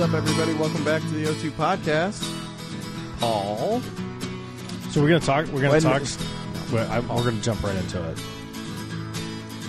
What's 0.00 0.14
up, 0.14 0.18
everybody? 0.18 0.54
Welcome 0.54 0.82
back 0.82 1.02
to 1.02 1.08
the 1.08 1.26
O2 1.26 1.50
podcast. 1.50 2.22
Paul. 3.20 3.82
So 4.92 5.02
we're 5.02 5.08
gonna 5.08 5.20
talk. 5.20 5.44
We're 5.48 5.60
gonna 5.60 5.72
When- 5.72 5.82
talk. 5.82 6.00
We're, 6.72 6.86
I, 6.86 7.00
we're 7.00 7.22
gonna 7.24 7.42
jump 7.42 7.62
right 7.62 7.76
into 7.76 8.02
it. 8.08 8.18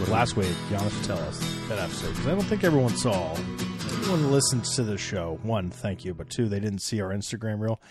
Last 0.07 0.37
week, 0.37 0.47
Giannis 0.69 1.05
tell 1.05 1.17
us 1.17 1.37
that 1.67 1.79
episode 1.79 2.11
because 2.11 2.27
I 2.27 2.31
don't 2.31 2.43
think 2.45 2.63
everyone 2.63 2.95
saw. 2.95 3.33
Everyone 3.33 4.31
listens 4.31 4.73
to 4.77 4.83
the 4.83 4.97
show. 4.97 5.37
One, 5.43 5.69
thank 5.69 6.05
you, 6.05 6.13
but 6.13 6.29
two, 6.29 6.47
they 6.47 6.61
didn't 6.61 6.79
see 6.81 7.01
our 7.01 7.09
Instagram 7.09 7.59
reel. 7.59 7.81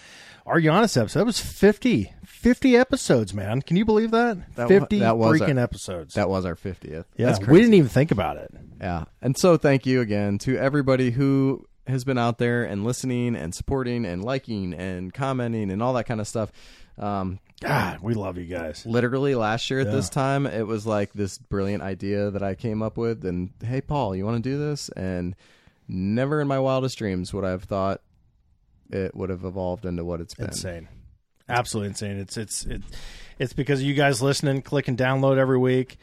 Our 0.47 0.63
Giannis 0.63 0.99
episode 0.99 1.19
that 1.21 1.27
was 1.27 1.39
50. 1.41 2.11
50 2.25 2.75
episodes, 2.75 3.35
man. 3.35 3.61
Can 3.61 3.77
you 3.77 3.85
believe 3.85 4.13
that? 4.13 4.55
That 4.57 4.63
wa- 4.63 4.69
Fifty 4.69 5.01
that 5.01 5.19
was 5.19 5.39
freaking 5.39 5.59
our- 5.59 5.65
episodes. 5.65 6.15
That 6.15 6.31
was 6.31 6.47
our 6.47 6.55
50th. 6.57 7.05
yeah, 7.19 7.27
That's 7.27 7.39
we 7.41 7.45
crazy. 7.45 7.61
didn't 7.61 7.75
even 7.75 7.89
think 7.91 8.11
about 8.11 8.39
it. 8.39 8.51
Yeah. 8.81 9.05
And 9.21 9.37
so 9.37 9.59
thank 9.59 9.85
you 9.85 10.01
again 10.01 10.39
to 10.39 10.57
everybody 10.57 11.11
who 11.11 11.67
has 11.91 12.05
been 12.05 12.19
out 12.19 12.39
there 12.39 12.65
and 12.65 12.85
listening 12.85 13.37
and 13.37 13.55
supporting 13.55 14.05
and 14.05 14.25
liking 14.25 14.73
and 14.75 15.13
commenting 15.13 15.71
and 15.71 15.83
all 15.83 15.93
that 15.95 16.05
kind 16.05 16.21
of 16.21 16.27
stuff. 16.29 16.51
Um, 16.99 17.39
God, 17.61 18.01
we 18.01 18.15
love 18.15 18.39
you 18.39 18.47
guys. 18.47 18.85
literally 18.87 19.35
last 19.35 19.71
year 19.71 19.81
at 19.81 19.87
Yeah. 19.87 19.93
this 19.93 20.09
time, 20.09 20.47
it 20.47 20.67
was 20.67 20.87
like 20.87 21.13
this 21.13 21.39
brilliant 21.39 21.83
idea 21.83 22.31
that 22.31 22.43
I 22.43 22.55
came 22.55 22.83
up 22.83 22.97
with. 22.97 23.25
And 23.25 23.51
hey, 23.63 23.81
Paul, 23.81 24.17
you 24.17 24.25
want 24.25 24.43
to 24.43 24.51
do 24.51 24.59
this? 24.59 24.89
And 24.91 25.37
never 25.89 26.41
in 26.41 26.49
my 26.49 26.59
wildest 26.59 26.97
dreams 26.99 27.33
would 27.35 27.45
I 27.45 27.51
have 27.51 27.65
thought 27.65 28.01
it 28.91 29.15
would 29.15 29.29
have 29.31 29.45
evolved 29.45 29.85
into 29.85 30.05
what 30.05 30.21
it's 30.21 30.35
been. 30.35 30.47
insane 30.47 30.89
absolutely 31.49 31.89
insane 31.89 32.17
it's 32.19 32.37
it's 32.37 32.65
it, 32.67 32.81
it's 33.41 33.53
because 33.53 33.81
of 33.81 33.87
you 33.87 33.93
guys 33.95 34.23
listening 34.23 34.63
click 34.63 34.87
and 34.87 34.97
download 34.97 35.37
every 35.37 35.59
week 35.59 35.97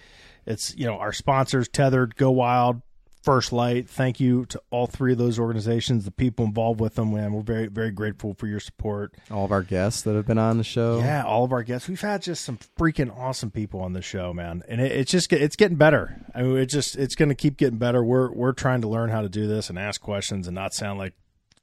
it's 0.46 0.76
you 0.76 0.86
know 0.86 0.98
our 0.98 1.14
sponsors 1.14 1.70
Tethrd 1.70 2.16
go 2.16 2.32
wild 2.32 2.82
first 3.24 3.52
light. 3.52 3.90
Thank 3.90 4.20
you 4.20 4.46
to 4.48 4.62
all 4.70 4.88
three 4.88 5.12
of 5.12 5.18
those 5.18 5.38
organizations 5.40 6.06
the 6.06 6.12
people 6.12 6.46
involved 6.46 6.80
with 6.80 6.96
them 6.96 7.14
man. 7.14 7.34
We're 7.34 7.42
very 7.42 7.68
very 7.68 7.92
grateful 7.92 8.34
for 8.34 8.48
your 8.48 8.60
support. 8.60 9.14
All 9.32 9.46
of 9.46 9.52
our 9.52 9.64
guests 9.64 10.02
that 10.04 10.16
have 10.16 10.26
been 10.26 10.38
on 10.38 10.58
the 10.58 10.64
show. 10.64 11.00
yeah 11.00 11.24
all 11.24 11.44
of 11.44 11.52
our 11.52 11.64
guests. 11.64 11.88
We've 11.88 12.00
had 12.00 12.22
just 12.22 12.46
some 12.46 12.60
freaking 12.80 13.16
awesome 13.18 13.52
people 13.52 13.82
on 13.82 13.94
the 13.94 14.02
show 14.02 14.34
man. 14.34 14.64
And 14.68 14.80
it, 14.82 14.92
it's 14.92 15.12
just 15.12 15.32
it's 15.34 15.56
getting 15.56 15.78
better. 15.78 16.22
I 16.34 16.42
mean 16.42 16.58
it 16.58 16.68
just 16.68 16.96
it's 16.96 17.16
going 17.16 17.30
to 17.30 17.36
keep 17.36 17.58
getting 17.58 17.78
better. 17.80 18.04
We're 18.04 18.32
we're 18.32 18.54
trying 18.54 18.82
to 18.82 18.88
learn 18.88 19.10
how 19.10 19.22
to 19.22 19.30
do 19.30 19.48
this 19.48 19.70
and 19.70 19.78
ask 19.78 20.00
questions 20.02 20.48
and 20.48 20.56
not 20.56 20.74
sound 20.74 21.00
like 21.00 21.14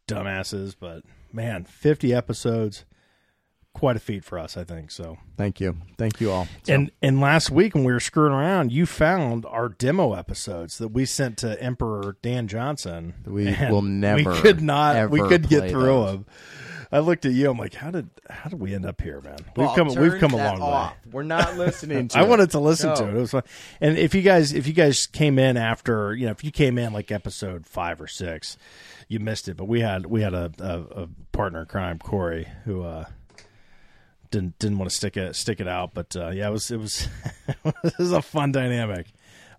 dumbasses 0.07 0.75
but 0.79 1.03
man 1.33 1.65
50 1.65 2.13
episodes 2.13 2.85
quite 3.75 3.97
a 3.97 4.01
feat 4.01 4.25
for 4.25 4.39
us 4.39 4.57
i 4.57 4.65
think 4.65 4.91
so 4.91 5.19
Thank 5.37 5.59
you. 5.61 5.77
Thank 5.99 6.21
you 6.21 6.31
all. 6.31 6.47
So- 6.63 6.75
and 6.75 6.93
and 7.03 7.21
last 7.21 7.51
week 7.51 7.75
when 7.75 7.83
we 7.83 7.93
were 7.93 7.99
screwing 8.01 8.33
around 8.33 8.71
you 8.73 8.87
found 8.87 9.45
our 9.47 9.69
demo 9.69 10.15
episodes 10.15 10.79
that 10.79 10.89
we 10.89 11.05
sent 11.05 11.39
to 11.39 11.61
emperor 11.61 12.17
dan 12.23 12.47
johnson 12.49 13.15
We 13.27 13.55
will 13.69 13.83
never, 13.83 14.31
we 14.33 14.37
could 14.41 14.63
not 14.63 15.11
we 15.11 15.21
could 15.21 15.49
get 15.49 15.71
through 15.71 15.83
those. 15.83 16.13
them 16.13 16.27
i 16.93 17.01
looked 17.01 17.27
at 17.27 17.33
you 17.33 17.51
i'm 17.51 17.59
like 17.59 17.75
how 17.75 17.91
did 17.91 18.09
how 18.31 18.49
did 18.49 18.61
we 18.61 18.73
end 18.75 18.87
up 18.87 19.01
here 19.01 19.21
man 19.21 19.37
we've 19.57 19.67
Paul, 19.67 19.75
come 19.75 19.89
we've 19.97 20.21
come 20.21 20.35
a 20.35 20.37
that 20.37 20.59
long 20.61 20.87
way. 20.91 20.93
We're 21.11 21.23
not 21.25 21.57
listening 21.59 22.07
to 22.11 22.19
I 22.19 22.23
it. 22.23 22.29
wanted 22.29 22.51
to 22.53 22.61
listen 22.61 22.91
No. 22.91 22.95
to 22.97 23.09
it. 23.09 23.15
It 23.17 23.21
was 23.21 23.31
fun. 23.33 23.43
And 23.81 23.99
if 23.99 24.15
you 24.15 24.23
guys, 24.23 24.53
if 24.53 24.67
you 24.69 24.73
guys 24.73 25.07
came 25.07 25.39
in 25.39 25.57
after, 25.57 26.13
you 26.15 26.27
know, 26.27 26.33
if 26.33 26.43
you 26.43 26.51
came 26.51 26.77
in 26.79 26.93
like 26.93 27.13
episode 27.13 27.67
five 27.67 28.01
or 28.01 28.09
six, 28.09 28.57
you 29.09 29.21
missed 29.21 29.47
it. 29.49 29.57
But 29.57 29.67
we 29.67 29.81
had 29.81 30.07
we 30.07 30.23
had 30.23 30.35
a, 30.35 30.51
a, 30.59 31.03
a 31.03 31.09
partner 31.31 31.61
in 31.61 31.67
crime, 31.67 31.99
Corey, 32.01 32.49
who 32.65 32.83
uh, 32.83 33.05
didn't 34.35 34.59
didn't 34.59 34.79
want 34.79 34.91
to 34.91 34.97
stick 34.97 35.17
it 35.17 35.37
stick 35.37 35.61
it 35.61 35.69
out. 35.69 35.95
But 35.95 36.15
uh, 36.17 36.31
yeah, 36.31 36.49
it 36.49 36.53
was 36.53 36.71
it 36.71 36.79
was 36.79 37.09
it 37.65 37.99
was 37.99 38.13
a 38.13 38.23
fun 38.23 38.53
dynamic 38.53 39.07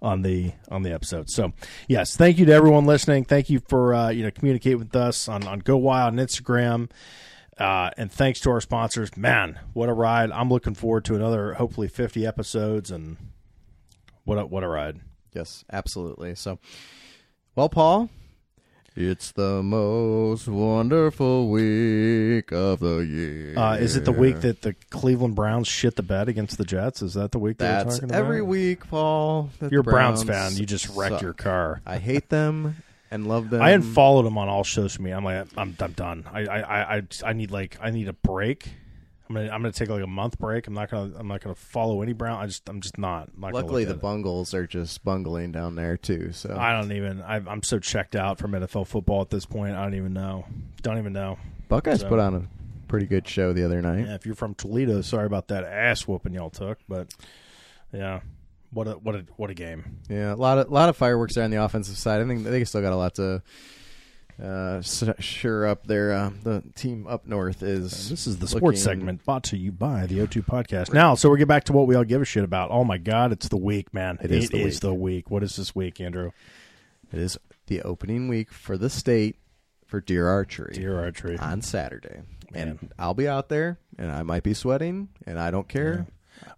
on 0.02 0.22
the 0.22 0.52
on 0.70 0.84
the 0.84 0.92
episode. 0.92 1.30
So 1.30 1.54
yes, 1.88 2.16
thank 2.16 2.38
you 2.38 2.46
to 2.46 2.54
everyone 2.54 2.86
listening. 2.86 3.26
Thank 3.26 3.50
you 3.50 3.62
for 3.68 3.94
uh, 3.94 4.10
you 4.10 4.24
know 4.24 4.32
communicate 4.32 4.78
with 4.78 4.96
us 4.96 5.28
on 5.28 5.48
on 5.48 5.60
Go 5.60 5.78
Wild 5.78 6.14
on 6.14 6.26
Instagram. 6.26 6.90
Uh, 7.58 7.90
and 7.96 8.12
thanks 8.12 8.42
to 8.42 8.50
our 8.50 8.60
sponsors, 8.60 9.16
man, 9.16 9.58
what 9.72 9.88
a 9.88 9.94
ride! 9.94 10.30
I'm 10.32 10.50
looking 10.50 10.74
forward 10.74 11.06
to 11.06 11.16
another, 11.16 11.54
hopefully, 11.54 11.88
50 11.88 12.28
episodes, 12.28 12.92
and 12.92 13.16
what 14.26 14.38
a, 14.38 14.46
what 14.46 14.62
a 14.62 14.68
ride! 14.68 15.00
Yes, 15.32 15.64
absolutely. 15.72 16.36
So, 16.36 16.60
well, 17.56 17.70
Paul, 17.70 18.10
it's 18.96 19.32
the 19.34 19.62
most 19.62 20.48
wonderful 20.48 21.50
week 21.50 22.52
of 22.52 22.80
the 22.80 22.98
year. 23.00 23.58
Uh, 23.58 23.76
is 23.76 23.96
it 23.96 24.06
the 24.06 24.12
week 24.12 24.40
that 24.42 24.62
the 24.62 24.74
Cleveland 24.90 25.36
Browns 25.36 25.68
shit 25.68 25.96
the 25.96 26.04
bed 26.04 26.30
against 26.30 26.58
the 26.58 26.64
Jets? 26.66 27.02
Is 27.02 27.14
that 27.16 27.32
the 27.32 27.40
week 27.40 27.58
that 27.58 27.66
we're 27.80 27.84
That's 27.84 27.96
talking 27.98 28.10
about? 28.10 28.18
every 28.24 28.42
week, 28.42 28.88
Paul? 28.88 29.50
that 29.60 29.72
You're 29.72 29.82
a 29.82 29.84
the 29.84 29.92
Browns, 29.92 30.24
fan. 30.24 30.56
You 30.56 30.66
just 30.66 30.88
wrecked 30.96 31.16
suck. 31.16 31.22
your 31.22 31.34
car. 31.34 31.82
I 31.86 31.98
hate 31.98 32.30
them 32.30 32.78
and 33.12 33.28
love 33.28 33.50
them. 33.50 33.62
I 33.62 33.72
unfollowed 33.72 34.26
them 34.26 34.38
on 34.38 34.48
all 34.50 34.64
social 34.64 35.04
media. 35.04 35.18
I'm 35.18 35.26
like, 35.26 35.48
I'm, 35.58 35.76
I'm 35.80 35.92
done. 35.92 36.24
I, 36.32 36.46
I, 36.46 36.96
I- 36.98 37.02
I 37.26 37.34
need 37.34 37.52
like, 37.52 37.78
I 37.82 37.92
need 37.92 38.08
a 38.08 38.14
break. 38.14 38.70
I'm 39.28 39.36
gonna, 39.36 39.50
I'm 39.50 39.62
gonna 39.62 39.72
take 39.72 39.90
like 39.90 40.04
a 40.04 40.08
month 40.08 40.38
break. 40.38 40.68
I'm 40.68 40.74
not 40.74 40.92
gonna, 40.92 41.14
I'm 41.18 41.28
not 41.28 41.42
gonna 41.42 41.56
follow 41.56 42.02
any 42.02 42.14
Brown. 42.14 42.42
I 42.42 42.46
just, 42.46 42.68
I'm 42.70 42.80
just 42.82 42.98
not. 42.98 43.30
I'm 43.34 43.42
not 43.42 43.54
Luckily, 43.54 43.84
the 43.84 43.94
it. 43.94 44.02
Bungles 44.02 44.54
are 44.54 44.68
just 44.68 45.04
bungling 45.04 45.52
down 45.52 45.76
there 45.76 45.98
too. 45.98 46.32
So 46.32 46.56
I 46.56 46.74
don't 46.74 46.92
even. 46.92 47.22
I, 47.22 47.38
I'm 47.38 47.64
so 47.64 47.80
checked 47.80 48.16
out 48.16 48.38
from 48.38 48.52
NFL 48.52 48.88
football 48.88 49.22
at 49.22 49.32
this 49.32 49.46
point. 49.46 49.76
I 49.76 49.84
don't 49.84 49.96
even 49.96 50.14
know. 50.14 50.46
Don't 50.84 51.00
even 51.00 51.14
know. 51.14 51.40
Buckeyes 51.70 52.02
so- 52.02 52.10
put 52.10 52.20
on 52.20 52.36
a 52.36 52.48
pretty 52.88 53.08
good 53.08 53.28
show 53.28 53.52
the 53.52 53.66
other 53.66 53.82
night. 53.82 54.06
Yeah, 54.06 54.16
if 54.16 54.26
you're 54.26 54.36
from 54.36 54.54
Toledo, 54.54 55.02
sorry 55.02 55.26
about 55.26 55.48
that 55.48 55.64
ass 55.64 56.08
whooping 56.08 56.34
y'all 56.34 56.52
took, 56.52 56.78
but 56.88 57.12
yeah, 57.92 58.20
what 58.72 58.88
a 58.88 58.92
what 58.92 59.16
a 59.16 59.26
what 59.38 59.50
a 59.50 59.56
game. 59.56 60.00
Yeah, 60.08 60.34
a 60.34 60.36
lot 60.36 60.60
of 60.60 60.70
lot 60.70 60.90
of 60.90 60.98
fireworks 60.98 61.34
there 61.34 61.44
on 61.44 61.50
the 61.50 61.64
offensive 61.64 61.98
side. 61.98 62.22
I 62.22 62.28
think 62.28 62.44
they 62.44 62.64
still 62.64 62.82
got 62.82 62.94
a 62.94 62.98
lot 62.98 63.16
to 63.16 63.42
uh, 64.44 64.82
sure 64.82 65.66
up 65.66 65.88
there. 65.88 66.12
Uh, 66.14 66.32
the 66.44 66.64
team 66.76 67.08
up 67.08 67.26
north 67.28 67.64
is. 67.64 68.10
This 68.10 68.28
is 68.28 68.38
the 68.38 68.46
looking- 68.46 68.58
sports 68.60 68.84
segment 68.84 69.24
brought 69.26 69.44
to 69.46 69.58
you 69.58 69.72
by 69.72 70.06
the 70.06 70.20
O2 70.20 70.46
podcast. 70.46 70.94
Now, 70.94 71.16
so 71.16 71.30
we 71.30 71.38
get 71.38 71.48
back 71.48 71.64
to 71.66 71.74
what 71.74 71.88
we 71.88 71.96
all 71.96 72.04
give 72.04 72.22
a 72.22 72.26
shit 72.26 72.44
about. 72.44 72.70
Oh 72.72 72.84
my 72.84 72.98
god, 72.98 73.32
it's 73.32 73.48
the 73.48 73.58
week, 73.58 73.94
man. 73.94 74.18
It 74.22 74.32
is 74.32 74.50
the 74.50 74.64
week. 74.64 74.80
the 74.80 74.94
week. 74.94 75.32
What 75.32 75.44
is 75.44 75.56
this 75.56 75.74
week, 75.76 76.02
Andrew? 76.02 76.32
It 77.14 77.20
is 77.20 77.38
the 77.68 77.82
opening 77.84 78.28
week 78.28 78.52
for 78.52 78.78
the 78.78 78.90
state 78.90 79.38
for 79.86 80.02
deer 80.02 80.28
archery 80.28 80.74
Deer 80.74 81.00
archery. 81.00 81.38
on 81.38 81.62
Saturday, 81.62 82.22
Man. 82.52 82.68
and 82.82 82.94
I'll 83.00 83.14
be 83.14 83.28
out 83.28 83.50
there, 83.50 83.80
and 83.98 84.12
I 84.12 84.24
might 84.24 84.44
be 84.44 84.54
sweating, 84.54 85.10
and 85.26 85.40
I 85.40 85.52
don't 85.52 85.68
care. 85.70 86.08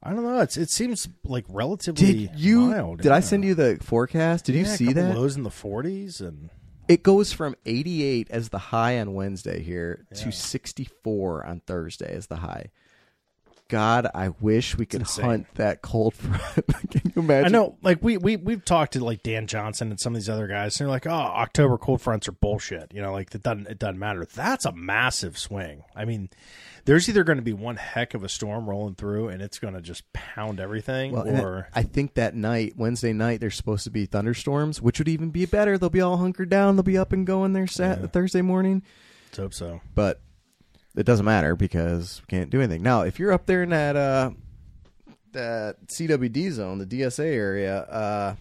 I 0.02 0.12
don't 0.14 0.24
know. 0.24 0.40
It's 0.40 0.58
it 0.58 0.70
seems 0.72 1.08
like 1.24 1.46
relatively 1.50 2.28
Did 2.28 2.40
you? 2.40 2.60
mild. 2.62 3.02
did 3.02 3.12
I 3.12 3.18
yeah. 3.18 3.20
send 3.20 3.44
you 3.46 3.54
the 3.54 3.78
forecast? 3.82 4.46
Did 4.46 4.56
you 4.56 4.62
Yeah, 4.64 4.74
a 4.74 4.78
see 4.78 4.94
that? 4.94 5.16
Lows 5.16 5.36
in 5.36 5.44
the 5.44 5.52
40s 5.52 6.20
and 6.20 6.50
It 6.88 7.04
goes 7.04 7.34
from 7.34 7.56
88 7.66 8.28
as 8.30 8.50
the 8.50 8.58
high 8.58 9.00
on 9.00 9.14
Wednesday 9.14 9.62
here 9.62 10.06
Yeah. 10.12 10.24
to 10.24 10.32
64 10.32 11.46
on 11.46 11.60
Thursday 11.62 12.14
as 12.14 12.28
the 12.28 12.38
high. 12.38 12.72
God, 13.70 14.08
I 14.16 14.30
wish 14.40 14.78
we 14.78 14.86
could 14.86 15.02
hunt 15.02 15.46
that 15.56 15.82
cold 15.82 16.14
front. 16.16 16.90
Can 16.90 17.12
you 17.14 17.22
imagine? 17.22 17.46
I 17.48 17.50
know, 17.50 17.76
like 17.82 18.02
we 18.02 18.16
we 18.16 18.38
we've 18.38 18.64
talked 18.64 18.94
to 18.94 19.04
like 19.04 19.24
Dan 19.24 19.46
Johnson 19.46 19.90
and 19.90 20.00
some 20.00 20.14
of 20.16 20.22
these 20.22 20.30
other 20.30 20.48
guys, 20.48 20.80
and 20.80 20.86
they're 20.88 20.92
like, 20.92 21.06
"Oh, 21.06 21.10
October 21.12 21.78
cold 21.78 22.02
fronts 22.02 22.30
are 22.30 22.32
bullshit." 22.32 22.94
You 22.94 23.02
know, 23.02 23.12
like 23.12 23.36
it 23.36 23.44
doesn't 23.44 23.68
it 23.68 23.78
doesn't 23.78 24.00
matter. 24.00 24.26
That's 24.34 24.64
a 24.64 24.72
massive 24.72 25.38
swing. 25.38 25.84
I 25.98 26.06
mean, 26.06 26.30
there's 26.88 27.10
either 27.10 27.26
going 27.26 27.38
to 27.38 27.44
be 27.44 27.52
one 27.52 27.76
heck 27.76 28.14
of 28.14 28.24
a 28.24 28.30
storm 28.30 28.68
rolling 28.68 28.96
through, 28.96 29.28
and 29.28 29.42
it's 29.42 29.60
going 29.60 29.74
to 29.74 29.82
just 29.82 30.12
pound 30.14 30.62
everything, 30.62 31.12
Well, 31.12 31.28
or 31.28 31.68
I 31.76 31.84
think 31.84 32.14
that 32.14 32.34
night, 32.34 32.76
Wednesday 32.78 33.12
night, 33.12 33.42
there's 33.42 33.56
supposed 33.56 33.84
to 33.84 33.90
be 33.92 34.06
thunderstorms, 34.06 34.82
which 34.82 34.98
would 34.98 35.10
even 35.10 35.30
be 35.30 35.46
better. 35.46 35.78
They'll 35.78 35.90
be 35.90 36.00
all 36.00 36.16
hunkered 36.16 36.50
down. 36.50 36.78
They'll 36.78 36.84
be 36.84 36.98
up 36.98 37.12
and 37.12 37.28
going 37.28 37.52
there 37.52 37.68
sat 37.68 38.14
Thursday 38.14 38.42
morning. 38.42 38.84
let's 39.28 39.38
hope 39.38 39.54
so. 39.54 39.82
But 39.94 40.22
it 40.96 41.06
doesn't 41.06 41.26
matter 41.26 41.58
because 41.58 42.22
we 42.22 42.28
can't 42.38 42.50
do 42.50 42.62
anything. 42.62 42.84
Now, 42.84 43.02
if 43.02 43.20
you're 43.20 43.34
up 43.34 43.46
there 43.48 43.64
in 43.64 43.70
that 43.72 43.98
uh, 43.98 44.32
that 45.34 45.88
CWD 45.88 46.52
zone, 46.52 46.78
the 46.80 46.86
DSA 46.86 47.26
area, 47.26 47.80
uh, 47.82 48.36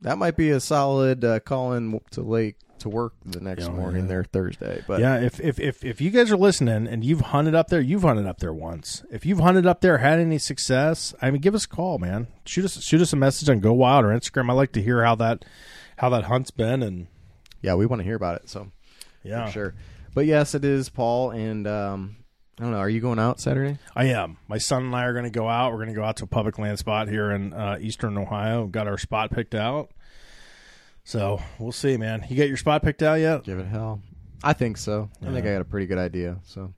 that 0.00 0.18
might 0.18 0.36
be 0.36 0.50
a 0.50 0.58
solid 0.58 1.24
uh, 1.24 1.38
call 1.38 1.74
in 1.74 2.00
to 2.10 2.22
lake 2.22 2.56
to 2.82 2.88
work 2.88 3.14
the 3.24 3.40
next 3.40 3.64
Yeah, 3.64 3.70
morning 3.70 4.02
yeah. 4.02 4.08
there 4.08 4.24
Thursday. 4.24 4.84
But 4.86 5.00
yeah, 5.00 5.18
if, 5.20 5.40
if 5.40 5.58
if 5.58 5.84
if 5.84 6.00
you 6.00 6.10
guys 6.10 6.30
are 6.30 6.36
listening 6.36 6.86
and 6.86 7.02
you've 7.04 7.20
hunted 7.20 7.54
up 7.54 7.68
there, 7.68 7.80
you've 7.80 8.02
hunted 8.02 8.26
up 8.26 8.38
there 8.38 8.52
once. 8.52 9.02
If 9.10 9.26
you've 9.26 9.40
hunted 9.40 9.66
up 9.66 9.80
there, 9.80 9.98
had 9.98 10.18
any 10.20 10.38
success, 10.38 11.14
I 11.20 11.30
mean, 11.30 11.40
give 11.40 11.54
us 11.54 11.64
a 11.64 11.68
call, 11.68 11.98
man. 11.98 12.26
Shoot 12.46 12.64
us 12.66 12.82
shoot 12.82 13.00
us 13.00 13.12
a 13.12 13.16
message 13.16 13.48
on 13.48 13.60
Go 13.60 13.72
Wild 13.72 14.04
or 14.04 14.08
Instagram. 14.08 14.50
I 14.50 14.52
like 14.54 14.72
to 14.72 14.82
hear 14.82 15.04
how 15.04 15.14
that 15.16 15.44
how 15.96 16.08
that 16.10 16.24
hunt's 16.24 16.50
been, 16.50 16.82
and 16.82 17.06
yeah, 17.60 17.74
we 17.74 17.86
want 17.86 18.00
to 18.00 18.04
hear 18.04 18.16
about 18.16 18.36
it. 18.36 18.48
So 18.48 18.70
yeah, 19.24 19.46
for 19.46 19.52
sure. 19.52 19.74
But 20.14 20.26
yes, 20.26 20.54
it 20.54 20.64
is 20.64 20.88
Paul 20.90 21.30
and 21.30 21.66
um, 21.66 22.16
I 22.58 22.64
don't 22.64 22.72
know. 22.72 22.78
Are 22.78 22.88
you 22.90 23.00
going 23.00 23.18
out 23.18 23.40
Saturday? 23.40 23.78
I 23.96 24.06
am. 24.06 24.36
My 24.46 24.58
son 24.58 24.84
and 24.84 24.94
I 24.94 25.04
are 25.04 25.12
going 25.14 25.24
to 25.24 25.30
go 25.30 25.48
out. 25.48 25.70
We're 25.72 25.78
going 25.78 25.88
to 25.88 25.94
go 25.94 26.04
out 26.04 26.16
to 26.18 26.24
a 26.24 26.26
public 26.26 26.58
land 26.58 26.78
spot 26.78 27.08
here 27.08 27.30
in 27.30 27.54
uh, 27.54 27.78
eastern 27.80 28.18
Ohio. 28.18 28.66
Got 28.66 28.88
our 28.88 28.98
spot 28.98 29.30
picked 29.30 29.54
out. 29.54 29.90
So 31.04 31.40
we'll 31.58 31.72
see, 31.72 31.96
man. 31.96 32.24
You 32.28 32.36
got 32.36 32.48
your 32.48 32.56
spot 32.56 32.82
picked 32.82 33.02
out 33.02 33.14
yet? 33.20 33.44
Give 33.44 33.58
it 33.58 33.66
hell. 33.66 34.00
I 34.42 34.52
think 34.52 34.76
so. 34.76 35.08
I 35.20 35.26
think 35.26 35.46
I 35.46 35.52
got 35.52 35.60
a 35.60 35.64
pretty 35.64 35.86
good 35.86 35.98
idea. 35.98 36.38
So 36.44 36.72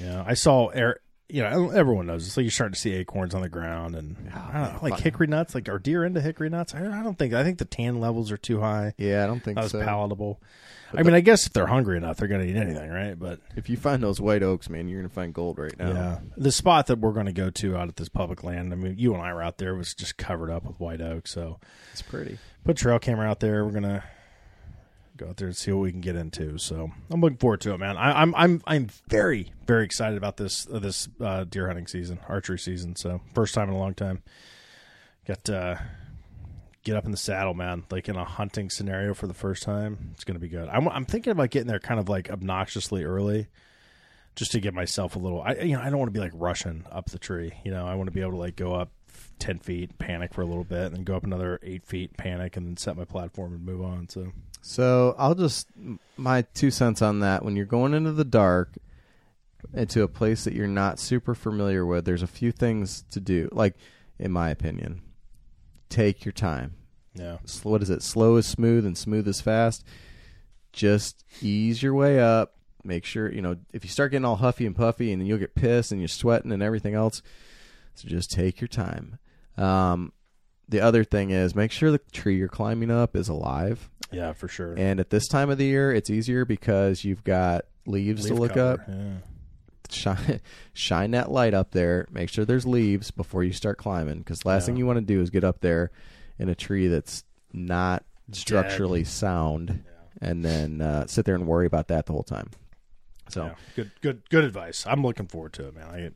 Yeah, 0.00 0.24
I 0.26 0.34
saw 0.34 0.68
air. 0.68 1.00
You 1.30 1.42
know, 1.42 1.68
everyone 1.68 2.06
knows 2.06 2.26
it's 2.26 2.38
like 2.38 2.44
you're 2.44 2.50
starting 2.50 2.72
to 2.72 2.80
see 2.80 2.94
acorns 2.94 3.34
on 3.34 3.42
the 3.42 3.50
ground, 3.50 3.94
and 3.94 4.16
I 4.34 4.52
don't 4.64 4.72
know, 4.74 4.78
like 4.80 4.98
hickory 4.98 5.26
nuts. 5.26 5.54
Like 5.54 5.68
are 5.68 5.78
deer 5.78 6.02
into 6.02 6.22
hickory 6.22 6.48
nuts? 6.48 6.74
I, 6.74 6.78
I 6.78 7.02
don't 7.02 7.18
think. 7.18 7.34
I 7.34 7.44
think 7.44 7.58
the 7.58 7.66
tan 7.66 8.00
levels 8.00 8.32
are 8.32 8.38
too 8.38 8.60
high. 8.60 8.94
yeah, 8.96 9.24
I 9.24 9.26
don't 9.26 9.44
think 9.44 9.56
that's 9.56 9.72
so. 9.72 9.84
palatable. 9.84 10.40
I 10.94 11.02
mean, 11.02 11.12
I 11.12 11.20
guess 11.20 11.46
if 11.46 11.52
they're 11.52 11.66
hungry 11.66 11.98
enough, 11.98 12.16
they're 12.16 12.28
going 12.28 12.40
to 12.40 12.46
eat 12.48 12.56
anything, 12.56 12.88
right? 12.88 13.12
But 13.18 13.40
If 13.56 13.68
you 13.68 13.76
find 13.76 14.02
those 14.02 14.22
white 14.22 14.42
oaks, 14.42 14.70
man, 14.70 14.88
you're 14.88 15.02
gonna 15.02 15.10
find 15.10 15.34
gold 15.34 15.58
right 15.58 15.78
now. 15.78 15.90
yeah, 15.90 16.18
the 16.38 16.50
spot 16.50 16.86
that 16.86 16.98
we're 16.98 17.12
going 17.12 17.26
to 17.26 17.32
go 17.32 17.50
to 17.50 17.76
out 17.76 17.88
at 17.88 17.96
this 17.96 18.08
public 18.08 18.42
land. 18.42 18.72
I 18.72 18.76
mean, 18.76 18.94
you 18.96 19.12
and 19.12 19.22
I 19.22 19.34
were 19.34 19.42
out 19.42 19.58
there. 19.58 19.74
Was 19.74 19.92
just 19.94 20.16
covered 20.16 20.50
up 20.50 20.64
with 20.64 20.80
white 20.80 21.02
oak. 21.02 21.28
So 21.28 21.60
It's 21.92 22.00
pretty. 22.00 22.38
Put 22.68 22.76
trail 22.76 22.98
camera 22.98 23.26
out 23.26 23.40
there. 23.40 23.64
We're 23.64 23.72
gonna 23.72 24.04
go 25.16 25.30
out 25.30 25.38
there 25.38 25.48
and 25.48 25.56
see 25.56 25.72
what 25.72 25.80
we 25.80 25.90
can 25.90 26.02
get 26.02 26.16
into. 26.16 26.58
So 26.58 26.92
I'm 27.10 27.22
looking 27.22 27.38
forward 27.38 27.62
to 27.62 27.72
it, 27.72 27.78
man. 27.78 27.96
I, 27.96 28.20
I'm 28.20 28.34
I'm 28.34 28.62
I'm 28.66 28.88
very 29.08 29.52
very 29.66 29.86
excited 29.86 30.18
about 30.18 30.36
this 30.36 30.68
uh, 30.70 30.78
this 30.78 31.08
uh, 31.18 31.44
deer 31.44 31.66
hunting 31.66 31.86
season, 31.86 32.20
archery 32.28 32.58
season. 32.58 32.94
So 32.94 33.22
first 33.32 33.54
time 33.54 33.70
in 33.70 33.74
a 33.74 33.78
long 33.78 33.94
time. 33.94 34.22
Got 35.26 35.48
uh, 35.48 35.76
get 36.84 36.94
up 36.94 37.06
in 37.06 37.10
the 37.10 37.16
saddle, 37.16 37.54
man. 37.54 37.84
Like 37.90 38.06
in 38.06 38.16
a 38.16 38.24
hunting 38.26 38.68
scenario 38.68 39.14
for 39.14 39.26
the 39.26 39.34
first 39.34 39.62
time. 39.62 40.10
It's 40.12 40.24
gonna 40.24 40.38
be 40.38 40.48
good. 40.48 40.68
I'm 40.68 40.88
I'm 40.90 41.06
thinking 41.06 41.30
about 41.30 41.48
getting 41.48 41.68
there 41.68 41.80
kind 41.80 41.98
of 41.98 42.10
like 42.10 42.30
obnoxiously 42.30 43.02
early. 43.02 43.48
Just 44.36 44.52
to 44.52 44.60
get 44.60 44.74
myself 44.74 45.16
a 45.16 45.18
little, 45.18 45.40
I 45.40 45.54
you 45.54 45.72
know 45.72 45.80
I 45.80 45.88
don't 45.88 45.98
want 45.98 46.12
to 46.12 46.18
be 46.18 46.20
like 46.20 46.32
rushing 46.34 46.84
up 46.92 47.08
the 47.08 47.18
tree. 47.18 47.54
You 47.64 47.70
know 47.70 47.86
I 47.86 47.94
want 47.94 48.08
to 48.08 48.12
be 48.12 48.20
able 48.20 48.32
to 48.32 48.36
like 48.36 48.56
go 48.56 48.74
up 48.74 48.92
ten 49.38 49.58
feet, 49.58 49.98
panic 49.98 50.34
for 50.34 50.42
a 50.42 50.46
little 50.46 50.64
bit, 50.64 50.86
and 50.86 50.96
then 50.96 51.04
go 51.04 51.16
up 51.16 51.24
another 51.24 51.58
eight 51.62 51.84
feet, 51.86 52.16
panic, 52.16 52.56
and 52.56 52.66
then 52.66 52.76
set 52.76 52.96
my 52.96 53.04
platform 53.04 53.52
and 53.54 53.64
move 53.64 53.82
on. 53.82 54.08
So 54.08 54.32
So 54.62 55.14
I'll 55.18 55.34
just 55.34 55.68
my 56.16 56.42
two 56.54 56.70
cents 56.70 57.02
on 57.02 57.20
that. 57.20 57.44
When 57.44 57.56
you're 57.56 57.66
going 57.66 57.94
into 57.94 58.12
the 58.12 58.24
dark 58.24 58.76
into 59.74 60.02
a 60.02 60.08
place 60.08 60.44
that 60.44 60.54
you're 60.54 60.66
not 60.68 60.98
super 61.00 61.34
familiar 61.34 61.84
with, 61.84 62.04
there's 62.04 62.22
a 62.22 62.26
few 62.28 62.52
things 62.52 63.04
to 63.10 63.20
do. 63.20 63.48
Like, 63.52 63.74
in 64.18 64.30
my 64.30 64.50
opinion, 64.50 65.02
take 65.88 66.24
your 66.24 66.32
time. 66.32 66.74
yeah, 67.14 67.38
S- 67.44 67.64
What 67.64 67.82
is 67.82 67.90
it? 67.90 68.02
Slow 68.02 68.36
is 68.36 68.46
smooth 68.46 68.86
and 68.86 68.96
smooth 68.96 69.26
is 69.26 69.40
fast. 69.40 69.84
Just 70.72 71.24
ease 71.42 71.82
your 71.82 71.94
way 71.94 72.20
up. 72.20 72.54
Make 72.84 73.04
sure 73.04 73.30
you 73.32 73.42
know 73.42 73.56
if 73.72 73.84
you 73.84 73.90
start 73.90 74.12
getting 74.12 74.24
all 74.24 74.36
huffy 74.36 74.64
and 74.64 74.76
puffy, 74.76 75.12
and 75.12 75.26
you'll 75.26 75.38
get 75.38 75.54
pissed 75.56 75.90
and 75.92 76.00
you're 76.00 76.08
sweating 76.08 76.52
and 76.52 76.62
everything 76.62 76.94
else. 76.94 77.20
So 77.94 78.06
just 78.08 78.30
take 78.30 78.60
your 78.60 78.68
time. 78.68 79.18
Um, 79.58 80.12
the 80.68 80.80
other 80.80 81.02
thing 81.04 81.30
is 81.30 81.54
make 81.54 81.72
sure 81.72 81.90
the 81.90 81.98
tree 82.12 82.36
you're 82.36 82.48
climbing 82.48 82.90
up 82.90 83.16
is 83.16 83.28
alive. 83.28 83.88
yeah, 84.12 84.32
for 84.32 84.48
sure. 84.48 84.74
And 84.76 85.00
at 85.00 85.10
this 85.10 85.26
time 85.28 85.50
of 85.50 85.58
the 85.58 85.64
year, 85.64 85.92
it's 85.92 86.10
easier 86.10 86.44
because 86.44 87.04
you've 87.04 87.24
got 87.24 87.64
leaves 87.86 88.26
to 88.26 88.34
look 88.34 88.54
cover, 88.54 88.72
up. 88.74 88.80
Yeah. 88.88 89.12
Shine, 89.90 90.40
shine 90.74 91.10
that 91.12 91.30
light 91.30 91.54
up 91.54 91.70
there. 91.70 92.06
Make 92.10 92.28
sure 92.28 92.44
there's 92.44 92.66
leaves 92.66 93.10
before 93.10 93.42
you 93.44 93.52
start 93.52 93.78
climbing. 93.78 94.18
Because 94.18 94.44
last 94.44 94.62
Yeah. 94.62 94.66
thing 94.66 94.76
you 94.76 94.86
want 94.86 94.98
to 94.98 95.04
do 95.04 95.20
is 95.22 95.30
get 95.30 95.44
up 95.44 95.60
there 95.60 95.90
in 96.38 96.48
a 96.50 96.54
tree 96.54 96.88
that's 96.88 97.24
not 97.52 98.04
structurally 98.32 99.04
sound, 99.04 99.82
and 100.20 100.44
then 100.44 100.82
uh, 100.82 101.06
sit 101.06 101.24
there 101.24 101.34
and 101.34 101.46
worry 101.46 101.66
about 101.66 101.88
that 101.88 102.04
the 102.04 102.12
whole 102.12 102.22
time. 102.22 102.50
So 103.30 103.46
Yeah. 103.46 103.54
good, 103.74 103.90
good, 104.02 104.28
good 104.30 104.44
advice. 104.44 104.84
I'm 104.86 105.02
looking 105.02 105.26
forward 105.26 105.54
to 105.54 105.68
it, 105.68 105.74
man. 105.74 105.86
I, 105.88 106.10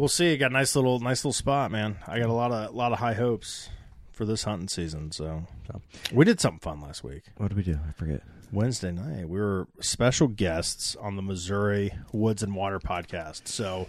we'll 0.00 0.08
see. 0.08 0.36
Got 0.38 0.50
a 0.50 0.54
nice 0.54 0.74
little, 0.74 0.98
nice 0.98 1.20
little 1.20 1.32
spot, 1.34 1.70
man. 1.70 1.98
I 2.08 2.18
got 2.18 2.30
a 2.30 2.32
lot 2.32 2.50
of, 2.50 2.74
lot 2.74 2.92
of 2.92 2.98
high 2.98 3.12
hopes 3.12 3.68
for 4.12 4.24
this 4.24 4.44
hunting 4.44 4.68
season. 4.68 5.12
So, 5.12 5.44
So. 5.66 5.82
we 6.12 6.24
did 6.24 6.40
something 6.40 6.58
fun 6.60 6.80
last 6.80 7.04
week. 7.04 7.24
what 7.36 7.48
did 7.48 7.56
we 7.56 7.62
do? 7.62 7.78
I 7.86 7.92
forget. 7.92 8.22
Wednesday 8.50 8.90
night, 8.90 9.28
we 9.28 9.38
were 9.38 9.68
special 9.80 10.26
guests 10.26 10.96
on 10.96 11.14
the 11.14 11.22
Missouri 11.22 11.92
Woods 12.12 12.42
and 12.42 12.56
Water 12.56 12.80
podcast. 12.80 13.46
So 13.46 13.86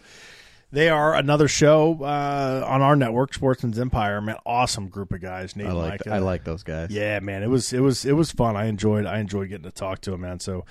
they 0.72 0.90
are 0.90 1.16
another 1.16 1.48
show 1.48 1.98
uh, 2.04 2.64
on 2.68 2.82
our 2.84 2.96
network, 2.96 3.34
Sportsman's 3.34 3.80
Empire. 3.80 4.22
Man, 4.22 4.36
awesome 4.46 4.90
group 4.90 5.14
of 5.14 5.22
guys. 5.22 5.56
Nate 5.56 5.66
I 5.66 5.72
like 5.72 6.06
I 6.06 6.20
like 6.20 6.44
those 6.44 6.62
guys. 6.62 6.92
Yeah, 6.92 7.20
man, 7.22 7.42
it 7.42 7.50
was 7.50 7.74
it 7.74 7.80
was 7.80 8.06
it 8.06 8.14
was 8.14 8.32
fun. 8.32 8.56
I 8.56 8.66
enjoyed 8.66 9.08
I 9.08 9.18
enjoyed 9.18 9.50
getting 9.50 9.64
to 9.64 9.72
talk 9.72 10.02
to 10.02 10.14
him, 10.14 10.22
man. 10.22 10.40
So 10.40 10.66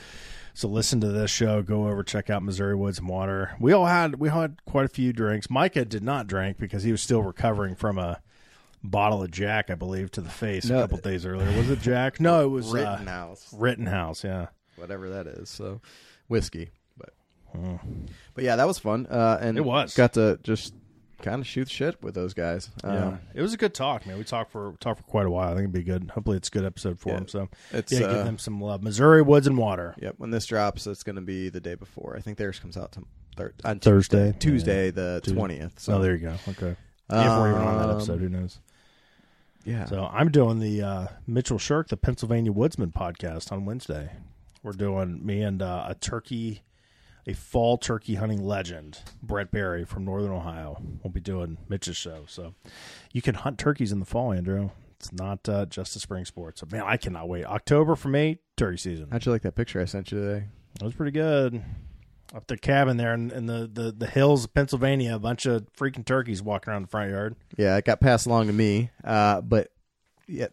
so 0.54 0.68
listen 0.68 1.00
to 1.00 1.08
this 1.08 1.30
show. 1.30 1.62
Go 1.62 1.88
over 1.88 2.02
check 2.02 2.30
out 2.30 2.42
Missouri 2.42 2.74
Woods 2.74 2.98
and 2.98 3.08
Water. 3.08 3.52
We 3.60 3.72
all 3.72 3.86
had 3.86 4.16
we 4.16 4.28
had 4.28 4.64
quite 4.64 4.84
a 4.84 4.88
few 4.88 5.12
drinks. 5.12 5.48
Micah 5.50 5.84
did 5.84 6.02
not 6.02 6.26
drink 6.26 6.58
because 6.58 6.82
he 6.82 6.92
was 6.92 7.00
still 7.02 7.22
recovering 7.22 7.74
from 7.74 7.98
a 7.98 8.20
bottle 8.82 9.22
of 9.22 9.30
Jack, 9.30 9.70
I 9.70 9.74
believe, 9.74 10.10
to 10.12 10.20
the 10.20 10.30
face 10.30 10.64
No. 10.66 10.78
a 10.78 10.80
couple 10.82 10.98
days 10.98 11.26
earlier. 11.26 11.54
Was 11.56 11.70
it 11.70 11.80
Jack? 11.80 12.18
No, 12.20 12.44
it 12.44 12.48
was 12.48 12.70
Rittenhouse. 12.72 13.52
uh, 13.52 13.56
Rittenhouse. 13.58 14.24
Yeah. 14.24 14.46
whatever 14.76 15.10
that 15.10 15.26
is. 15.26 15.48
So 15.50 15.80
whiskey, 16.28 16.70
but 16.96 17.12
but 18.34 18.44
yeah, 18.44 18.56
that 18.56 18.66
was 18.66 18.78
fun. 18.78 19.06
Uh, 19.10 19.38
and 19.40 19.58
It 19.58 19.64
was. 19.64 19.94
got 19.94 20.14
to 20.14 20.38
just 20.42 20.74
kind 21.22 21.40
of 21.40 21.46
shoot 21.46 21.68
shit 21.70 22.02
with 22.02 22.14
those 22.14 22.34
guys. 22.34 22.70
Yeah, 22.84 23.08
Um, 23.08 23.20
it 23.34 23.42
was 23.42 23.54
a 23.54 23.56
good 23.56 23.74
talk, 23.74 24.06
man. 24.06 24.18
We 24.18 24.24
talked 24.24 24.50
for 24.50 24.74
talked 24.80 25.00
for 25.00 25.06
quite 25.06 25.26
a 25.26 25.30
while. 25.30 25.46
I 25.48 25.50
think 25.50 25.60
it'd 25.60 25.72
be 25.72 25.82
good. 25.82 26.10
Hopefully, 26.14 26.36
it's 26.36 26.48
a 26.48 26.50
good 26.50 26.64
episode 26.64 26.98
for 26.98 27.10
Yeah. 27.10 27.18
him. 27.18 27.28
So, 27.28 27.48
It's, 27.72 27.92
yeah, 27.92 28.06
uh, 28.06 28.14
give 28.16 28.24
them 28.24 28.38
some 28.38 28.60
love. 28.60 28.82
Missouri 28.82 29.22
Woods 29.22 29.46
and 29.46 29.56
Water. 29.58 29.94
Yep. 30.00 30.14
When 30.18 30.30
this 30.30 30.46
drops, 30.46 30.86
it's 30.86 31.02
going 31.02 31.16
to 31.16 31.22
be 31.22 31.48
the 31.48 31.60
day 31.60 31.74
before. 31.74 32.16
I 32.16 32.20
think 32.20 32.38
theirs 32.38 32.58
comes 32.58 32.76
out 32.76 32.92
to 32.92 33.02
thir- 33.36 33.54
on 33.64 33.78
Thursday. 33.80 34.34
Tuesday, 34.38 34.90
the 34.90 35.20
twentieth. 35.24 35.78
So 35.78 35.92
So 35.94 36.02
there 36.02 36.14
you 36.14 36.20
go. 36.20 36.34
Okay. 36.48 36.70
if 36.72 36.76
we're 37.10 37.50
even 37.50 37.62
on 37.62 37.78
that 37.78 37.88
Um, 37.90 37.96
episode, 37.96 38.20
who 38.20 38.28
knows? 38.28 38.60
yeah. 39.64 39.84
So 39.86 40.08
I'm 40.12 40.30
doing 40.30 40.58
the 40.60 40.82
uh, 40.82 41.06
Mitchell 41.26 41.58
Shirk, 41.58 41.88
the 41.88 41.96
Pennsylvania 41.96 42.52
Woodsman 42.52 42.92
podcast 42.92 43.52
on 43.52 43.64
Wednesday. 43.64 44.10
We're 44.62 44.72
doing 44.72 45.24
me 45.24 45.42
and 45.42 45.62
uh, 45.62 45.84
a 45.88 45.94
turkey, 45.94 46.62
a 47.26 47.34
fall 47.34 47.78
turkey 47.78 48.14
hunting 48.14 48.42
legend, 48.42 48.98
Brett 49.22 49.50
Berry 49.50 49.84
from 49.84 50.04
Northern 50.04 50.32
Ohio. 50.32 50.80
We'll 51.02 51.12
be 51.12 51.20
doing 51.20 51.58
Mitch's 51.68 51.96
show. 51.96 52.24
So 52.26 52.54
you 53.12 53.22
can 53.22 53.34
hunt 53.34 53.58
turkeys 53.58 53.92
in 53.92 54.00
the 54.00 54.06
fall, 54.06 54.32
Andrew. 54.32 54.70
It's 54.98 55.12
not 55.12 55.48
uh, 55.48 55.66
just 55.66 55.96
a 55.96 56.00
spring 56.00 56.24
sport. 56.24 56.58
So 56.58 56.66
man, 56.70 56.82
I 56.84 56.96
cannot 56.96 57.28
wait. 57.28 57.44
October 57.46 57.96
for 57.96 58.08
me, 58.08 58.38
turkey 58.56 58.76
season. 58.76 59.08
How'd 59.10 59.24
you 59.24 59.32
like 59.32 59.42
that 59.42 59.54
picture 59.54 59.80
I 59.80 59.86
sent 59.86 60.12
you 60.12 60.20
today? 60.20 60.46
It 60.80 60.84
was 60.84 60.94
pretty 60.94 61.12
good. 61.12 61.62
Up 62.34 62.46
the 62.46 62.56
cabin 62.56 62.96
there 62.96 63.12
in, 63.12 63.30
in 63.32 63.46
the, 63.46 63.68
the, 63.72 63.90
the 63.90 64.06
hills 64.06 64.44
of 64.44 64.54
Pennsylvania, 64.54 65.16
a 65.16 65.18
bunch 65.18 65.46
of 65.46 65.66
freaking 65.72 66.04
turkeys 66.04 66.42
walking 66.42 66.70
around 66.70 66.82
the 66.82 66.88
front 66.88 67.10
yard. 67.10 67.34
Yeah, 67.56 67.76
it 67.76 67.84
got 67.84 68.00
passed 68.00 68.26
along 68.26 68.46
to 68.46 68.52
me. 68.52 68.90
Uh, 69.02 69.40
but 69.40 69.72
yeah, 70.28 70.46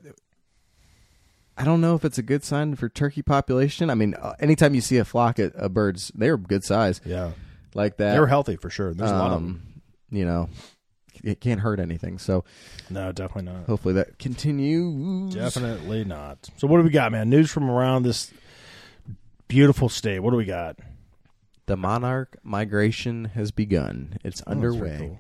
I 1.58 1.64
don't 1.66 1.82
know 1.82 1.96
if 1.96 2.06
it's 2.06 2.18
a 2.20 2.24
good 2.24 2.44
sign 2.44 2.76
for 2.76 2.88
turkey 2.88 3.22
population. 3.24 3.90
I 3.90 3.96
mean, 3.96 4.14
uh, 4.14 4.36
anytime 4.40 4.76
you 4.76 4.82
see 4.82 4.98
a 4.98 5.06
flock 5.06 5.40
of, 5.40 5.54
of 5.56 5.74
birds, 5.74 6.12
they're 6.14 6.38
good 6.38 6.64
size 6.64 7.02
Yeah. 7.04 7.32
like 7.74 7.98
that. 7.98 8.12
They're 8.14 8.28
healthy 8.28 8.56
for 8.58 8.70
sure. 8.70 8.94
There's 8.94 9.10
a 9.12 9.16
lot 9.16 9.32
of 9.32 9.42
them. 9.42 9.50
um, 9.50 9.82
you 10.12 10.24
know, 10.26 10.50
it 11.24 11.42
can't 11.42 11.60
hurt 11.62 11.80
anything. 11.80 12.20
So 12.20 12.44
No, 12.92 13.12
definitely 13.12 13.52
not. 13.52 13.66
hopefully 13.66 13.96
that 13.96 14.20
continues. 14.20 15.34
Definitely 15.34 16.04
not. 16.04 16.48
So 16.58 16.68
what 16.68 16.78
do 16.78 16.84
we 16.84 16.92
got, 16.92 17.12
man? 17.12 17.30
News 17.30 17.50
from 17.52 17.70
around 17.72 18.04
this 18.04 18.32
beautiful 19.48 19.90
state. 19.90 20.20
What 20.20 20.32
do 20.32 20.38
we 20.38 20.46
got? 20.46 20.78
The 21.66 21.76
monarch 21.76 22.38
migration 22.44 23.26
has 23.34 23.52
begun. 23.52 24.18
It's 24.24 24.42
Oh, 24.48 24.52
underway. 24.52 24.98
cool. 25.00 25.20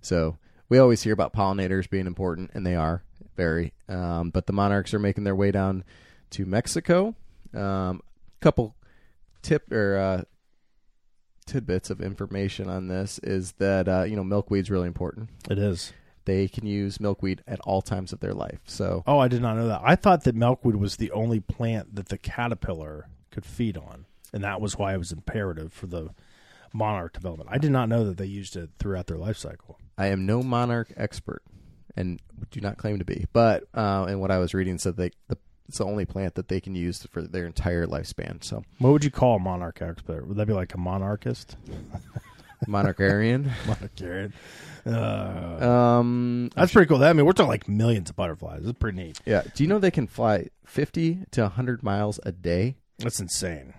So 0.00 0.36
we 0.68 0.78
always 0.78 1.02
hear 1.02 1.12
about 1.12 1.32
pollinators 1.32 1.88
being 1.90 2.06
important, 2.06 2.50
and 2.54 2.64
they 2.66 2.76
are 2.76 3.02
very. 3.36 3.72
Um, 3.88 4.30
but 4.30 4.46
the 4.46 4.52
monarchs 4.52 4.92
are 4.94 4.98
making 4.98 5.24
their 5.24 5.36
way 5.36 5.50
down 5.50 5.84
to 6.30 6.46
Mexico. 6.46 7.14
Um, 7.54 8.00
couple 8.40 8.74
tip 9.42 9.70
or 9.72 9.96
uh, 9.98 10.22
tidbits 11.46 11.90
of 11.90 12.00
information 12.00 12.68
on 12.68 12.88
this 12.88 13.18
is 13.22 13.52
that 13.52 13.88
uh, 13.88 14.02
you 14.02 14.16
know 14.16 14.24
milkweed's 14.24 14.70
really 14.70 14.86
important. 14.86 15.30
It 15.50 15.58
is. 15.58 15.92
They 16.24 16.46
can 16.46 16.66
use 16.66 17.00
milkweed 17.00 17.42
at 17.48 17.58
all 17.60 17.82
times 17.82 18.12
of 18.12 18.20
their 18.20 18.34
life. 18.34 18.60
So 18.64 19.02
Oh, 19.08 19.18
I 19.18 19.26
did 19.26 19.42
not 19.42 19.56
know 19.56 19.66
that. 19.66 19.80
I 19.82 19.96
thought 19.96 20.22
that 20.24 20.36
milkweed 20.36 20.76
was 20.76 20.96
the 20.96 21.10
only 21.10 21.40
plant 21.40 21.96
that 21.96 22.08
the 22.10 22.18
caterpillar 22.18 23.08
could 23.32 23.44
feed 23.44 23.76
on, 23.76 24.06
and 24.32 24.44
that 24.44 24.60
was 24.60 24.78
why 24.78 24.94
it 24.94 24.98
was 24.98 25.10
imperative 25.10 25.72
for 25.72 25.86
the 25.88 26.10
monarch 26.72 27.12
development. 27.12 27.50
I 27.52 27.58
did 27.58 27.70
not 27.72 27.88
know 27.88 28.04
that 28.04 28.18
they 28.18 28.26
used 28.26 28.56
it 28.56 28.70
throughout 28.78 29.08
their 29.08 29.18
life 29.18 29.36
cycle. 29.36 29.78
I 29.98 30.06
am 30.06 30.24
no 30.24 30.42
monarch 30.42 30.92
expert, 30.96 31.42
and 31.96 32.20
do 32.50 32.60
not 32.60 32.78
claim 32.78 32.98
to 32.98 33.04
be. 33.04 33.26
But 33.32 33.64
uh, 33.74 34.06
and 34.08 34.20
what 34.20 34.30
I 34.30 34.38
was 34.38 34.54
reading 34.54 34.78
said 34.78 34.96
they 34.96 35.10
the, 35.28 35.36
it's 35.68 35.78
the 35.78 35.84
only 35.84 36.04
plant 36.04 36.34
that 36.34 36.48
they 36.48 36.60
can 36.60 36.74
use 36.74 37.06
for 37.10 37.22
their 37.22 37.46
entire 37.46 37.86
lifespan. 37.86 38.42
So 38.44 38.62
What 38.78 38.90
would 38.92 39.04
you 39.04 39.10
call 39.10 39.36
a 39.36 39.38
monarch 39.38 39.80
expert? 39.80 40.26
Would 40.26 40.36
that 40.36 40.46
be 40.46 40.52
like 40.52 40.74
a 40.74 40.78
monarchist? 40.78 41.56
monarcharian. 42.66 43.50
Monarcharian. 43.66 44.32
Uh, 44.86 45.68
um, 45.68 46.50
that's 46.54 46.72
pretty 46.72 46.88
cool. 46.88 46.98
That, 46.98 47.10
I 47.10 47.12
mean, 47.12 47.24
we're 47.26 47.32
talking 47.32 47.48
like 47.48 47.68
millions 47.68 48.10
of 48.10 48.16
butterflies. 48.16 48.62
It's 48.64 48.78
pretty 48.78 48.98
neat. 48.98 49.20
yeah. 49.24 49.42
Do 49.54 49.62
you 49.62 49.68
know 49.68 49.78
they 49.78 49.90
can 49.90 50.06
fly 50.06 50.48
fifty 50.64 51.20
to 51.32 51.48
hundred 51.48 51.82
miles 51.82 52.18
a 52.24 52.32
day? 52.32 52.76
That's 52.98 53.20
insane. 53.20 53.74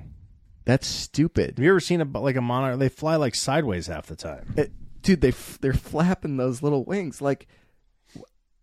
That's 0.65 0.87
stupid. 0.87 1.57
Have 1.57 1.63
you 1.63 1.69
ever 1.69 1.79
seen 1.81 2.01
a 2.01 2.05
like 2.19 2.35
a 2.37 2.41
monarch? 2.41 2.79
They 2.79 2.89
fly 2.89 3.15
like 3.17 3.35
sideways 3.35 3.87
half 3.87 4.07
the 4.07 4.15
time. 4.15 4.53
It- 4.57 4.71
dude, 5.01 5.19
they 5.21 5.29
f- 5.29 5.57
they're 5.61 5.73
flapping 5.73 6.37
those 6.37 6.61
little 6.63 6.85
wings 6.85 7.21
like 7.21 7.47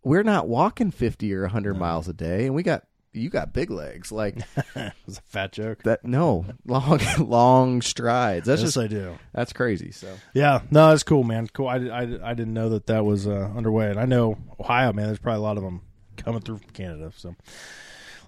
we're 0.03 0.23
not 0.23 0.47
walking 0.47 0.91
fifty 0.91 1.33
or 1.33 1.47
hundred 1.47 1.75
miles 1.77 2.07
a 2.07 2.13
day, 2.13 2.45
and 2.45 2.55
we 2.55 2.63
got 2.63 2.83
you 3.13 3.29
got 3.29 3.51
big 3.53 3.69
legs 3.69 4.11
like 4.11 4.37
It 4.75 4.93
was 5.05 5.17
a 5.17 5.21
fat 5.21 5.51
joke. 5.51 5.83
that. 5.83 6.05
No, 6.05 6.45
long 6.65 6.99
long 7.19 7.81
strides. 7.81 8.45
That's 8.47 8.61
yes, 8.61 8.69
just 8.73 8.77
I 8.77 8.87
do. 8.87 9.17
that's 9.33 9.51
crazy. 9.53 9.91
So 9.91 10.15
Yeah, 10.33 10.61
no, 10.71 10.89
that's 10.89 11.03
cool, 11.03 11.23
man. 11.23 11.47
Cool. 11.47 11.67
I, 11.67 11.75
I, 11.75 12.01
I 12.01 12.33
didn't 12.33 12.53
know 12.53 12.69
that 12.69 12.87
that 12.87 13.03
was 13.05 13.27
uh, 13.27 13.51
underway, 13.55 13.89
and 13.89 13.99
I 13.99 14.05
know 14.05 14.37
Ohio, 14.59 14.93
man. 14.93 15.07
There's 15.07 15.19
probably 15.19 15.39
a 15.39 15.43
lot 15.43 15.57
of 15.57 15.63
them 15.63 15.81
coming 16.17 16.41
through 16.41 16.59
from 16.59 16.69
Canada. 16.71 17.11
So 17.15 17.35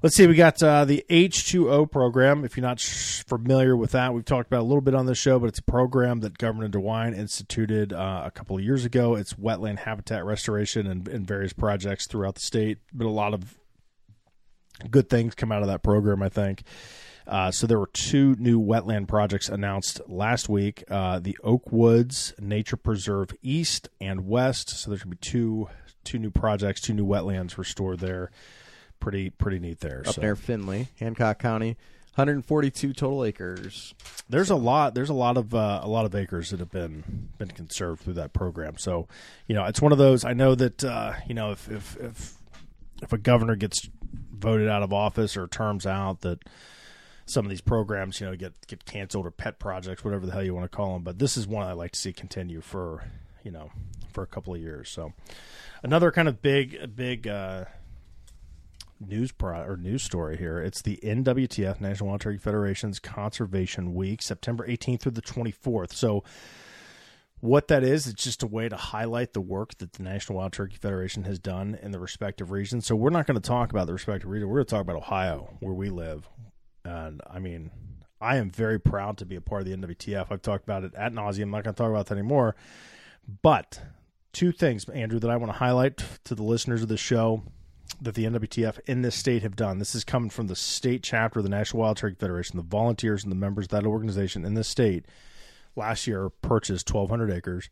let's 0.03 0.15
see. 0.17 0.27
We 0.27 0.35
got 0.35 0.61
uh, 0.61 0.85
the 0.85 1.03
H2O 1.09 1.89
program. 1.89 2.43
If 2.45 2.55
you're 2.55 2.65
not 2.65 2.79
sh- 2.79 3.23
familiar 3.23 3.75
with 3.75 3.91
that, 3.91 4.13
we've 4.13 4.25
talked 4.25 4.47
about 4.47 4.61
a 4.61 4.67
little 4.67 4.81
bit 4.81 4.93
on 4.93 5.07
this 5.07 5.17
show, 5.17 5.39
but 5.39 5.47
it's 5.47 5.59
a 5.59 5.63
program 5.63 6.19
that 6.19 6.37
Governor 6.37 6.69
DeWine 6.69 7.17
instituted 7.17 7.93
uh, 7.93 8.23
a 8.25 8.31
couple 8.31 8.57
of 8.57 8.63
years 8.63 8.85
ago. 8.85 9.15
It's 9.15 9.33
wetland 9.33 9.79
habitat 9.79 10.25
restoration 10.25 10.85
and, 10.85 11.07
and 11.07 11.25
various 11.25 11.53
projects 11.53 12.05
throughout 12.05 12.35
the 12.35 12.41
state. 12.41 12.79
Been 12.95 13.07
a 13.07 13.11
lot 13.11 13.33
of 13.33 13.57
good 14.91 15.09
things 15.09 15.33
come 15.33 15.51
out 15.51 15.61
of 15.61 15.69
that 15.69 15.81
program, 15.81 16.21
I 16.21 16.29
think. 16.29 16.63
Uh, 17.25 17.51
so 17.51 17.65
there 17.65 17.79
were 17.79 17.89
two 17.93 18.35
new 18.37 18.61
wetland 18.61 19.07
projects 19.07 19.47
announced 19.47 20.01
last 20.07 20.49
week: 20.49 20.83
uh, 20.89 21.19
the 21.19 21.37
Oak 21.41 21.71
Woods 21.71 22.33
Nature 22.37 22.75
Preserve 22.75 23.29
East 23.41 23.87
and 24.01 24.27
West. 24.27 24.69
So 24.69 24.89
there's 24.89 25.03
gonna 25.03 25.15
be 25.15 25.21
two 25.21 25.69
two 26.03 26.19
new 26.19 26.31
projects, 26.31 26.81
two 26.81 26.93
new 26.93 27.05
wetlands 27.05 27.57
restored 27.57 27.99
there. 27.99 28.29
Pretty 29.03 29.29
pretty 29.29 29.59
neat 29.59 29.81
there. 29.81 30.03
up 30.05 30.15
so 30.15 30.21
near 30.21 30.35
Findlay, 30.35 30.87
Hancock 30.97 31.37
County, 31.39 31.75
142 32.15 32.93
total 32.93 33.25
acres. 33.25 33.93
there's 34.29 34.49
a 34.49 34.55
lot 34.55 34.95
there's 34.95 35.09
a 35.09 35.13
lot 35.13 35.35
of 35.35 35.53
uh, 35.53 35.81
a 35.83 35.89
lot 35.89 36.05
of 36.05 36.15
acres 36.15 36.51
that 36.51 36.59
have 36.59 36.71
been 36.71 37.29
been 37.37 37.49
conserved 37.49 38.03
through 38.03 38.13
that 38.13 38.31
program. 38.31 38.77
So 38.77 39.07
you 39.47 39.55
know 39.55 39.65
it's 39.65 39.81
one 39.81 39.91
of 39.91 39.97
those. 39.97 40.23
I 40.23 40.33
know 40.33 40.55
that 40.55 40.83
uh, 40.83 41.13
you 41.27 41.33
know 41.33 41.51
if 41.51 41.69
if 41.69 41.97
if 41.97 42.33
if 43.01 43.11
a 43.11 43.17
governor 43.17 43.55
gets 43.57 43.89
voted 44.31 44.69
out 44.69 44.83
of 44.83 44.93
office 44.93 45.35
or 45.35 45.47
terms 45.47 45.85
out 45.85 46.21
that 46.21 46.39
some 47.25 47.45
of 47.45 47.49
these 47.49 47.61
programs, 47.61 48.19
you 48.19 48.27
know, 48.27 48.35
get 48.35 48.53
get 48.67 48.85
canceled 48.85 49.25
or 49.25 49.31
pet 49.31 49.59
projects, 49.59 50.03
whatever 50.03 50.25
the 50.25 50.31
hell 50.31 50.43
you 50.43 50.53
want 50.53 50.69
to 50.69 50.75
call 50.75 50.93
them. 50.93 51.03
But 51.03 51.19
this 51.19 51.37
is 51.37 51.47
one 51.47 51.65
I 51.65 51.73
like 51.73 51.91
to 51.91 51.99
see 51.99 52.13
continue 52.13 52.61
for, 52.61 53.03
you 53.43 53.51
know, 53.51 53.71
for 54.11 54.23
a 54.23 54.27
couple 54.27 54.53
of 54.53 54.61
years. 54.61 54.89
So 54.89 55.13
another 55.81 56.11
kind 56.11 56.27
of 56.27 56.41
big 56.41 56.95
big 56.95 57.27
uh, 57.27 57.65
news 59.07 59.31
pro 59.31 59.61
or 59.61 59.77
news 59.77 60.03
story 60.03 60.37
here. 60.37 60.59
It's 60.59 60.81
the 60.81 60.99
NWTF 61.03 61.81
National 61.81 62.09
Wild 62.09 62.21
Turkey 62.21 62.37
Federation's 62.37 62.99
Conservation 62.99 63.93
Week, 63.93 64.21
September 64.21 64.67
18th 64.67 65.01
through 65.01 65.11
the 65.13 65.21
24th. 65.21 65.93
So 65.93 66.23
what 67.39 67.67
that 67.67 67.83
is, 67.83 68.07
it's 68.07 68.23
just 68.23 68.41
a 68.41 68.47
way 68.47 68.69
to 68.69 68.77
highlight 68.77 69.33
the 69.33 69.41
work 69.41 69.77
that 69.79 69.93
the 69.93 70.03
National 70.03 70.37
Wild 70.37 70.53
Turkey 70.53 70.77
Federation 70.77 71.25
has 71.25 71.39
done 71.39 71.77
in 71.81 71.91
the 71.91 71.99
respective 71.99 72.51
regions. 72.51 72.85
So 72.85 72.95
we're 72.95 73.09
not 73.09 73.27
going 73.27 73.39
to 73.39 73.45
talk 73.45 73.71
about 73.71 73.87
the 73.87 73.93
respective 73.93 74.29
region. 74.29 74.47
We're 74.47 74.55
going 74.55 74.65
to 74.65 74.71
talk 74.71 74.81
about 74.81 74.95
Ohio, 74.95 75.57
where 75.59 75.73
we 75.73 75.89
live. 75.89 76.29
And 76.85 77.21
I 77.29 77.39
mean, 77.39 77.71
I 78.21 78.37
am 78.37 78.49
very 78.49 78.79
proud 78.79 79.17
to 79.17 79.25
be 79.25 79.35
a 79.35 79.41
part 79.41 79.61
of 79.61 79.67
the 79.67 79.75
NWTF. 79.75 80.27
I've 80.29 80.41
talked 80.41 80.63
about 80.63 80.85
it 80.85 80.95
at 80.95 81.11
nauseum. 81.11 81.43
I'm 81.43 81.51
not 81.51 81.65
going 81.65 81.75
to 81.75 81.77
talk 81.77 81.89
about 81.89 82.05
that 82.05 82.17
anymore. 82.17 82.55
But 83.41 83.81
two 84.31 84.53
things, 84.53 84.87
Andrew, 84.87 85.19
that 85.19 85.29
I 85.29 85.35
want 85.35 85.51
to 85.51 85.57
highlight 85.57 86.01
to 86.23 86.35
the 86.35 86.43
listeners 86.43 86.81
of 86.81 86.87
the 86.87 86.95
show 86.95 87.43
that 88.01 88.15
the 88.15 88.25
NWTF 88.25 88.79
in 88.85 89.01
this 89.01 89.15
state 89.15 89.43
have 89.43 89.55
done. 89.55 89.79
This 89.79 89.95
is 89.95 90.03
coming 90.03 90.29
from 90.29 90.47
the 90.47 90.55
state 90.55 91.03
chapter 91.03 91.39
of 91.39 91.43
the 91.43 91.49
National 91.49 91.81
Wild 91.81 91.97
Turkey 91.97 92.15
Federation. 92.19 92.57
The 92.57 92.63
volunteers 92.63 93.23
and 93.23 93.31
the 93.31 93.37
members 93.37 93.65
of 93.65 93.69
that 93.69 93.85
organization 93.85 94.45
in 94.45 94.53
this 94.53 94.67
state 94.67 95.05
last 95.75 96.07
year 96.07 96.29
purchased 96.29 96.93
1,200 96.93 97.31
acres 97.31 97.69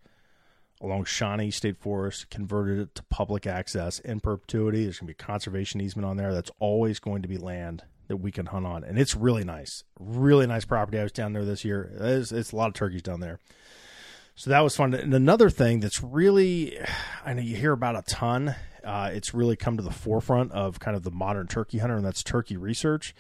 along 0.82 1.06
Shawnee 1.06 1.52
State 1.52 1.78
Forest, 1.78 2.30
converted 2.30 2.80
it 2.80 2.96
to 2.96 3.04
public 3.04 3.46
access 3.46 4.00
in 4.00 4.20
perpetuity. 4.20 4.84
There's 4.84 5.00
going 5.00 5.08
to 5.08 5.14
be 5.14 5.26
conservation 5.26 5.80
easement 5.80 6.08
on 6.08 6.18
there. 6.18 6.34
That's 6.34 6.52
always 6.60 7.00
going 7.00 7.22
to 7.22 7.28
be 7.28 7.38
land 7.38 7.84
that 8.08 8.18
we 8.18 8.32
can 8.32 8.48
hunt 8.48 8.66
on, 8.66 8.84
and 8.84 9.00
it's 9.00 9.16
really 9.16 9.44
nice, 9.44 9.84
really 10.00 10.48
nice 10.48 10.66
property. 10.66 11.00
I 11.00 11.04
was 11.04 11.12
down 11.12 11.34
there 11.34 11.46
this 11.46 11.64
year. 11.64 11.92
It's, 11.98 12.32
it's 12.32 12.52
a 12.52 12.56
lot 12.56 12.68
of 12.68 12.74
turkeys 12.74 13.04
down 13.04 13.22
there. 13.22 13.40
So 14.42 14.50
that 14.50 14.62
was 14.62 14.76
fun. 14.76 14.96
And 14.96 15.14
another 15.14 15.52
thing 15.52 15.82
that's 15.82 16.02
really, 16.02 16.76
I 17.26 17.34
know 17.34 17.44
you 17.44 17.56
hear 17.56 17.74
about 17.74 17.96
a 17.96 18.02
ton. 18.02 18.56
Uh, 18.84 19.12
it's 19.14 19.36
really 19.36 19.56
come 19.56 19.78
to 19.78 19.84
the 19.84 19.92
forefront 19.92 20.52
of 20.52 20.80
kind 20.80 20.98
of 20.98 21.04
the 21.04 21.12
modern 21.12 21.46
turkey 21.46 21.78
hunter, 21.78 21.96
and 21.96 22.04
that's 22.04 22.24
turkey 22.24 22.58
research. 22.58 23.14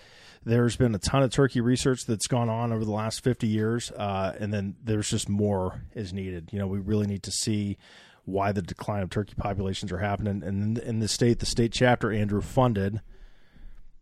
There's 0.43 0.75
been 0.75 0.95
a 0.95 0.97
ton 0.97 1.21
of 1.21 1.29
turkey 1.29 1.61
research 1.61 2.07
that's 2.07 2.25
gone 2.25 2.49
on 2.49 2.73
over 2.73 2.83
the 2.83 2.91
last 2.91 3.23
50 3.23 3.45
years, 3.45 3.91
uh, 3.91 4.35
and 4.39 4.51
then 4.51 4.77
there's 4.83 5.11
just 5.11 5.29
more 5.29 5.83
is 5.93 6.11
needed. 6.11 6.49
You 6.51 6.57
know, 6.57 6.65
we 6.65 6.79
really 6.79 7.05
need 7.05 7.21
to 7.21 7.31
see 7.31 7.77
why 8.25 8.51
the 8.51 8.63
decline 8.63 9.03
of 9.03 9.11
turkey 9.11 9.35
populations 9.37 9.91
are 9.91 9.99
happening. 9.99 10.41
And 10.41 10.79
in, 10.79 10.97
the 10.97 11.07
state, 11.07 11.37
the 11.37 11.45
state 11.45 11.71
chapter, 11.71 12.11
Andrew, 12.11 12.41
funded 12.41 12.99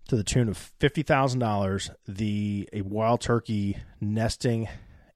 to 0.08 0.16
the 0.16 0.24
tune 0.24 0.48
of 0.48 0.56
fifty 0.58 1.04
thousand 1.04 1.42
dollars 1.42 1.92
the 2.08 2.70
a 2.72 2.82
wild 2.84 3.20
turkey 3.20 3.76
nesting 4.00 4.70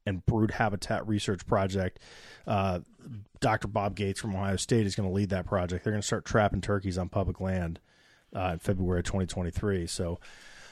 and 0.05 0.25
brood 0.25 0.51
habitat 0.51 1.07
research 1.07 1.45
project. 1.45 1.99
Uh, 2.45 2.79
Dr. 3.39 3.67
Bob 3.67 3.95
Gates 3.95 4.19
from 4.19 4.35
Ohio 4.35 4.55
State 4.55 4.85
is 4.85 4.95
going 4.95 5.07
to 5.07 5.13
lead 5.13 5.29
that 5.29 5.45
project. 5.45 5.83
They're 5.83 5.93
going 5.93 6.01
to 6.01 6.07
start 6.07 6.25
trapping 6.25 6.61
turkeys 6.61 6.97
on 6.97 7.09
public 7.09 7.39
land 7.39 7.79
uh, 8.35 8.51
in 8.53 8.59
February 8.59 9.03
2023. 9.03 9.87
So 9.87 10.19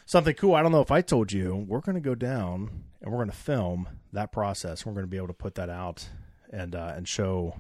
something 0.06 0.36
cool. 0.36 0.56
I 0.56 0.62
don't 0.62 0.72
know 0.72 0.82
if 0.82 0.92
I 0.92 1.02
told 1.02 1.32
you, 1.32 1.66
we're 1.68 1.80
going 1.80 1.96
to 1.96 2.02
go 2.02 2.16
down 2.16 2.84
and 3.02 3.12
we're 3.12 3.20
going 3.20 3.30
to 3.30 3.36
film 3.36 3.88
that 4.14 4.32
process. 4.32 4.86
We're 4.86 4.94
going 4.94 5.06
to 5.06 5.10
be 5.10 5.18
able 5.18 5.28
to 5.28 5.34
put 5.34 5.56
that 5.56 5.70
out 5.70 6.08
and 6.52 6.76
uh, 6.76 6.94
and 6.96 7.08
show 7.08 7.56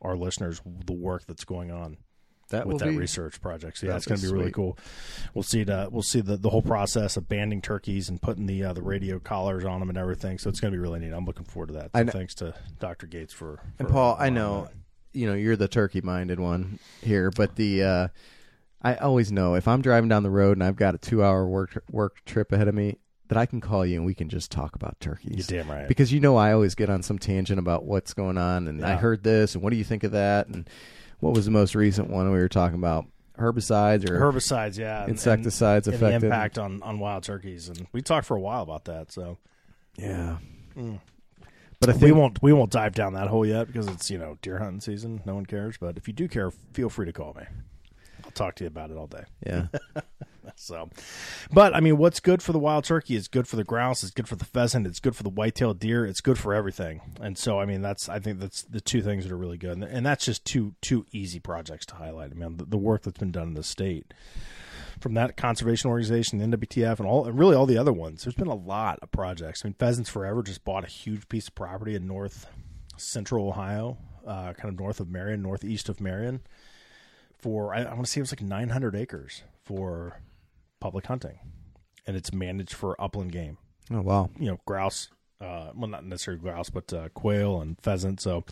our 0.00 0.16
listeners 0.16 0.60
the 0.86 0.92
work 0.92 1.26
that's 1.26 1.44
going 1.44 1.70
on 1.70 1.96
That 2.50 2.66
with 2.66 2.78
that 2.78 2.88
be 2.88 2.96
research 2.96 3.40
project. 3.40 3.78
So 3.78 3.86
yeah, 3.86 3.96
it's 3.96 4.06
going 4.06 4.20
to 4.20 4.26
be 4.26 4.32
be 4.32 4.38
really 4.38 4.50
cool. 4.50 4.78
We'll 5.34 5.42
see 5.42 5.64
the 5.64 5.88
we'll 5.90 6.02
see 6.02 6.20
the, 6.20 6.36
the 6.36 6.50
whole 6.50 6.62
process 6.62 7.16
of 7.16 7.28
banding 7.28 7.60
turkeys 7.60 8.08
and 8.08 8.20
putting 8.20 8.46
the 8.46 8.64
uh, 8.64 8.72
the 8.72 8.82
radio 8.82 9.18
collars 9.18 9.64
on 9.64 9.80
them 9.80 9.88
and 9.88 9.98
everything. 9.98 10.38
So 10.38 10.48
it's 10.48 10.60
going 10.60 10.72
to 10.72 10.76
be 10.76 10.80
really 10.80 10.98
neat. 10.98 11.12
I'm 11.12 11.24
looking 11.26 11.44
forward 11.44 11.68
to 11.68 11.74
that. 11.74 11.90
So 11.94 12.06
thanks 12.06 12.34
to 12.36 12.54
Dr. 12.78 13.06
Gates 13.06 13.34
for, 13.34 13.60
And 13.78 13.88
Paul, 13.88 14.16
I 14.18 14.30
know, 14.30 14.68
you 15.12 15.26
know, 15.26 15.34
you're 15.34 15.56
the 15.56 15.68
turkey 15.68 16.00
minded 16.00 16.40
one 16.40 16.78
here, 17.02 17.30
but 17.30 17.56
the 17.56 17.82
uh 17.82 18.08
I 18.80 18.94
always 18.94 19.32
know 19.32 19.54
if 19.54 19.66
I'm 19.66 19.82
driving 19.82 20.08
down 20.08 20.22
the 20.22 20.30
road 20.30 20.56
and 20.56 20.64
I've 20.64 20.76
got 20.76 20.94
a 20.94 20.98
two 20.98 21.22
hour 21.22 21.46
work 21.46 21.82
work 21.90 22.24
trip 22.24 22.52
ahead 22.52 22.68
of 22.68 22.74
me, 22.74 22.98
that 23.28 23.36
I 23.36 23.46
can 23.46 23.60
call 23.60 23.84
you 23.84 23.96
and 23.96 24.06
we 24.06 24.14
can 24.14 24.28
just 24.28 24.50
talk 24.50 24.74
about 24.74 24.98
turkeys. 25.00 25.50
You're 25.50 25.62
damn 25.62 25.70
right. 25.70 25.86
Because 25.86 26.12
you 26.12 26.20
know 26.20 26.36
I 26.36 26.52
always 26.52 26.74
get 26.74 26.88
on 26.88 27.02
some 27.02 27.18
tangent 27.18 27.58
about 27.58 27.84
what's 27.84 28.14
going 28.14 28.38
on 28.38 28.68
and 28.68 28.84
I 28.84 28.96
heard 28.96 29.22
this 29.22 29.54
and 29.54 29.62
what 29.62 29.70
do 29.70 29.76
you 29.76 29.84
think 29.84 30.04
of 30.04 30.12
that 30.12 30.46
and 30.48 30.68
what 31.20 31.34
was 31.34 31.44
the 31.44 31.50
most 31.50 31.74
recent 31.74 32.10
one 32.10 32.30
we 32.30 32.38
were 32.38 32.48
talking 32.48 32.78
about? 32.78 33.06
Herbicides 33.38 34.08
or 34.08 34.18
Herbicides, 34.18 34.78
yeah, 34.78 35.06
insecticides 35.06 35.86
and, 35.86 35.94
and 35.94 36.02
the 36.02 36.06
affected 36.08 36.26
impact 36.26 36.58
on, 36.58 36.82
on 36.82 36.98
wild 36.98 37.22
turkeys, 37.22 37.68
and 37.68 37.86
we 37.92 38.02
talked 38.02 38.26
for 38.26 38.36
a 38.36 38.40
while 38.40 38.62
about 38.62 38.86
that. 38.86 39.12
So 39.12 39.38
Yeah. 39.96 40.38
Mm. 40.76 41.00
But 41.80 41.90
I 41.90 41.96
we 41.96 42.10
won't 42.10 42.42
we 42.42 42.52
won't 42.52 42.72
dive 42.72 42.94
down 42.94 43.12
that 43.14 43.28
hole 43.28 43.46
yet 43.46 43.68
because 43.68 43.86
it's 43.86 44.10
you 44.10 44.18
know 44.18 44.38
deer 44.42 44.58
hunting 44.58 44.80
season. 44.80 45.22
No 45.24 45.36
one 45.36 45.46
cares, 45.46 45.76
but 45.78 45.96
if 45.96 46.08
you 46.08 46.14
do 46.14 46.26
care, 46.26 46.50
feel 46.72 46.90
free 46.90 47.06
to 47.06 47.12
call 47.12 47.34
me. 47.34 47.44
Talk 48.38 48.54
to 48.56 48.64
you 48.64 48.68
about 48.68 48.90
it 48.90 48.96
all 48.96 49.06
day. 49.06 49.24
Yeah. 49.44 49.66
So, 50.56 50.88
but 51.52 51.74
I 51.76 51.80
mean, 51.80 51.98
what's 51.98 52.20
good 52.20 52.42
for 52.42 52.52
the 52.52 52.58
wild 52.58 52.84
turkey 52.84 53.14
is 53.14 53.28
good 53.28 53.46
for 53.46 53.56
the 53.56 53.64
grouse. 53.64 54.02
It's 54.02 54.12
good 54.12 54.26
for 54.26 54.34
the 54.34 54.46
pheasant. 54.46 54.86
It's 54.86 54.98
good 54.98 55.14
for 55.14 55.22
the 55.22 55.28
white-tailed 55.28 55.78
deer. 55.78 56.06
It's 56.06 56.22
good 56.22 56.38
for 56.38 56.54
everything. 56.54 57.00
And 57.20 57.36
so, 57.36 57.60
I 57.60 57.66
mean, 57.66 57.82
that's 57.82 58.08
I 58.08 58.18
think 58.18 58.40
that's 58.40 58.62
the 58.62 58.80
two 58.80 59.02
things 59.02 59.24
that 59.24 59.32
are 59.32 59.36
really 59.36 59.58
good. 59.58 59.72
And, 59.72 59.84
and 59.84 60.06
that's 60.06 60.24
just 60.24 60.44
two 60.44 60.74
two 60.80 61.06
easy 61.12 61.38
projects 61.38 61.86
to 61.86 61.96
highlight. 61.96 62.32
I 62.32 62.34
mean, 62.34 62.56
the, 62.56 62.64
the 62.64 62.78
work 62.78 63.02
that's 63.02 63.18
been 63.18 63.30
done 63.30 63.48
in 63.48 63.54
the 63.54 63.62
state 63.62 64.14
from 65.00 65.14
that 65.14 65.36
conservation 65.36 65.90
organization, 65.90 66.38
the 66.38 66.56
NWTF, 66.56 66.98
and 66.98 67.06
all 67.06 67.26
and 67.26 67.38
really 67.38 67.54
all 67.54 67.66
the 67.66 67.78
other 67.78 67.92
ones. 67.92 68.24
There's 68.24 68.34
been 68.34 68.48
a 68.48 68.54
lot 68.54 68.98
of 69.02 69.12
projects. 69.12 69.64
I 69.64 69.68
mean, 69.68 69.74
Pheasants 69.74 70.10
Forever 70.10 70.42
just 70.42 70.64
bought 70.64 70.84
a 70.84 70.88
huge 70.88 71.28
piece 71.28 71.48
of 71.48 71.54
property 71.54 71.94
in 71.94 72.06
north 72.06 72.46
central 72.96 73.48
Ohio, 73.48 73.96
uh, 74.26 74.52
kind 74.54 74.72
of 74.72 74.78
north 74.78 75.00
of 75.00 75.08
Marion, 75.08 75.42
northeast 75.42 75.88
of 75.88 76.00
Marion, 76.00 76.40
for 77.38 77.74
I, 77.74 77.82
I 77.82 77.94
want 77.94 78.06
to 78.06 78.10
say 78.10 78.20
it 78.20 78.22
was 78.22 78.32
like 78.32 78.42
900 78.42 78.94
acres 78.94 79.42
for 79.64 80.20
public 80.80 81.06
hunting, 81.06 81.38
and 82.06 82.16
it's 82.16 82.32
managed 82.32 82.74
for 82.74 83.00
upland 83.00 83.32
game. 83.32 83.58
Oh 83.90 84.00
wow. 84.00 84.30
You 84.38 84.46
know, 84.46 84.60
grouse. 84.66 85.08
Uh, 85.40 85.70
well, 85.74 85.88
not 85.88 86.04
necessarily 86.04 86.40
grouse, 86.40 86.68
but 86.68 86.92
uh, 86.92 87.08
quail 87.10 87.60
and 87.60 87.80
pheasant. 87.80 88.20
So, 88.20 88.44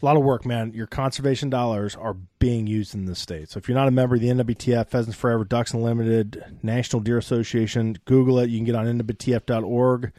a 0.00 0.04
lot 0.04 0.16
of 0.16 0.22
work, 0.22 0.44
man. 0.44 0.72
Your 0.74 0.86
conservation 0.86 1.48
dollars 1.48 1.96
are 1.96 2.14
being 2.38 2.66
used 2.66 2.94
in 2.94 3.06
this 3.06 3.18
state. 3.18 3.50
So, 3.50 3.58
if 3.58 3.66
you're 3.66 3.78
not 3.78 3.88
a 3.88 3.92
member 3.92 4.16
of 4.16 4.20
the 4.20 4.28
NWTF, 4.28 4.88
Pheasants 4.88 5.18
Forever, 5.18 5.44
Ducks 5.44 5.72
Unlimited, 5.72 6.58
National 6.62 7.00
Deer 7.00 7.16
Association, 7.16 7.96
Google 8.04 8.38
it. 8.40 8.50
You 8.50 8.58
can 8.58 8.66
get 8.66 8.74
on 8.74 8.86
NWTF.org. 8.86 10.12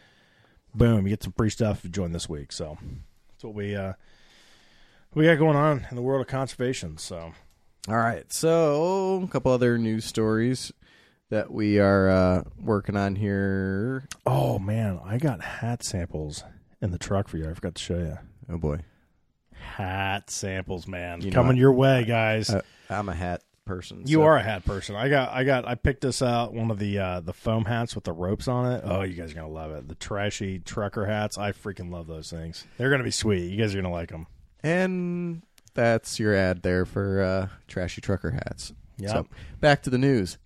Boom, 0.73 1.05
you 1.05 1.11
get 1.11 1.21
some 1.21 1.33
free 1.33 1.51
stuff 1.51 1.79
if 1.79 1.83
you 1.85 1.89
join 1.91 2.11
this 2.11 2.27
week. 2.27 2.51
So, 2.51 2.79
that's 3.29 3.43
what 3.43 3.53
we 3.53 3.75
uh, 3.75 3.93
we 5.13 5.25
got 5.25 5.37
going 5.37 5.57
on 5.57 5.85
in 5.91 5.95
the 5.95 6.01
world 6.01 6.21
of 6.21 6.27
conservation. 6.27 6.97
So, 6.97 7.33
All 7.87 7.97
right. 7.97 8.31
So, 8.31 9.21
a 9.23 9.27
couple 9.27 9.51
other 9.51 9.77
news 9.77 10.05
stories 10.05 10.71
that 11.29 11.51
we 11.51 11.79
are 11.79 12.09
uh, 12.09 12.43
working 12.59 12.95
on 12.95 13.15
here. 13.15 14.07
oh 14.25 14.59
man, 14.59 14.99
I 15.03 15.17
got 15.17 15.41
hat 15.41 15.83
samples 15.83 16.43
in 16.81 16.91
the 16.91 16.97
truck 16.97 17.27
for 17.27 17.37
you. 17.37 17.49
I 17.49 17.53
forgot 17.53 17.75
to 17.75 17.81
show 17.83 17.97
you. 17.97 18.17
Oh 18.49 18.57
boy. 18.57 18.79
Hat 19.53 20.29
samples, 20.29 20.87
man, 20.87 21.21
You 21.21 21.31
know 21.31 21.35
coming 21.35 21.57
I- 21.57 21.59
your 21.59 21.71
way, 21.73 22.03
guys. 22.05 22.49
Uh, 22.49 22.61
I'm 22.89 23.09
a 23.09 23.13
hat 23.15 23.41
person. 23.65 24.03
you 24.05 24.17
so- 24.19 24.23
are 24.23 24.37
a 24.37 24.43
hat 24.43 24.63
person. 24.65 24.95
I 24.95 25.09
got, 25.09 25.31
I 25.33 25.43
got, 25.43 25.67
I 25.67 25.75
picked 25.75 26.01
this 26.01 26.21
out 26.21 26.53
one 26.53 26.69
of 26.71 26.79
the 26.79 26.99
uh, 26.99 27.19
the 27.21 27.33
foam 27.33 27.65
hats 27.65 27.95
with 27.95 28.03
the 28.03 28.11
ropes 28.13 28.47
on 28.47 28.71
it. 28.71 28.81
Oh, 28.85 29.01
you 29.01 29.15
guys 29.15 29.31
are 29.31 29.35
gonna 29.35 29.47
love 29.49 29.71
it. 29.71 29.87
The 29.89 29.95
trashy 29.95 30.59
trucker 30.59 31.05
hats. 31.05 31.37
I 31.37 31.51
freaking 31.51 31.91
love 31.91 32.07
those 32.07 32.29
things. 32.29 32.65
They're 32.77 32.89
gonna 32.91 33.03
be 33.03 33.11
sweet. 33.11 33.49
You 33.49 33.57
guys 33.57 33.73
are 33.73 33.81
gonna 33.81 33.93
like 33.93 34.09
them. 34.09 34.27
And 34.61 35.41
that's 35.73 36.19
your 36.19 36.35
ad 36.35 36.61
there 36.61 36.85
for 36.85 37.21
uh, 37.21 37.47
trashy 37.67 38.01
trucker 38.01 38.31
hats. 38.31 38.73
Yep. 38.97 39.09
So 39.11 39.27
back 39.59 39.83
to 39.83 39.89
the 39.89 39.97
news. 39.97 40.37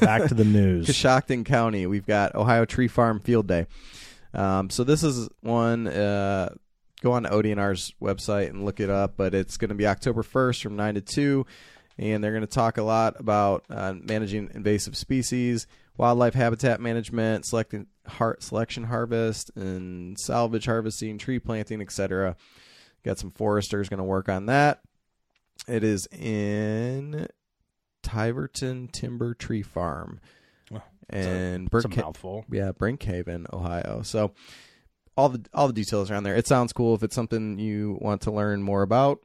Back 0.00 0.28
to 0.28 0.34
the 0.34 0.44
news. 0.44 0.86
Coshocton 0.86 1.44
County, 1.44 1.86
we've 1.86 2.06
got 2.06 2.34
Ohio 2.34 2.64
Tree 2.64 2.88
Farm 2.88 3.20
Field 3.20 3.46
Day. 3.46 3.66
Um, 4.32 4.70
so 4.70 4.84
this 4.84 5.02
is 5.02 5.28
one. 5.40 5.86
Uh, 5.88 6.54
go 7.02 7.12
on 7.12 7.24
to 7.24 7.30
ODNR's 7.30 7.94
website 8.00 8.50
and 8.50 8.64
look 8.64 8.80
it 8.80 8.90
up. 8.90 9.14
But 9.16 9.34
it's 9.34 9.56
going 9.56 9.70
to 9.70 9.74
be 9.74 9.86
October 9.86 10.22
1st 10.22 10.62
from 10.62 10.76
9 10.76 10.94
to 10.94 11.00
2. 11.00 11.46
And 11.98 12.22
they're 12.22 12.32
going 12.32 12.42
to 12.42 12.46
talk 12.46 12.76
a 12.76 12.82
lot 12.82 13.18
about 13.18 13.64
uh, 13.70 13.94
managing 13.94 14.50
invasive 14.54 14.96
species, 14.96 15.66
wildlife 15.96 16.34
habitat 16.34 16.78
management, 16.78 17.46
selecting 17.46 17.86
har- 18.06 18.36
selection 18.38 18.84
harvest, 18.84 19.50
and 19.56 20.18
salvage 20.18 20.66
harvesting, 20.66 21.16
tree 21.16 21.38
planting, 21.38 21.80
etc. 21.80 22.36
Got 23.06 23.18
some 23.18 23.30
foresters 23.30 23.88
going 23.88 23.98
to 23.98 24.04
work 24.04 24.28
on 24.28 24.46
that. 24.46 24.80
It 25.68 25.82
is 25.84 26.06
in 26.08 27.28
Tiverton 28.02 28.88
Timber 28.88 29.32
Tree 29.34 29.62
Farm 29.62 30.20
and 31.08 31.66
It's 31.72 31.84
a 31.84 31.88
Brookha- 31.88 32.02
mouthful. 32.02 32.44
yeah, 32.50 32.72
Brinkhaven, 32.72 33.46
Ohio. 33.52 34.02
So 34.02 34.32
all 35.16 35.28
the 35.28 35.44
all 35.54 35.68
the 35.68 35.72
details 35.72 36.10
are 36.10 36.16
on 36.16 36.24
there. 36.24 36.34
It 36.34 36.46
sounds 36.48 36.72
cool. 36.72 36.94
If 36.96 37.02
it's 37.04 37.14
something 37.14 37.58
you 37.60 37.96
want 38.00 38.22
to 38.22 38.32
learn 38.32 38.60
more 38.62 38.82
about, 38.82 39.20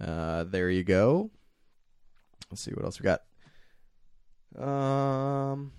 uh, 0.00 0.42
there 0.44 0.68
you 0.68 0.82
go. 0.82 1.30
Let's 2.50 2.62
see 2.64 2.72
what 2.72 2.84
else 2.84 3.00
we 3.00 3.04
got. 3.04 3.20
Um, 4.60 5.72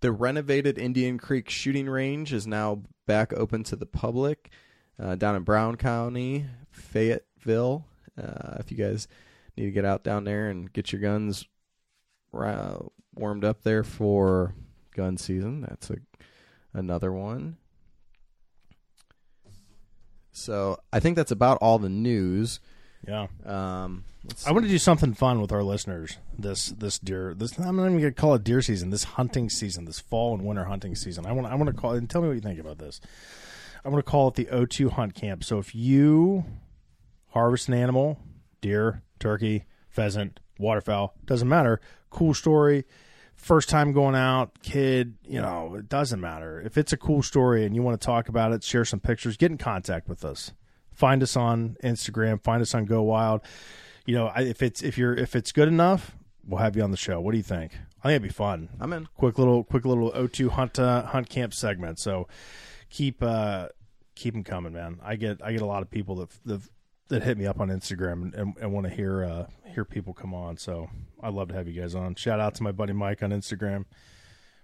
the 0.00 0.12
renovated 0.12 0.78
Indian 0.78 1.18
Creek 1.18 1.50
Shooting 1.50 1.88
Range 1.88 2.32
is 2.32 2.46
now 2.46 2.82
back 3.06 3.32
open 3.32 3.64
to 3.64 3.76
the 3.76 3.86
public 3.86 4.50
uh, 5.00 5.14
down 5.14 5.36
in 5.36 5.42
Brown 5.42 5.76
County, 5.76 6.46
Fayetteville. 6.70 7.84
Uh, 8.16 8.56
if 8.58 8.70
you 8.70 8.76
guys 8.76 9.08
need 9.56 9.66
to 9.66 9.70
get 9.70 9.84
out 9.84 10.04
down 10.04 10.24
there 10.24 10.48
and 10.50 10.72
get 10.72 10.92
your 10.92 11.00
guns 11.00 11.46
uh, 12.32 12.78
warmed 13.14 13.44
up 13.44 13.62
there 13.62 13.84
for 13.84 14.54
gun 14.94 15.16
season, 15.16 15.62
that's 15.62 15.90
a 15.90 15.96
another 16.72 17.12
one. 17.12 17.56
So 20.32 20.78
I 20.92 20.98
think 21.00 21.16
that's 21.16 21.30
about 21.30 21.58
all 21.58 21.78
the 21.78 21.88
news. 21.88 22.58
Yeah. 23.06 23.28
Um, 23.44 24.04
I 24.46 24.52
want 24.52 24.64
to 24.64 24.70
do 24.70 24.78
something 24.78 25.14
fun 25.14 25.40
with 25.40 25.52
our 25.52 25.62
listeners 25.62 26.16
this 26.38 26.68
this 26.68 26.98
deer 26.98 27.34
this 27.34 27.58
I'm 27.58 27.76
not 27.76 27.86
even 27.86 27.98
gonna 27.98 28.12
call 28.12 28.34
it 28.34 28.44
deer 28.44 28.62
season 28.62 28.88
this 28.88 29.04
hunting 29.04 29.50
season 29.50 29.84
this 29.84 30.00
fall 30.00 30.34
and 30.34 30.44
winter 30.44 30.64
hunting 30.64 30.94
season 30.94 31.26
I 31.26 31.32
want 31.32 31.46
I 31.46 31.54
want 31.54 31.66
to 31.66 31.74
call 31.74 31.92
it 31.92 31.98
and 31.98 32.08
tell 32.08 32.22
me 32.22 32.28
what 32.28 32.34
you 32.34 32.40
think 32.40 32.58
about 32.58 32.78
this 32.78 33.00
I 33.84 33.88
want 33.88 34.04
to 34.04 34.10
call 34.10 34.28
it 34.28 34.34
the 34.34 34.46
O2 34.46 34.92
hunt 34.92 35.14
camp 35.14 35.44
so 35.44 35.58
if 35.58 35.74
you 35.74 36.44
harvest 37.28 37.68
an 37.68 37.74
animal 37.74 38.18
deer 38.60 39.02
turkey 39.18 39.64
pheasant 39.88 40.40
waterfowl 40.58 41.14
doesn't 41.24 41.48
matter 41.48 41.80
cool 42.10 42.34
story 42.34 42.84
first 43.34 43.68
time 43.68 43.92
going 43.92 44.14
out 44.14 44.62
kid 44.62 45.14
you 45.26 45.40
know 45.40 45.74
it 45.74 45.88
doesn't 45.88 46.20
matter 46.20 46.60
if 46.60 46.78
it's 46.78 46.92
a 46.92 46.96
cool 46.96 47.22
story 47.22 47.64
and 47.64 47.74
you 47.74 47.82
want 47.82 48.00
to 48.00 48.04
talk 48.04 48.28
about 48.28 48.52
it 48.52 48.62
share 48.62 48.84
some 48.84 49.00
pictures 49.00 49.36
get 49.36 49.50
in 49.50 49.58
contact 49.58 50.08
with 50.08 50.24
us 50.24 50.52
find 50.92 51.22
us 51.22 51.36
on 51.36 51.76
Instagram 51.82 52.42
find 52.42 52.62
us 52.62 52.74
on 52.74 52.84
Go 52.84 53.02
Wild 53.02 53.42
you 54.06 54.14
know, 54.14 54.30
if 54.36 54.62
it's 54.62 54.82
if 54.82 54.98
you're 54.98 55.14
if 55.14 55.34
it's 55.34 55.52
good 55.52 55.68
enough, 55.68 56.16
we'll 56.46 56.60
have 56.60 56.76
you 56.76 56.82
on 56.82 56.90
the 56.90 56.96
show. 56.96 57.20
What 57.20 57.32
do 57.32 57.38
you 57.38 57.42
think? 57.42 57.72
I 58.02 58.08
think 58.08 58.16
it'd 58.16 58.22
be 58.22 58.28
fun. 58.28 58.68
I'm 58.80 58.92
in. 58.92 59.06
Quick 59.16 59.38
little 59.38 59.64
quick 59.64 59.84
little 59.84 60.12
O2 60.12 60.50
hunt 60.50 60.78
uh, 60.78 61.04
hunt 61.06 61.28
camp 61.28 61.54
segment. 61.54 61.98
So 61.98 62.28
keep 62.94 63.22
uh 63.22 63.68
keep 64.14 64.34
them 64.34 64.44
coming, 64.44 64.72
man. 64.72 65.00
I 65.02 65.16
get 65.16 65.42
I 65.42 65.52
get 65.52 65.60
a 65.60 65.66
lot 65.66 65.82
of 65.82 65.90
people 65.90 66.16
that 66.16 66.30
that, 66.46 66.60
that 67.08 67.22
hit 67.22 67.36
me 67.36 67.46
up 67.46 67.60
on 67.60 67.68
Instagram 67.68 68.34
and, 68.34 68.56
and, 68.58 68.72
want 68.72 68.86
to 68.86 68.92
hear 68.92 69.24
uh 69.24 69.46
hear 69.66 69.84
people 69.84 70.14
come 70.14 70.32
on. 70.32 70.56
So 70.56 70.88
I'd 71.20 71.34
love 71.34 71.48
to 71.48 71.54
have 71.54 71.68
you 71.68 71.78
guys 71.78 71.94
on. 71.94 72.14
Shout 72.14 72.40
out 72.40 72.54
to 72.54 72.62
my 72.62 72.72
buddy 72.72 72.92
Mike 72.92 73.22
on 73.22 73.30
Instagram 73.30 73.84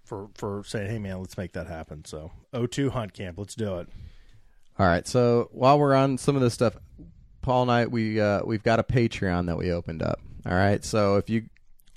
for 0.05 0.29
for 0.35 0.63
saying, 0.65 0.91
"Hey 0.91 0.99
man, 0.99 1.19
let's 1.19 1.37
make 1.37 1.53
that 1.53 1.67
happen." 1.67 2.05
So 2.05 2.31
O2 2.55 2.91
hunt 2.91 3.13
camp, 3.13 3.39
let's 3.39 3.55
do 3.55 3.79
it. 3.79 3.89
All 4.79 4.87
right. 4.87 5.07
So 5.07 5.51
while 5.53 5.79
we're 5.79 5.95
on 5.95 6.17
some 6.17 6.37
of 6.37 6.43
this 6.43 6.55
stuff, 6.55 6.77
Paul 7.43 7.63
and 7.63 7.71
I 7.71 7.87
we 7.87 8.21
uh, 8.21 8.43
we've 8.45 8.63
got 8.63 8.79
a 8.79 8.85
Patreon 8.85 9.47
that 9.47 9.59
we 9.59 9.73
opened 9.73 10.03
up. 10.03 10.21
All 10.47 10.55
right. 10.55 10.85
So 10.85 11.17
if 11.17 11.29
you 11.29 11.47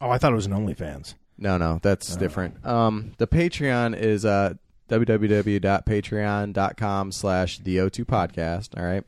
Oh, 0.02 0.10
I 0.10 0.17
thought 0.17 0.34
it 0.34 0.36
was 0.36 0.48
an 0.48 0.52
OnlyFans. 0.52 1.13
no 1.38 1.58
no 1.58 1.80
that's 1.84 2.17
different. 2.17 2.65
Um, 2.65 3.13
the 3.19 3.28
Patreon 3.28 3.96
is 3.98 4.26
uh 4.26 4.56
www.patreon.com 4.89 7.12
slash 7.12 7.60
the 7.60 7.78
O2 7.78 8.06
podcast. 8.06 8.78
All 8.78 8.86
right. 8.86 9.04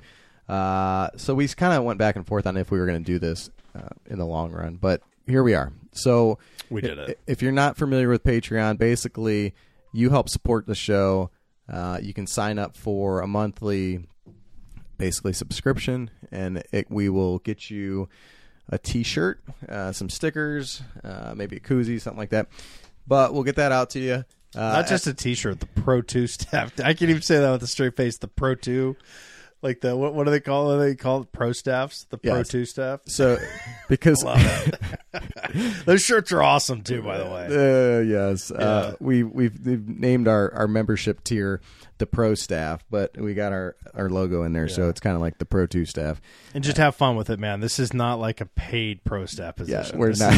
Uh, 0.48 1.10
so 1.18 1.34
we 1.34 1.48
kind 1.48 1.74
of 1.74 1.84
went 1.84 1.98
back 2.00 2.16
and 2.16 2.26
forth 2.26 2.48
on 2.48 2.56
if 2.58 2.72
we 2.72 2.80
were 2.80 2.86
going 2.86 3.04
to 3.04 3.12
do 3.12 3.20
this 3.20 3.50
uh, 3.76 3.90
in 4.08 4.18
the 4.20 4.26
long 4.26 4.52
run, 4.52 4.76
but 4.76 5.02
here 5.28 5.44
we 5.44 5.54
are. 5.56 5.74
So 5.92 6.38
We 6.70 6.82
did 6.82 7.00
it. 7.00 7.20
If 7.26 7.42
you're 7.42 7.52
not 7.52 7.78
familiar 7.78 8.10
with 8.10 8.24
Patreon, 8.24 8.78
basically 8.78 9.56
you 9.92 10.12
help 10.12 10.30
support 10.30 10.68
the 10.68 10.76
show. 10.76 11.32
Uh, 11.72 11.98
you 12.02 12.14
can 12.14 12.28
sign 12.28 12.60
up 12.60 12.78
for 12.78 13.22
a 13.22 13.28
monthly, 13.28 14.06
basically 14.98 15.34
subscription, 15.34 16.12
and 16.32 16.62
it, 16.72 16.92
we 16.92 17.10
will 17.10 17.40
get 17.40 17.72
you 17.72 18.08
a 18.70 18.78
T-shirt, 18.78 19.42
uh, 19.68 19.92
some 19.92 20.10
stickers, 20.10 20.84
uh, 21.04 21.34
maybe 21.36 21.58
a 21.58 21.60
koozie, 21.60 22.00
something 22.00 22.20
like 22.20 22.30
that. 22.30 22.48
But 23.08 23.34
we'll 23.34 23.44
get 23.44 23.56
that 23.56 23.72
out 23.72 23.90
to 23.92 24.00
you. 24.00 24.26
Uh, 24.56 24.60
Not 24.74 24.88
just 24.88 25.06
a 25.08 25.14
T-shirt, 25.14 25.60
the 25.60 25.66
Pro 25.66 26.02
Two 26.02 26.28
staff. 26.28 26.74
I 26.80 26.94
can't 26.94 27.10
even 27.10 27.22
say 27.22 27.40
that 27.40 27.52
with 27.52 27.64
a 27.64 27.68
straight 27.68 27.96
face. 27.96 28.18
The 28.18 28.28
Pro 28.28 28.56
Two, 28.56 28.96
like 29.62 29.82
the 29.82 29.96
what? 29.96 30.14
What 30.14 30.26
do 30.26 30.32
they 30.32 30.40
call 30.40 30.72
it? 30.72 30.78
They 30.86 30.96
call 30.96 31.22
it 31.24 31.32
Pro 31.32 31.52
staffs. 31.52 32.06
The 32.10 32.18
Pro 32.18 32.38
Yes. 32.38 32.48
Two 32.50 32.66
staff. 32.66 33.02
so 33.08 33.38
because 33.90 34.24
Those 35.86 36.02
shirts 36.04 36.32
are 36.32 36.42
awesome 36.44 36.82
too, 36.84 37.02
by 37.02 37.18
the 37.18 37.26
way. 37.26 37.46
Uh, 37.48 38.00
yes, 38.02 38.52
uh, 38.52 38.96
we 39.00 39.24
we've, 39.24 39.60
we've 39.66 39.88
named 39.88 40.28
our, 40.28 40.54
our 40.54 40.68
membership 40.68 41.24
tier 41.24 41.62
the 41.98 42.06
pro 42.06 42.36
staff, 42.36 42.84
but 42.90 43.18
we 43.18 43.34
got 43.34 43.54
our, 43.54 43.76
our 43.94 44.10
logo 44.10 44.44
in 44.44 44.52
there, 44.54 44.68
so 44.68 44.90
it's 44.90 45.00
kind 45.00 45.16
of 45.16 45.22
like 45.22 45.38
the 45.38 45.46
pro 45.46 45.66
two 45.66 45.86
staff. 45.86 46.22
And 46.54 46.64
just 46.64 46.78
have 46.78 46.96
fun 46.96 47.16
with 47.16 47.30
it, 47.30 47.40
man. 47.40 47.62
This 47.62 47.80
is 47.80 47.94
not 47.94 48.20
like 48.20 48.42
a 48.42 48.46
paid 48.46 49.04
pro 49.04 49.26
staff 49.26 49.56
position. 49.56 49.98
we're 49.98 50.10
This 50.10 50.20
not. 50.20 50.34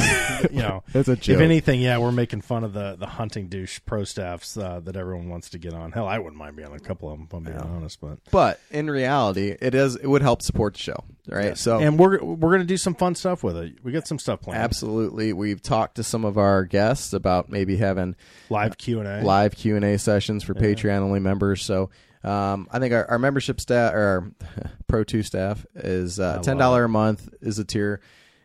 is, 0.46 0.52
you 0.52 0.62
know, 0.62 0.84
That's 0.94 1.08
a 1.08 1.16
joke. 1.16 1.36
if 1.36 1.42
anything, 1.42 1.82
yeah, 1.82 1.98
we're 1.98 2.12
making 2.12 2.42
fun 2.42 2.64
of 2.64 2.74
the 2.74 2.96
the 3.00 3.08
hunting 3.08 3.48
douche 3.48 3.80
pro 3.86 4.04
staffs 4.04 4.56
uh, 4.58 4.80
that 4.82 4.96
everyone 4.96 5.30
wants 5.30 5.50
to 5.52 5.58
get 5.58 5.74
on. 5.74 5.92
Hell, 5.92 6.08
I 6.08 6.20
wouldn't 6.20 6.38
mind 6.38 6.56
being 6.56 6.68
on 6.70 6.76
a 6.76 6.80
couple 6.80 7.10
of 7.12 7.18
them. 7.18 7.26
If 7.28 7.34
I'm 7.34 7.44
being 7.44 7.58
honest, 7.58 8.00
but 8.02 8.20
But 8.32 8.60
in 8.72 8.90
reality, 8.90 9.56
it 9.60 9.74
is 9.74 9.96
it 9.96 10.08
would 10.08 10.22
help 10.22 10.42
support 10.42 10.74
the 10.76 10.80
show. 10.80 11.04
Right? 11.28 11.58
So 11.58 11.80
and 11.80 11.98
we're 12.00 12.24
we're 12.24 12.52
gonna 12.52 12.64
do 12.64 12.78
some 12.78 12.96
fun 12.96 13.16
stuff 13.16 13.44
with 13.44 13.58
it. 13.58 13.76
We 13.84 13.92
got 13.92 14.08
some 14.08 14.20
stuff 14.20 14.42
planned. 14.42 14.62
absolutely, 14.62 15.34
we've 15.34 15.62
talked 15.62 15.96
to 15.96 16.04
some 16.04 16.26
of 16.26 16.38
our 16.38 16.64
guests 16.66 17.14
about 17.14 17.50
maybe 17.50 17.78
having 17.78 18.16
Live 18.50 18.78
Q 18.78 19.00
and 19.00 19.08
A. 19.08 19.22
live 19.26 19.56
Q 19.56 19.76
and 19.76 19.86
A 19.86 19.98
sessions 19.98 20.44
for 20.44 20.54
Patreon 20.54 21.00
only 21.02 21.20
members. 21.20 21.64
So 21.64 21.90
um, 22.24 22.68
I 22.72 22.80
think 22.80 22.94
our, 22.94 23.06
our 23.12 23.20
membership 23.20 23.60
staff 23.62 23.94
or 23.94 23.98
our 24.00 24.32
Pro 24.88 25.04
Two 25.04 25.24
staff 25.24 25.66
is 25.76 26.20
uh, 26.20 26.40
ten 26.42 26.58
dollar 26.58 26.86
a 26.86 26.90
month 26.90 27.30
is 27.42 27.60
a 27.60 27.66
tier. 27.66 28.02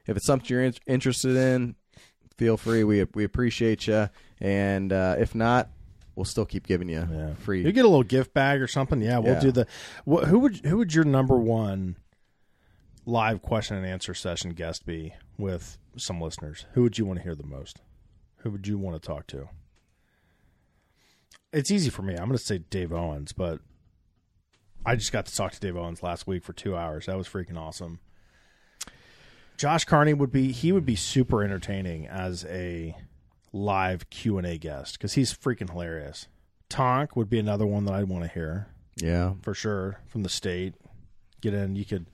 If 0.07 0.17
it's 0.17 0.27
something 0.27 0.47
you're 0.49 0.65
in- 0.65 0.75
interested 0.87 1.37
in, 1.37 1.77
feel 2.37 2.57
free. 2.57 2.85
We 2.85 3.05
we 3.15 3.25
appreciate 3.25 3.87
you, 3.87 4.09
and 4.41 4.93
uh, 4.93 5.15
if 5.19 5.35
not, 5.35 5.71
we'll 6.17 6.25
still 6.25 6.45
keep 6.45 6.67
giving 6.67 6.89
you 6.89 7.09
Yeah. 7.11 7.35
free. 7.35 7.63
You 7.65 7.71
get 7.73 7.85
a 7.85 7.89
little 7.89 8.03
gift 8.03 8.35
bag 8.35 8.61
or 8.61 8.67
something. 8.67 9.01
Yeah, 9.01 9.19
we'll 9.19 9.35
Yeah. 9.35 9.41
do 9.41 9.53
the. 9.53 9.67
Wh- 10.05 10.27
who 10.27 10.41
would 10.41 10.57
who 10.67 10.77
would 10.79 10.93
your 10.95 11.05
number 11.05 11.37
one 11.39 11.97
live 13.05 13.43
question 13.43 13.77
and 13.77 13.87
answer 13.87 14.15
session 14.15 14.51
guest 14.51 14.87
be 14.87 15.15
with 15.39 15.79
some 15.97 16.21
listeners? 16.21 16.67
Who 16.73 16.83
would 16.83 16.99
you 16.99 17.05
want 17.05 17.19
to 17.19 17.23
hear 17.23 17.35
the 17.35 17.47
most? 17.47 17.81
Who 18.39 18.51
would 18.51 18.67
you 18.67 18.79
want 18.79 19.01
to 19.01 19.07
talk 19.07 19.27
to? 19.29 19.49
It's 21.53 21.71
easy 21.71 21.91
for 21.91 22.03
me. 22.03 22.15
I'm 22.15 22.27
going 22.27 22.39
to 22.39 22.39
say 22.39 22.59
Dave 22.59 22.93
Owens, 22.93 23.33
but 23.33 23.61
I 24.87 24.97
just 24.97 25.13
got 25.13 25.27
to 25.27 25.35
talk 25.35 25.53
to 25.53 25.61
Dave 25.61 25.77
Owens 25.77 26.03
last 26.03 26.27
week 26.27 26.43
for 26.45 26.53
two 26.53 26.77
hours. 26.77 27.07
That 27.07 27.19
was 27.19 27.29
freaking 27.29 27.59
awesome. 27.59 28.01
Josh 29.59 29.85
Carney 29.85 30.15
would 30.15 30.33
be 30.33 30.51
he 30.51 30.73
would 30.73 30.87
be 30.87 30.97
super 30.97 31.45
entertaining 31.45 32.07
as 32.07 32.45
a 32.47 32.97
live 33.53 34.09
Q 34.11 34.39
and 34.39 34.47
A 34.47 34.59
guest 34.59 34.99
because 34.99 35.13
he's 35.13 35.33
freaking 35.33 35.71
hilarious. 35.71 36.27
Tonk 36.69 37.15
would 37.17 37.29
be 37.29 37.39
another 37.39 37.67
one 37.67 37.85
that 37.85 37.95
I'd 37.95 38.09
want 38.09 38.25
to 38.25 38.31
hear 38.31 38.69
yeah, 38.97 39.35
for 39.43 39.55
sure 39.55 40.01
from 40.07 40.23
the 40.23 40.29
state. 40.29 40.75
Get 41.41 41.55
in, 41.55 41.77
you 41.77 41.85
could. 41.85 42.07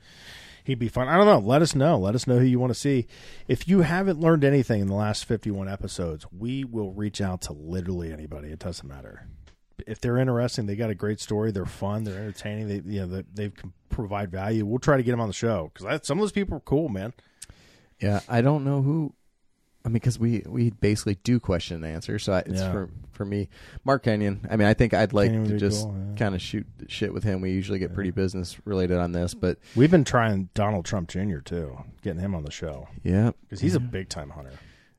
He'd 0.68 0.78
be 0.78 0.88
fun. 0.88 1.08
I 1.08 1.16
don't 1.16 1.24
know. 1.24 1.38
Let 1.38 1.62
us 1.62 1.74
know. 1.74 1.98
Let 1.98 2.14
us 2.14 2.26
know 2.26 2.38
who 2.38 2.44
you 2.44 2.60
want 2.60 2.74
to 2.74 2.78
see. 2.78 3.06
If 3.48 3.66
you 3.66 3.80
haven't 3.80 4.20
learned 4.20 4.44
anything 4.44 4.82
in 4.82 4.86
the 4.86 4.94
last 4.94 5.24
fifty-one 5.24 5.66
episodes, 5.66 6.26
we 6.30 6.62
will 6.62 6.92
reach 6.92 7.22
out 7.22 7.40
to 7.42 7.54
literally 7.54 8.12
anybody. 8.12 8.50
It 8.50 8.58
doesn't 8.58 8.86
matter. 8.86 9.26
If 9.86 9.98
they're 10.02 10.18
interesting, 10.18 10.66
they 10.66 10.76
got 10.76 10.90
a 10.90 10.94
great 10.94 11.20
story. 11.20 11.52
They're 11.52 11.64
fun. 11.64 12.04
They're 12.04 12.18
entertaining. 12.18 12.68
They, 12.68 12.82
you 12.92 13.00
know, 13.00 13.06
they, 13.06 13.24
they 13.32 13.48
can 13.48 13.72
provide 13.88 14.30
value. 14.30 14.66
We'll 14.66 14.78
try 14.78 14.98
to 14.98 15.02
get 15.02 15.12
them 15.12 15.20
on 15.20 15.28
the 15.28 15.32
show 15.32 15.70
because 15.72 16.06
some 16.06 16.18
of 16.18 16.22
those 16.22 16.32
people 16.32 16.58
are 16.58 16.60
cool, 16.60 16.90
man. 16.90 17.14
yeah. 17.98 18.20
I 18.28 18.42
don't 18.42 18.62
know 18.62 18.82
who. 18.82 19.14
I 19.88 19.90
mean, 19.90 19.94
because 19.94 20.18
we 20.18 20.42
we 20.46 20.68
basically 20.70 21.14
do 21.24 21.40
question 21.40 21.76
and 21.82 21.86
answer, 21.86 22.18
so 22.18 22.34
I, 22.34 22.40
it's 22.40 22.60
Yeah. 22.60 22.72
for 22.72 22.90
for 23.12 23.24
me, 23.24 23.48
Mark 23.84 24.02
Kenyon. 24.04 24.46
I 24.50 24.56
mean, 24.56 24.68
I 24.68 24.74
think 24.74 24.92
I'd 24.92 25.14
like 25.14 25.28
Kenyon 25.30 25.44
would 25.44 25.48
to 25.48 25.54
be 25.54 25.60
just 25.60 25.84
cool, 25.84 25.96
yeah. 26.10 26.14
kind 26.16 26.34
of 26.34 26.42
shoot 26.42 26.66
shit 26.88 27.14
with 27.14 27.24
him. 27.24 27.40
We 27.40 27.52
usually 27.52 27.78
get 27.78 27.94
pretty 27.94 28.10
business 28.10 28.58
related 28.66 28.98
on 28.98 29.12
this, 29.12 29.32
but 29.32 29.58
We've 29.74 29.90
been 29.90 30.04
trying 30.04 30.50
Donald 30.52 30.84
Trump 30.84 31.08
Jr. 31.08 31.38
too, 31.38 31.78
getting 32.02 32.20
him 32.20 32.34
on 32.34 32.44
the 32.44 32.50
show 32.50 32.88
yeah, 33.02 33.30
because 33.40 33.60
he's 33.60 33.74
a 33.74 33.80
big 33.80 34.10
time 34.10 34.28
hunter. 34.30 34.52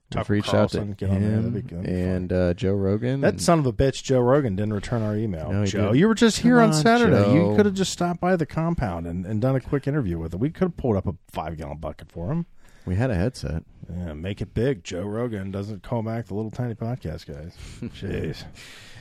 Tucker 0.09 0.33
reached 0.33 0.49
Carlson, 0.49 0.89
out 0.93 0.97
to 0.97 1.05
get 1.05 1.13
on 1.13 1.21
there. 1.21 1.29
him 1.33 1.53
That'd 1.53 1.67
be 1.67 1.75
good. 1.75 1.85
and 1.85 2.33
uh, 2.33 2.53
Joe 2.55 2.73
Rogan. 2.73 3.21
That 3.21 3.33
and- 3.33 3.41
son 3.41 3.59
of 3.59 3.67
a 3.67 3.71
bitch, 3.73 4.01
Joe 4.01 4.21
Rogan, 4.21 4.55
didn't 4.55 4.73
return 4.73 5.03
our 5.03 5.15
email. 5.15 5.51
No, 5.51 5.61
he 5.61 5.69
Joe, 5.69 5.81
didn't. 5.83 5.97
you 5.97 6.07
were 6.07 6.15
just 6.15 6.39
here 6.39 6.55
Come 6.55 6.69
on 6.71 6.75
on, 6.75 6.81
Saturday. 6.81 7.31
You 7.35 7.55
could 7.55 7.67
have 7.67 7.75
just 7.75 7.93
stopped 7.93 8.19
by 8.19 8.35
the 8.35 8.47
compound 8.47 9.05
and, 9.05 9.23
and 9.27 9.39
done 9.39 9.55
a 9.55 9.59
quick 9.59 9.85
interview 9.87 10.17
with 10.17 10.33
him. 10.33 10.39
We 10.39 10.49
could 10.49 10.63
have 10.69 10.77
pulled 10.77 10.95
up 10.97 11.05
a 11.05 11.13
five 11.31 11.57
gallon 11.57 11.77
bucket 11.77 12.11
for 12.11 12.31
him. 12.31 12.47
We 12.89 12.95
had 12.95 13.11
a 13.11 13.15
headset. 13.15 13.63
Yeah, 13.87 14.13
make 14.13 14.41
it 14.41 14.55
big. 14.55 14.83
Joe 14.83 15.03
Rogan 15.03 15.51
doesn't 15.51 15.83
call 15.83 16.01
back 16.01 16.25
the 16.25 16.33
little 16.33 16.49
tiny 16.49 16.73
podcast 16.73 17.27
guys. 17.27 17.55
Jeez. 17.99 18.43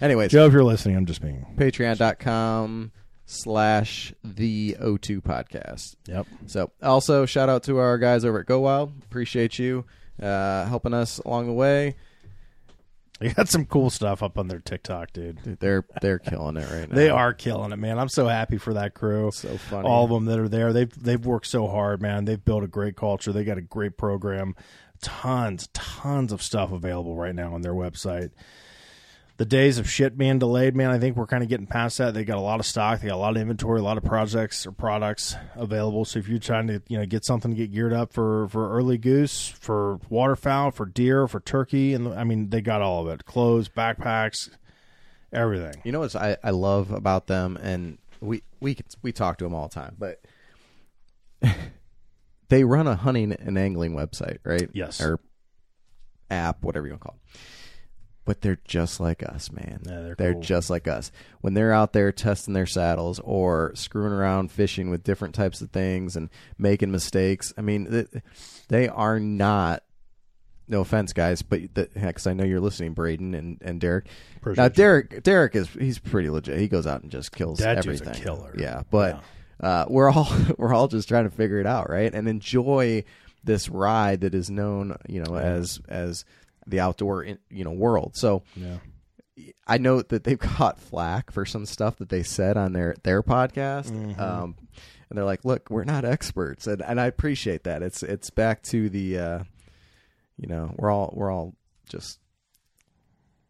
Anyways, 0.02 0.30
Joe, 0.30 0.44
if 0.46 0.52
you're 0.52 0.62
listening, 0.62 0.94
I'm 0.96 1.06
just 1.06 1.22
being. 1.22 1.46
patreon.com 1.56 2.92
slash 3.24 4.12
the 4.22 4.76
O2 4.78 5.22
podcast. 5.22 5.96
Yep. 6.06 6.26
So 6.46 6.70
also 6.82 7.24
shout 7.24 7.48
out 7.48 7.62
to 7.62 7.78
our 7.78 7.96
guys 7.96 8.26
over 8.26 8.40
at 8.40 8.46
Go 8.46 8.60
Wild. 8.60 8.92
Appreciate 9.04 9.58
you 9.58 9.86
uh, 10.22 10.66
helping 10.66 10.92
us 10.92 11.18
along 11.20 11.46
the 11.46 11.54
way. 11.54 11.96
They 13.20 13.30
got 13.30 13.48
some 13.48 13.66
cool 13.66 13.90
stuff 13.90 14.22
up 14.22 14.38
on 14.38 14.46
their 14.46 14.60
TikTok, 14.60 15.12
dude. 15.12 15.42
Dude, 15.42 15.58
they're 15.58 15.84
they're 16.00 16.20
killing 16.20 16.56
it 16.56 16.70
right 16.70 16.88
now. 16.88 16.94
They 16.94 17.10
are 17.10 17.34
killing 17.34 17.72
it, 17.72 17.76
man. 17.76 17.98
I'm 17.98 18.08
so 18.08 18.28
happy 18.28 18.58
for 18.58 18.74
that 18.74 18.94
crew. 18.94 19.32
so 19.32 19.56
funny. 19.56 19.88
all 19.88 20.04
of 20.04 20.10
them 20.10 20.26
that 20.26 20.38
are 20.38 20.48
there. 20.48 20.72
They've 20.72 21.02
they've 21.02 21.24
worked 21.26 21.48
so 21.48 21.66
hard, 21.66 22.00
man. 22.00 22.26
They've 22.26 22.42
built 22.44 22.62
a 22.62 22.68
great 22.68 22.94
culture. 22.96 23.32
They 23.32 23.42
got 23.42 23.58
a 23.58 23.62
great 23.62 23.96
program. 23.96 24.54
Tons, 25.00 25.68
tons 25.72 26.32
of 26.32 26.42
stuff 26.42 26.70
available 26.72 27.16
right 27.16 27.34
now 27.34 27.54
on 27.54 27.62
their 27.62 27.74
website. 27.74 28.30
The 29.38 29.44
days 29.44 29.78
of 29.78 29.88
shit 29.88 30.18
being 30.18 30.40
delayed, 30.40 30.74
man. 30.74 30.90
I 30.90 30.98
think 30.98 31.16
we're 31.16 31.26
kind 31.26 31.44
of 31.44 31.48
getting 31.48 31.68
past 31.68 31.98
that. 31.98 32.12
They 32.12 32.24
got 32.24 32.38
a 32.38 32.40
lot 32.40 32.58
of 32.58 32.66
stock. 32.66 33.00
They 33.00 33.08
got 33.08 33.14
a 33.14 33.18
lot 33.18 33.36
of 33.36 33.40
inventory, 33.40 33.78
a 33.78 33.84
lot 33.84 33.96
of 33.96 34.02
projects 34.02 34.66
or 34.66 34.72
products 34.72 35.36
available. 35.54 36.04
So 36.04 36.18
if 36.18 36.28
you're 36.28 36.40
trying 36.40 36.66
to, 36.66 36.82
you 36.88 36.98
know, 36.98 37.06
get 37.06 37.24
something 37.24 37.52
to 37.52 37.56
get 37.56 37.72
geared 37.72 37.92
up 37.92 38.12
for 38.12 38.48
for 38.48 38.76
early 38.76 38.98
goose, 38.98 39.48
for 39.48 40.00
waterfowl, 40.08 40.72
for 40.72 40.86
deer, 40.86 41.28
for 41.28 41.38
turkey, 41.38 41.94
and 41.94 42.08
I 42.08 42.24
mean, 42.24 42.50
they 42.50 42.60
got 42.60 42.82
all 42.82 43.06
of 43.06 43.14
it: 43.14 43.24
clothes, 43.26 43.68
backpacks, 43.68 44.50
everything. 45.32 45.80
You 45.84 45.92
know 45.92 46.00
what 46.00 46.16
I, 46.16 46.36
I 46.42 46.50
love 46.50 46.90
about 46.90 47.28
them, 47.28 47.56
and 47.62 47.98
we 48.20 48.42
we 48.58 48.76
we 49.02 49.12
talk 49.12 49.38
to 49.38 49.44
them 49.44 49.54
all 49.54 49.68
the 49.68 49.74
time, 49.74 49.96
but 49.98 50.20
they 52.48 52.64
run 52.64 52.86
a 52.86 52.96
hunting 52.96 53.32
and 53.32 53.56
angling 53.56 53.94
website, 53.94 54.38
right? 54.44 54.68
Yes. 54.72 55.00
or 55.00 55.20
app, 56.30 56.62
whatever 56.62 56.86
you 56.86 56.92
want 56.92 57.02
to 57.02 57.08
call 57.08 57.16
it. 57.16 57.27
But 58.28 58.42
they're 58.42 58.58
just 58.66 59.00
like 59.00 59.22
us, 59.22 59.50
man. 59.50 59.80
Yeah, 59.86 60.12
they're 60.18 60.34
cool. 60.34 60.42
just 60.42 60.68
like 60.68 60.86
us. 60.86 61.10
When 61.40 61.54
they're 61.54 61.72
out 61.72 61.94
there 61.94 62.12
testing 62.12 62.52
their 62.52 62.66
saddles 62.66 63.20
or 63.20 63.72
screwing 63.74 64.12
around 64.12 64.52
fishing 64.52 64.90
with 64.90 65.02
different 65.02 65.34
types 65.34 65.62
of 65.62 65.70
things 65.70 66.14
and 66.14 66.28
making 66.58 66.90
mistakes, 66.90 67.54
I 67.56 67.62
mean, 67.62 68.06
they 68.68 68.86
are 68.88 69.18
not. 69.18 69.82
No 70.70 70.82
offense, 70.82 71.14
guys, 71.14 71.40
but 71.40 71.72
because 71.72 72.26
I 72.26 72.34
know 72.34 72.44
you're 72.44 72.60
listening, 72.60 72.92
Braden 72.92 73.32
and, 73.34 73.56
and 73.62 73.80
Derek. 73.80 74.06
Appreciate 74.36 74.62
now, 74.62 74.64
you. 74.66 74.70
Derek, 74.74 75.22
Derek 75.22 75.56
is 75.56 75.66
he's 75.70 75.98
pretty 75.98 76.28
legit. 76.28 76.58
He 76.58 76.68
goes 76.68 76.86
out 76.86 77.00
and 77.00 77.10
just 77.10 77.32
kills 77.32 77.60
That 77.60 77.78
everything. 77.78 78.12
killer. 78.12 78.54
Yeah, 78.58 78.82
but 78.90 79.22
Uh, 79.58 79.86
we're 79.88 80.10
all 80.10 80.28
we're 80.58 80.74
all 80.74 80.86
just 80.88 81.08
trying 81.08 81.24
to 81.24 81.30
figure 81.34 81.58
it 81.60 81.66
out, 81.66 81.88
right? 81.88 82.12
And 82.12 82.28
enjoy 82.28 83.04
this 83.42 83.70
ride 83.70 84.20
that 84.20 84.34
is 84.34 84.50
known, 84.50 84.94
you 85.08 85.22
know, 85.22 85.36
as 85.36 85.80
as 85.88 86.26
the 86.68 86.80
outdoor, 86.80 87.22
in, 87.22 87.38
you 87.50 87.64
know, 87.64 87.72
world. 87.72 88.16
So 88.16 88.42
Yeah. 88.54 88.78
I 89.66 89.78
know 89.78 90.02
that 90.02 90.24
they've 90.24 90.38
got 90.58 90.80
flack 90.80 91.30
for 91.30 91.44
some 91.44 91.64
stuff 91.64 91.96
that 91.98 92.08
they 92.08 92.22
said 92.22 92.56
on 92.56 92.72
their 92.72 92.96
their 93.04 93.22
podcast. 93.22 93.90
Mm-hmm. 93.90 94.20
Um, 94.20 94.56
and 95.08 95.16
they're 95.16 95.24
like, 95.24 95.44
"Look, 95.44 95.70
we're 95.70 95.84
not 95.84 96.04
experts," 96.04 96.66
and 96.66 96.82
and 96.82 97.00
I 97.00 97.06
appreciate 97.06 97.64
that. 97.64 97.82
It's 97.82 98.02
it's 98.02 98.30
back 98.30 98.62
to 98.64 98.90
the, 98.90 99.18
uh, 99.18 99.38
you 100.36 100.48
know, 100.48 100.74
we're 100.76 100.90
all 100.90 101.12
we're 101.16 101.30
all 101.30 101.54
just 101.88 102.18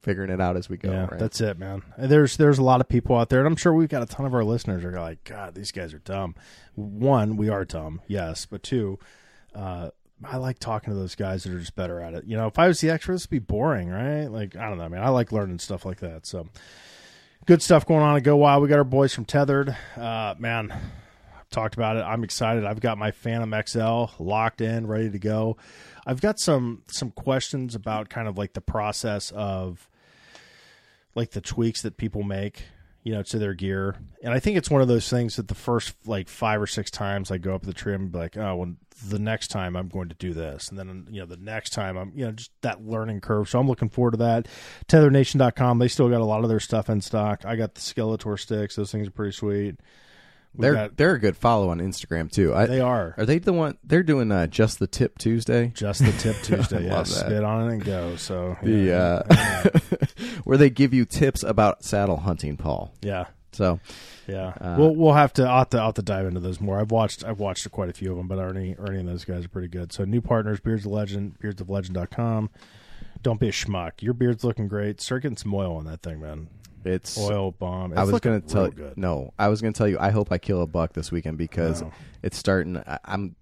figuring 0.03 0.31
it 0.31 0.41
out 0.41 0.57
as 0.57 0.69
we 0.69 0.77
go. 0.77 0.91
Yeah, 0.91 1.07
right? 1.07 1.19
that's 1.19 1.41
it, 1.41 1.59
man. 1.59 1.83
There's 1.97 2.37
there's 2.37 2.59
a 2.59 2.63
lot 2.63 2.81
of 2.81 2.89
people 2.89 3.17
out 3.17 3.29
there, 3.29 3.41
and 3.41 3.47
I'm 3.47 3.57
sure 3.57 3.73
we've 3.73 3.89
got 3.89 4.03
a 4.03 4.07
ton 4.07 4.27
of 4.27 4.35
our 4.35 4.45
listeners 4.45 4.85
are 4.85 4.93
like, 4.93 5.25
God, 5.25 5.55
these 5.55 5.73
guys 5.73 5.93
are 5.95 5.99
dumb. 5.99 6.35
One, 6.75 7.37
we 7.37 7.49
are 7.49 7.65
dumb, 7.65 8.03
yes, 8.07 8.47
but 8.47 8.63
two, 8.63 8.99
uh, 9.55 9.91
I 10.25 10.37
like 10.37 10.59
talking 10.59 10.93
to 10.93 10.99
those 10.99 11.15
guys 11.15 11.45
that 11.45 11.53
are 11.53 11.59
just 11.59 11.77
better 11.77 12.01
at 12.01 12.15
it. 12.15 12.25
You 12.25 12.37
know, 12.37 12.47
if 12.47 12.59
I 12.59 12.69
was 12.69 12.81
the 12.81 12.91
expert, 12.91 13.13
this 13.13 13.25
would 13.25 13.31
be 13.31 13.39
boring, 13.39 13.89
right? 13.89 14.27
Like, 14.27 14.57
I 14.57 14.69
don't 14.69 14.79
know, 14.79 14.89
man. 14.89 15.03
I 15.03 15.11
like 15.11 15.33
learning 15.33 15.61
stuff 15.61 15.85
like 15.85 16.01
that. 16.01 16.27
So, 16.27 16.49
good 17.47 17.63
stuff 17.63 17.87
going 17.87 18.03
on 18.03 18.17
at 18.17 18.25
Go 18.25 18.37
Wild. 18.37 18.63
We 18.63 18.69
got 18.69 18.79
our 18.79 18.85
boys 18.85 19.15
from 19.15 19.25
Tethrd. 19.25 19.77
Uh, 19.97 20.35
man, 20.39 20.73
I've 20.73 21.49
talked 21.51 21.75
about 21.75 21.97
it. 21.97 22.01
I'm 22.01 22.25
excited. 22.25 22.65
I've 22.65 22.81
got 22.81 22.99
my 22.99 23.11
Phantom 23.11 23.63
XL 23.67 24.07
locked 24.23 24.61
in, 24.61 24.87
ready 24.87 25.11
to 25.11 25.19
go. 25.19 25.57
I've 26.07 26.21
got 26.21 26.39
some 26.39 26.83
some 26.89 27.11
questions 27.11 27.75
about 27.75 28.09
kind 28.09 28.29
of 28.29 28.37
like 28.37 28.55
the 28.55 28.61
process 28.61 29.31
of 29.31 29.89
like 31.15 31.31
the 31.31 31.41
tweaks 31.41 31.83
that 31.83 31.97
people 31.97 32.23
make, 32.23 32.65
you 33.03 33.13
know, 33.13 33.23
to 33.23 33.39
their 33.39 33.55
gear. 33.55 33.97
And 34.23 34.35
I 34.35 34.41
think 34.41 34.57
it's 34.57 34.71
one 34.71 34.83
of 34.83 34.89
those 34.89 35.09
things 35.09 35.37
that 35.37 35.49
the 35.49 35.55
first 35.55 35.95
like 36.07 36.29
five 36.29 36.61
or 36.61 36.67
six 36.67 36.91
times 36.91 37.31
I 37.31 37.39
go 37.39 37.55
up 37.55 37.63
the 37.63 37.91
and 37.91 38.13
be 38.13 38.19
like, 38.19 38.37
oh, 38.37 38.57
well, 38.57 38.75
the 39.07 39.19
next 39.19 39.49
time 39.49 39.77
I'm 39.77 39.89
going 39.89 40.09
to 40.09 40.15
do 40.15 40.33
this, 40.33 40.69
and 40.69 40.79
then 40.79 41.07
you 41.11 41.21
know 41.21 41.27
the 41.27 41.37
next 41.37 41.71
time 41.71 41.97
I'm, 41.97 42.13
you 42.15 42.25
know, 42.25 42.33
just 42.33 42.51
that 42.63 42.85
learning 42.85 43.21
curve. 43.21 43.49
So 43.49 43.61
I'm 43.61 43.69
looking 43.69 43.89
forward 43.89 44.13
to 44.13 44.17
that. 44.19 44.49
TethrdNation.com, 44.89 45.79
they 45.79 45.89
still 45.89 46.09
got 46.09 46.21
a 46.21 46.25
lot 46.25 46.43
of 46.43 46.49
their 46.49 46.61
stuff 46.61 46.91
in 46.91 47.01
stock. 47.01 47.45
I 47.45 47.57
got 47.57 47.75
the 47.75 47.81
Skeletor 47.81 48.39
sticks; 48.39 48.77
those 48.77 48.91
things 48.91 49.09
are 49.09 49.13
pretty 49.13 49.33
sweet. 49.33 49.77
They're 50.59 50.89
they're 50.89 51.15
a 51.15 51.19
good 51.21 51.37
follow 51.37 51.69
on 51.71 51.79
Instagram 51.79 52.31
too. 52.31 52.55
I, 52.55 52.67
they 52.67 52.81
are 52.81 53.15
Are 53.17 53.25
they 53.25 53.39
the 53.39 53.53
one? 53.53 53.79
They're 53.85 54.03
doing 54.03 54.31
uh, 54.33 54.47
just 54.49 54.79
the 54.79 54.87
tip 54.87 55.17
Tuesday. 55.19 55.73
just 55.75 56.05
the 56.05 56.13
tip 56.13 56.37
Tuesday. 56.43 56.87
yeah, 56.87 56.95
Love 56.97 57.09
that. 57.09 57.15
spit 57.27 57.45
on 57.45 57.69
it 57.69 57.73
and 57.75 57.85
go. 57.85 58.17
So 58.17 58.57
The 58.63 58.71
yeah, 58.71 59.23
uh, 59.31 59.79
where 60.45 60.59
they 60.59 60.71
give 60.71 60.93
you 60.93 61.05
tips 61.05 61.43
about 61.43 61.85
saddle 61.85 62.17
hunting, 62.19 62.57
Paul. 62.57 62.93
yeah. 63.03 63.27
So 63.53 63.81
Yeah, 64.29 64.53
Uh, 64.61 64.77
we'll 64.79 64.95
we'll 64.95 65.15
have 65.15 65.33
to 65.35 65.45
I'll 65.45 65.59
have 65.59 65.71
to, 65.71 65.79
I'll 65.79 65.87
have 65.87 65.95
to 65.95 66.03
dive 66.03 66.27
into 66.27 66.41
those 66.41 66.61
more. 66.61 66.79
I've 66.79 66.91
watched 66.91 67.25
I've 67.25 67.39
watched 67.41 67.69
quite 67.71 67.89
a 67.89 67.93
few 67.95 68.11
of 68.13 68.17
them, 68.19 68.29
but 68.29 68.39
Ernie 68.39 68.77
Ernie 68.79 68.99
and 69.01 69.09
those 69.09 69.25
guys 69.25 69.45
are 69.45 69.49
pretty 69.49 69.69
good. 69.69 69.93
So 69.93 70.05
new 70.05 70.21
partners, 70.21 70.61
Beards 70.61 70.85
of 70.85 70.93
Legend, 70.93 71.39
beardsoflegend.com. 71.43 72.51
Don't 73.23 73.41
be 73.41 73.49
a 73.49 73.53
schmuck. 73.53 74.01
Your 74.01 74.15
beard's 74.15 74.45
looking 74.45 74.69
great. 74.69 75.01
Start 75.01 75.23
getting 75.23 75.37
some 75.37 75.53
oil 75.55 75.77
on 75.77 75.87
that 75.87 76.03
thing, 76.03 76.21
man. 76.21 76.49
It's 76.89 77.19
Oil 77.19 77.53
bomb. 77.53 77.93
It's 77.93 78.01
I 78.01 78.05
was 78.05 78.21
going 78.21 78.41
to 78.41 78.49
tell 78.49 78.69
good. 78.71 78.97
no. 78.97 79.33
I 79.39 79.49
was 79.49 79.61
going 79.61 79.73
to 79.73 79.79
tell 79.79 79.89
you. 79.89 79.99
I 79.99 80.11
hope 80.11 80.33
I 80.33 80.39
kill 80.39 80.63
a 80.63 80.67
buck 80.67 80.93
this 80.93 81.13
weekend 81.13 81.39
because 81.39 81.83
it's 82.23 82.37
starting. 82.37 82.77
I, 82.79 82.99
I'm. 83.05 83.37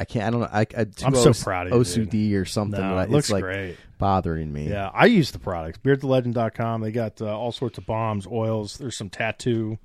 I 0.00 0.04
can't. 0.04 0.26
I 0.26 0.30
don't 0.30 0.40
know. 0.40 0.48
I, 0.52 0.60
I, 0.60 0.86
I'm 1.04 1.14
so 1.14 1.32
proud 1.32 1.66
of 1.66 1.72
you, 1.72 1.78
OCD 2.06 2.34
or 2.40 2.44
something. 2.44 2.80
No, 2.80 2.98
it 2.98 3.10
looks 3.10 3.26
it's 3.26 3.32
like 3.32 3.42
great. 3.42 3.76
bothering 3.98 4.52
me. 4.52 4.68
Yeah, 4.68 4.90
I 4.94 5.06
use 5.06 5.32
the 5.32 5.40
products. 5.40 5.78
BeardsOfLegend.com. 5.78 6.82
They 6.82 6.92
got 6.92 7.20
uh, 7.20 7.36
all 7.36 7.50
sorts 7.50 7.78
of 7.78 7.86
bombs, 7.86 8.26
oils. 8.26 8.78
There's 8.78 8.96
some 8.96 9.10
tattoo 9.10 9.78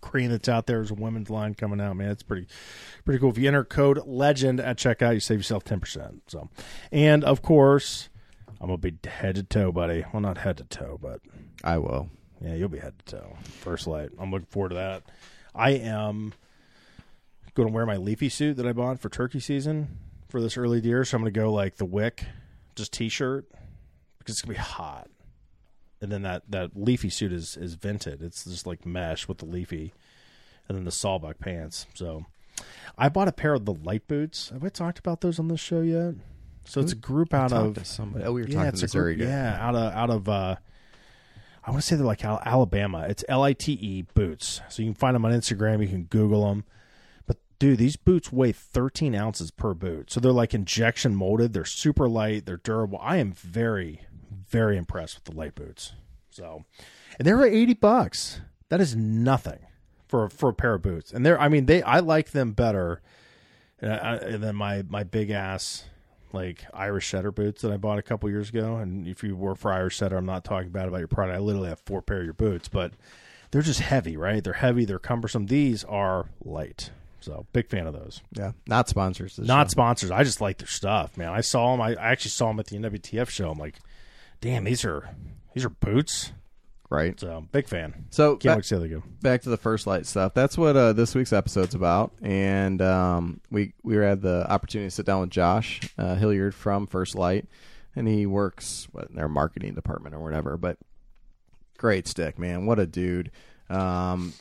cream 0.00 0.30
that's 0.30 0.48
out 0.48 0.66
there. 0.66 0.78
There's 0.78 0.90
a 0.90 0.94
women's 0.94 1.30
line 1.30 1.54
coming 1.54 1.80
out, 1.80 1.96
man. 1.96 2.10
It's 2.10 2.22
pretty 2.22 2.46
pretty 3.04 3.20
cool. 3.20 3.30
If 3.30 3.38
you 3.38 3.48
enter 3.48 3.64
code 3.64 3.98
LEGEND 4.06 4.60
at 4.60 4.78
checkout, 4.78 5.14
you 5.14 5.20
save 5.20 5.38
yourself 5.38 5.64
10%. 5.64 6.20
So, 6.26 6.48
And, 6.92 7.24
of 7.24 7.42
course, 7.42 8.08
I'm 8.60 8.68
going 8.68 8.80
to 8.80 8.92
be 8.92 9.08
head 9.08 9.36
to 9.36 9.42
toe, 9.42 9.72
buddy. 9.72 10.04
Well, 10.12 10.20
not 10.22 10.38
head 10.38 10.58
to 10.58 10.64
toe, 10.64 10.98
but 11.00 11.20
I 11.64 11.78
will. 11.78 12.10
Yeah, 12.40 12.54
you'll 12.54 12.68
be 12.68 12.78
head 12.78 12.94
to 13.06 13.16
toe. 13.16 13.36
First 13.42 13.86
light. 13.86 14.10
I'm 14.18 14.30
looking 14.30 14.46
forward 14.46 14.70
to 14.70 14.74
that. 14.76 15.02
I 15.54 15.70
am 15.70 16.32
going 17.54 17.68
to 17.68 17.74
wear 17.74 17.86
my 17.86 17.96
leafy 17.96 18.28
suit 18.28 18.56
that 18.56 18.66
I 18.66 18.72
bought 18.72 19.00
for 19.00 19.08
turkey 19.08 19.40
season 19.40 19.98
for 20.28 20.40
this 20.40 20.56
early 20.56 20.80
deer. 20.80 21.04
So 21.04 21.16
I'm 21.16 21.22
going 21.22 21.32
to 21.32 21.40
go 21.40 21.52
like 21.52 21.76
the 21.76 21.84
wick, 21.84 22.24
just 22.76 22.92
t-shirt 22.92 23.46
because 24.18 24.36
it's 24.36 24.42
going 24.42 24.54
to 24.54 24.60
be 24.60 24.64
hot. 24.64 25.10
And 26.00 26.10
then 26.10 26.22
that, 26.22 26.44
that 26.48 26.70
leafy 26.74 27.10
suit 27.10 27.32
is, 27.32 27.56
is 27.56 27.74
vented. 27.74 28.22
It's 28.22 28.44
just 28.44 28.66
like 28.66 28.86
mesh 28.86 29.28
with 29.28 29.38
the 29.38 29.44
leafy 29.44 29.92
and 30.68 30.78
then 30.78 30.84
the 30.84 30.90
sawbuck 30.90 31.40
pants. 31.40 31.86
So 31.94 32.24
I 32.96 33.08
bought 33.10 33.28
a 33.28 33.32
pair 33.32 33.52
of 33.52 33.66
the 33.66 33.74
light 33.74 34.06
boots. 34.08 34.48
Have 34.50 34.64
I 34.64 34.68
talked 34.68 34.98
about 34.98 35.20
those 35.20 35.38
on 35.38 35.48
this 35.48 35.60
show 35.60 35.82
yet? 35.82 36.14
So 36.64 36.80
it's 36.80 36.92
a 36.92 36.96
group 36.96 37.34
out 37.34 37.52
of 37.52 37.84
somebody. 37.86 38.24
Oh, 38.24 38.32
we 38.32 38.42
were 38.42 38.48
yeah, 38.48 38.54
talking 38.54 38.68
it's 38.68 38.80
to 38.80 38.84
a 38.84 38.86
Missouri. 38.86 39.16
group, 39.16 39.28
guy. 39.28 39.34
yeah, 39.34 39.58
out 39.60 39.74
of 39.74 39.92
out 39.92 40.10
of 40.10 40.28
uh, 40.28 40.56
I 41.64 41.70
want 41.70 41.82
to 41.82 41.86
say 41.86 41.96
they're 41.96 42.06
like 42.06 42.24
Alabama. 42.24 43.06
It's 43.08 43.24
L 43.28 43.42
I 43.42 43.52
T 43.52 43.72
E 43.72 44.02
boots. 44.14 44.60
So 44.68 44.82
you 44.82 44.88
can 44.88 44.94
find 44.94 45.14
them 45.14 45.24
on 45.24 45.32
Instagram. 45.32 45.82
You 45.82 45.88
can 45.88 46.04
Google 46.04 46.48
them. 46.48 46.64
But 47.26 47.38
dude, 47.58 47.78
these 47.78 47.96
boots 47.96 48.32
weigh 48.32 48.52
13 48.52 49.14
ounces 49.14 49.50
per 49.50 49.74
boot. 49.74 50.10
So 50.10 50.20
they're 50.20 50.32
like 50.32 50.54
injection 50.54 51.14
molded. 51.14 51.52
They're 51.52 51.64
super 51.64 52.08
light. 52.08 52.46
They're 52.46 52.56
durable. 52.56 52.98
I 53.02 53.18
am 53.18 53.32
very, 53.32 54.00
very 54.30 54.76
impressed 54.76 55.16
with 55.16 55.24
the 55.24 55.38
light 55.38 55.54
boots. 55.54 55.92
So, 56.30 56.64
and 57.18 57.26
they're 57.26 57.44
80 57.44 57.74
bucks. 57.74 58.40
That 58.68 58.80
is 58.80 58.96
nothing 58.96 59.66
for 60.08 60.28
for 60.28 60.50
a 60.50 60.54
pair 60.54 60.74
of 60.74 60.82
boots. 60.82 61.12
And 61.12 61.26
they're, 61.26 61.40
I 61.40 61.48
mean, 61.48 61.66
they 61.66 61.82
I 61.82 61.98
like 62.00 62.30
them 62.30 62.52
better 62.52 63.02
uh, 63.82 64.18
than 64.38 64.56
my 64.56 64.82
my 64.88 65.04
big 65.04 65.30
ass 65.30 65.84
like 66.32 66.64
Irish 66.72 67.08
setter 67.08 67.32
boots 67.32 67.62
that 67.62 67.72
I 67.72 67.76
bought 67.76 67.98
a 67.98 68.02
couple 68.02 68.30
years 68.30 68.48
ago. 68.50 68.76
And 68.76 69.06
if 69.06 69.22
you 69.22 69.36
work 69.36 69.58
for 69.58 69.72
Irish 69.72 69.96
setter, 69.96 70.16
I'm 70.16 70.26
not 70.26 70.44
talking 70.44 70.70
bad 70.70 70.88
about 70.88 70.98
your 70.98 71.08
product. 71.08 71.36
I 71.36 71.40
literally 71.40 71.68
have 71.68 71.80
four 71.80 72.02
pair 72.02 72.18
of 72.18 72.24
your 72.24 72.34
boots, 72.34 72.68
but 72.68 72.92
they're 73.50 73.62
just 73.62 73.80
heavy, 73.80 74.16
right? 74.16 74.42
They're 74.42 74.54
heavy. 74.54 74.84
They're 74.84 74.98
cumbersome. 74.98 75.46
These 75.46 75.84
are 75.84 76.28
light. 76.44 76.90
So 77.20 77.46
big 77.52 77.68
fan 77.68 77.86
of 77.86 77.92
those. 77.92 78.22
Yeah, 78.32 78.52
not 78.66 78.88
sponsors. 78.88 79.38
Not 79.38 79.66
show. 79.66 79.72
sponsors. 79.72 80.10
I 80.10 80.24
just 80.24 80.40
like 80.40 80.58
their 80.58 80.68
stuff, 80.68 81.16
man. 81.16 81.28
I 81.28 81.42
saw 81.42 81.72
them. 81.72 81.80
I, 81.80 81.94
I 81.94 82.12
actually 82.12 82.30
saw 82.30 82.48
them 82.48 82.60
at 82.60 82.66
the 82.66 82.78
NWTF 82.78 83.28
show. 83.28 83.50
I'm 83.50 83.58
like, 83.58 83.76
damn, 84.40 84.64
these 84.64 84.84
are 84.84 85.10
these 85.54 85.64
are 85.64 85.70
boots. 85.70 86.32
Right. 86.90 87.18
So 87.18 87.46
big 87.52 87.68
fan. 87.68 88.06
So 88.10 88.32
Can't 88.36 88.42
back, 88.42 88.56
wait 88.56 88.62
to 88.62 88.68
see 88.68 88.74
how 88.74 88.80
they 88.82 88.88
go. 88.88 89.02
back 89.22 89.42
to 89.42 89.48
the 89.50 89.56
first 89.56 89.86
light 89.86 90.06
stuff. 90.06 90.34
That's 90.34 90.58
what 90.58 90.76
uh, 90.76 90.92
this 90.92 91.14
week's 91.14 91.32
episode's 91.32 91.74
about. 91.74 92.12
And 92.22 92.82
um, 92.82 93.40
we 93.50 93.72
we 93.82 93.96
had 93.96 94.20
the 94.22 94.50
opportunity 94.50 94.88
to 94.88 94.94
sit 94.94 95.06
down 95.06 95.20
with 95.22 95.30
Josh 95.30 95.80
uh, 95.96 96.16
Hilliard 96.16 96.54
from 96.54 96.86
First 96.86 97.14
Light, 97.14 97.46
and 97.96 98.06
he 98.06 98.26
works 98.26 98.88
what, 98.92 99.08
in 99.08 99.16
their 99.16 99.28
marketing 99.28 99.74
department 99.74 100.14
or 100.14 100.20
whatever. 100.20 100.56
But 100.56 100.78
great 101.78 102.06
stick, 102.06 102.38
man. 102.38 102.66
What 102.66 102.78
a 102.78 102.86
dude. 102.86 103.30
Um, 103.68 104.34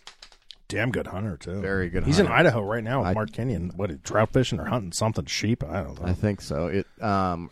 Damn 0.68 0.92
good 0.92 1.08
hunter 1.08 1.36
too. 1.36 1.60
Very 1.62 1.90
good 1.90 2.06
He's 2.06 2.20
in. 2.20 2.28
Idaho 2.28 2.62
right 2.62 2.84
now 2.84 3.00
with 3.00 3.08
I- 3.08 3.14
Mark 3.14 3.32
Kenyon. 3.32 3.72
What 3.76 4.04
trout 4.04 4.32
fishing 4.32 4.60
or 4.60 4.66
hunting 4.66 4.92
something 4.92 5.26
sheep? 5.26 5.64
I 5.64 5.82
don't 5.82 6.00
know. 6.00 6.08
I 6.08 6.14
think 6.14 6.42
so. 6.42 6.68
It 6.68 6.86
um, 7.04 7.50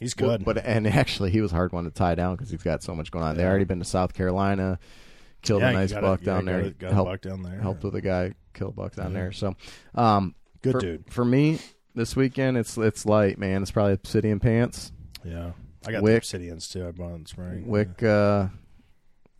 He's 0.00 0.14
good. 0.14 0.44
But 0.44 0.58
and 0.64 0.86
actually, 0.88 1.30
he 1.30 1.40
was 1.40 1.52
a 1.52 1.54
hard 1.54 1.72
one 1.72 1.84
to 1.84 1.90
tie 1.90 2.14
down 2.16 2.34
because 2.34 2.50
he's 2.50 2.62
got 2.62 2.82
so 2.82 2.94
much 2.94 3.10
going 3.10 3.24
on. 3.24 3.36
They 3.36 3.44
already 3.44 3.64
been 3.64 3.78
to 3.78 3.84
South 3.84 4.14
Carolina, 4.14 4.78
killed 5.42 5.60
Yeah, 5.62 5.70
a 5.70 5.72
nice 5.74 5.92
got 5.92 6.02
buck 6.02 6.20
yeah, 6.20 6.26
down 6.26 6.44
got 6.46 6.52
there. 6.52 6.60
a- 6.62 6.70
got 6.70 6.92
helped, 6.92 7.10
buck 7.10 7.20
down 7.20 7.42
there. 7.42 7.60
helped 7.60 7.84
with 7.84 7.94
a 7.94 8.00
guy 8.00 8.34
kill 8.54 8.68
a 8.68 8.72
buck 8.72 8.96
down 8.96 9.12
there. 9.12 9.30
So, 9.32 9.54
um, 9.94 10.34
Good 10.62 10.72
for, 10.72 10.80
dude. 10.80 11.04
For 11.12 11.24
me, 11.24 11.58
this 11.94 12.16
weekend 12.16 12.56
it's 12.56 12.76
it's 12.78 13.06
light, 13.06 13.38
man. 13.38 13.62
It's 13.62 13.70
probably 13.70 13.92
Obsidian 13.94 14.40
Pants, 14.40 14.92
Yeah, 15.24 15.52
I 15.86 15.92
got 15.92 16.02
Wick. 16.02 16.22
the 16.24 16.38
Obsidians 16.38 16.70
too. 16.72 16.86
I 16.88 16.90
bought 16.92 17.14
in 17.14 17.22
the 17.22 17.28
spring. 17.28 17.66
Wick 17.66 18.02
uh, 18.02 18.48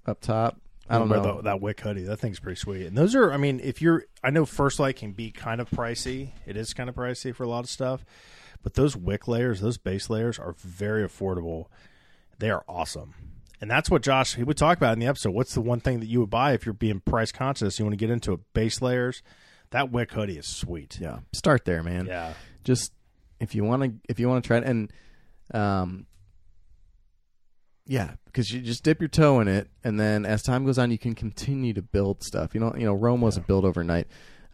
up 0.06 0.20
top. 0.20 0.56
I 0.88 0.98
don't 0.98 1.08
know. 1.08 1.36
the- 1.36 1.42
that 1.42 1.60
Wick 1.60 1.80
hoodie. 1.80 2.02
That 2.02 2.16
thing's 2.18 2.40
pretty 2.40 2.58
sweet. 2.58 2.86
And 2.86 2.98
those 2.98 3.14
are, 3.14 3.32
I 3.32 3.36
mean, 3.36 3.60
if 3.62 3.80
you're, 3.80 4.06
I 4.24 4.30
know 4.30 4.44
First 4.44 4.80
Light 4.80 4.96
can 4.96 5.12
be 5.12 5.30
kind 5.30 5.60
of 5.60 5.70
pricey. 5.70 6.30
It 6.46 6.56
is 6.56 6.74
kind 6.74 6.88
of 6.88 6.96
pricey 6.96 7.32
for 7.34 7.44
a 7.44 7.48
lot 7.48 7.60
of 7.62 7.70
stuff, 7.70 8.04
but 8.62 8.74
those 8.74 8.96
Wick 8.96 9.26
layers, 9.28 9.60
those 9.60 9.78
base 9.78 10.10
layers, 10.10 10.38
are 10.38 10.54
very 10.58 11.06
affordable. 11.06 11.66
They 12.38 12.50
are 12.50 12.64
awesome. 12.68 13.14
And 13.60 13.70
that's 13.70 13.90
what 13.90 14.02
Josh 14.02 14.36
he 14.36 14.42
would 14.44 14.56
talk 14.56 14.78
about 14.78 14.94
in 14.94 15.00
the 15.00 15.06
episode. 15.06 15.32
What's 15.34 15.54
the 15.54 15.60
one 15.60 15.80
thing 15.80 16.00
that 16.00 16.06
you 16.06 16.20
would 16.20 16.30
buy 16.30 16.52
if 16.52 16.64
you're 16.64 16.72
being 16.72 17.00
price 17.00 17.30
conscious? 17.32 17.78
You 17.78 17.84
want 17.84 17.92
to 17.92 17.98
get 17.98 18.10
into 18.10 18.32
it. 18.32 18.40
Base 18.54 18.80
layers. 18.80 19.22
That 19.70 19.92
Wick 19.92 20.12
hoodie 20.12 20.38
is 20.38 20.46
sweet. 20.46 20.98
yeah, 21.00 21.18
start 21.32 21.64
there, 21.64 21.82
man. 21.82 22.06
Yeah. 22.06 22.32
just 22.64 22.92
if 23.38 23.54
you 23.54 23.64
want 23.64 23.82
to 23.82 23.92
if 24.08 24.18
you 24.18 24.28
want 24.28 24.42
to 24.42 24.46
try 24.46 24.58
it 24.58 24.64
and 24.64 24.92
um 25.54 26.06
yeah 27.86 28.12
because 28.26 28.50
you 28.50 28.60
just 28.60 28.82
dip 28.84 29.00
your 29.00 29.08
toe 29.08 29.40
in 29.40 29.48
it 29.48 29.68
and 29.82 29.98
then 29.98 30.24
as 30.26 30.42
time 30.42 30.64
goes 30.64 30.78
on 30.78 30.90
you 30.90 30.98
can 30.98 31.14
continue 31.14 31.72
to 31.72 31.82
build 31.82 32.22
stuff 32.22 32.54
you 32.54 32.60
know 32.60 32.72
you 32.76 32.84
know 32.84 32.92
rome 32.92 33.20
wasn't 33.20 33.46
built 33.46 33.64
overnight 33.64 34.06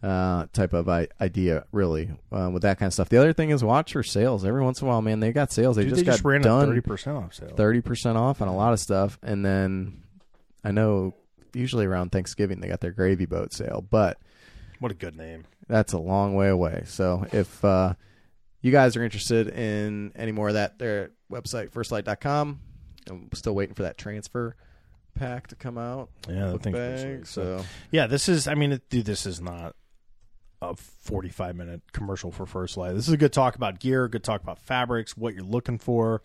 uh 0.03 0.45
type 0.53 0.73
of 0.73 0.87
I- 0.87 1.07
idea 1.19 1.65
really 1.71 2.11
uh, 2.31 2.49
with 2.53 2.61
that 2.61 2.77
kind 2.77 2.87
of 2.87 2.93
stuff 2.93 3.09
the 3.09 3.17
other 3.17 3.33
thing 3.33 3.49
is 3.49 3.63
watch 3.63 3.93
for 3.93 4.03
sales 4.03 4.45
every 4.45 4.61
once 4.63 4.79
in 4.81 4.87
a 4.87 4.91
while 4.91 5.01
man 5.01 5.19
they 5.19 5.31
got 5.31 5.51
sales 5.51 5.75
they 5.75 5.83
Dude, 5.83 5.89
just 5.89 6.01
they 6.01 6.05
got 6.05 6.11
just 6.13 6.23
ran 6.25 6.41
done 6.41 6.67
thirty 6.67 6.81
percent 6.81 7.17
off 7.17 7.33
sale. 7.33 7.49
30% 7.55 8.15
off 8.15 8.39
on 8.41 8.47
a 8.47 8.55
lot 8.55 8.73
of 8.73 8.79
stuff 8.79 9.17
and 9.23 9.43
then 9.43 10.03
i 10.63 10.69
know 10.69 11.15
usually 11.53 11.85
around 11.87 12.11
thanksgiving 12.11 12.59
they 12.59 12.67
got 12.67 12.79
their 12.79 12.91
gravy 12.91 13.25
boat 13.25 13.51
sale 13.53 13.83
but 13.89 14.19
What 14.79 14.91
a 14.91 14.95
good 14.95 15.15
name. 15.17 15.45
that's 15.67 15.93
a 15.93 15.97
long 15.97 16.35
way 16.35 16.49
away. 16.49 16.83
So 16.85 17.25
if 17.33 17.65
uh, 17.65 17.93
you 18.61 18.71
guys 18.71 18.95
are 18.95 19.03
interested 19.03 19.47
in 19.47 20.11
any 20.15 20.31
more 20.31 20.49
of 20.49 20.53
that, 20.53 20.77
their 20.77 21.09
website 21.31 21.71
firstlight.com. 21.71 22.59
I'm 23.09 23.29
still 23.33 23.55
waiting 23.55 23.73
for 23.73 23.83
that 23.83 23.97
transfer 23.97 24.55
pack 25.15 25.47
to 25.47 25.55
come 25.55 25.77
out. 25.79 26.09
Yeah, 26.29 26.45
that 26.47 26.53
with 26.53 26.63
thing's 26.63 26.75
pretty 26.75 27.03
bag, 27.15 27.25
sweet. 27.25 27.27
so 27.27 27.63
Yeah, 27.89 28.05
this 28.07 28.29
is. 28.29 28.47
I 28.47 28.53
mean, 28.53 28.73
it, 28.73 28.87
dude, 28.89 29.05
this 29.05 29.25
is 29.25 29.41
not 29.41 29.75
a 30.61 30.75
forty-five 30.75 31.55
minute 31.55 31.81
commercial 31.91 32.31
for 32.31 32.45
First 32.45 32.77
Light. 32.77 32.93
This 32.93 33.07
is 33.07 33.13
a 33.13 33.17
good 33.17 33.33
talk 33.33 33.55
about 33.55 33.79
gear, 33.79 34.07
good 34.07 34.23
talk 34.23 34.41
about 34.41 34.59
fabrics, 34.59 35.15
what 35.15 35.33
you're 35.33 35.43
looking 35.43 35.77
for, 35.77 36.21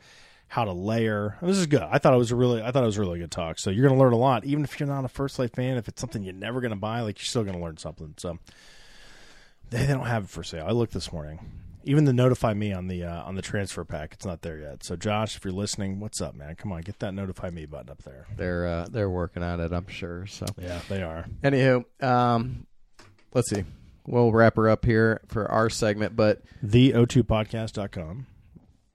how 0.49 0.64
to 0.64 0.73
layer. 0.73 1.37
This 1.42 1.59
is 1.59 1.66
good. 1.66 1.83
I 1.83 1.99
thought 1.99 2.14
it 2.14 2.18
was 2.18 2.31
a 2.31 2.37
really. 2.37 2.62
I 2.62 2.71
thought 2.71 2.83
it 2.83 2.87
was 2.87 2.97
a 2.99 3.01
really 3.01 3.18
good 3.18 3.31
talk. 3.31 3.59
So 3.59 3.71
you're 3.71 3.87
going 3.87 3.99
to 3.99 4.03
learn 4.03 4.12
a 4.12 4.18
lot, 4.18 4.45
even 4.45 4.64
if 4.64 4.79
you're 4.81 4.88
not 4.88 5.05
a 5.05 5.09
First 5.09 5.38
Light 5.38 5.55
fan. 5.55 5.77
If 5.77 5.88
it's 5.88 6.01
something 6.01 6.23
you're 6.23 6.35
never 6.35 6.61
going 6.61 6.71
to 6.73 6.77
buy, 6.77 7.01
like 7.01 7.18
you're 7.18 7.27
still 7.27 7.42
going 7.45 7.57
to 7.57 7.62
learn 7.62 7.77
something. 7.77 8.14
So 8.16 8.38
they, 9.71 9.85
they 9.87 9.92
don't 9.92 10.07
have 10.07 10.25
it 10.25 10.31
for 10.31 10.42
sale. 10.42 10.64
I 10.66 10.73
looked 10.73 10.95
this 10.95 11.12
morning. 11.12 11.38
Even 11.85 12.05
the 12.05 12.12
notify 12.12 12.55
me 12.55 12.73
on 12.73 12.87
the 12.87 13.03
uh, 13.05 13.25
on 13.25 13.35
the 13.35 13.42
transfer 13.42 13.85
pack, 13.85 14.12
it's 14.14 14.25
not 14.25 14.42
there 14.42 14.57
yet. 14.57 14.85
So 14.85 14.95
Josh, 14.95 15.35
if 15.37 15.45
you're 15.45 15.53
listening, 15.53 15.99
what's 15.99 16.21
up, 16.21 16.35
man? 16.37 16.55
Come 16.55 16.71
on, 16.71 16.81
get 16.83 17.01
that 17.01 17.12
notify 17.12 17.51
me 17.51 17.66
button 17.66 17.90
up 17.90 18.03
there. 18.05 18.29
they're 18.37 18.66
uh, 18.68 18.87
they're 18.88 19.11
working 19.11 19.42
on 19.42 19.59
it, 19.59 19.73
I'm 19.73 19.88
sure. 19.88 20.25
So 20.27 20.47
Yeah, 20.61 20.79
they 20.88 21.03
are. 21.03 21.27
anywho, 21.42 21.85
um, 22.01 22.66
let's 23.35 23.51
see. 23.51 23.64
We'll 24.07 24.33
wrap 24.33 24.57
her 24.57 24.69
up 24.69 24.85
here 24.85 25.21
for 25.29 25.51
our 25.51 25.71
segment, 25.71 26.17
but 26.17 26.43
The 26.62 26.93
O2podcast.com. 26.93 28.27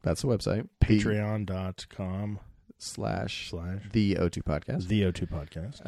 that's 0.04 0.22
the 0.22 0.28
website. 0.28 0.68
patreon.com 0.84 2.40
slash 2.80 3.50
slash 3.50 3.82
the 3.92 4.16
O2 4.16 4.44
podcast. 4.44 4.88
the 4.88 5.02
O2 5.04 5.28
podcast. 5.30 5.88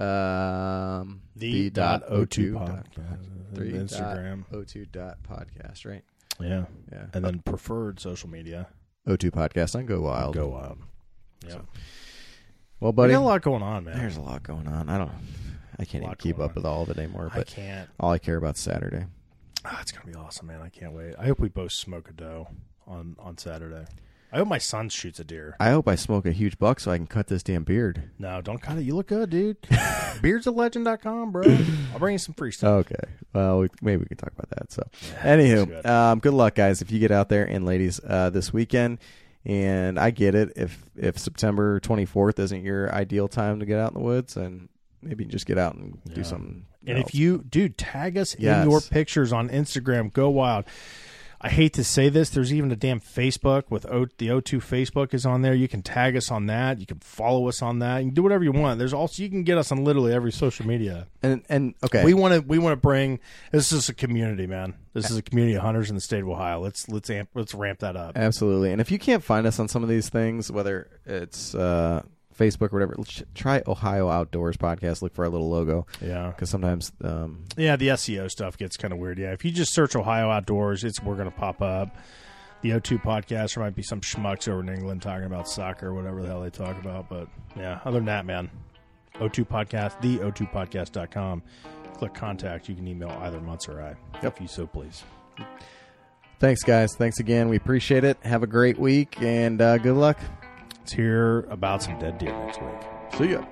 Um, 1.02 1.22
The 1.36 1.70
dot 1.70 2.02
dot 2.02 2.10
O2 2.12 2.28
O2 2.28 2.54
dot- 2.54 2.88
podcast. 2.96 3.26
three 3.56 3.72
Instagram. 3.74 4.44
dot 4.50 4.62
O2 4.62 4.92
dot 4.92 5.18
podcast, 5.24 5.86
right? 5.86 6.04
Yeah. 6.40 6.66
Yeah. 6.92 7.06
And 7.14 7.24
then 7.26 7.40
preferred 7.40 8.00
social 8.00 8.30
media. 8.30 8.68
O2 9.08 9.32
podcast 9.32 9.76
on 9.76 9.86
Go 9.86 10.02
Wild. 10.02 10.34
Go 10.36 10.48
Wild. 10.50 10.80
Yeah. 11.46 11.52
So, 11.52 11.66
Well, 12.80 12.92
buddy, 12.94 13.14
got 13.14 13.20
a 13.20 13.26
lot 13.26 13.42
going 13.42 13.62
on, 13.64 13.84
man. 13.84 13.98
there's 13.98 14.18
a 14.18 14.22
lot 14.22 14.44
going 14.44 14.68
on. 14.68 14.90
I 14.90 14.98
don't, 14.98 15.12
I 15.80 15.86
can't 15.86 16.04
even 16.04 16.16
keep 16.16 16.40
up 16.40 16.56
with 16.56 16.66
all 16.66 16.84
of 16.84 16.90
it 16.90 16.98
anymore. 16.98 17.32
But 17.34 17.50
I 17.50 17.52
can't. 17.52 17.90
all 18.00 18.12
I 18.12 18.18
care 18.20 18.36
about 18.38 18.56
is 18.58 18.62
Saturday. 18.62 19.06
Ah, 19.66 19.80
it's 19.82 19.92
gonna 19.92 20.06
be 20.06 20.14
awesome, 20.16 20.48
man. 20.48 20.62
I 20.62 20.70
can't 20.70 20.94
wait. 20.94 21.16
I 21.18 21.26
hope 21.28 21.40
we 21.40 21.50
both 21.50 21.72
smoke 21.72 22.10
a 22.10 22.14
doe 22.14 22.48
on 22.86 23.16
on 23.20 23.38
Saturday. 23.38 23.86
I 24.32 24.38
hope 24.38 24.48
my 24.48 24.60
son 24.60 24.90
shoots 24.90 25.20
a 25.20 25.24
deer. 25.24 25.56
I 25.60 25.72
hope 25.72 25.88
I 25.88 25.96
smoke 25.96 26.28
a 26.28 26.32
huge 26.32 26.60
buck 26.60 26.80
so 26.80 26.92
I 26.92 26.98
can 26.98 27.08
cut 27.08 27.28
this 27.28 27.42
damn 27.42 27.64
beard. 27.64 28.12
No, 28.20 28.42
don't 28.42 28.62
cut 28.62 28.78
it. 28.78 28.84
You 28.84 28.96
look 28.96 29.08
good, 29.08 29.32
dude. 29.32 29.60
Beardsoflegend.com, 30.24 31.32
bro. 31.32 31.44
I'll 31.94 32.00
bring 32.00 32.14
you 32.14 32.20
some 32.20 32.36
free 32.36 32.52
stuff. 32.52 32.86
Okay. 32.92 33.10
Well, 33.34 33.60
we, 33.62 33.70
maybe 33.82 34.02
we 34.02 34.06
can 34.06 34.18
talk 34.18 34.32
about 34.38 34.50
that. 34.52 34.72
So, 34.72 34.84
that's 34.92 35.24
anywho, 35.26 35.68
good. 35.68 35.86
um, 35.86 36.20
good 36.20 36.34
luck, 36.34 36.56
guys. 36.56 36.82
If 36.82 36.92
you 36.92 37.00
get 37.00 37.12
out 37.12 37.30
there 37.30 37.44
and 37.46 37.66
ladies 37.66 38.00
uh, 38.06 38.30
this 38.30 38.54
weekend, 38.54 39.00
And 39.46 39.98
I 40.00 40.12
get 40.12 40.36
it 40.36 40.54
if 40.56 40.84
if 40.96 41.18
September 41.18 41.80
24th 41.80 42.40
isn't 42.40 42.64
your 42.64 42.94
ideal 42.94 43.28
time 43.28 43.60
to 43.62 43.66
get 43.66 43.80
out 43.80 43.94
in 43.94 44.00
the 44.00 44.04
woods, 44.06 44.36
and 44.38 44.68
maybe 45.02 45.26
just 45.26 45.46
get 45.46 45.58
out 45.58 45.76
and 45.76 45.98
do 46.06 46.22
Yeah. 46.22 46.24
something. 46.24 46.66
And 46.88 46.98
else. 47.00 47.10
if 47.10 47.16
you, 47.16 47.44
dude, 47.50 47.78
tag 47.78 48.18
us 48.18 48.36
Yes. 48.40 48.64
in 48.64 48.70
your 48.72 48.82
pictures 48.82 49.32
on 49.34 49.50
Instagram. 49.50 50.12
Go 50.14 50.30
wild. 50.30 50.66
I 51.42 51.48
hate 51.48 51.72
to 51.76 51.86
say 51.86 52.10
this. 52.10 52.30
There's 52.30 52.54
even 52.54 52.70
a 52.70 52.76
damn 52.76 53.00
Facebook 53.00 53.64
with 53.70 53.86
o, 53.86 54.08
the 54.18 54.28
O2 54.28 54.60
Facebook 54.60 55.14
is 55.14 55.26
on 55.26 55.42
there. 55.42 55.54
You 55.54 55.70
can 55.70 55.82
tag 55.82 56.18
us 56.18 56.30
on 56.32 56.48
that. 56.48 56.82
You 56.82 56.86
can 56.86 57.00
follow 57.00 57.48
us 57.48 57.62
on 57.62 57.80
that. 57.80 58.00
You 58.00 58.08
can 58.08 58.14
do 58.14 58.24
whatever 58.24 58.44
you 58.44 58.52
want. 58.52 58.78
There's 58.78 58.94
also 58.94 59.24
you 59.24 59.30
can 59.30 59.44
get 59.44 59.58
us 59.58 59.72
on 59.72 59.86
literally 59.86 60.12
every 60.12 60.34
social 60.34 60.68
media. 60.68 61.08
and 61.24 61.42
and 61.48 61.76
okay, 61.82 62.04
We 62.04 62.14
want 62.14 62.34
to 62.34 62.42
we 62.42 62.60
want 62.60 62.74
to 62.74 62.82
bring 62.82 63.22
this 63.54 63.72
is 63.72 63.88
a 63.88 63.94
community, 63.94 64.48
man. 64.48 64.74
This 64.92 65.10
is 65.10 65.16
a 65.16 65.22
community 65.22 65.56
of 65.56 65.62
hunters 65.62 65.88
in 65.90 65.96
the 65.96 66.02
state 66.02 66.24
of 66.24 66.28
Ohio. 66.28 66.60
Let's 66.60 66.90
let's 66.90 67.10
amp 67.10 67.30
let's 67.34 67.54
ramp 67.54 67.80
that 67.80 67.96
up. 67.96 68.18
Absolutely. 68.18 68.74
And 68.74 68.82
if 68.82 68.92
you 68.92 69.00
can't 69.00 69.24
find 69.24 69.48
us 69.48 69.62
on 69.62 69.70
some 69.70 69.82
of 69.82 69.88
these 69.88 70.10
things, 70.10 70.52
whether 70.52 70.90
it's 71.06 71.56
uh, 71.56 72.02
Facebook 72.40 72.72
or 72.74 72.80
whatever, 72.80 72.96
ch- 73.06 73.24
try 73.36 73.62
Ohio 73.68 74.10
Outdoors 74.10 74.56
Podcast. 74.58 75.02
Look 75.02 75.14
for 75.14 75.26
our 75.26 75.30
little 75.30 75.50
logo 75.50 75.86
Yeah. 76.02 76.28
because 76.30 76.50
sometimes 76.50 76.92
um, 77.04 77.44
Yeah, 77.58 77.76
the 77.76 77.90
SEO 77.90 78.30
stuff 78.32 78.58
gets 78.58 78.78
kind 78.78 78.94
of 78.94 79.00
weird. 79.00 79.20
Yeah, 79.20 79.34
if 79.34 79.44
you 79.44 79.52
just 79.52 79.74
search 79.74 79.96
Ohio 79.96 80.30
Outdoors, 80.32 80.84
it's 80.84 81.02
we're 81.04 81.16
going 81.16 81.30
to 81.30 81.36
pop 81.38 81.62
up. 81.62 81.96
The 82.62 82.72
O2 82.72 83.02
podcast, 83.02 83.56
there 83.56 83.64
might 83.64 83.76
be 83.76 83.84
some 83.84 84.02
schmucks 84.02 84.48
over 84.50 84.60
in 84.60 84.68
England 84.70 85.02
talking 85.02 85.26
about 85.26 85.48
soccer 85.48 85.88
or 85.88 85.94
whatever 85.94 86.22
the 86.22 86.28
hell 86.28 86.42
they 86.42 86.50
talk 86.50 86.78
about. 86.78 87.08
But 87.10 87.28
yeah, 87.56 87.80
other 87.86 88.00
than 88.00 88.06
that, 88.08 88.26
man, 88.26 88.50
O2 89.16 89.48
podcast, 89.48 90.02
the 90.02 90.18
O2podcast.com. 90.18 91.42
Click 91.96 92.14
contact. 92.14 92.68
You 92.70 92.76
can 92.76 92.88
email 92.88 93.10
either 93.22 93.40
Mutz 93.40 93.68
or 93.70 93.82
I, 93.82 93.96
if 94.26 94.40
you 94.42 94.48
so 94.48 94.68
please. 94.68 95.04
thanks, 96.40 96.64
guys. 96.64 96.96
Thanks 96.98 97.20
again. 97.20 97.48
We 97.50 97.56
appreciate 97.58 98.04
it. 98.04 98.18
Have 98.24 98.44
a 98.44 98.48
great 98.48 98.78
week 98.78 99.22
and 99.22 99.62
uh, 99.62 99.78
good 99.78 99.96
luck. 99.96 100.18
Let's 100.90 100.98
hear 100.98 101.42
about 101.52 101.84
some 101.84 102.00
dead 102.00 102.18
deer 102.18 102.32
next 102.32 102.60
week. 102.60 102.72
See 103.16 103.32
ya. 103.34 103.46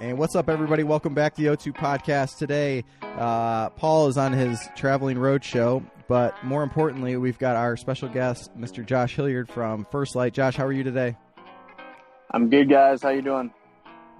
And 0.00 0.16
what's 0.16 0.36
up, 0.36 0.48
everybody? 0.48 0.84
Welcome 0.84 1.12
back 1.12 1.34
to 1.34 1.42
the 1.42 1.48
O2 1.48 1.74
podcast. 1.74 2.38
Today, 2.38 2.86
uh, 3.02 3.68
Paul 3.70 4.08
is 4.08 4.16
on 4.16 4.32
his 4.32 4.66
traveling 4.74 5.18
road 5.18 5.44
show, 5.44 5.82
but 6.08 6.42
more 6.42 6.62
importantly, 6.62 7.18
we've 7.18 7.38
got 7.38 7.56
our 7.56 7.76
special 7.76 8.08
guest, 8.08 8.58
Mr. 8.58 8.86
Josh 8.86 9.14
Hilliard 9.14 9.50
from 9.50 9.86
First 9.92 10.16
Lite. 10.16 10.32
Josh, 10.32 10.56
how 10.56 10.64
are 10.64 10.72
you 10.72 10.82
today? 10.82 11.14
I'm 12.30 12.48
good, 12.48 12.70
guys. 12.70 13.02
How 13.02 13.10
you 13.10 13.20
doing? 13.20 13.52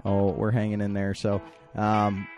Oh, 0.04 0.32
we're 0.32 0.50
hanging 0.50 0.82
in 0.82 0.92
there. 0.92 1.14
So, 1.14 1.40
um, 1.74 2.28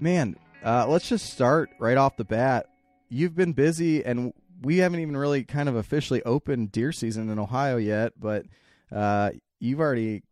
man, 0.00 0.36
uh, 0.64 0.86
let's 0.88 1.08
just 1.08 1.32
start 1.32 1.70
right 1.78 1.96
off 1.96 2.16
the 2.16 2.24
bat. 2.24 2.66
You've 3.08 3.34
been 3.34 3.52
busy, 3.52 4.04
and 4.04 4.32
we 4.62 4.78
haven't 4.78 5.00
even 5.00 5.16
really 5.16 5.44
kind 5.44 5.68
of 5.68 5.76
officially 5.76 6.22
opened 6.24 6.72
deer 6.72 6.92
season 6.92 7.28
in 7.30 7.38
Ohio 7.38 7.76
yet, 7.76 8.12
but 8.18 8.46
uh, 8.92 9.30
you've 9.58 9.80
already 9.80 10.22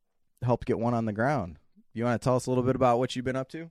helped 0.43 0.67
get 0.67 0.79
one 0.79 0.95
on 0.95 1.05
the 1.05 1.13
ground. 1.13 1.59
You 1.93 2.05
want 2.05 2.21
to 2.21 2.25
tell 2.25 2.37
us 2.37 2.47
a 2.47 2.51
little 2.51 2.65
bit 2.65 2.77
about 2.77 2.99
what 2.99 3.17
you've 3.17 3.25
been 3.25 3.37
up 3.37 3.49
to? 3.51 3.71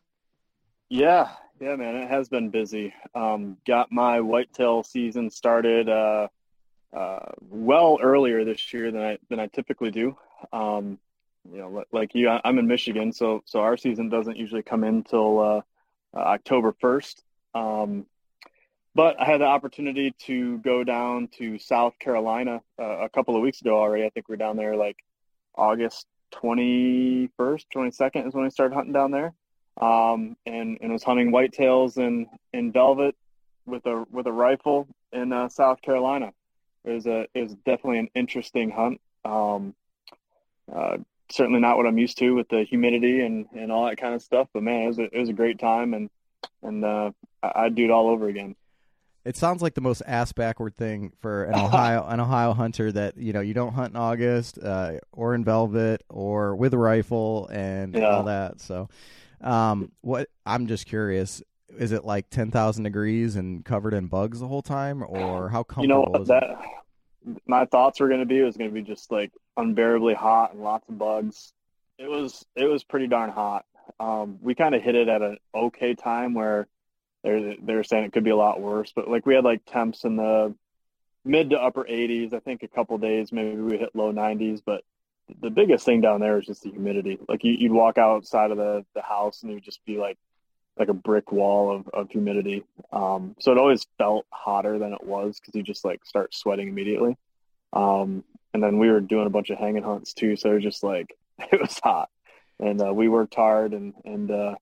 Yeah, 0.89 1.29
yeah, 1.59 1.75
man. 1.75 1.95
It 1.95 2.09
has 2.09 2.29
been 2.29 2.49
busy. 2.49 2.93
Um, 3.15 3.57
got 3.65 3.91
my 3.91 4.21
whitetail 4.21 4.83
season 4.83 5.29
started 5.29 5.89
uh, 5.89 6.27
uh, 6.93 7.31
well 7.41 7.99
earlier 8.01 8.43
this 8.45 8.73
year 8.73 8.91
than 8.91 9.01
I 9.01 9.17
than 9.29 9.39
I 9.39 9.47
typically 9.47 9.91
do. 9.91 10.17
Um, 10.53 10.99
you 11.49 11.57
know, 11.59 11.83
like 11.91 12.13
you, 12.13 12.29
I'm 12.29 12.59
in 12.59 12.67
Michigan, 12.67 13.11
so 13.11 13.41
so 13.45 13.59
our 13.59 13.77
season 13.77 14.09
doesn't 14.09 14.37
usually 14.37 14.63
come 14.63 14.83
in 14.83 15.03
till 15.03 15.63
uh, 16.17 16.21
October 16.21 16.73
first. 16.79 17.23
Um, 17.53 18.05
but 18.95 19.19
I 19.21 19.25
had 19.25 19.41
the 19.41 19.45
opportunity 19.45 20.11
to 20.25 20.57
go 20.59 20.83
down 20.83 21.27
to 21.37 21.59
South 21.59 21.99
Carolina 21.99 22.61
uh, 22.79 23.05
a 23.05 23.09
couple 23.09 23.35
of 23.35 23.43
weeks 23.43 23.61
ago 23.61 23.77
already. 23.77 24.05
I 24.05 24.09
think 24.09 24.27
we 24.27 24.33
are 24.33 24.37
down 24.37 24.57
there 24.57 24.75
like 24.75 24.97
August 25.55 26.07
21st, 26.33 27.65
22nd 27.75 28.27
is 28.27 28.33
when 28.33 28.45
I 28.45 28.49
started 28.49 28.73
hunting 28.73 28.93
down 28.93 29.11
there. 29.11 29.33
Um, 29.79 30.35
and, 30.47 30.79
and 30.81 30.91
was 30.91 31.03
hunting 31.03 31.31
whitetails 31.31 31.99
in, 31.99 32.25
in 32.51 32.71
velvet 32.71 33.15
with 33.67 33.85
a, 33.85 34.05
with 34.11 34.25
a 34.25 34.31
rifle 34.31 34.87
in 35.13 35.31
uh, 35.31 35.49
South 35.49 35.79
Carolina. 35.83 36.33
It 36.83 36.91
was 36.91 37.05
a, 37.05 37.27
it 37.35 37.43
was 37.43 37.53
definitely 37.65 37.99
an 37.99 38.09
interesting 38.15 38.71
hunt. 38.71 38.99
Um, 39.23 39.75
uh, 40.73 40.97
certainly 41.31 41.59
not 41.59 41.77
what 41.77 41.85
I'm 41.85 41.97
used 41.97 42.17
to 42.19 42.31
with 42.35 42.49
the 42.49 42.63
humidity 42.63 43.21
and, 43.21 43.45
and 43.53 43.71
all 43.71 43.85
that 43.85 43.97
kind 43.97 44.13
of 44.13 44.21
stuff, 44.21 44.47
but 44.53 44.63
man, 44.63 44.83
it 44.83 44.87
was 44.87 44.99
a, 44.99 45.03
it 45.03 45.19
was 45.19 45.29
a 45.29 45.33
great 45.33 45.59
time 45.59 45.93
and, 45.93 46.09
and, 46.63 46.83
uh, 46.83 47.11
I'd 47.43 47.75
do 47.75 47.85
it 47.85 47.91
all 47.91 48.09
over 48.09 48.27
again. 48.27 48.55
It 49.25 49.35
sounds 49.35 49.61
like 49.61 49.73
the 49.73 49.81
most 49.81 50.01
ass 50.07 50.31
backward 50.31 50.75
thing 50.75 51.11
for 51.19 51.43
an 51.43 51.55
Ohio 51.59 52.05
an 52.07 52.19
Ohio 52.19 52.53
hunter 52.53 52.91
that 52.93 53.17
you 53.17 53.33
know 53.33 53.41
you 53.41 53.53
don't 53.53 53.73
hunt 53.73 53.91
in 53.91 53.97
August 53.97 54.57
uh, 54.57 54.93
or 55.11 55.35
in 55.35 55.43
velvet 55.43 56.01
or 56.09 56.55
with 56.55 56.73
a 56.73 56.77
rifle 56.77 57.47
and 57.51 57.93
Yeah. 57.93 58.07
all 58.07 58.23
that. 58.23 58.61
So, 58.61 58.87
um, 59.41 59.91
what 60.01 60.29
I'm 60.45 60.67
just 60.67 60.85
curious, 60.87 61.43
is 61.77 61.91
it 61.91 62.05
like 62.05 62.29
ten 62.29 62.51
thousand 62.51 62.85
degrees 62.85 63.35
and 63.35 63.65
covered 63.65 63.93
in 63.93 64.07
bugs 64.07 64.39
the 64.39 64.47
whole 64.47 64.61
time, 64.61 65.03
or 65.05 65.49
how 65.49 65.65
you 65.79 65.87
know 65.87 66.03
comfortable 66.05 66.21
is 66.21 66.27
that 66.29 66.43
it? 66.43 66.57
My 67.45 67.65
thoughts 67.65 67.99
were 67.99 68.07
going 68.07 68.19
to 68.19 68.25
be 68.25 68.39
it 68.39 68.43
was 68.43 68.57
going 68.57 68.69
to 68.69 68.73
be 68.73 68.83
just 68.83 69.11
like 69.11 69.31
unbearably 69.55 70.13
hot 70.13 70.53
and 70.53 70.61
lots 70.61 70.87
of 70.89 70.97
bugs. 70.97 71.53
It 71.97 72.09
was 72.09 72.45
it 72.55 72.65
was 72.65 72.83
pretty 72.83 73.07
darn 73.07 73.29
hot. 73.29 73.65
Um, 73.99 74.39
we 74.41 74.55
kind 74.55 74.75
of 74.75 74.81
hit 74.81 74.95
it 74.95 75.07
at 75.07 75.21
an 75.21 75.37
okay 75.55 75.95
time 75.95 76.33
where 76.33 76.67
they're 77.23 77.55
they're 77.61 77.83
saying 77.83 78.05
it 78.05 78.13
could 78.13 78.23
be 78.23 78.29
a 78.29 78.35
lot 78.35 78.61
worse 78.61 78.91
but 78.95 79.09
like 79.09 79.25
we 79.25 79.33
had 79.33 79.43
like 79.43 79.65
temps 79.65 80.03
in 80.03 80.17
the 80.17 80.53
mid 81.25 81.49
to 81.49 81.57
upper 81.57 81.83
80s 81.83 82.31
i 82.31 82.39
think 82.39 82.61
a 82.61 82.67
couple 82.67 82.97
days 82.99 83.31
maybe 83.31 83.59
we 83.59 83.77
hit 83.77 83.95
low 83.95 84.13
90s 84.13 84.61
but 84.63 84.83
the 85.41 85.49
biggest 85.49 85.85
thing 85.85 86.01
down 86.01 86.19
there 86.19 86.39
is 86.39 86.45
just 86.45 86.63
the 86.63 86.71
humidity. 86.71 87.17
Like 87.27 87.43
you, 87.43 87.53
you'd 87.53 87.71
walk 87.71 87.97
outside 87.97 88.51
of 88.51 88.57
the, 88.57 88.85
the 88.95 89.01
house 89.01 89.43
and 89.43 89.51
you'd 89.51 89.63
just 89.63 89.83
be 89.85 89.97
like 89.97 90.17
like 90.79 90.89
a 90.89 90.93
brick 90.93 91.31
wall 91.31 91.75
of, 91.75 91.87
of 91.89 92.09
humidity. 92.09 92.63
Um, 92.91 93.35
so 93.39 93.51
it 93.51 93.57
always 93.57 93.85
felt 93.97 94.25
hotter 94.31 94.77
than 94.79 94.93
it 94.93 95.03
was 95.03 95.39
because 95.39 95.55
you 95.55 95.63
just 95.63 95.83
like 95.83 96.05
start 96.05 96.33
sweating 96.33 96.67
immediately. 96.67 97.17
Um, 97.73 98.23
and 98.53 98.63
then 98.63 98.79
we 98.79 98.89
were 98.89 99.01
doing 99.01 99.27
a 99.27 99.31
bunch 99.31 99.49
of 99.49 99.57
hanging 99.57 99.83
hunts 99.83 100.13
too, 100.13 100.35
so 100.35 100.51
it 100.51 100.55
was 100.55 100.63
just 100.63 100.83
like 100.83 101.15
it 101.51 101.59
was 101.59 101.79
hot, 101.79 102.09
and 102.59 102.81
uh, 102.81 102.93
we 102.93 103.07
worked 103.07 103.35
hard 103.35 103.73
and 103.73 103.93
and 104.05 104.31
uh, 104.31 104.55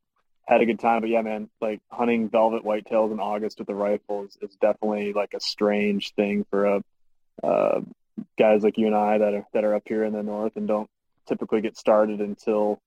had 0.45 0.62
a 0.62 0.65
good 0.65 0.80
time. 0.80 1.01
But 1.01 1.10
yeah, 1.10 1.21
man, 1.21 1.49
like 1.62 1.82
hunting 1.89 2.30
velvet 2.30 2.63
whitetails 2.63 3.12
in 3.12 3.19
August 3.19 3.60
with 3.60 3.69
a 3.69 3.75
rifle 3.75 4.25
is, 4.25 4.56
definitely 4.60 5.13
like 5.13 5.34
a 5.34 5.39
strange 5.39 6.13
thing 6.13 6.45
for 6.49 6.65
a 6.65 6.84
uh, 7.43 7.82
guys 8.38 8.63
like 8.63 8.78
you 8.78 8.88
and 8.88 8.95
I 8.95 9.17
that 9.19 9.34
are 9.34 9.45
that 9.54 9.63
are 9.63 9.75
up 9.75 9.84
here 9.86 10.04
in 10.04 10.13
the 10.13 10.23
north 10.23 10.56
and 10.56 10.67
don't 10.67 10.89
typically 11.28 11.62
get 11.62 11.78
started 11.78 12.21
until 12.21 12.80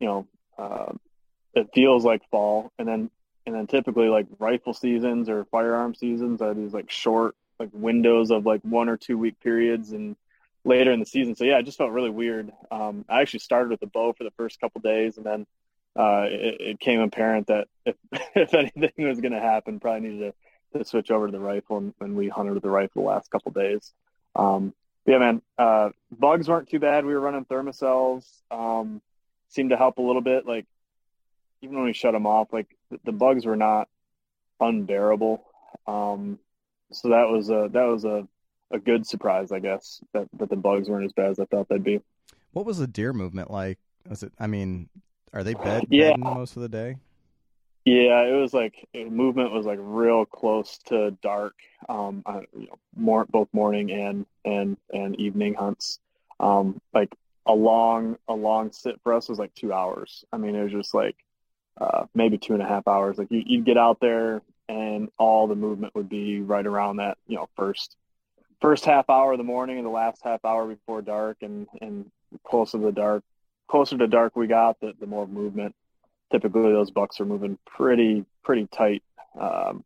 you 0.00 0.06
know. 0.06 0.26
It 1.54 1.70
feels 1.74 2.04
like 2.04 2.28
fall. 2.30 2.72
And 2.78 2.88
then 2.88 3.10
and 3.46 3.54
then 3.54 3.66
typically 3.66 4.08
like 4.08 4.26
rifle 4.38 4.72
seasons 4.72 5.28
or 5.28 5.44
firearm 5.46 5.94
seasons 5.94 6.40
are 6.40 6.54
these 6.54 6.72
like 6.72 6.90
short 6.90 7.36
like 7.60 7.68
windows 7.72 8.30
of 8.30 8.46
like 8.46 8.62
one 8.62 8.88
or 8.88 8.96
two 8.96 9.18
week 9.18 9.38
periods 9.40 9.92
and 9.92 10.16
later 10.64 10.92
in 10.92 11.00
the 11.00 11.06
season. 11.06 11.34
So 11.36 11.44
yeah 11.44 11.58
it 11.58 11.64
just 11.64 11.78
felt 11.78 11.90
really 11.90 12.10
weird. 12.10 12.52
Um, 12.70 13.04
i 13.08 13.20
actually 13.20 13.40
started 13.40 13.70
with 13.70 13.80
the 13.80 13.86
bow 13.86 14.12
for 14.12 14.24
the 14.24 14.32
first 14.32 14.60
couple 14.60 14.80
days 14.80 15.16
and 15.16 15.26
then 15.26 15.46
uh, 15.96 16.26
it, 16.28 16.60
it 16.60 16.80
came 16.80 17.00
apparent 17.00 17.46
that 17.48 17.68
if, 17.84 17.96
if 18.34 18.54
anything 18.54 19.06
was 19.06 19.20
going 19.20 19.32
to 19.32 19.40
happen 19.40 19.78
probably 19.78 20.08
needed 20.08 20.34
to, 20.72 20.78
to 20.78 20.84
switch 20.84 21.10
over 21.10 21.26
to 21.26 21.32
the 21.32 21.38
rifle 21.38 21.78
and, 21.78 21.94
and 22.00 22.16
we 22.16 22.28
hunted 22.28 22.54
with 22.54 22.62
the 22.62 22.70
rifle 22.70 23.02
the 23.02 23.08
last 23.08 23.30
couple 23.30 23.52
days. 23.52 23.92
Um, 24.34 24.74
yeah 25.06 25.18
man 25.18 25.42
uh, 25.58 25.90
bugs 26.10 26.48
weren't 26.48 26.68
too 26.68 26.78
bad. 26.78 27.04
We 27.04 27.14
were 27.14 27.20
running 27.20 27.44
Thermacells 27.44 28.24
um, 28.50 29.02
seemed 29.48 29.70
to 29.70 29.76
help 29.76 29.98
a 29.98 30.02
little 30.02 30.22
bit. 30.22 30.46
Like 30.46 30.66
even 31.64 31.76
when 31.76 31.86
we 31.86 31.92
shut 31.94 32.12
them 32.12 32.26
off, 32.26 32.52
like 32.52 32.76
the, 32.90 33.00
the 33.04 33.12
bugs 33.12 33.46
were 33.46 33.56
not 33.56 33.88
unbearable. 34.60 35.42
Um, 35.86 36.38
so 36.92 37.08
that 37.08 37.28
was 37.28 37.48
a 37.48 37.68
that 37.72 37.84
was 37.84 38.04
a, 38.04 38.28
a 38.70 38.78
good 38.78 39.06
surprise, 39.06 39.50
I 39.50 39.58
guess, 39.58 40.00
that, 40.12 40.28
that 40.38 40.50
the 40.50 40.56
bugs 40.56 40.88
weren't 40.88 41.06
as 41.06 41.12
bad 41.12 41.30
as 41.30 41.40
I 41.40 41.46
thought 41.46 41.68
they'd 41.68 41.82
be. 41.82 42.00
What 42.52 42.66
was 42.66 42.78
the 42.78 42.86
deer 42.86 43.12
movement 43.12 43.50
like? 43.50 43.78
Was 44.08 44.22
it? 44.22 44.32
I 44.38 44.46
mean, 44.46 44.88
are 45.32 45.42
they 45.42 45.54
bed 45.54 45.86
Yeah. 45.90 46.14
most 46.16 46.56
of 46.56 46.62
the 46.62 46.68
day? 46.68 46.96
Yeah, 47.86 48.22
it 48.22 48.32
was 48.32 48.54
like 48.54 48.86
movement 48.94 49.52
was 49.52 49.66
like 49.66 49.78
real 49.80 50.24
close 50.24 50.78
to 50.86 51.10
dark. 51.22 51.54
Um, 51.88 52.22
you 52.54 52.66
know, 52.66 52.78
more 52.94 53.24
both 53.26 53.48
morning 53.52 53.90
and 53.90 54.26
and 54.44 54.76
and 54.92 55.18
evening 55.18 55.54
hunts. 55.54 55.98
Um, 56.40 56.80
like 56.92 57.14
a 57.46 57.52
long 57.52 58.16
a 58.28 58.34
long 58.34 58.72
sit 58.72 59.00
for 59.02 59.14
us 59.14 59.28
was 59.28 59.38
like 59.38 59.54
two 59.54 59.72
hours. 59.72 60.24
I 60.32 60.38
mean, 60.38 60.54
it 60.54 60.62
was 60.62 60.72
just 60.72 60.94
like 60.94 61.16
uh, 61.80 62.06
maybe 62.14 62.38
two 62.38 62.54
and 62.54 62.62
a 62.62 62.66
half 62.66 62.86
hours. 62.86 63.18
Like 63.18 63.30
you, 63.30 63.42
you'd 63.44 63.64
get 63.64 63.76
out 63.76 63.98
there 64.00 64.42
and 64.68 65.10
all 65.18 65.46
the 65.46 65.54
movement 65.54 65.94
would 65.94 66.08
be 66.08 66.40
right 66.40 66.66
around 66.66 66.96
that 66.96 67.18
you 67.26 67.36
know 67.36 67.48
first 67.56 67.96
first 68.60 68.84
half 68.84 69.10
hour 69.10 69.32
of 69.32 69.38
the 69.38 69.44
morning 69.44 69.76
and 69.76 69.86
the 69.86 69.90
last 69.90 70.20
half 70.24 70.44
hour 70.44 70.66
before 70.66 71.02
dark, 71.02 71.38
and 71.42 71.66
and 71.80 72.10
closer 72.44 72.78
to 72.78 72.84
the 72.84 72.92
dark 72.92 73.22
closer 73.68 73.96
to 73.98 74.06
dark 74.06 74.36
we 74.36 74.46
got, 74.46 74.80
the 74.80 74.92
the 75.00 75.06
more 75.06 75.26
movement 75.26 75.74
typically 76.32 76.72
those 76.72 76.90
bucks 76.90 77.20
are 77.20 77.24
moving 77.24 77.58
pretty 77.66 78.24
pretty 78.42 78.66
tight 78.66 79.02
um, 79.38 79.84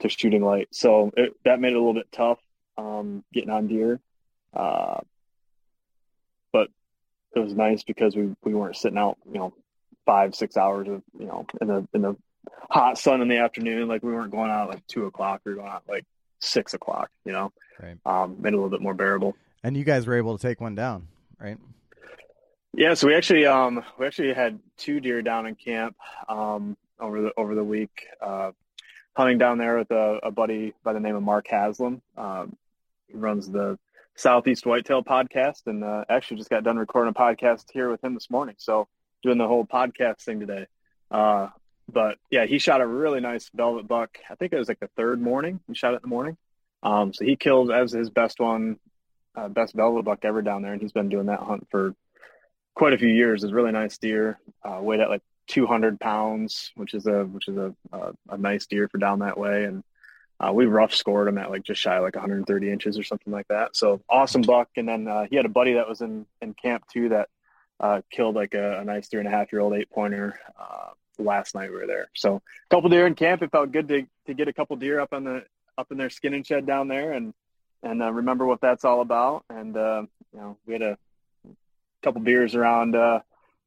to 0.00 0.08
shooting 0.08 0.42
light. 0.42 0.68
So 0.72 1.10
it, 1.16 1.34
that 1.44 1.60
made 1.60 1.72
it 1.72 1.76
a 1.76 1.78
little 1.78 1.94
bit 1.94 2.12
tough 2.12 2.38
um, 2.76 3.24
getting 3.32 3.50
on 3.50 3.68
deer. 3.68 4.00
Uh, 4.54 5.00
but 6.52 6.68
it 7.34 7.38
was 7.38 7.54
nice 7.54 7.82
because 7.84 8.14
we, 8.14 8.34
we 8.44 8.54
weren't 8.54 8.76
sitting 8.76 8.98
out, 8.98 9.16
you 9.26 9.38
know, 9.38 9.54
five, 10.06 10.34
six 10.34 10.56
hours 10.56 10.88
of, 10.88 11.02
you 11.18 11.26
know, 11.26 11.46
in 11.60 11.68
the, 11.68 11.88
in 11.94 12.02
the 12.02 12.16
hot 12.70 12.98
sun 12.98 13.22
in 13.22 13.28
the 13.28 13.38
afternoon. 13.38 13.88
Like 13.88 14.02
we 14.02 14.12
weren't 14.12 14.30
going 14.32 14.50
out 14.50 14.68
like 14.68 14.86
two 14.86 15.06
o'clock. 15.06 15.42
We 15.44 15.52
were 15.52 15.58
going 15.58 15.70
out 15.70 15.82
like 15.88 16.04
six 16.40 16.74
o'clock, 16.74 17.10
you 17.24 17.32
know, 17.32 17.52
Right. 17.80 17.96
um, 18.06 18.36
made 18.40 18.52
a 18.52 18.56
little 18.56 18.70
bit 18.70 18.80
more 18.82 18.94
bearable. 18.94 19.34
And 19.62 19.76
you 19.76 19.84
guys 19.84 20.06
were 20.06 20.16
able 20.16 20.36
to 20.36 20.42
take 20.42 20.60
one 20.60 20.74
down, 20.74 21.08
right? 21.38 21.58
Yeah, 22.74 22.94
so 22.94 23.06
we 23.06 23.14
actually 23.14 23.46
um 23.46 23.84
we 23.98 24.06
actually 24.06 24.32
had 24.32 24.58
two 24.78 24.98
deer 24.98 25.20
down 25.20 25.46
in 25.46 25.54
camp 25.56 25.94
um 26.28 26.76
over 26.98 27.20
the 27.20 27.32
over 27.36 27.54
the 27.54 27.62
week. 27.64 28.06
Uh, 28.20 28.52
hunting 29.14 29.36
down 29.36 29.58
there 29.58 29.76
with 29.76 29.90
a, 29.90 30.20
a 30.22 30.30
buddy 30.30 30.72
by 30.82 30.94
the 30.94 31.00
name 31.00 31.14
of 31.14 31.22
Mark 31.22 31.46
Haslam. 31.48 32.00
Um, 32.16 32.56
he 33.08 33.14
runs 33.18 33.50
the 33.50 33.78
Southeast 34.14 34.64
Whitetail 34.64 35.02
podcast, 35.04 35.66
and 35.66 35.84
uh, 35.84 36.04
actually 36.08 36.38
just 36.38 36.48
got 36.48 36.64
done 36.64 36.78
recording 36.78 37.12
a 37.14 37.18
podcast 37.18 37.64
here 37.72 37.90
with 37.90 38.02
him 38.02 38.14
this 38.14 38.30
morning. 38.30 38.54
So 38.56 38.88
doing 39.22 39.38
the 39.38 39.48
whole 39.48 39.64
podcast 39.64 40.22
thing 40.22 40.40
today. 40.40 40.66
Uh, 41.10 41.48
but 41.90 42.18
yeah, 42.30 42.46
he 42.46 42.58
shot 42.58 42.80
a 42.80 42.86
really 42.86 43.20
nice 43.20 43.50
velvet 43.54 43.86
buck. 43.86 44.18
I 44.30 44.34
think 44.34 44.52
it 44.52 44.58
was 44.58 44.68
like 44.68 44.80
the 44.80 44.90
third 44.96 45.20
morning. 45.20 45.60
He 45.66 45.74
shot 45.74 45.94
it 45.94 45.96
in 45.96 46.02
the 46.02 46.08
morning. 46.08 46.36
Um, 46.82 47.12
so 47.12 47.24
he 47.24 47.36
killed 47.36 47.70
as 47.70 47.92
his 47.92 48.10
best 48.10 48.40
one, 48.40 48.78
uh, 49.36 49.48
best 49.48 49.74
velvet 49.74 50.04
buck 50.04 50.20
ever 50.24 50.42
down 50.42 50.62
there, 50.62 50.72
and 50.72 50.80
he's 50.80 50.92
been 50.92 51.08
doing 51.08 51.26
that 51.26 51.40
hunt 51.40 51.68
for 51.70 51.94
quite 52.74 52.92
a 52.92 52.98
few 52.98 53.08
years. 53.08 53.44
It's 53.44 53.52
really 53.52 53.72
nice 53.72 53.98
deer, 53.98 54.38
uh, 54.64 54.78
weighed 54.80 55.00
at 55.00 55.10
like 55.10 55.22
200 55.48 56.00
pounds, 56.00 56.72
which 56.74 56.94
is 56.94 57.06
a 57.06 57.24
which 57.24 57.48
is 57.48 57.56
a 57.56 57.74
a, 57.92 58.12
a 58.30 58.38
nice 58.38 58.66
deer 58.66 58.88
for 58.88 58.98
down 58.98 59.20
that 59.20 59.38
way. 59.38 59.64
And 59.64 59.84
uh, 60.40 60.52
we 60.52 60.66
rough 60.66 60.94
scored 60.94 61.28
him 61.28 61.38
at 61.38 61.50
like 61.50 61.62
just 61.62 61.80
shy 61.80 61.96
of 61.96 62.02
like 62.02 62.16
130 62.16 62.70
inches 62.70 62.98
or 62.98 63.02
something 63.02 63.32
like 63.32 63.48
that. 63.48 63.76
So 63.76 64.02
awesome 64.08 64.42
buck. 64.42 64.70
And 64.76 64.88
then 64.88 65.06
uh, 65.06 65.26
he 65.28 65.36
had 65.36 65.46
a 65.46 65.50
buddy 65.50 65.74
that 65.74 65.88
was 65.88 66.00
in 66.00 66.26
in 66.40 66.54
camp 66.54 66.84
too 66.92 67.10
that 67.10 67.28
uh, 67.82 68.00
killed 68.10 68.36
like 68.36 68.54
a, 68.54 68.78
a 68.78 68.84
nice 68.84 69.08
three 69.08 69.18
and 69.18 69.28
a 69.28 69.30
half 69.30 69.52
year 69.52 69.60
old 69.60 69.74
eight 69.74 69.90
pointer 69.90 70.38
uh, 70.58 70.90
last 71.18 71.54
night 71.54 71.70
we 71.70 71.76
were 71.76 71.86
there. 71.86 72.08
So 72.14 72.36
a 72.36 72.40
couple 72.70 72.88
deer 72.88 73.06
in 73.06 73.14
camp. 73.14 73.42
It 73.42 73.50
felt 73.50 73.72
good 73.72 73.88
to 73.88 74.06
to 74.26 74.34
get 74.34 74.48
a 74.48 74.52
couple 74.52 74.76
deer 74.76 75.00
up 75.00 75.12
on 75.12 75.24
the 75.24 75.44
up 75.76 75.90
in 75.90 75.98
their 75.98 76.10
skin 76.10 76.34
and 76.34 76.46
shed 76.46 76.66
down 76.66 76.88
there 76.88 77.12
and 77.12 77.34
and 77.82 78.02
uh, 78.02 78.12
remember 78.12 78.46
what 78.46 78.60
that's 78.60 78.84
all 78.84 79.00
about. 79.00 79.44
And 79.50 79.76
uh, 79.76 80.04
you 80.32 80.40
know 80.40 80.56
we 80.66 80.74
had 80.74 80.82
a 80.82 80.98
couple 82.02 82.20
beers 82.20 82.54
around 82.54 82.94
uh, 82.94 83.20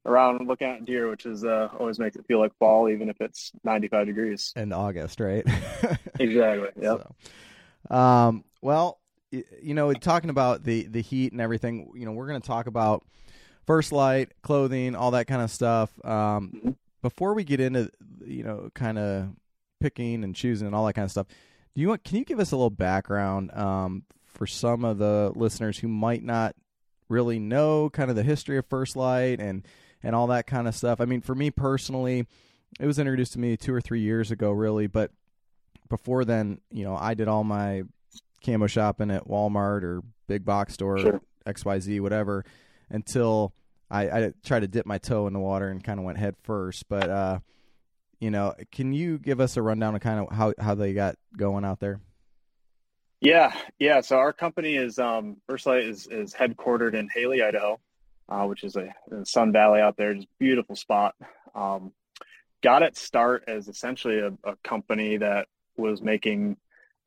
around 0.06 0.46
looking 0.46 0.68
at 0.68 0.84
deer, 0.84 1.10
which 1.10 1.26
is 1.26 1.44
uh, 1.44 1.68
always 1.78 1.98
makes 1.98 2.16
it 2.16 2.26
feel 2.26 2.38
like 2.38 2.56
fall, 2.58 2.88
even 2.88 3.08
if 3.10 3.20
it's 3.20 3.52
95 3.64 4.06
degrees. 4.06 4.52
In 4.56 4.72
August, 4.72 5.20
right? 5.20 5.46
Exactly. 6.18 6.70
Yep. 6.80 7.14
So, 7.90 7.94
um, 7.94 8.44
well, 8.62 8.98
you 9.30 9.74
know, 9.74 9.92
talking 9.92 10.30
about 10.30 10.64
the 10.64 10.84
the 10.86 11.02
heat 11.02 11.32
and 11.32 11.42
everything, 11.42 11.90
you 11.94 12.06
know, 12.06 12.12
we're 12.12 12.26
going 12.26 12.40
to 12.40 12.46
talk 12.46 12.66
about 12.66 13.04
first 13.66 13.92
lite, 13.92 14.30
clothing, 14.42 14.94
all 14.94 15.10
that 15.12 15.26
kind 15.26 15.42
of 15.42 15.50
stuff. 15.50 15.90
Um, 16.04 16.52
Mhm. 16.64 16.76
before 17.02 17.34
we 17.34 17.44
get 17.44 17.60
into, 17.60 17.90
you 18.24 18.42
know, 18.42 18.70
kind 18.74 18.98
of 18.98 19.28
picking 19.80 20.24
and 20.24 20.34
choosing 20.34 20.66
and 20.66 20.74
all 20.74 20.86
that 20.86 20.94
kind 20.94 21.04
of 21.04 21.10
stuff, 21.10 21.26
do 21.74 21.80
you 21.82 21.88
want? 21.88 22.04
Can 22.04 22.16
you 22.16 22.24
give 22.24 22.40
us 22.40 22.52
a 22.52 22.56
little 22.56 22.70
background 22.70 23.50
um, 23.52 24.04
for 24.24 24.46
some 24.46 24.84
of 24.84 24.98
the 24.98 25.32
listeners 25.34 25.78
who 25.78 25.88
might 25.88 26.22
not 26.24 26.54
really 27.08 27.38
know 27.38 27.90
kind 27.90 28.10
of 28.10 28.16
the 28.16 28.22
history 28.22 28.56
of 28.58 28.66
First 28.66 28.96
Lite 28.96 29.40
and 29.40 29.62
and 30.02 30.14
all 30.14 30.26
that 30.28 30.46
kind 30.46 30.66
of 30.68 30.74
stuff? 30.74 31.00
I 31.00 31.04
mean, 31.04 31.20
for 31.20 31.34
me 31.34 31.50
personally, 31.50 32.26
it 32.80 32.86
was 32.86 32.98
introduced 32.98 33.32
to 33.34 33.38
me 33.38 33.56
two 33.56 33.74
or 33.74 33.80
three 33.80 34.00
years 34.00 34.30
ago, 34.30 34.50
really, 34.52 34.86
but 34.86 35.10
before 35.88 36.24
then, 36.24 36.60
you 36.70 36.84
know, 36.84 36.96
I 36.96 37.14
did 37.14 37.28
all 37.28 37.44
my 37.44 37.82
camo 38.44 38.66
shopping 38.66 39.10
at 39.10 39.26
Walmart 39.28 39.82
or 39.82 40.02
big 40.26 40.44
box 40.44 40.74
store, 40.74 40.98
Sure. 40.98 41.20
XYZ, 41.46 42.00
whatever, 42.00 42.44
until 42.90 43.52
I, 43.90 44.08
I 44.08 44.32
tried 44.44 44.60
to 44.60 44.68
dip 44.68 44.86
my 44.86 44.98
toe 44.98 45.26
in 45.26 45.32
the 45.32 45.38
water 45.38 45.68
and 45.68 45.82
kind 45.82 45.98
of 45.98 46.04
went 46.04 46.18
head 46.18 46.36
first. 46.42 46.88
But, 46.88 47.10
uh, 47.10 47.38
you 48.20 48.30
know, 48.30 48.54
can 48.72 48.92
you 48.92 49.18
give 49.18 49.40
us 49.40 49.56
a 49.56 49.62
rundown 49.62 49.94
of 49.94 50.00
kind 50.00 50.20
of 50.20 50.34
how, 50.34 50.54
how 50.58 50.74
they 50.74 50.92
got 50.92 51.16
going 51.36 51.64
out 51.64 51.80
there? 51.80 52.00
Yeah, 53.20 53.54
yeah. 53.78 54.02
So 54.02 54.16
our 54.16 54.32
company 54.32 54.76
is 54.76 54.98
um, 54.98 55.38
First 55.48 55.66
Lite 55.66 55.84
is 55.84 56.06
is 56.06 56.34
headquartered 56.34 56.94
in 56.94 57.08
Hailey, 57.08 57.42
Idaho, 57.42 57.80
uh, 58.28 58.44
which 58.44 58.62
is 58.62 58.76
a, 58.76 58.94
a 59.10 59.24
Sun 59.24 59.52
Valley 59.52 59.80
out 59.80 59.96
there, 59.96 60.14
just 60.14 60.28
beautiful 60.38 60.76
spot. 60.76 61.14
Um, 61.54 61.92
got 62.62 62.82
its 62.82 63.00
start 63.00 63.44
as 63.48 63.68
essentially 63.68 64.18
a, 64.18 64.32
a 64.44 64.56
company 64.62 65.16
that 65.16 65.48
was 65.78 66.02
making 66.02 66.58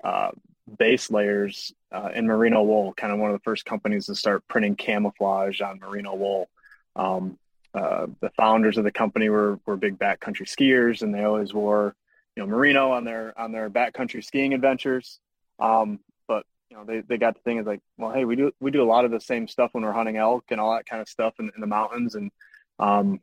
uh, 0.04 0.32
base 0.78 1.12
layers 1.12 1.74
uh, 1.92 2.10
in 2.14 2.28
merino 2.28 2.64
wool. 2.64 2.94
Kind 2.94 3.14
of 3.14 3.20
one 3.20 3.32
of 3.32 3.36
the 3.36 3.44
first 3.44 3.66
companies 3.66 4.06
to 4.08 4.16
start 4.16 4.48
printing 4.48 4.76
camouflage 4.76 5.62
on 5.62 5.80
merino 5.80 6.16
wool. 6.16 6.50
Um, 6.96 7.38
uh, 7.74 8.08
the 8.20 8.30
founders 8.32 8.78
of 8.78 8.84
the 8.84 8.92
company 8.92 9.30
were 9.30 9.60
were 9.66 9.78
big 9.78 10.00
backcountry 10.00 10.48
skiers, 10.48 11.02
and 11.02 11.14
they 11.14 11.24
always 11.24 11.54
wore 11.54 11.96
you 12.36 12.44
know 12.44 12.48
merino 12.48 12.92
on 12.92 13.04
their 13.04 13.40
on 13.40 13.52
their 13.52 13.70
backcountry 13.70 14.24
skiing 14.24 14.54
adventures. 14.54 15.20
Um, 15.60 16.00
but 16.28 16.46
you 16.70 16.78
know, 16.78 16.84
they, 16.84 17.02
they 17.02 17.18
got 17.18 17.36
the 17.36 17.42
thing 17.42 17.58
is 17.60 17.66
like, 17.66 17.82
well, 17.98 18.12
hey, 18.12 18.26
we 18.26 18.36
do 18.36 18.52
we 18.60 18.72
do 18.72 18.82
a 18.84 18.86
lot 18.86 19.06
of 19.06 19.12
the 19.12 19.20
same 19.20 19.48
stuff 19.48 19.74
when 19.74 19.84
we're 19.84 19.92
hunting 19.92 20.18
elk 20.18 20.46
and 20.50 20.60
all 20.60 20.74
that 20.76 20.86
kind 20.86 21.02
of 21.02 21.10
stuff 21.10 21.34
in, 21.40 21.52
in 21.54 21.62
the 21.62 21.68
mountains, 21.68 22.16
and 22.16 22.32
um, 22.80 23.20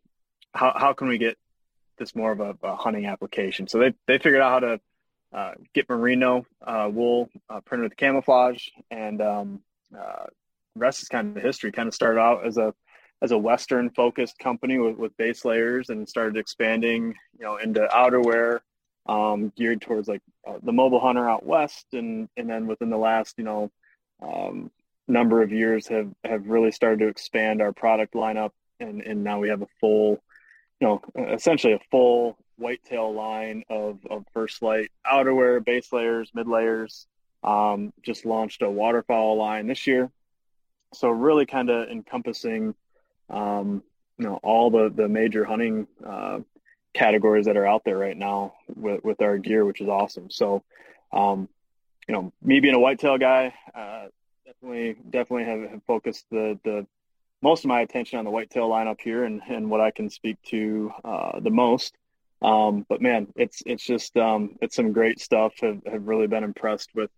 how 0.53 0.73
how 0.77 0.93
can 0.93 1.09
we 1.09 1.19
get 1.19 1.37
this 1.99 2.15
more 2.15 2.33
of 2.33 2.41
a, 2.41 2.57
a 2.63 2.77
hunting 2.77 3.07
application? 3.07 3.67
So 3.67 3.79
they 3.79 3.95
they 4.07 4.19
figured 4.19 4.43
out 4.43 4.53
how 4.53 4.61
to 4.61 4.81
uh, 5.33 5.53
get 5.75 5.89
merino 5.89 6.47
uh, 6.67 6.89
wool 6.93 7.29
uh, 7.51 7.61
printed 7.61 7.91
with 7.91 7.97
camouflage, 7.97 8.69
and 8.91 9.21
um, 9.21 9.61
uh, 9.97 10.27
rest 10.75 11.03
is 11.03 11.09
kind 11.09 11.37
of 11.37 11.43
history. 11.43 11.73
Kind 11.73 11.89
of 11.89 11.95
started 11.95 12.21
out 12.21 12.47
as 12.47 12.57
a 12.57 12.75
as 13.23 13.31
a 13.33 13.39
Western 13.39 13.91
focused 13.91 14.39
company 14.39 14.79
with, 14.79 14.97
with 14.97 15.17
base 15.17 15.45
layers, 15.45 15.89
and 15.89 16.09
started 16.09 16.37
expanding, 16.37 17.15
you 17.39 17.45
know, 17.45 17.57
into 17.57 17.87
outerwear 17.91 18.61
um, 19.09 19.53
geared 19.57 19.81
towards 19.81 20.09
like 20.09 20.23
uh, 20.47 20.59
the 20.63 20.73
mobile 20.73 21.01
hunter 21.01 21.29
out 21.29 21.45
west, 21.45 21.87
and 21.93 22.29
and 22.37 22.49
then 22.49 22.67
within 22.67 22.91
the 22.91 22.97
last 22.97 23.35
you 23.39 23.45
know 23.45 23.71
um, 24.23 24.71
number 25.09 25.43
of 25.43 25.53
years 25.53 25.87
have 25.89 26.11
have 26.25 26.47
really 26.47 26.73
started 26.73 27.01
to 27.01 27.09
expand 27.09 27.63
our 27.63 27.73
product 27.73 28.15
lineup, 28.15 28.51
and 28.81 29.03
and 29.03 29.25
now 29.25 29.39
we 29.39 29.49
have 29.49 29.63
a 29.63 29.69
full, 29.81 30.23
you 30.81 30.87
know, 30.87 31.03
essentially 31.17 31.73
a 31.73 31.81
full 31.91 32.37
whitetail 32.59 33.13
line 33.13 33.65
of 33.69 33.99
of 34.11 34.25
first 34.33 34.63
lite 34.63 34.91
outerwear, 35.07 35.65
base 35.65 35.93
layers, 35.93 36.31
mid 36.35 36.49
layers. 36.49 37.07
Um, 37.45 37.93
just 38.03 38.25
launched 38.27 38.63
a 38.63 38.71
waterfowl 38.71 39.37
line 39.37 39.67
this 39.67 39.87
year, 39.87 40.11
so 40.93 41.09
really 41.11 41.47
kind 41.47 41.71
of 41.71 41.89
encompassing, 41.89 42.75
um, 43.31 43.83
you 44.19 44.27
know, 44.27 44.41
all 44.43 44.71
the 44.71 44.91
the 44.91 45.09
major 45.09 45.45
hunting. 45.45 45.87
Uh, 46.05 46.41
categories 46.97 47.45
that 47.45 47.57
are 47.57 47.67
out 47.67 47.85
there 47.85 47.99
right 47.99 48.17
now 48.17 48.55
with, 48.75 49.05
with 49.05 49.21
our 49.21 49.39
gear, 49.39 49.65
which 49.65 49.81
is 49.81 49.89
awesome. 49.89 50.31
So, 50.31 50.63
um, 51.13 51.49
you 52.09 52.15
know, 52.15 52.33
me 52.43 52.61
being 52.61 52.75
a 52.75 52.79
whitetail 52.81 53.19
guy, 53.19 53.55
uh, 53.75 54.07
definitely, 54.47 54.97
definitely 55.11 55.45
have, 55.45 55.71
have 55.71 55.83
focused 55.87 56.25
the, 56.31 56.59
the 56.65 56.87
most 57.43 57.65
of 57.65 57.69
my 57.69 57.83
attention 57.83 58.19
on 58.19 58.25
the 58.25 58.31
whitetail 58.31 58.69
lineup 58.69 59.01
here 59.01 59.25
and, 59.25 59.43
and 59.49 59.71
what 59.71 59.81
I 59.81 59.91
can 59.91 60.09
speak 60.09 60.41
to, 60.49 60.91
uh, 61.05 61.41
the 61.41 61.51
most. 61.51 61.95
Um, 62.43 62.85
but 62.89 63.01
man, 63.01 63.29
it's, 63.37 63.63
it's 63.67 63.85
just, 63.85 64.17
um, 64.17 64.57
it's 64.61 64.77
some 64.77 64.93
great 64.93 65.21
stuff. 65.21 65.55
Have, 65.61 65.81
have 65.91 66.07
really 66.07 66.27
been 66.27 66.45
impressed 66.45 66.91
with 66.95 67.11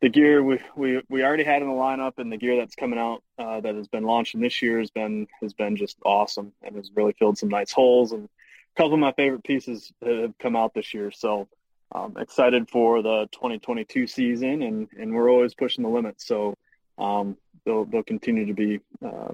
the 0.00 0.08
gear 0.08 0.42
we, 0.42 0.58
we, 0.76 1.02
we 1.08 1.24
already 1.24 1.44
had 1.44 1.62
in 1.62 1.68
the 1.68 1.74
lineup 1.74 2.18
and 2.18 2.30
the 2.30 2.36
gear 2.36 2.56
that's 2.56 2.74
coming 2.74 2.98
out, 2.98 3.22
uh, 3.38 3.60
that 3.60 3.74
has 3.74 3.88
been 3.88 4.04
launching 4.04 4.40
this 4.40 4.60
year 4.62 4.78
has 4.78 4.90
been, 4.90 5.26
has 5.40 5.52
been 5.52 5.76
just 5.76 5.96
awesome 6.04 6.52
and 6.62 6.76
has 6.76 6.90
really 6.94 7.14
filled 7.18 7.38
some 7.38 7.48
nice 7.48 7.72
holes 7.72 8.12
and, 8.12 8.28
a 8.76 8.82
couple 8.82 8.94
of 8.94 9.00
my 9.00 9.12
favorite 9.12 9.42
pieces 9.42 9.90
have 10.04 10.36
come 10.38 10.54
out 10.54 10.74
this 10.74 10.92
year. 10.92 11.10
So 11.10 11.48
um, 11.92 12.16
excited 12.18 12.68
for 12.68 13.02
the 13.02 13.28
2022 13.32 14.06
season, 14.06 14.62
and 14.62 14.88
and 14.98 15.14
we're 15.14 15.30
always 15.30 15.54
pushing 15.54 15.82
the 15.82 15.90
limits. 15.90 16.26
So 16.26 16.54
um, 16.98 17.36
they'll 17.64 17.84
they'll 17.84 18.02
continue 18.02 18.46
to 18.46 18.54
be 18.54 18.80
uh, 19.04 19.32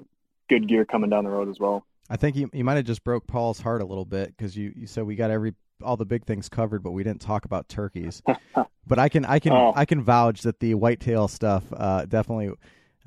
good 0.49 0.67
gear 0.67 0.85
coming 0.85 1.09
down 1.09 1.25
the 1.25 1.29
road 1.29 1.49
as 1.49 1.59
well. 1.59 1.85
I 2.13 2.15
think 2.15 2.35
you, 2.35 2.47
you 2.53 2.63
might 2.63 2.75
have 2.75 2.85
just 2.85 3.03
broke 3.03 3.25
Paul's 3.25 3.59
heart 3.59 3.81
a 3.81 3.85
little 3.85 4.05
bit 4.05 4.37
because 4.37 4.55
you, 4.55 4.71
you 4.75 4.85
said 4.85 5.03
we 5.03 5.15
got 5.15 5.31
every 5.31 5.55
all 5.81 5.97
the 5.97 6.05
big 6.05 6.25
things 6.25 6.47
covered, 6.47 6.83
but 6.83 6.91
we 6.91 7.03
didn't 7.03 7.21
talk 7.21 7.45
about 7.45 7.67
turkeys. 7.67 8.21
but 8.87 8.99
I 8.99 9.09
can 9.09 9.25
I 9.25 9.39
can 9.39 9.51
Oh. 9.51 9.73
I 9.75 9.85
can 9.85 10.03
vouch 10.03 10.43
that 10.43 10.59
the 10.59 10.75
whitetail 10.75 11.27
stuff 11.27 11.63
uh, 11.75 12.05
definitely 12.05 12.51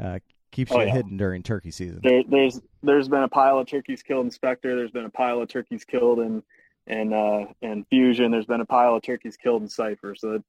uh, 0.03 0.19
keeps 0.51 0.73
Oh, 0.73 0.81
you 0.81 0.87
yeah. 0.89 0.93
hidden 0.93 1.17
during 1.17 1.45
turkey 1.45 1.71
season. 1.71 2.01
There, 2.03 2.25
there's 2.29 2.61
there's 2.83 3.09
been 3.09 3.23
a 3.23 3.29
pile 3.29 3.61
of 3.61 3.69
turkeys 3.69 4.03
killed 4.03 4.25
in 4.25 4.31
Specter. 4.33 4.75
There's 4.75 4.91
been 4.91 5.05
a 5.05 5.11
pile 5.11 5.41
of 5.41 5.49
turkeys 5.49 5.85
killed 5.85 6.19
in 6.19 6.43
in 6.89 7.13
uh, 7.13 7.45
in 7.63 7.85
Fusion. 7.85 8.33
There's 8.33 8.47
been 8.47 8.61
a 8.61 8.67
pile 8.67 8.97
of 8.97 9.03
turkeys 9.03 9.37
killed 9.37 9.63
in 9.63 9.69
Cipher. 9.69 10.17
So 10.17 10.33
it, 10.33 10.43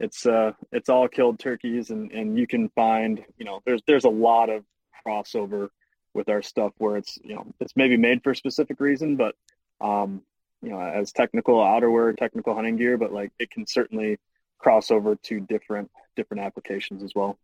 it's 0.00 0.24
uh 0.24 0.52
it's 0.72 0.88
all 0.88 1.08
killed 1.08 1.38
turkeys, 1.38 1.90
and 1.90 2.10
and 2.12 2.38
you 2.38 2.46
can 2.46 2.70
find 2.70 3.22
you 3.36 3.44
know 3.44 3.60
there's 3.66 3.82
there's 3.86 4.04
a 4.04 4.08
lot 4.08 4.48
of 4.48 4.64
crossover 5.06 5.68
with 6.14 6.28
our 6.28 6.42
stuff 6.42 6.72
where 6.78 6.96
it's 6.96 7.18
you 7.22 7.34
know 7.34 7.46
it's 7.60 7.76
maybe 7.76 7.96
made 7.96 8.22
for 8.22 8.30
a 8.30 8.36
specific 8.36 8.80
reason, 8.80 9.16
but 9.16 9.34
um 9.80 10.22
you 10.62 10.70
know 10.70 10.80
as 10.80 11.12
technical 11.12 11.56
outerwear, 11.56 12.16
technical 12.16 12.54
hunting 12.54 12.76
gear, 12.76 12.96
but 12.96 13.12
like 13.12 13.32
it 13.38 13.50
can 13.50 13.66
certainly 13.66 14.18
cross 14.58 14.90
over 14.90 15.16
to 15.16 15.40
different 15.40 15.90
different 16.16 16.42
applications 16.42 17.02
as 17.02 17.14
well. 17.14 17.38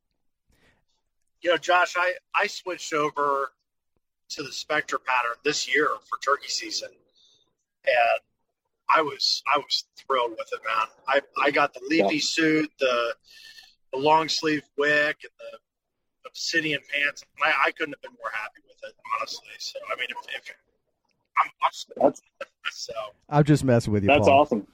You 1.41 1.51
know, 1.51 1.57
Josh, 1.57 1.95
I 1.97 2.15
I 2.35 2.47
switched 2.47 2.93
over 2.93 3.53
to 4.31 4.43
the 4.43 4.53
Specter 4.53 4.99
pattern 4.99 5.37
this 5.45 5.73
year 5.73 5.89
for 6.09 6.19
turkey 6.19 6.49
season, 6.49 6.89
and 7.87 8.21
I 8.89 9.03
was 9.03 9.43
I 9.55 9.59
was 9.59 9.85
thrilled 9.97 10.33
with 10.33 10.49
it, 10.53 10.61
man. 10.67 10.87
I 11.07 11.21
I 11.47 11.51
got 11.51 11.75
the 11.75 11.81
leafy 11.89 12.17
yeah. 12.17 12.21
suit, 12.23 12.71
the 12.79 13.15
the 13.93 13.99
long 13.99 14.29
sleeve 14.29 14.65
wick, 14.77 15.19
and 15.23 15.33
the 15.39 15.59
obsidian 16.27 16.81
pants. 16.93 17.25
I, 17.43 17.69
I 17.69 17.71
couldn't 17.73 17.95
have 17.95 18.03
been 18.03 18.19
more 18.21 18.31
happy 18.33 18.61
with 18.67 18.91
it, 18.91 18.97
honestly. 19.19 19.47
So 19.59 19.79
I 19.93 19.99
mean, 19.99 20.09
if, 20.11 20.17
if 20.37 20.55
I'm, 21.39 21.51
I'm 21.63 21.71
that's, 22.03 22.23
so 22.71 22.93
I'm 23.29 23.45
just 23.45 23.65
messing 23.65 23.93
with 23.93 24.05
you. 24.05 24.09
That's 24.09 24.29
Paul. 24.29 24.41
awesome. 24.41 24.67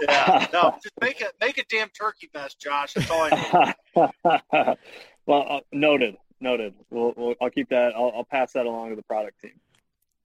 Yeah, 0.00 0.46
no, 0.52 0.74
just 0.82 0.94
make 1.00 1.20
a 1.20 1.26
make 1.40 1.58
a 1.58 1.64
damn 1.68 1.88
turkey 1.88 2.28
vest, 2.32 2.60
Josh. 2.60 2.94
That's 2.94 3.10
all 3.10 3.28
I 3.30 3.74
need. 3.94 4.76
well, 5.26 5.46
uh, 5.48 5.60
noted, 5.72 6.16
noted. 6.40 6.74
We'll, 6.90 7.14
we'll, 7.16 7.34
I'll 7.40 7.50
keep 7.50 7.70
that. 7.70 7.94
I'll, 7.94 8.12
I'll 8.16 8.24
pass 8.24 8.52
that 8.52 8.66
along 8.66 8.90
to 8.90 8.96
the 8.96 9.02
product 9.02 9.40
team. 9.40 9.58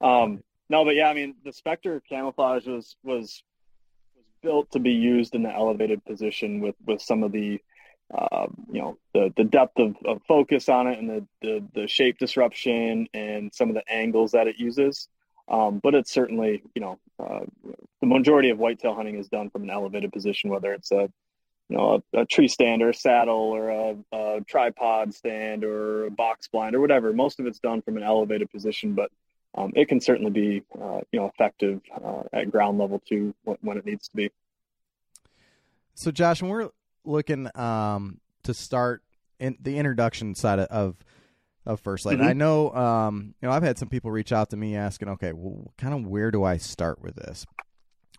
Um, 0.00 0.42
no, 0.68 0.84
but 0.84 0.94
yeah, 0.94 1.08
I 1.08 1.14
mean, 1.14 1.36
the 1.44 1.52
Specter 1.52 2.02
camouflage 2.08 2.66
was 2.66 2.96
was 3.02 3.42
was 4.14 4.24
built 4.42 4.70
to 4.72 4.78
be 4.78 4.92
used 4.92 5.34
in 5.34 5.42
the 5.42 5.52
elevated 5.52 6.04
position 6.04 6.60
with 6.60 6.74
with 6.86 7.00
some 7.00 7.22
of 7.22 7.32
the 7.32 7.60
uh, 8.12 8.46
you 8.70 8.80
know 8.80 8.98
the 9.14 9.32
the 9.36 9.44
depth 9.44 9.78
of, 9.78 9.96
of 10.04 10.22
focus 10.28 10.68
on 10.68 10.86
it 10.86 10.98
and 10.98 11.08
the, 11.08 11.26
the, 11.40 11.64
the 11.74 11.88
shape 11.88 12.18
disruption 12.18 13.08
and 13.14 13.52
some 13.54 13.68
of 13.68 13.74
the 13.74 13.92
angles 13.92 14.32
that 14.32 14.46
it 14.46 14.56
uses. 14.58 15.08
Um, 15.48 15.80
but 15.82 15.94
it's 15.94 16.12
certainly 16.12 16.62
you 16.74 16.80
know 16.80 16.98
uh, 17.18 17.40
the 18.00 18.06
majority 18.06 18.50
of 18.50 18.58
whitetail 18.58 18.94
hunting 18.94 19.16
is 19.16 19.28
done 19.28 19.50
from 19.50 19.62
an 19.62 19.70
elevated 19.70 20.12
position, 20.12 20.50
whether 20.50 20.72
it's 20.72 20.92
a 20.92 21.10
you 21.68 21.76
know 21.76 22.02
a, 22.14 22.20
a 22.20 22.26
tree 22.26 22.48
stand 22.48 22.82
or 22.82 22.90
a 22.90 22.94
saddle 22.94 23.34
or 23.34 23.70
a, 23.70 23.96
a, 24.12 24.40
tripod 24.42 25.14
stand 25.14 25.64
or 25.64 26.06
a 26.06 26.10
box 26.10 26.48
blind 26.48 26.74
or 26.74 26.80
whatever. 26.80 27.12
Most 27.12 27.40
of 27.40 27.46
it's 27.46 27.60
done 27.60 27.82
from 27.82 27.96
an 27.96 28.02
elevated 28.02 28.50
position, 28.50 28.92
but 28.92 29.10
um, 29.54 29.72
it 29.74 29.88
can 29.88 30.00
certainly 30.00 30.30
be 30.30 30.62
uh, 30.80 31.00
you 31.12 31.20
know 31.20 31.26
effective 31.26 31.80
uh, 32.04 32.22
at 32.32 32.50
ground 32.50 32.78
level 32.78 33.00
too 33.06 33.34
when, 33.44 33.78
it 33.78 33.86
needs 33.86 34.08
to 34.08 34.16
be. 34.16 34.30
So, 35.94 36.10
Josh, 36.10 36.42
when 36.42 36.50
we're 36.50 36.70
looking 37.04 37.48
um, 37.54 38.20
to 38.44 38.54
start 38.54 39.02
in 39.38 39.56
the 39.60 39.78
introduction 39.78 40.34
side 40.34 40.58
of 40.58 40.96
of 41.64 41.80
First 41.80 42.06
Lite. 42.06 42.18
Mm-hmm. 42.18 42.28
I 42.28 42.32
know, 42.32 42.74
um, 42.74 43.34
you 43.40 43.48
know, 43.48 43.54
I've 43.54 43.62
had 43.62 43.78
some 43.78 43.88
people 43.88 44.10
reach 44.10 44.32
out 44.32 44.50
to 44.50 44.56
me 44.56 44.74
asking, 44.76 45.08
okay, 45.10 45.32
well, 45.32 45.72
kind 45.78 45.94
of 45.94 46.04
where 46.06 46.30
do 46.30 46.42
I 46.42 46.56
start 46.56 47.00
with 47.00 47.14
this? 47.16 47.46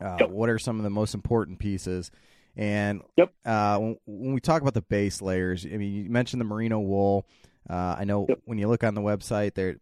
Uh, 0.01 0.17
yep. 0.21 0.29
What 0.29 0.49
are 0.49 0.59
some 0.59 0.77
of 0.77 0.83
the 0.83 0.89
most 0.89 1.13
important 1.13 1.59
pieces? 1.59 2.09
And 2.55 3.01
yep. 3.17 3.33
uh, 3.45 3.77
when, 3.79 3.97
when, 4.05 4.33
we 4.33 4.39
talk 4.39 4.61
about 4.61 4.73
the 4.73 4.81
base 4.81 5.21
layers, 5.21 5.65
I 5.65 5.75
mean, 5.75 5.93
you 5.93 6.09
mentioned 6.09 6.39
the 6.39 6.45
merino 6.45 6.79
wool. 6.79 7.27
Uh, 7.69 7.95
I 7.97 8.03
know 8.03 8.25
yep. 8.29 8.41
when 8.45 8.57
you 8.57 8.67
look 8.67 8.83
on 8.83 8.93
the 8.93 9.01
website, 9.01 9.55
there 9.55 9.75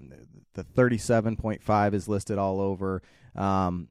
the 0.53 0.63
thirty-seven 0.63 1.37
point 1.37 1.63
five 1.63 1.93
is 1.93 2.07
listed 2.07 2.37
all 2.37 2.61
over. 2.61 3.01
Um, 3.35 3.89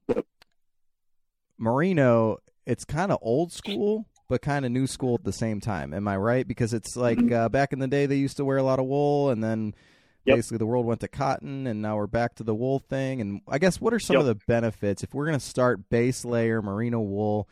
merino, 1.57 2.37
it's 2.65 2.85
kind 2.85 3.11
of 3.11 3.19
old 3.21 3.51
school 3.51 4.07
but 4.31 4.41
kind 4.41 4.63
of 4.63 4.71
new 4.71 4.87
school 4.87 5.15
at 5.15 5.25
the 5.25 5.33
same 5.33 5.59
time. 5.59 5.93
Am 5.93 6.07
I 6.07 6.15
right? 6.15 6.47
Because 6.47 6.73
it's 6.73 6.95
like 6.95 7.17
mm-hmm. 7.17 7.33
uh, 7.33 7.49
back 7.49 7.73
in 7.73 7.79
the 7.79 7.87
day 7.87 8.05
they 8.05 8.15
used 8.15 8.37
to 8.37 8.45
wear 8.45 8.55
a 8.55 8.63
lot 8.63 8.79
of 8.79 8.85
wool, 8.85 9.29
and 9.29 9.43
then 9.43 9.75
yep. 10.23 10.37
basically 10.37 10.57
the 10.57 10.65
world 10.65 10.85
went 10.85 11.01
to 11.01 11.09
cotton, 11.09 11.67
and 11.67 11.81
now 11.81 11.97
we're 11.97 12.07
back 12.07 12.35
to 12.35 12.43
the 12.45 12.55
wool 12.55 12.79
thing. 12.79 13.19
And 13.19 13.41
I 13.45 13.59
guess 13.59 13.81
what 13.81 13.93
are 13.93 13.99
some 13.99 14.13
yep. 14.13 14.21
of 14.21 14.27
the 14.27 14.35
benefits 14.47 15.03
if 15.03 15.13
we're 15.13 15.25
going 15.25 15.37
to 15.37 15.45
start 15.45 15.89
base 15.89 16.23
layer 16.23 16.61
merino 16.61 17.01
wool? 17.01 17.49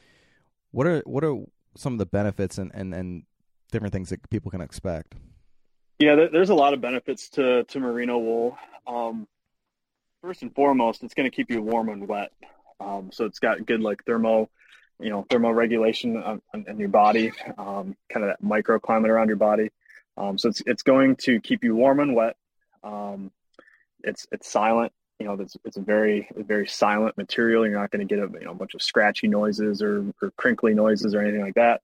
What 0.71 0.87
are 0.87 1.01
what 1.05 1.25
are 1.25 1.43
some 1.75 1.91
of 1.91 1.99
the 1.99 2.05
benefits 2.05 2.57
and 2.57 2.71
and, 2.73 2.95
and 2.95 3.23
different 3.73 3.91
things 3.91 4.09
that 4.11 4.29
people 4.29 4.49
can 4.49 4.61
expect? 4.61 5.15
Yeah, 5.99 6.27
there's 6.31 6.49
a 6.49 6.55
lot 6.55 6.73
of 6.73 6.79
benefits 6.79 7.27
to 7.31 7.65
to 7.65 7.79
merino 7.81 8.19
wool. 8.19 8.57
Um, 8.87 9.27
first 10.21 10.43
and 10.43 10.55
foremost, 10.55 11.03
it's 11.03 11.13
going 11.13 11.29
to 11.29 11.35
keep 11.35 11.51
you 11.51 11.61
warm 11.61 11.89
and 11.89 12.07
wet. 12.07 12.31
Um, 12.79 13.09
so 13.11 13.25
it's 13.25 13.39
got 13.39 13.65
good 13.65 13.81
like 13.81 14.05
thermo 14.05 14.49
you 14.99 15.09
know 15.09 15.23
thermoregulation 15.29 16.25
on, 16.25 16.41
on, 16.53 16.79
your 16.79 16.89
body, 16.89 17.31
um, 17.57 17.95
kind 18.09 18.25
of 18.25 18.29
that 18.29 18.43
microclimate 18.43 19.09
around 19.09 19.27
your 19.27 19.37
body. 19.37 19.69
Um, 20.17 20.37
so 20.37 20.49
it's 20.49 20.61
it's 20.65 20.83
going 20.83 21.15
to 21.17 21.39
keep 21.39 21.63
you 21.63 21.75
warm 21.75 21.99
and 21.99 22.15
wet. 22.15 22.35
Um, 22.83 23.31
it's 24.03 24.27
it's 24.31 24.49
silent. 24.49 24.91
You 25.19 25.27
know, 25.27 25.33
it's 25.33 25.57
it's 25.65 25.77
a 25.77 25.81
very 25.81 26.29
very 26.35 26.67
silent 26.67 27.17
material. 27.17 27.65
You're 27.67 27.79
not 27.79 27.91
going 27.91 28.05
to 28.05 28.15
get 28.15 28.23
a 28.23 28.29
you 28.39 28.45
know 28.45 28.51
a 28.51 28.55
bunch 28.55 28.73
of 28.73 28.81
scratchy 28.81 29.27
noises 29.27 29.81
or, 29.81 30.05
or 30.21 30.31
crinkly 30.37 30.73
noises 30.73 31.15
or 31.15 31.21
anything 31.21 31.41
like 31.41 31.55
that. 31.55 31.81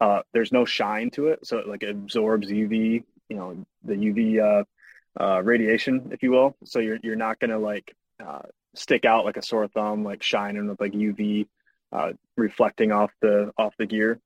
Uh, 0.00 0.22
there's 0.32 0.52
no 0.52 0.64
shine 0.64 1.10
to 1.10 1.28
it, 1.28 1.46
so 1.46 1.58
it 1.58 1.68
like 1.68 1.82
absorbs 1.82 2.48
UV. 2.48 3.04
You 3.28 3.36
know, 3.36 3.66
the 3.84 3.94
UV 3.94 4.40
uh, 4.40 5.22
uh, 5.22 5.42
radiation, 5.42 6.10
if 6.12 6.22
you 6.22 6.30
will. 6.30 6.56
So 6.64 6.78
you're 6.78 6.98
you're 7.02 7.16
not 7.16 7.38
going 7.38 7.50
to 7.50 7.58
like 7.58 7.94
uh, 8.24 8.42
stick 8.74 9.04
out 9.04 9.24
like 9.24 9.36
a 9.36 9.42
sore 9.42 9.68
thumb, 9.68 10.04
like 10.04 10.22
shining 10.22 10.68
with 10.68 10.80
like 10.80 10.92
UV 10.92 11.46
uh, 11.92 12.12
reflecting 12.36 12.92
off 12.92 13.10
the 13.20 13.52
off 13.56 13.74
the 13.78 13.86
gear. 13.86 14.20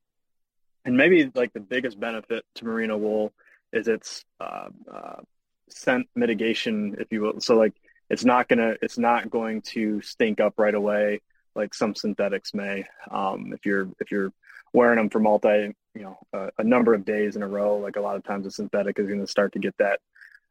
And 0.85 0.97
maybe 0.97 1.31
like 1.35 1.53
the 1.53 1.61
biggest 1.61 1.99
benefit 1.99 2.45
to 2.57 2.65
merino 2.65 2.97
wool 2.97 3.33
is 3.73 3.87
its 3.89 4.25
uh, 4.41 4.69
uh, 4.93 5.21
scent 5.69 6.09
mitigation, 6.15 6.97
if 6.99 7.09
you 7.11 7.23
will. 7.23 7.41
So 7.41 7.57
like 7.57 7.75
it's 8.11 8.25
not 8.25 8.49
gonna 8.49 8.75
it's 8.83 8.99
not 8.99 9.31
going 9.31 9.63
to 9.63 10.03
stink 10.03 10.41
up 10.41 10.55
right 10.59 10.75
away 10.75 11.21
like 11.55 11.75
some 11.75 11.95
synthetics 11.95 12.55
may. 12.55 12.85
Um, 13.11 13.53
if 13.53 13.65
you're 13.67 13.89
if 14.01 14.11
you're 14.11 14.33
wearing 14.73 14.97
them 14.97 15.11
for 15.11 15.21
multi 15.21 15.75
you 15.95 16.03
know 16.03 16.19
uh, 16.33 16.49
a 16.59 16.65
number 16.65 16.95
of 16.95 17.05
days 17.05 17.37
in 17.37 17.43
a 17.43 17.49
row, 17.49 17.77
like 17.79 17.97
a 17.97 18.01
lot 18.01 18.17
of 18.17 18.25
times 18.25 18.47
a 18.47 18.51
synthetic 18.51 18.99
is 18.99 19.07
going 19.07 19.21
to 19.21 19.27
start 19.27 19.53
to 19.53 19.59
get 19.59 19.77
that 19.79 20.01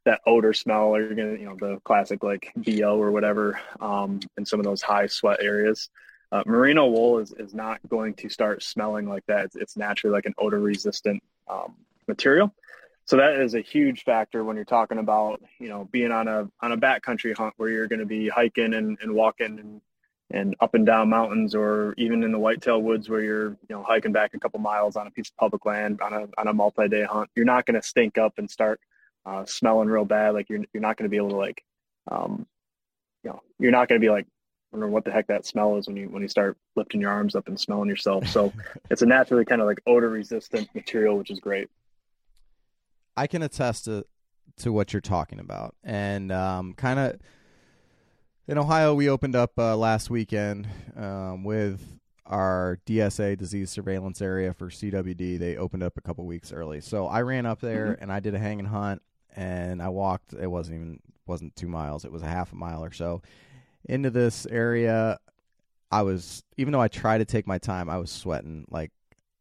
that 0.05 0.21
odor 0.25 0.53
smell, 0.53 0.95
or 0.95 1.01
you're 1.01 1.15
gonna 1.15 1.37
you 1.37 1.45
know 1.45 1.55
the 1.55 1.79
classic 1.83 2.23
like 2.23 2.51
bo 2.55 2.97
or 2.97 3.11
whatever 3.11 3.59
um, 3.79 4.19
in 4.37 4.45
some 4.45 4.59
of 4.59 4.65
those 4.65 4.81
high 4.81 5.07
sweat 5.07 5.39
areas. 5.41 5.89
Uh, 6.31 6.43
merino 6.45 6.87
wool 6.87 7.19
is, 7.19 7.33
is 7.33 7.53
not 7.53 7.79
going 7.89 8.13
to 8.13 8.29
start 8.29 8.63
smelling 8.63 9.07
like 9.07 9.25
that. 9.27 9.45
It's, 9.45 9.55
it's 9.55 9.77
naturally 9.77 10.13
like 10.13 10.25
an 10.25 10.33
odor 10.37 10.59
resistant 10.59 11.21
um, 11.49 11.75
material. 12.07 12.53
So 13.05 13.17
that 13.17 13.33
is 13.41 13.55
a 13.55 13.59
huge 13.59 14.03
factor 14.03 14.43
when 14.43 14.55
you're 14.55 14.63
talking 14.63 14.97
about, 14.97 15.41
you 15.59 15.67
know, 15.67 15.89
being 15.91 16.11
on 16.11 16.29
a, 16.29 16.49
on 16.61 16.71
a 16.71 16.77
backcountry 16.77 17.35
hunt 17.35 17.55
where 17.57 17.67
you're 17.69 17.87
going 17.87 17.99
to 17.99 18.05
be 18.05 18.29
hiking 18.29 18.73
and, 18.73 18.97
and 19.01 19.13
walking 19.13 19.59
and, 19.59 19.81
and 20.29 20.55
up 20.61 20.75
and 20.75 20.85
down 20.85 21.09
mountains 21.09 21.53
or 21.53 21.93
even 21.97 22.23
in 22.23 22.31
the 22.31 22.39
whitetail 22.39 22.81
woods 22.81 23.09
where 23.09 23.21
you're, 23.21 23.49
you 23.49 23.75
know, 23.75 23.83
hiking 23.83 24.13
back 24.13 24.33
a 24.33 24.39
couple 24.39 24.61
miles 24.61 24.95
on 24.95 25.07
a 25.07 25.11
piece 25.11 25.29
of 25.29 25.35
public 25.35 25.65
land 25.65 25.99
on 25.99 26.13
a, 26.13 26.27
on 26.37 26.47
a 26.47 26.53
multi-day 26.53 27.03
hunt. 27.03 27.29
You're 27.35 27.43
not 27.43 27.65
going 27.65 27.75
to 27.75 27.85
stink 27.85 28.17
up 28.17 28.37
and 28.37 28.49
start 28.49 28.79
uh, 29.25 29.43
smelling 29.45 29.89
real 29.89 30.05
bad. 30.05 30.33
Like 30.33 30.47
you're, 30.49 30.63
you're 30.71 30.81
not 30.81 30.95
going 30.95 31.09
to 31.09 31.09
be 31.09 31.17
able 31.17 31.31
to 31.31 31.35
like, 31.35 31.61
um, 32.09 32.47
you 33.23 33.31
know, 33.31 33.41
you're 33.59 33.71
not 33.71 33.89
going 33.89 33.99
to 33.99 34.05
be 34.05 34.11
like 34.11 34.27
wonder 34.71 34.87
what 34.87 35.05
the 35.05 35.11
heck 35.11 35.27
that 35.27 35.45
smell 35.45 35.77
is 35.77 35.87
when 35.87 35.97
you 35.97 36.09
when 36.09 36.21
you 36.21 36.27
start 36.27 36.57
lifting 36.75 37.01
your 37.01 37.11
arms 37.11 37.35
up 37.35 37.47
and 37.47 37.59
smelling 37.59 37.89
yourself. 37.89 38.27
So 38.27 38.53
it's 38.89 39.01
a 39.01 39.05
naturally 39.05 39.45
kind 39.45 39.61
of 39.61 39.67
like 39.67 39.81
odor 39.85 40.09
resistant 40.09 40.69
material, 40.73 41.17
which 41.17 41.29
is 41.29 41.39
great. 41.39 41.69
I 43.17 43.27
can 43.27 43.43
attest 43.43 43.85
to 43.85 44.05
to 44.57 44.71
what 44.71 44.93
you're 44.93 45.01
talking 45.01 45.39
about, 45.39 45.75
and 45.83 46.31
um, 46.31 46.73
kind 46.73 46.99
of 46.99 47.19
in 48.47 48.57
Ohio, 48.57 48.93
we 48.93 49.09
opened 49.09 49.35
up 49.35 49.53
uh, 49.57 49.75
last 49.77 50.09
weekend 50.09 50.67
um, 50.95 51.43
with 51.43 51.99
our 52.25 52.79
DSA 52.85 53.37
disease 53.37 53.69
surveillance 53.69 54.21
area 54.21 54.53
for 54.53 54.69
CWD. 54.69 55.37
They 55.37 55.57
opened 55.57 55.83
up 55.83 55.97
a 55.97 56.01
couple 56.01 56.25
weeks 56.25 56.51
early, 56.51 56.81
so 56.81 57.07
I 57.07 57.21
ran 57.21 57.45
up 57.45 57.61
there 57.61 57.93
mm-hmm. 57.93 58.03
and 58.03 58.11
I 58.11 58.19
did 58.19 58.35
a 58.35 58.39
hang 58.39 58.59
and 58.59 58.67
hunt, 58.67 59.01
and 59.35 59.81
I 59.81 59.89
walked. 59.89 60.33
It 60.33 60.47
wasn't 60.47 60.75
even 60.75 60.99
wasn't 61.25 61.55
two 61.55 61.67
miles; 61.67 62.05
it 62.05 62.11
was 62.11 62.21
a 62.23 62.27
half 62.27 62.51
a 62.51 62.55
mile 62.55 62.83
or 62.83 62.91
so, 62.91 63.21
into 63.85 64.09
this 64.09 64.45
area, 64.47 65.19
I 65.91 66.01
was 66.03 66.43
even 66.57 66.71
though 66.71 66.81
I 66.81 66.87
tried 66.87 67.19
to 67.19 67.25
take 67.25 67.47
my 67.47 67.57
time, 67.57 67.89
I 67.89 67.97
was 67.97 68.09
sweating 68.09 68.65
like 68.69 68.91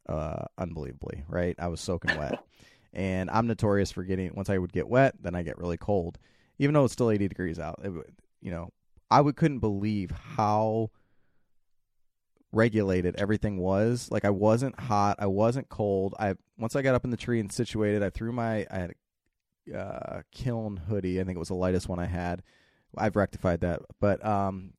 uh, 0.08 0.44
unbelievably. 0.58 1.24
Right, 1.28 1.54
I 1.58 1.68
was 1.68 1.80
soaking 1.80 2.18
wet, 2.18 2.42
and 2.92 3.30
I'm 3.30 3.46
notorious 3.46 3.92
for 3.92 4.02
getting 4.02 4.34
once 4.34 4.50
I 4.50 4.58
would 4.58 4.72
get 4.72 4.88
wet, 4.88 5.14
then 5.20 5.34
I 5.34 5.42
get 5.42 5.58
really 5.58 5.76
cold, 5.76 6.18
even 6.58 6.74
though 6.74 6.84
it's 6.84 6.92
still 6.92 7.10
80 7.10 7.28
degrees 7.28 7.58
out. 7.58 7.80
It, 7.84 7.92
you 8.40 8.50
know, 8.50 8.70
I 9.10 9.20
would 9.20 9.36
couldn't 9.36 9.60
believe 9.60 10.10
how 10.10 10.90
regulated 12.52 13.14
everything 13.16 13.58
was. 13.58 14.08
Like 14.10 14.24
I 14.24 14.30
wasn't 14.30 14.78
hot, 14.80 15.16
I 15.20 15.26
wasn't 15.26 15.68
cold. 15.68 16.14
I 16.18 16.34
once 16.58 16.74
I 16.74 16.82
got 16.82 16.94
up 16.94 17.04
in 17.04 17.10
the 17.10 17.16
tree 17.16 17.38
and 17.38 17.52
situated, 17.52 18.02
I 18.02 18.10
threw 18.10 18.32
my 18.32 18.66
I 18.70 18.78
had 18.78 18.94
a 19.72 19.78
uh, 19.78 20.22
kiln 20.32 20.76
hoodie. 20.76 21.20
I 21.20 21.24
think 21.24 21.36
it 21.36 21.38
was 21.38 21.48
the 21.48 21.54
lightest 21.54 21.88
one 21.88 22.00
I 22.00 22.06
had 22.06 22.42
I've 22.96 23.16
rectified 23.16 23.60
that, 23.60 23.80
but 24.00 24.24
um, 24.24 24.72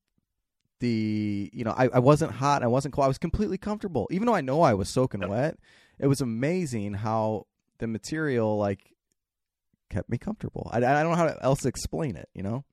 the 0.80 1.50
you 1.54 1.64
know 1.64 1.74
I, 1.78 1.88
I 1.88 2.00
wasn't 2.00 2.32
hot, 2.32 2.64
I 2.64 2.68
wasn't 2.68 2.94
cold, 2.94 3.06
I 3.06 3.08
was 3.08 3.18
completely 3.18 3.58
comfortable, 3.58 4.08
even 4.12 4.26
though 4.26 4.36
I 4.36 4.42
know 4.42 4.62
I 4.62 4.74
was 4.74 4.90
soaking 4.90 5.28
wet. 5.28 5.58
It 6.00 6.08
was 6.08 6.22
amazing 6.22 6.96
how 6.96 7.46
the 7.78 7.88
material 7.88 8.58
like 8.58 8.92
kept 9.90 10.10
me 10.10 10.18
comfortable. 10.18 10.70
I, 10.72 10.78
I 10.78 11.04
don't 11.04 11.12
know 11.12 11.16
how 11.16 11.38
else 11.42 11.62
to 11.62 11.68
explain 11.68 12.16
it, 12.16 12.30
you 12.34 12.44
know. 12.44 12.64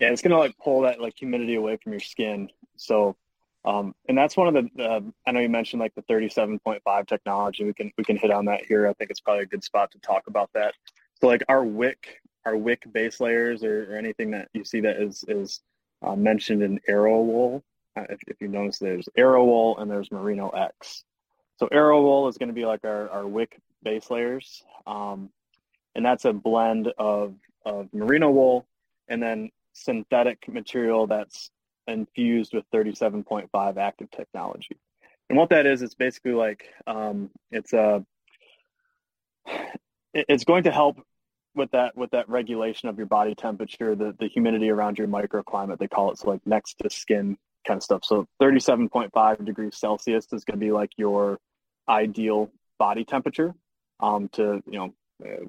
Yeah, 0.00 0.10
it's 0.10 0.22
gonna 0.22 0.38
like 0.38 0.56
pull 0.58 0.82
that 0.82 1.00
like 1.00 1.14
humidity 1.16 1.54
away 1.54 1.78
from 1.82 1.92
your 1.92 2.00
skin. 2.00 2.50
So, 2.76 3.16
um, 3.64 3.94
and 4.08 4.16
that's 4.16 4.36
one 4.36 4.54
of 4.54 4.54
the. 4.54 4.82
Uh, 4.82 5.00
I 5.26 5.32
know 5.32 5.40
you 5.40 5.48
mentioned 5.48 5.80
like 5.80 5.94
the 5.94 6.02
37.5 6.02 7.06
technology. 7.06 7.64
We 7.64 7.72
can 7.72 7.90
we 7.96 8.04
can 8.04 8.16
hit 8.16 8.30
on 8.30 8.44
that 8.44 8.64
here. 8.66 8.86
I 8.86 8.92
think 8.92 9.10
it's 9.10 9.20
probably 9.20 9.44
a 9.44 9.46
good 9.46 9.64
spot 9.64 9.90
to 9.92 9.98
talk 9.98 10.26
about 10.26 10.50
that. 10.54 10.74
So, 11.20 11.26
like 11.26 11.42
our 11.48 11.64
wick, 11.64 12.20
our 12.48 12.56
wick 12.56 12.82
base 12.90 13.20
layers, 13.20 13.62
or, 13.62 13.92
or 13.92 13.96
anything 13.96 14.30
that 14.30 14.48
you 14.54 14.64
see 14.64 14.80
that 14.80 14.96
is 14.96 15.22
is 15.28 15.60
uh, 16.02 16.16
mentioned 16.16 16.62
in 16.62 16.80
AeroWool. 16.88 17.62
Uh, 17.94 18.04
if, 18.08 18.20
if 18.26 18.40
you 18.40 18.48
notice, 18.48 18.78
there's 18.78 19.08
AeroWool 19.18 19.80
and 19.80 19.90
there's 19.90 20.10
Merino 20.10 20.48
X. 20.48 21.04
So 21.58 21.66
AeroWool 21.66 22.30
is 22.30 22.38
going 22.38 22.48
to 22.48 22.54
be 22.54 22.64
like 22.64 22.84
our, 22.84 23.10
our 23.10 23.26
wick 23.26 23.60
base 23.82 24.10
layers. 24.10 24.62
Um, 24.86 25.30
and 25.94 26.04
that's 26.04 26.24
a 26.24 26.32
blend 26.32 26.92
of, 26.98 27.34
of 27.66 27.92
merino 27.92 28.30
wool 28.30 28.66
and 29.08 29.22
then 29.22 29.50
synthetic 29.72 30.48
material 30.48 31.06
that's 31.06 31.50
infused 31.86 32.54
with 32.54 32.64
37.5 32.72 33.76
active 33.76 34.10
technology. 34.10 34.78
And 35.28 35.36
what 35.36 35.50
that 35.50 35.66
is, 35.66 35.82
it's 35.82 35.94
basically 35.94 36.32
like 36.32 36.72
um, 36.86 37.30
it's 37.50 37.72
a 37.72 38.04
it's 40.14 40.44
going 40.44 40.64
to 40.64 40.70
help 40.70 41.00
with 41.58 41.70
that 41.72 41.96
with 41.96 42.10
that 42.12 42.28
regulation 42.28 42.88
of 42.88 42.96
your 42.96 43.06
body 43.06 43.34
temperature, 43.34 43.94
the 43.94 44.14
the 44.18 44.28
humidity 44.28 44.70
around 44.70 44.98
your 44.98 45.08
microclimate. 45.08 45.78
They 45.78 45.88
call 45.88 46.10
it 46.10 46.18
so 46.18 46.30
like 46.30 46.46
next 46.46 46.78
to 46.78 46.90
skin 46.90 47.36
kind 47.66 47.78
of 47.78 47.82
stuff. 47.82 48.04
So 48.04 48.26
37.5 48.40 49.44
degrees 49.44 49.76
Celsius 49.76 50.32
is 50.32 50.44
going 50.44 50.58
to 50.58 50.64
be 50.64 50.72
like 50.72 50.92
your 50.96 51.38
ideal 51.88 52.50
body 52.78 53.04
temperature 53.04 53.54
um, 54.00 54.28
to 54.30 54.62
you 54.70 54.78
know 54.78 54.94
uh, 55.24 55.44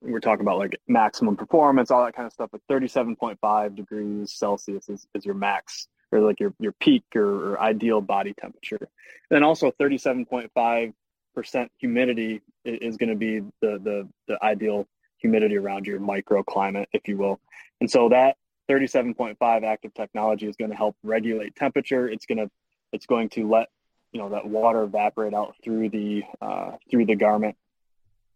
we're 0.00 0.20
talking 0.20 0.42
about 0.42 0.58
like 0.58 0.80
maximum 0.88 1.36
performance, 1.36 1.90
all 1.90 2.04
that 2.04 2.14
kind 2.14 2.26
of 2.26 2.32
stuff. 2.32 2.50
But 2.50 2.60
37.5 2.70 3.76
degrees 3.76 4.32
Celsius 4.32 4.88
is, 4.88 5.06
is 5.14 5.24
your 5.24 5.34
max 5.34 5.86
or 6.10 6.20
like 6.20 6.40
your, 6.40 6.52
your 6.58 6.72
peak 6.72 7.04
or, 7.14 7.52
or 7.52 7.60
ideal 7.60 8.00
body 8.00 8.34
temperature. 8.34 8.78
And 8.80 8.88
then 9.30 9.42
also 9.44 9.70
37.5 9.80 10.92
percent 11.34 11.70
humidity 11.78 12.42
is, 12.64 12.78
is 12.80 12.96
going 12.96 13.10
to 13.10 13.16
be 13.16 13.40
the, 13.60 13.78
the, 13.78 14.08
the 14.28 14.44
ideal 14.44 14.86
humidity 15.22 15.56
around 15.56 15.86
your 15.86 15.98
microclimate, 15.98 16.86
if 16.92 17.08
you 17.08 17.16
will. 17.16 17.40
And 17.80 17.90
so 17.90 18.10
that 18.10 18.36
37.5 18.68 19.64
active 19.64 19.94
technology 19.94 20.46
is 20.46 20.56
going 20.56 20.70
to 20.70 20.76
help 20.76 20.96
regulate 21.02 21.56
temperature. 21.56 22.08
It's 22.08 22.26
going 22.26 22.38
to, 22.38 22.50
it's 22.92 23.06
going 23.06 23.30
to 23.30 23.48
let, 23.48 23.68
you 24.12 24.20
know, 24.20 24.28
that 24.30 24.46
water 24.46 24.82
evaporate 24.82 25.32
out 25.32 25.54
through 25.64 25.88
the, 25.88 26.24
uh, 26.42 26.72
through 26.90 27.06
the 27.06 27.16
garment 27.16 27.56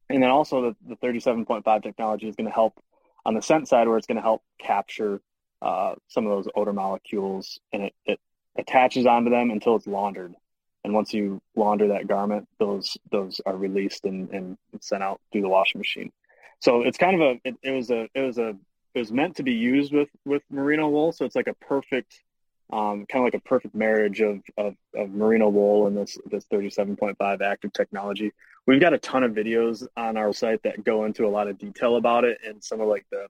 and 0.08 0.22
then 0.22 0.30
also 0.30 0.74
the, 0.86 0.96
the 0.96 1.06
37.5 1.06 1.82
technology 1.82 2.28
is 2.28 2.36
going 2.36 2.46
to 2.46 2.52
help 2.52 2.80
on 3.24 3.34
the 3.34 3.42
scent 3.42 3.68
side 3.68 3.88
where 3.88 3.98
it's 3.98 4.06
going 4.06 4.16
to 4.16 4.22
help 4.22 4.42
capture 4.58 5.20
uh, 5.62 5.94
some 6.08 6.26
of 6.26 6.30
those 6.30 6.52
odor 6.54 6.72
molecules 6.72 7.58
and 7.72 7.84
it, 7.84 7.94
it 8.04 8.20
attaches 8.56 9.06
onto 9.06 9.30
them 9.30 9.50
until 9.50 9.76
it's 9.76 9.86
laundered. 9.86 10.34
And 10.84 10.94
once 10.94 11.12
you 11.12 11.42
launder 11.56 11.88
that 11.88 12.06
garment, 12.06 12.46
those 12.60 12.96
those 13.10 13.40
are 13.44 13.56
released 13.56 14.04
and, 14.04 14.30
and 14.30 14.58
sent 14.80 15.02
out 15.02 15.20
through 15.32 15.42
the 15.42 15.48
washing 15.48 15.80
machine. 15.80 16.12
So 16.60 16.82
it's 16.82 16.98
kind 16.98 17.20
of 17.20 17.20
a 17.20 17.48
it, 17.48 17.56
it 17.62 17.70
was 17.70 17.90
a 17.90 18.08
it 18.14 18.20
was 18.20 18.38
a 18.38 18.56
it 18.94 18.98
was 18.98 19.12
meant 19.12 19.36
to 19.36 19.42
be 19.42 19.52
used 19.52 19.92
with 19.92 20.08
with 20.24 20.42
merino 20.50 20.88
wool. 20.88 21.12
So 21.12 21.24
it's 21.24 21.36
like 21.36 21.48
a 21.48 21.54
perfect 21.54 22.22
um, 22.72 23.06
kind 23.06 23.22
of 23.22 23.24
like 23.24 23.34
a 23.34 23.48
perfect 23.48 23.74
marriage 23.74 24.20
of, 24.20 24.40
of, 24.56 24.74
of 24.94 25.10
merino 25.10 25.48
wool 25.48 25.86
and 25.86 25.96
this 25.96 26.18
this 26.26 26.44
37.5 26.46 27.40
active 27.40 27.72
technology. 27.72 28.32
We've 28.66 28.80
got 28.80 28.92
a 28.92 28.98
ton 28.98 29.22
of 29.22 29.32
videos 29.32 29.86
on 29.96 30.16
our 30.16 30.32
site 30.32 30.62
that 30.64 30.82
go 30.82 31.04
into 31.04 31.26
a 31.26 31.28
lot 31.28 31.46
of 31.46 31.58
detail 31.58 31.96
about 31.96 32.24
it 32.24 32.38
and 32.44 32.62
some 32.62 32.80
of 32.80 32.88
like 32.88 33.06
the 33.10 33.28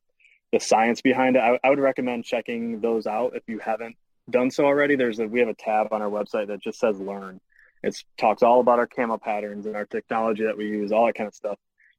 the 0.52 0.60
science 0.60 1.02
behind 1.02 1.36
it. 1.36 1.40
I, 1.40 1.58
I 1.62 1.70
would 1.70 1.78
recommend 1.78 2.24
checking 2.24 2.80
those 2.80 3.06
out 3.06 3.34
if 3.34 3.42
you 3.46 3.58
haven't 3.58 3.96
done 4.30 4.50
so 4.50 4.64
already. 4.64 4.96
There's 4.96 5.18
a 5.18 5.26
we 5.26 5.40
have 5.40 5.48
a 5.48 5.54
tab 5.54 5.92
on 5.92 6.00
our 6.00 6.10
website 6.10 6.46
that 6.48 6.62
just 6.62 6.78
says 6.78 6.98
learn. 6.98 7.40
It 7.82 8.02
talks 8.16 8.42
all 8.42 8.60
about 8.60 8.78
our 8.78 8.86
camo 8.86 9.18
patterns 9.18 9.66
and 9.66 9.76
our 9.76 9.84
technology 9.84 10.44
that 10.44 10.56
we 10.56 10.66
use, 10.66 10.92
all 10.92 11.06
that 11.06 11.14
kind 11.14 11.28
of 11.28 11.34
stuff. 11.34 11.58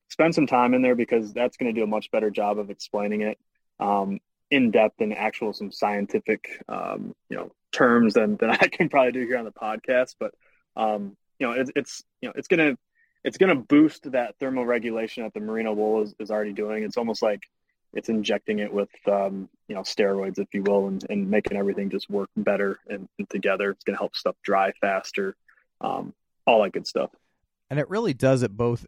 Spend 0.09 0.33
some 0.33 0.47
time 0.47 0.73
in 0.73 0.81
there 0.81 0.95
because 0.95 1.33
that's 1.33 1.57
going 1.57 1.73
to 1.73 1.79
do 1.79 1.83
a 1.83 1.87
much 1.87 2.11
better 2.11 2.29
job 2.29 2.59
of 2.59 2.69
explaining 2.69 3.21
it. 3.21 3.37
Um, 3.79 4.19
in 4.49 4.71
depth 4.71 5.01
and 5.01 5.13
actual 5.13 5.53
some 5.53 5.71
scientific 5.71 6.63
um, 6.69 7.13
you 7.29 7.37
know 7.37 7.51
terms 7.71 8.13
than, 8.13 8.37
than 8.37 8.49
I 8.61 8.67
can 8.67 8.89
probably 8.89 9.11
do 9.11 9.25
here 9.25 9.37
on 9.37 9.45
the 9.45 9.51
podcast. 9.51 10.15
But 10.19 10.33
um, 10.75 11.15
you 11.39 11.47
know, 11.47 11.53
it's, 11.53 11.71
it's 11.75 12.03
you 12.21 12.29
know 12.29 12.33
it's 12.35 12.47
gonna 12.47 12.77
it's 13.23 13.37
gonna 13.37 13.55
boost 13.55 14.11
that 14.11 14.35
thermal 14.39 14.65
regulation 14.65 15.23
that 15.23 15.33
the 15.33 15.39
merino 15.39 15.73
wool 15.73 16.03
is, 16.03 16.15
is 16.19 16.31
already 16.31 16.53
doing. 16.53 16.83
It's 16.83 16.97
almost 16.97 17.21
like 17.21 17.43
it's 17.93 18.09
injecting 18.09 18.59
it 18.59 18.71
with 18.71 18.89
um, 19.07 19.49
you 19.67 19.75
know 19.75 19.81
steroids, 19.81 20.39
if 20.39 20.47
you 20.53 20.63
will, 20.63 20.87
and, 20.87 21.05
and 21.09 21.29
making 21.29 21.57
everything 21.57 21.89
just 21.89 22.09
work 22.09 22.29
better 22.37 22.79
and, 22.87 23.07
and 23.17 23.29
together. 23.29 23.71
It's 23.71 23.83
gonna 23.83 23.97
help 23.97 24.15
stuff 24.15 24.35
dry 24.43 24.71
faster, 24.79 25.35
um, 25.81 26.13
all 26.45 26.63
that 26.63 26.73
good 26.73 26.87
stuff. 26.87 27.11
And 27.69 27.79
it 27.79 27.89
really 27.89 28.13
does 28.13 28.43
it 28.43 28.55
both 28.55 28.85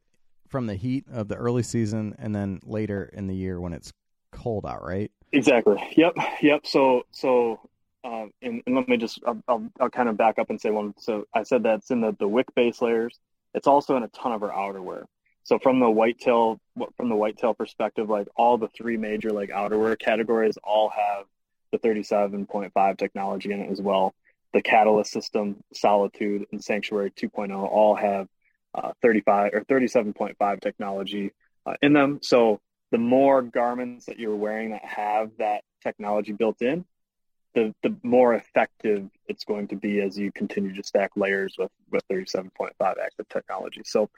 from 0.50 0.66
the 0.66 0.76
heat 0.76 1.06
of 1.12 1.28
the 1.28 1.36
early 1.36 1.64
season 1.64 2.16
and 2.18 2.36
then 2.36 2.60
later 2.66 3.10
in 3.14 3.28
the 3.28 3.36
year 3.36 3.62
when 3.62 3.72
it's 3.72 3.94
cold 4.32 4.66
out, 4.66 4.84
right? 4.84 5.12
Exactly. 5.32 5.78
Yep. 5.96 6.16
Yep. 6.42 6.66
So, 6.66 7.04
so, 7.12 7.60
uh, 8.04 8.26
and, 8.42 8.62
and, 8.66 8.76
let 8.76 8.88
me 8.88 8.98
just, 8.98 9.20
I'll, 9.26 9.42
I'll, 9.48 9.70
I'll, 9.80 9.90
kind 9.90 10.10
of 10.10 10.18
back 10.18 10.40
up 10.40 10.50
and 10.50 10.60
say 10.60 10.72
one. 10.72 10.96
So 10.98 11.26
I 11.34 11.44
said 11.44 11.64
that's 11.64 11.92
in 11.92 12.02
the, 12.02 12.16
the 12.20 12.28
wick 12.28 12.48
base 12.56 12.82
layers. 12.82 13.20
It's 13.54 13.68
also 13.68 13.96
in 13.96 14.04
a 14.04 14.08
ton 14.08 14.32
of 14.32 14.42
our 14.42 14.50
outerwear. 14.50 15.06
So 15.44 15.60
from 15.60 15.80
the 15.80 15.90
whitetail, 15.90 16.60
from 16.98 17.10
the 17.10 17.16
whitetail 17.16 17.54
perspective, 17.54 18.10
like 18.10 18.28
all 18.36 18.58
the 18.58 18.68
three 18.70 18.98
major 18.98 19.32
like 19.32 19.50
outerwear 19.50 19.98
categories 20.00 20.58
all 20.64 20.90
have 20.90 21.26
the 21.72 21.78
37.5 21.80 22.98
technology 22.98 23.52
in 23.52 23.60
it 23.62 23.72
as 23.72 23.82
well. 23.82 24.14
The 24.54 24.62
Catalyst 24.62 25.12
system, 25.12 25.64
Solitude, 25.74 26.46
and 26.52 26.64
Sanctuary 26.64 27.12
2.0 27.12 27.52
all 27.56 27.96
have 27.96 28.28
uh, 28.80 28.94
35 29.02 29.54
or 29.54 29.62
37.5 29.66 30.62
technology 30.62 31.32
uh, 31.66 31.74
in 31.82 31.94
them. 31.94 32.20
So 32.22 32.62
the 32.92 32.98
more 32.98 33.42
garments 33.42 34.06
that 34.06 34.20
you're 34.20 34.36
wearing 34.36 34.72
that 34.72 34.86
have 34.86 35.32
that 35.38 35.64
technology 35.82 36.32
built 36.34 36.62
in, 36.62 36.86
the 37.56 37.74
the 37.82 37.96
more 38.04 38.36
effective 38.36 39.10
it's 39.28 39.44
going 39.44 39.68
to 39.70 39.76
be 39.76 40.02
as 40.02 40.18
you 40.18 40.32
continue 40.32 40.74
to 40.76 40.84
stack 40.84 41.12
layers 41.16 41.56
with 41.58 41.72
with 41.92 42.08
37.5 42.08 42.72
active 42.80 43.28
technology. 43.28 43.82
So, 43.86 44.10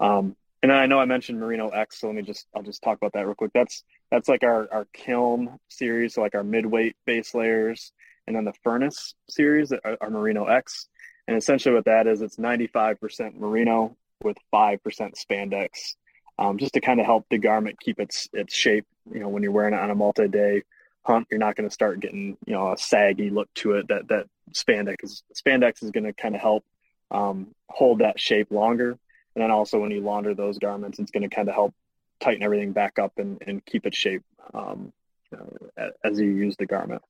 um, 0.00 0.36
and 0.62 0.72
I 0.72 0.86
know 0.86 0.98
I 0.98 1.04
mentioned 1.04 1.38
Merino 1.38 1.68
X, 1.68 2.00
so 2.00 2.08
let 2.08 2.16
me 2.16 2.22
just 2.22 2.46
I'll 2.54 2.62
just 2.62 2.82
talk 2.82 2.98
about 2.98 3.12
that 3.12 3.26
real 3.26 3.34
quick. 3.34 3.52
That's 3.54 3.84
that's 4.10 4.28
like 4.28 4.42
our 4.42 4.68
our 4.72 4.86
kiln 4.92 5.58
series, 5.68 6.14
so 6.14 6.20
like 6.20 6.34
our 6.34 6.44
midweight 6.44 6.96
base 7.06 7.34
layers, 7.34 7.92
and 8.26 8.34
then 8.34 8.44
the 8.44 8.54
furnace 8.64 9.14
series 9.28 9.72
our, 9.72 9.96
are 10.00 10.10
Merino 10.10 10.46
X. 10.46 10.88
And 11.28 11.36
essentially, 11.36 11.74
what 11.76 11.84
that 11.84 12.08
is, 12.08 12.22
it's 12.22 12.36
95% 12.36 13.36
merino 13.36 13.96
with 14.22 14.36
5% 14.52 14.78
spandex 15.14 15.94
um, 16.40 16.58
just 16.58 16.72
to 16.74 16.80
kind 16.80 16.98
of 16.98 17.06
help 17.06 17.26
the 17.30 17.38
garment 17.38 17.78
keep 17.78 18.00
its 18.00 18.28
its 18.32 18.54
shape. 18.54 18.86
You 19.12 19.20
know, 19.20 19.28
when 19.28 19.42
you're 19.42 19.52
wearing 19.52 19.74
it 19.74 19.80
on 19.80 19.90
a 19.90 19.94
multi-day 19.94 20.62
hunt, 21.02 21.28
you're 21.30 21.38
not 21.38 21.54
going 21.54 21.68
to 21.68 21.72
start 21.72 22.00
getting 22.00 22.36
you 22.46 22.54
know 22.54 22.72
a 22.72 22.78
saggy 22.78 23.30
look 23.30 23.52
to 23.56 23.72
it. 23.74 23.88
That 23.88 24.08
that 24.08 24.26
spandex 24.52 24.96
is 25.02 25.22
spandex 25.34 25.82
is 25.82 25.90
going 25.90 26.04
to 26.04 26.14
kind 26.14 26.34
of 26.34 26.40
help 26.40 26.64
um, 27.10 27.48
hold 27.68 27.98
that 27.98 28.18
shape 28.18 28.50
longer. 28.50 28.98
And 29.34 29.42
then 29.42 29.50
also 29.50 29.78
when 29.78 29.90
you 29.90 30.00
launder 30.00 30.34
those 30.34 30.58
garments, 30.58 30.98
it's 30.98 31.10
going 31.10 31.28
to 31.28 31.34
kind 31.34 31.48
of 31.48 31.54
help 31.54 31.74
tighten 32.20 32.42
everything 32.42 32.72
back 32.72 32.98
up 32.98 33.12
and, 33.18 33.40
and 33.46 33.64
keep 33.64 33.86
its 33.86 33.96
shape 33.96 34.22
um, 34.52 34.92
uh, 35.32 35.88
as 36.04 36.18
you 36.18 36.26
use 36.26 36.56
the 36.56 36.66
garment. 36.66 37.02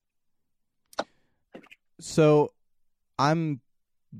So, 1.98 2.52
I'm 3.18 3.61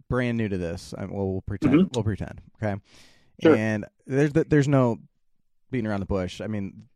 brand 0.09 0.39
new 0.39 0.49
to 0.49 0.59
this. 0.59 0.95
I'm, 0.97 1.13
well, 1.13 1.33
we'll 1.33 1.43
pretend. 1.43 1.75
Mm-hmm. 1.75 1.89
We'll 1.95 2.05
pretend. 2.05 2.41
Okay. 2.63 2.81
Sure. 3.43 3.57
And 3.57 3.87
there's 4.07 4.33
there's 4.33 4.69
no 4.69 4.99
beating 5.71 5.87
around 5.87 6.01
the 6.01 6.07
bush. 6.07 6.41
I 6.41 6.47
mean, 6.47 6.89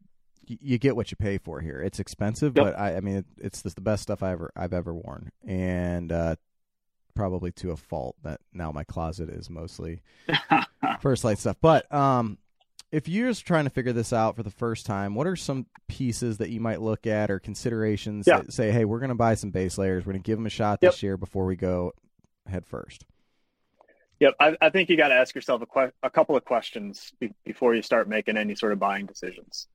you 0.47 0.79
get 0.79 0.95
what 0.95 1.11
you 1.11 1.17
pay 1.17 1.39
for 1.39 1.61
here. 1.61 1.81
It's 1.81 2.01
expensive, 2.01 2.55
yep. 2.57 2.67
but 2.67 2.79
I, 2.79 2.97
I 2.97 3.01
mean, 3.01 3.17
it, 3.17 3.27
it's 3.39 3.63
the 3.63 3.81
best 3.81 4.03
stuff 4.03 4.23
I 4.23 4.33
ever 4.33 4.53
I've 4.55 4.75
ever 4.75 4.93
worn, 4.93 5.31
and 5.47 6.13
uh, 6.13 6.37
probably 7.15 7.53
to 7.53 7.71
a 7.71 7.77
fault 7.77 8.17
that 8.23 8.41
now 8.53 8.73
my 8.73 8.85
closet 8.85 9.31
is 9.31 9.49
mostly 9.49 10.03
First 11.01 11.25
lite 11.25 11.39
stuff. 11.39 11.57
But 11.61 11.93
um, 11.93 12.39
if 12.93 13.09
you're 13.09 13.29
just 13.29 13.47
trying 13.47 13.65
to 13.65 13.71
figure 13.71 13.93
this 13.93 14.13
out 14.13 14.37
for 14.37 14.43
the 14.43 14.51
first 14.51 14.87
time, 14.87 15.15
what 15.15 15.27
are 15.27 15.37
some 15.37 15.67
pieces 15.89 16.39
that 16.39 16.51
you 16.51 16.61
might 16.61 16.81
look 16.81 17.07
at 17.07 17.31
or 17.31 17.39
considerations 17.39 18.27
that 18.27 18.53
say, 18.53 18.71
hey, 18.71 18.85
we're 18.85 19.01
going 19.01 19.11
to 19.11 19.15
buy 19.15 19.35
some 19.35 19.51
base 19.51 19.79
layers, 19.79 20.05
we're 20.05 20.13
going 20.13 20.23
to 20.23 20.27
give 20.27 20.39
them 20.39 20.47
a 20.47 20.51
shot 20.51 20.79
yep. 20.83 20.93
this 20.93 21.03
year 21.03 21.17
before 21.17 21.45
we 21.47 21.57
go 21.57 21.93
head 22.47 22.67
first? 22.67 23.05
Yep, 24.21 24.35
I, 24.39 24.57
I 24.61 24.71
think 24.71 24.89
you 24.89 24.97
got 24.97 25.09
to 25.09 25.15
ask 25.15 25.35
yourself 25.35 25.63
a, 25.63 25.67
que- 25.67 25.93
a 26.03 26.11
couple 26.11 26.37
of 26.37 26.45
questions 26.45 27.13
be- 27.19 27.35
before 27.45 27.75
you 27.75 27.83
start 27.83 28.09
making 28.09 28.37
any 28.37 28.55
sort 28.55 28.73
of 28.73 28.79
buying 28.79 29.07
decisions. 29.07 29.67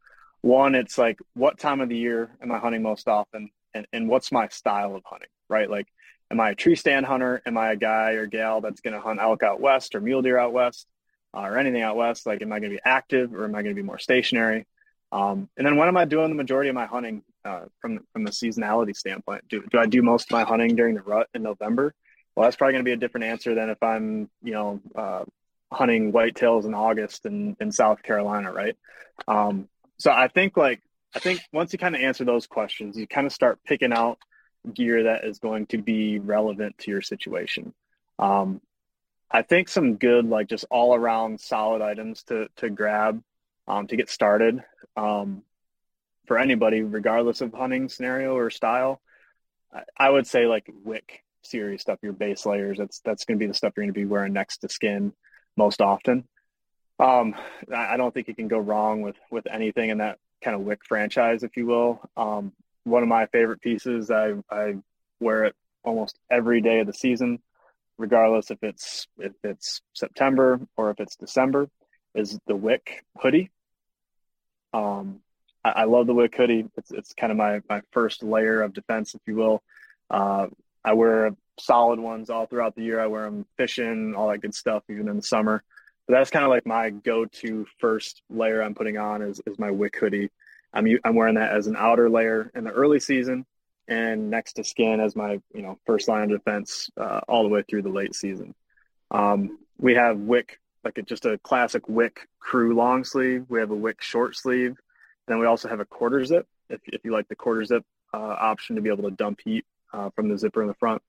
One, 0.41 0.75
it's 0.75 0.97
like, 0.97 1.19
what 1.33 1.59
time 1.59 1.81
of 1.81 1.89
the 1.89 1.97
year 1.97 2.31
am 2.41 2.51
I 2.51 2.59
hunting 2.59 2.81
most 2.81 3.07
often, 3.07 3.49
and, 3.73 3.85
and 3.91 4.07
what's 4.07 4.31
my 4.31 4.47
style 4.47 4.95
of 4.95 5.03
hunting, 5.05 5.27
right? 5.49 5.69
Like, 5.69 5.87
am 6.31 6.39
I 6.39 6.51
a 6.51 6.55
tree 6.55 6.75
stand 6.75 7.05
hunter? 7.05 7.41
Am 7.45 7.57
I 7.57 7.73
a 7.73 7.75
guy 7.75 8.11
or 8.11 8.25
gal 8.27 8.61
that's 8.61 8.79
going 8.81 8.93
to 8.93 9.01
hunt 9.01 9.19
elk 9.19 9.43
out 9.43 9.59
west 9.59 9.93
or 9.93 10.01
mule 10.01 10.21
deer 10.21 10.37
out 10.37 10.53
west, 10.53 10.87
uh, 11.35 11.41
or 11.41 11.57
anything 11.57 11.81
out 11.81 11.97
west? 11.97 12.25
Like, 12.25 12.41
am 12.41 12.53
I 12.53 12.59
going 12.59 12.71
to 12.71 12.77
be 12.77 12.81
active 12.85 13.33
or 13.33 13.43
am 13.43 13.55
I 13.55 13.61
going 13.61 13.75
to 13.75 13.81
be 13.81 13.85
more 13.85 13.99
stationary? 13.99 14.65
Um, 15.11 15.49
and 15.57 15.65
then 15.65 15.75
when 15.75 15.87
am 15.87 15.97
I 15.97 16.05
doing 16.05 16.29
the 16.29 16.35
majority 16.35 16.69
of 16.69 16.75
my 16.75 16.85
hunting 16.85 17.23
uh, 17.43 17.65
from 17.81 17.99
from 18.13 18.23
the 18.23 18.31
seasonality 18.31 18.95
standpoint? 18.95 19.43
Do, 19.49 19.63
do 19.69 19.79
I 19.79 19.87
do 19.87 20.01
most 20.01 20.27
of 20.27 20.31
my 20.31 20.43
hunting 20.43 20.75
during 20.75 20.95
the 20.95 21.01
rut 21.01 21.27
in 21.33 21.43
November? 21.43 21.93
Well, 22.39 22.45
that's 22.45 22.55
probably 22.55 22.71
going 22.71 22.85
to 22.85 22.87
be 22.87 22.93
a 22.93 22.95
different 22.95 23.25
answer 23.25 23.53
than 23.53 23.69
if 23.69 23.83
I'm, 23.83 24.29
you 24.41 24.53
know, 24.53 24.79
uh, 24.95 25.25
hunting 25.73 26.13
whitetails 26.13 26.63
in 26.63 26.73
August 26.73 27.25
in, 27.25 27.57
in 27.59 27.69
South 27.69 28.01
Carolina, 28.01 28.53
right? 28.53 28.77
Um, 29.27 29.67
so 29.97 30.09
I 30.09 30.29
think 30.29 30.55
like 30.55 30.81
I 31.13 31.19
think 31.19 31.41
once 31.51 31.73
you 31.73 31.79
kind 31.79 31.95
of 31.95 32.01
answer 32.01 32.23
those 32.23 32.47
questions, 32.47 32.95
you 32.95 33.07
kind 33.07 33.27
of 33.27 33.33
start 33.33 33.59
picking 33.65 33.91
out 33.91 34.19
gear 34.73 35.03
that 35.03 35.25
is 35.25 35.39
going 35.39 35.65
to 35.65 35.79
be 35.79 36.19
relevant 36.19 36.77
to 36.77 36.91
your 36.91 37.01
situation. 37.01 37.73
Um, 38.17 38.61
I 39.29 39.41
think 39.41 39.67
some 39.67 39.97
good, 39.97 40.25
like 40.25 40.47
just 40.47 40.63
all 40.71 40.95
around 40.95 41.41
solid 41.41 41.81
items 41.81 42.23
to 42.27 42.47
to 42.55 42.69
grab 42.69 43.21
um, 43.67 43.85
to 43.87 43.97
get 43.97 44.09
started 44.09 44.63
um, 44.95 45.43
for 46.25 46.37
anybody, 46.37 46.83
regardless 46.83 47.41
of 47.41 47.53
hunting 47.53 47.89
scenario 47.89 48.33
or 48.33 48.49
style. 48.49 49.01
I, 49.73 49.81
I 49.97 50.09
would 50.09 50.25
say 50.25 50.45
like 50.45 50.71
wick 50.85 51.21
series 51.43 51.81
stuff, 51.81 51.99
your 52.01 52.13
base 52.13 52.45
layers. 52.45 52.77
That's 52.77 52.99
that's 53.01 53.25
going 53.25 53.37
to 53.37 53.43
be 53.43 53.47
the 53.47 53.53
stuff 53.53 53.73
you're 53.75 53.85
going 53.85 53.93
to 53.93 53.99
be 53.99 54.05
wearing 54.05 54.33
next 54.33 54.57
to 54.59 54.69
skin 54.69 55.13
most 55.57 55.81
often. 55.81 56.27
Um, 56.99 57.35
I 57.73 57.95
don't 57.97 58.13
think 58.13 58.27
you 58.27 58.35
can 58.35 58.47
go 58.47 58.59
wrong 58.59 59.01
with 59.01 59.15
with 59.31 59.47
anything 59.47 59.89
in 59.89 59.99
that 59.99 60.17
kind 60.43 60.55
of 60.55 60.61
wick 60.61 60.81
franchise, 60.87 61.43
if 61.43 61.55
you 61.55 61.65
will. 61.65 62.01
Um, 62.17 62.51
one 62.83 63.03
of 63.03 63.09
my 63.09 63.27
favorite 63.27 63.61
pieces. 63.61 64.11
I 64.11 64.35
I 64.49 64.75
wear 65.19 65.45
it 65.45 65.55
almost 65.83 66.17
every 66.29 66.61
day 66.61 66.79
of 66.79 66.87
the 66.87 66.93
season, 66.93 67.39
regardless 67.97 68.51
if 68.51 68.59
it's 68.63 69.07
if 69.17 69.33
it's 69.43 69.81
September 69.93 70.59
or 70.75 70.91
if 70.91 70.99
it's 70.99 71.15
December. 71.15 71.69
Is 72.15 72.39
the 72.47 72.55
Wick 72.55 73.05
hoodie. 73.21 73.51
Um, 74.73 75.19
I, 75.63 75.69
I 75.69 75.83
love 75.83 76.07
the 76.07 76.13
Wick 76.13 76.35
hoodie. 76.35 76.65
It's 76.75 76.91
it's 76.91 77.13
kind 77.13 77.31
of 77.31 77.37
my 77.37 77.61
my 77.69 77.81
first 77.91 78.23
layer 78.23 78.61
of 78.61 78.73
defense, 78.73 79.13
if 79.13 79.21
you 79.27 79.35
will. 79.35 79.63
Uh, 80.09 80.47
I 80.83 80.93
wear 80.93 81.31
solid 81.59 81.99
ones 81.99 82.29
all 82.29 82.45
throughout 82.45 82.75
the 82.75 82.83
year. 82.83 82.99
I 82.99 83.07
wear 83.07 83.25
them 83.25 83.45
fishing, 83.57 84.15
all 84.15 84.29
that 84.29 84.39
good 84.39 84.55
stuff, 84.55 84.83
even 84.89 85.07
in 85.07 85.17
the 85.17 85.23
summer. 85.23 85.63
But 86.07 86.15
that's 86.15 86.29
kind 86.29 86.45
of 86.45 86.49
like 86.49 86.65
my 86.65 86.89
go-to 86.89 87.67
first 87.79 88.21
layer 88.29 88.63
I'm 88.63 88.73
putting 88.73 88.97
on 88.97 89.21
is, 89.21 89.41
is 89.45 89.59
my 89.59 89.71
Wick 89.71 89.95
hoodie. 89.97 90.29
I'm 90.73 90.87
I'm 91.03 91.15
wearing 91.15 91.35
that 91.35 91.51
as 91.51 91.67
an 91.67 91.75
outer 91.77 92.09
layer 92.09 92.51
in 92.55 92.63
the 92.63 92.71
early 92.71 92.99
season, 92.99 93.45
and 93.87 94.29
next 94.29 94.53
to 94.53 94.63
skin 94.63 94.99
as 94.99 95.15
my 95.15 95.41
you 95.53 95.61
know 95.61 95.79
first 95.85 96.07
line 96.07 96.23
of 96.23 96.29
defense 96.29 96.89
uh, 96.97 97.21
all 97.27 97.43
the 97.43 97.49
way 97.49 97.63
through 97.63 97.81
the 97.81 97.89
late 97.89 98.15
season. 98.15 98.53
Um, 99.11 99.57
we 99.79 99.95
have 99.95 100.17
Wick 100.17 100.59
like 100.83 100.97
a, 100.97 101.01
just 101.01 101.25
a 101.25 101.39
classic 101.39 101.89
Wick 101.89 102.27
crew 102.39 102.75
long 102.75 103.03
sleeve. 103.03 103.45
We 103.49 103.59
have 103.59 103.71
a 103.71 103.75
Wick 103.75 104.01
short 104.01 104.35
sleeve. 104.35 104.77
Then 105.27 105.39
we 105.39 105.47
also 105.47 105.67
have 105.67 105.79
a 105.79 105.85
quarter 105.85 106.23
zip. 106.23 106.47
If 106.69 106.81
if 106.85 107.03
you 107.03 107.11
like 107.11 107.27
the 107.27 107.35
quarter 107.35 107.65
zip 107.65 107.83
uh, 108.13 108.17
option 108.17 108.75
to 108.75 108.81
be 108.81 108.89
able 108.89 109.09
to 109.09 109.15
dump 109.15 109.41
heat 109.43 109.65
uh, 109.93 110.09
from 110.11 110.29
the 110.29 110.37
zipper 110.37 110.61
in 110.61 110.67
the 110.67 110.73
front. 110.75 111.01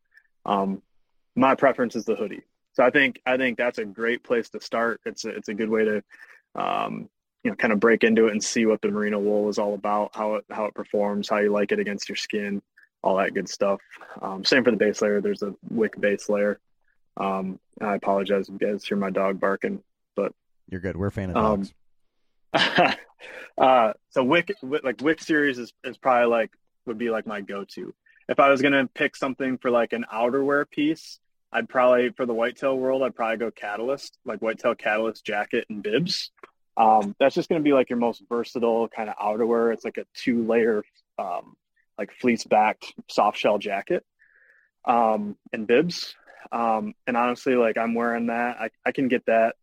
Um, 0.47 0.83
my 1.35 1.55
preference 1.55 1.97
is 1.97 2.05
the 2.05 2.16
hoodie. 2.16 2.43
So 2.72 2.85
I 2.85 2.91
think 2.91 3.20
I 3.26 3.37
think 3.37 3.59
that's 3.59 3.78
a 3.78 3.85
great 3.85 4.22
place 4.22 4.49
to 4.51 4.61
start. 4.61 5.01
It's 5.05 5.24
a, 5.24 5.31
it's 5.31 5.49
a 5.49 5.55
good 5.55 5.68
way 5.68 5.85
to 5.85 6.05
um, 6.55 7.09
you 7.43 7.51
know 7.51 7.57
kind 7.57 7.72
of 7.72 7.81
break 7.81 8.05
into 8.05 8.28
it 8.28 8.33
and 8.33 8.43
see 8.43 8.66
what 8.66 8.81
the 8.81 8.89
merino 8.89 9.18
wool 9.18 9.49
is 9.49 9.59
all 9.59 9.74
about, 9.74 10.11
how 10.14 10.35
it 10.37 10.45
how 10.51 10.66
it 10.66 10.74
performs, 10.74 11.28
how 11.28 11.39
you 11.39 11.51
like 11.51 11.72
it 11.72 11.78
against 11.78 12.09
your 12.09 12.16
skin, 12.16 12.62
all 13.03 13.16
that 13.16 13.35
good 13.35 13.49
stuff. 13.49 13.81
Um, 14.22 14.45
same 14.45 14.64
for 14.64 14.70
the 14.70 14.76
base 14.76 15.03
layer. 15.03 15.20
There's 15.20 15.43
a 15.43 15.55
wick 15.68 16.01
base 16.01 16.28
layer. 16.28 16.61
Um, 17.16 17.59
I 17.81 17.97
apologize 17.97 18.49
if 18.49 18.61
you 18.61 18.68
guys 18.68 18.85
hear 18.85 18.97
my 18.97 19.11
dog 19.11 19.41
barking, 19.41 19.83
but 20.14 20.33
you're 20.70 20.81
good. 20.81 20.97
We're 20.97 21.09
a 21.09 21.12
fan 21.12 21.31
of 21.31 21.37
um, 21.37 21.68
dogs. 22.53 22.97
uh, 23.59 23.93
so 24.11 24.24
wick, 24.24 24.53
wick 24.62 24.85
like 24.85 25.01
wick 25.01 25.20
series 25.20 25.59
is, 25.59 25.72
is 25.85 25.97
probably 25.97 26.28
like 26.28 26.51
would 26.87 26.99
be 26.99 27.11
like 27.11 27.26
my 27.26 27.41
go-to. 27.41 27.95
If 28.31 28.41
I 28.41 28.49
was 28.49 28.62
gonna 28.62 28.89
pick 28.95 29.16
something 29.16 29.59
for 29.59 29.70
like 29.70 29.93
an 29.93 30.07
outerwear 30.11 30.70
piece, 30.70 31.18
I'd 31.53 31.68
probably 31.68 32.11
for 32.11 32.26
the 32.26 32.35
whitetail 32.35 32.76
world, 32.76 33.03
I'd 33.03 33.14
probably 33.14 33.39
go 33.39 33.51
Catalyst, 33.51 34.16
like 34.24 34.41
whitetail 34.41 34.74
Catalyst 34.74 35.24
jacket 35.24 35.66
and 35.68 35.83
bibs. 35.83 36.31
Um, 36.76 37.14
that's 37.18 37.35
just 37.35 37.49
going 37.49 37.61
to 37.61 37.64
be 37.64 37.72
like 37.72 37.91
your 37.91 37.99
most 37.99 38.22
versatile 38.28 38.89
kind 38.89 39.11
of 39.11 39.16
outerwear. 39.16 39.72
It's 39.72 39.85
like 39.85 39.99
a 39.99 40.07
two 40.14 40.47
layer, 40.47 40.85
um, 41.18 41.57
like 41.99 42.12
fleece 42.12 42.45
backed 42.45 42.95
soft 43.09 43.37
shell 43.37 43.59
jacket 43.59 44.05
um, 44.85 45.37
and 45.53 45.66
bibs. 45.66 46.14
Um, 46.53 46.95
and 47.07 47.16
honestly, 47.16 47.55
like 47.55 47.76
I'm 47.76 47.95
wearing 47.95 48.26
that. 48.26 48.57
I, 48.61 48.70
I 48.87 48.93
can 48.93 49.09
get 49.09 49.26
that, 49.26 49.57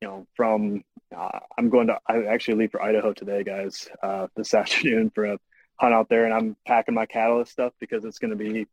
you 0.00 0.08
know, 0.08 0.26
from 0.36 0.84
uh, 1.14 1.40
I'm 1.58 1.68
going 1.68 1.88
to, 1.88 1.98
I 2.06 2.24
actually 2.24 2.58
leave 2.58 2.70
for 2.70 2.82
Idaho 2.82 3.12
today, 3.12 3.42
guys, 3.42 3.88
uh, 4.02 4.28
this 4.36 4.54
afternoon 4.54 5.10
for 5.10 5.24
a 5.24 5.38
hunt 5.76 5.94
out 5.94 6.08
there. 6.08 6.24
And 6.24 6.34
I'm 6.34 6.56
packing 6.66 6.94
my 6.94 7.06
catalyst 7.06 7.52
stuff 7.52 7.72
because 7.80 8.04
it's 8.04 8.18
going 8.18 8.30
to 8.30 8.36
be 8.36 8.66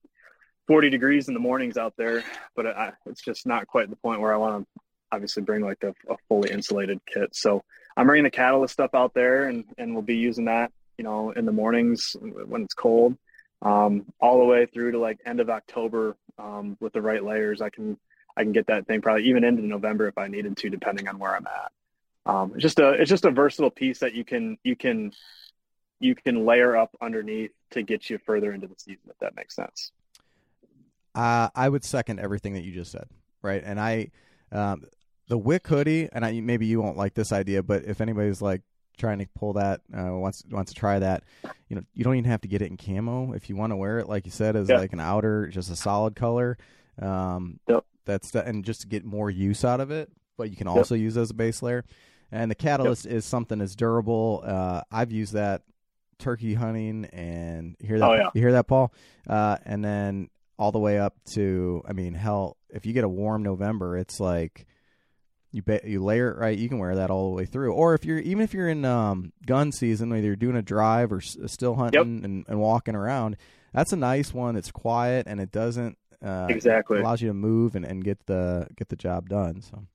40 0.67 0.89
degrees 0.89 1.27
in 1.27 1.33
the 1.33 1.39
mornings 1.39 1.77
out 1.77 1.93
there. 1.97 2.23
But 2.55 2.67
I, 2.67 2.93
it's 3.05 3.21
just 3.21 3.45
not 3.45 3.67
quite 3.67 3.89
the 3.89 3.95
point 3.95 4.21
where 4.21 4.33
I 4.33 4.37
want 4.37 4.63
to 4.63 4.81
obviously 5.11 5.43
bring 5.43 5.61
like 5.61 5.83
a, 5.83 5.89
a 6.11 6.17
fully 6.27 6.51
insulated 6.51 6.99
kit. 7.05 7.35
So 7.35 7.63
I'm 7.97 8.07
bringing 8.07 8.23
the 8.23 8.31
catalyst 8.31 8.73
stuff 8.73 8.91
out 8.93 9.13
there, 9.13 9.45
and 9.45 9.65
and 9.77 9.93
we'll 9.93 10.01
be 10.01 10.15
using 10.15 10.45
that, 10.45 10.71
you 10.97 11.03
know, 11.03 11.31
in 11.31 11.45
the 11.45 11.51
mornings 11.51 12.15
when 12.19 12.63
it's 12.63 12.73
cold, 12.73 13.17
um, 13.61 14.05
all 14.19 14.39
the 14.39 14.45
way 14.45 14.65
through 14.65 14.91
to 14.93 14.99
like 14.99 15.19
end 15.25 15.39
of 15.39 15.49
October 15.49 16.15
um, 16.39 16.77
with 16.79 16.93
the 16.93 17.01
right 17.01 17.23
layers. 17.23 17.61
I 17.61 17.69
can 17.69 17.97
I 18.35 18.43
can 18.43 18.53
get 18.53 18.67
that 18.67 18.87
thing 18.87 19.01
probably 19.01 19.25
even 19.25 19.43
into 19.43 19.63
November 19.63 20.07
if 20.07 20.17
I 20.17 20.27
needed 20.27 20.57
to, 20.57 20.69
depending 20.69 21.07
on 21.07 21.19
where 21.19 21.35
I'm 21.35 21.47
at. 21.47 21.71
Um, 22.25 22.51
it's 22.53 22.61
just 22.61 22.79
a 22.79 22.91
it's 22.91 23.09
just 23.09 23.25
a 23.25 23.31
versatile 23.31 23.71
piece 23.71 23.99
that 23.99 24.13
you 24.13 24.23
can 24.23 24.57
you 24.63 24.75
can 24.75 25.11
you 26.01 26.15
can 26.15 26.45
layer 26.45 26.75
up 26.75 26.95
underneath 27.01 27.51
to 27.71 27.83
get 27.83 28.09
you 28.09 28.17
further 28.17 28.53
into 28.53 28.67
the 28.67 28.75
season 28.77 29.03
if 29.09 29.17
that 29.19 29.35
makes 29.35 29.55
sense. 29.55 29.91
Uh, 31.13 31.49
I 31.55 31.69
would 31.69 31.83
second 31.83 32.19
everything 32.19 32.53
that 32.53 32.63
you 32.63 32.73
just 32.73 32.91
said, 32.91 33.07
right? 33.41 33.61
And 33.65 33.79
I, 33.79 34.11
um, 34.51 34.85
the 35.27 35.37
Wick 35.37 35.67
hoodie, 35.67 36.09
and 36.11 36.25
I, 36.25 36.39
maybe 36.41 36.65
you 36.65 36.81
won't 36.81 36.97
like 36.97 37.13
this 37.13 37.31
idea, 37.31 37.63
but 37.63 37.85
if 37.85 38.01
anybody's 38.01 38.41
like 38.41 38.61
trying 38.97 39.19
to 39.19 39.27
pull 39.37 39.53
that, 39.53 39.81
uh, 39.97 40.13
wants 40.13 40.43
wants 40.49 40.73
to 40.73 40.79
try 40.79 40.99
that, 40.99 41.23
you 41.69 41.75
know, 41.75 41.83
you 41.93 42.03
don't 42.03 42.15
even 42.15 42.29
have 42.29 42.41
to 42.41 42.47
get 42.47 42.61
it 42.61 42.71
in 42.71 42.77
camo 42.77 43.33
if 43.33 43.49
you 43.49 43.55
want 43.55 43.71
to 43.71 43.75
wear 43.75 43.99
it, 43.99 44.09
like 44.09 44.25
you 44.25 44.31
said, 44.31 44.55
as 44.55 44.69
like 44.69 44.93
an 44.93 44.99
outer, 44.99 45.47
just 45.47 45.69
a 45.69 45.75
solid 45.75 46.15
color. 46.15 46.57
Um, 47.01 47.59
yep. 47.67 47.85
That's 48.05 48.31
the, 48.31 48.45
and 48.45 48.65
just 48.65 48.81
to 48.81 48.87
get 48.87 49.05
more 49.05 49.29
use 49.29 49.63
out 49.63 49.79
of 49.79 49.91
it, 49.91 50.09
but 50.37 50.49
you 50.49 50.55
can 50.55 50.67
also 50.67 50.95
yep. 50.95 51.03
use 51.03 51.17
as 51.17 51.29
a 51.29 51.33
base 51.33 51.61
layer. 51.61 51.85
And 52.31 52.49
the 52.49 52.55
catalyst 52.55 53.05
yep. 53.05 53.15
is 53.15 53.25
something 53.25 53.59
that's 53.59 53.75
durable. 53.75 54.43
Uh, 54.45 54.81
I've 54.91 55.11
used 55.11 55.33
that 55.33 55.63
turkey 56.21 56.53
hunting, 56.53 57.05
and 57.05 57.75
you 57.79 57.87
hear 57.87 57.99
that? 57.99 58.09
Oh, 58.09 58.13
yeah. 58.13 58.29
You 58.33 58.41
hear 58.41 58.53
that, 58.53 58.67
Paul? 58.67 58.93
Uh, 59.27 59.57
and 59.65 59.83
then 59.83 60.29
all 60.57 60.71
the 60.71 60.79
way 60.79 60.99
up 60.99 61.15
to, 61.33 61.83
I 61.87 61.93
mean, 61.93 62.13
hell, 62.13 62.57
if 62.69 62.85
you 62.85 62.93
get 62.93 63.03
a 63.03 63.09
warm 63.09 63.43
November, 63.43 63.97
it's 63.97 64.19
like 64.19 64.65
you 65.51 65.61
ba- 65.61 65.81
you 65.83 66.03
layer 66.03 66.31
it 66.31 66.37
right. 66.37 66.57
You 66.57 66.69
can 66.69 66.79
wear 66.79 66.95
that 66.95 67.09
all 67.09 67.29
the 67.29 67.35
way 67.35 67.45
through. 67.45 67.73
Or 67.73 67.93
if 67.93 68.05
you're 68.05 68.19
even 68.19 68.43
if 68.43 68.53
you're 68.53 68.69
in 68.69 68.85
um, 68.85 69.33
gun 69.45 69.71
season, 69.71 70.09
whether 70.09 70.25
you're 70.25 70.35
doing 70.35 70.55
a 70.55 70.61
drive 70.61 71.11
or 71.11 71.17
s- 71.17 71.37
still 71.47 71.75
hunting 71.75 72.15
yep. 72.15 72.25
and, 72.25 72.45
and 72.47 72.59
walking 72.59 72.95
around, 72.95 73.37
that's 73.73 73.91
a 73.91 73.97
nice 73.97 74.33
one. 74.33 74.55
It's 74.55 74.71
quiet 74.71 75.27
and 75.27 75.41
it 75.41 75.51
doesn't 75.51 75.97
uh, 76.23 76.47
exactly 76.49 76.99
it 76.99 77.01
allows 77.01 77.21
you 77.21 77.27
to 77.27 77.33
move 77.33 77.75
and, 77.75 77.85
and 77.85 78.03
get 78.03 78.25
the 78.27 78.67
get 78.77 78.89
the 78.89 78.95
job 78.95 79.29
done. 79.29 79.61
So 79.61 79.85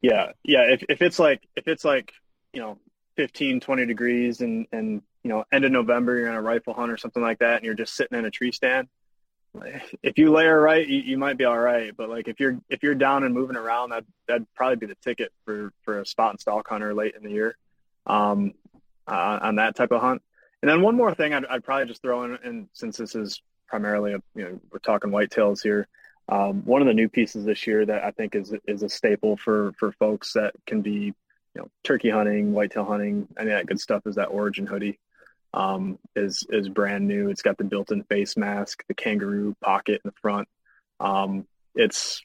yeah, 0.00 0.32
yeah. 0.44 0.62
If 0.62 0.82
if 0.88 1.02
it's 1.02 1.18
like 1.18 1.42
if 1.56 1.68
it's 1.68 1.84
like 1.84 2.12
you 2.52 2.60
know 2.60 2.78
15, 3.16 3.60
20 3.60 3.86
degrees 3.86 4.40
and 4.40 4.66
and 4.72 5.02
you 5.22 5.28
know 5.30 5.44
end 5.52 5.64
of 5.64 5.72
November, 5.72 6.18
you're 6.18 6.28
on 6.28 6.34
a 6.34 6.42
rifle 6.42 6.74
hunt 6.74 6.90
or 6.90 6.96
something 6.96 7.22
like 7.22 7.38
that, 7.38 7.56
and 7.56 7.64
you're 7.64 7.74
just 7.74 7.94
sitting 7.94 8.18
in 8.18 8.24
a 8.24 8.30
tree 8.30 8.52
stand 8.52 8.88
if 10.02 10.18
you 10.18 10.32
layer 10.32 10.60
right, 10.60 10.86
you, 10.86 11.00
you, 11.00 11.18
might 11.18 11.36
be 11.36 11.44
all 11.44 11.58
right. 11.58 11.94
But 11.96 12.08
like 12.08 12.28
if 12.28 12.40
you're 12.40 12.58
if 12.68 12.82
you're 12.82 12.94
down 12.94 13.24
and 13.24 13.34
moving 13.34 13.56
around, 13.56 13.90
that 13.90 14.04
that'd 14.26 14.46
probably 14.54 14.76
be 14.76 14.86
the 14.86 14.96
ticket 14.96 15.32
for 15.44 15.72
for 15.82 16.00
a 16.00 16.06
spot 16.06 16.30
and 16.30 16.40
stalk 16.40 16.68
hunter 16.68 16.94
late 16.94 17.14
in 17.16 17.22
the 17.22 17.30
year, 17.30 17.56
um, 18.06 18.54
uh, 19.06 19.38
on 19.42 19.56
that 19.56 19.76
type 19.76 19.92
of 19.92 20.00
hunt. 20.00 20.22
And 20.62 20.70
then 20.70 20.80
one 20.80 20.96
more 20.96 21.14
thing, 21.14 21.34
I'd, 21.34 21.44
I'd 21.46 21.64
probably 21.64 21.86
just 21.86 22.02
throw 22.02 22.24
in, 22.24 22.38
and 22.44 22.68
since 22.72 22.96
this 22.96 23.14
is 23.14 23.42
primarily 23.66 24.14
a 24.14 24.22
you 24.34 24.44
know 24.44 24.60
we're 24.70 24.78
talking 24.78 25.10
whitetails 25.10 25.62
here, 25.62 25.88
um, 26.28 26.64
one 26.64 26.80
of 26.80 26.86
the 26.86 26.94
new 26.94 27.08
pieces 27.08 27.44
this 27.44 27.66
year 27.66 27.84
that 27.84 28.04
I 28.04 28.10
think 28.10 28.34
is 28.34 28.54
is 28.66 28.82
a 28.82 28.88
staple 28.88 29.36
for 29.36 29.72
for 29.78 29.92
folks 29.92 30.32
that 30.32 30.54
can 30.66 30.80
be 30.82 31.14
you 31.54 31.62
know 31.62 31.68
turkey 31.84 32.10
hunting, 32.10 32.52
whitetail 32.52 32.84
hunting, 32.84 33.28
any 33.38 33.50
of 33.50 33.56
that 33.56 33.66
good 33.66 33.80
stuff 33.80 34.02
is 34.06 34.16
that 34.16 34.26
origin 34.26 34.66
hoodie 34.66 34.98
um, 35.54 35.98
is 36.16 36.46
is 36.50 36.68
brand 36.68 37.06
new. 37.06 37.28
It's 37.28 37.42
got 37.42 37.58
the 37.58 37.64
built-in 37.64 38.04
face 38.04 38.36
mask, 38.36 38.84
the 38.88 38.94
kangaroo 38.94 39.54
pocket 39.60 40.00
in 40.04 40.08
the 40.08 40.14
front. 40.20 40.48
Um, 41.00 41.46
it's 41.74 42.22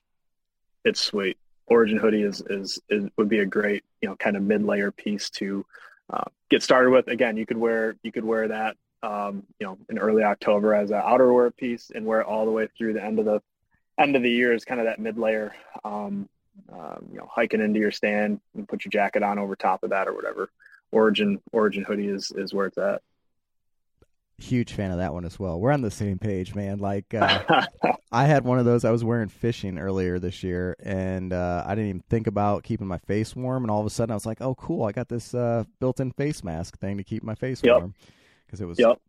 it's 0.84 1.02
sweet. 1.02 1.38
Origin 1.68 1.98
hoodie 1.98 2.24
is, 2.24 2.42
is 2.50 2.80
is 2.90 3.10
would 3.18 3.30
be 3.30 3.40
a 3.40 3.46
great 3.46 3.84
you 4.02 4.10
know 4.10 4.16
kind 4.16 4.38
of 4.38 4.44
mid-layer 4.44 4.92
piece 4.92 5.30
to 5.32 5.66
uh, 6.12 6.24
get 6.50 6.64
started 6.64 6.92
with. 6.92 7.08
Again, 7.08 7.38
you 7.38 7.46
could 7.46 7.58
wear 7.58 7.96
you 8.04 8.12
could 8.12 8.26
wear 8.26 8.48
that 8.48 8.78
um, 9.04 9.44
you 9.60 9.68
know 9.68 9.78
in 9.90 10.00
early 10.00 10.24
October 10.24 10.74
as 10.74 10.92
an 10.92 11.02
outerwear 11.02 11.56
piece 11.56 11.92
and 11.94 12.06
wear 12.06 12.22
it 12.22 12.28
all 12.28 12.46
the 12.46 12.52
way 12.52 12.68
through 12.78 12.94
the 12.94 13.04
end 13.04 13.20
of 13.20 13.26
the 13.26 13.42
end 14.00 14.16
of 14.16 14.22
the 14.22 14.32
year 14.32 14.54
is 14.54 14.64
kind 14.64 14.80
of 14.80 14.86
that 14.86 15.00
mid-layer. 15.00 15.54
Um, 15.84 16.30
uh, 16.72 16.96
you 17.12 17.18
know, 17.18 17.28
hiking 17.32 17.62
into 17.62 17.80
your 17.80 17.92
stand 17.92 18.40
and 18.56 18.68
put 18.68 18.86
your 18.86 18.90
jacket 18.92 19.24
on 19.24 19.40
over 19.40 19.56
top 19.56 19.84
of 19.84 19.90
that 19.92 20.08
or 20.08 20.14
whatever 20.14 20.50
Origin 20.92 21.40
Origin 21.52 21.84
hoodie 21.84 22.08
is 22.08 22.32
is 22.32 22.54
where 22.54 22.68
it's 22.68 22.78
at. 22.78 23.02
Huge 24.40 24.74
fan 24.74 24.92
of 24.92 24.98
that 25.00 25.14
one 25.14 25.26
as 25.26 25.40
well. 25.40 25.60
We're 25.60 25.72
on 25.72 25.82
the 25.82 25.90
same 25.90 26.20
page, 26.20 26.54
man. 26.54 26.78
Like 26.78 27.12
uh, 27.16 27.40
I 28.12 28.26
had 28.26 28.44
one 28.46 28.60
of 28.60 28.66
those. 28.66 28.86
I 28.86 28.92
was 28.92 29.04
wearing 29.04 29.30
fishing 29.30 29.80
earlier 29.80 30.20
this 30.20 30.44
year, 30.44 30.76
and 30.80 31.34
uh, 31.34 31.64
I 31.66 31.74
didn't 31.74 31.90
even 31.90 32.04
think 32.08 32.28
about 32.28 32.64
keeping 32.64 32.86
my 32.86 33.00
face 33.00 33.36
warm. 33.36 33.64
And 33.64 33.72
all 33.72 33.80
of 33.80 33.88
a 33.88 33.90
sudden, 33.90 34.12
I 34.12 34.16
was 34.16 34.28
like, 34.28 34.40
"Oh, 34.40 34.54
cool! 34.54 34.84
I 34.84 34.92
got 34.92 35.10
this 35.10 35.34
uh, 35.34 35.64
built-in 35.80 36.12
face 36.12 36.44
mask 36.44 36.78
thing 36.78 36.98
to 36.98 37.04
keep 37.04 37.24
my 37.24 37.34
face 37.34 37.64
Yep. 37.64 37.78
warm." 37.78 37.96
Because 38.46 38.62
it 38.62 38.66
was 38.66 38.78
Yep. 38.78 39.02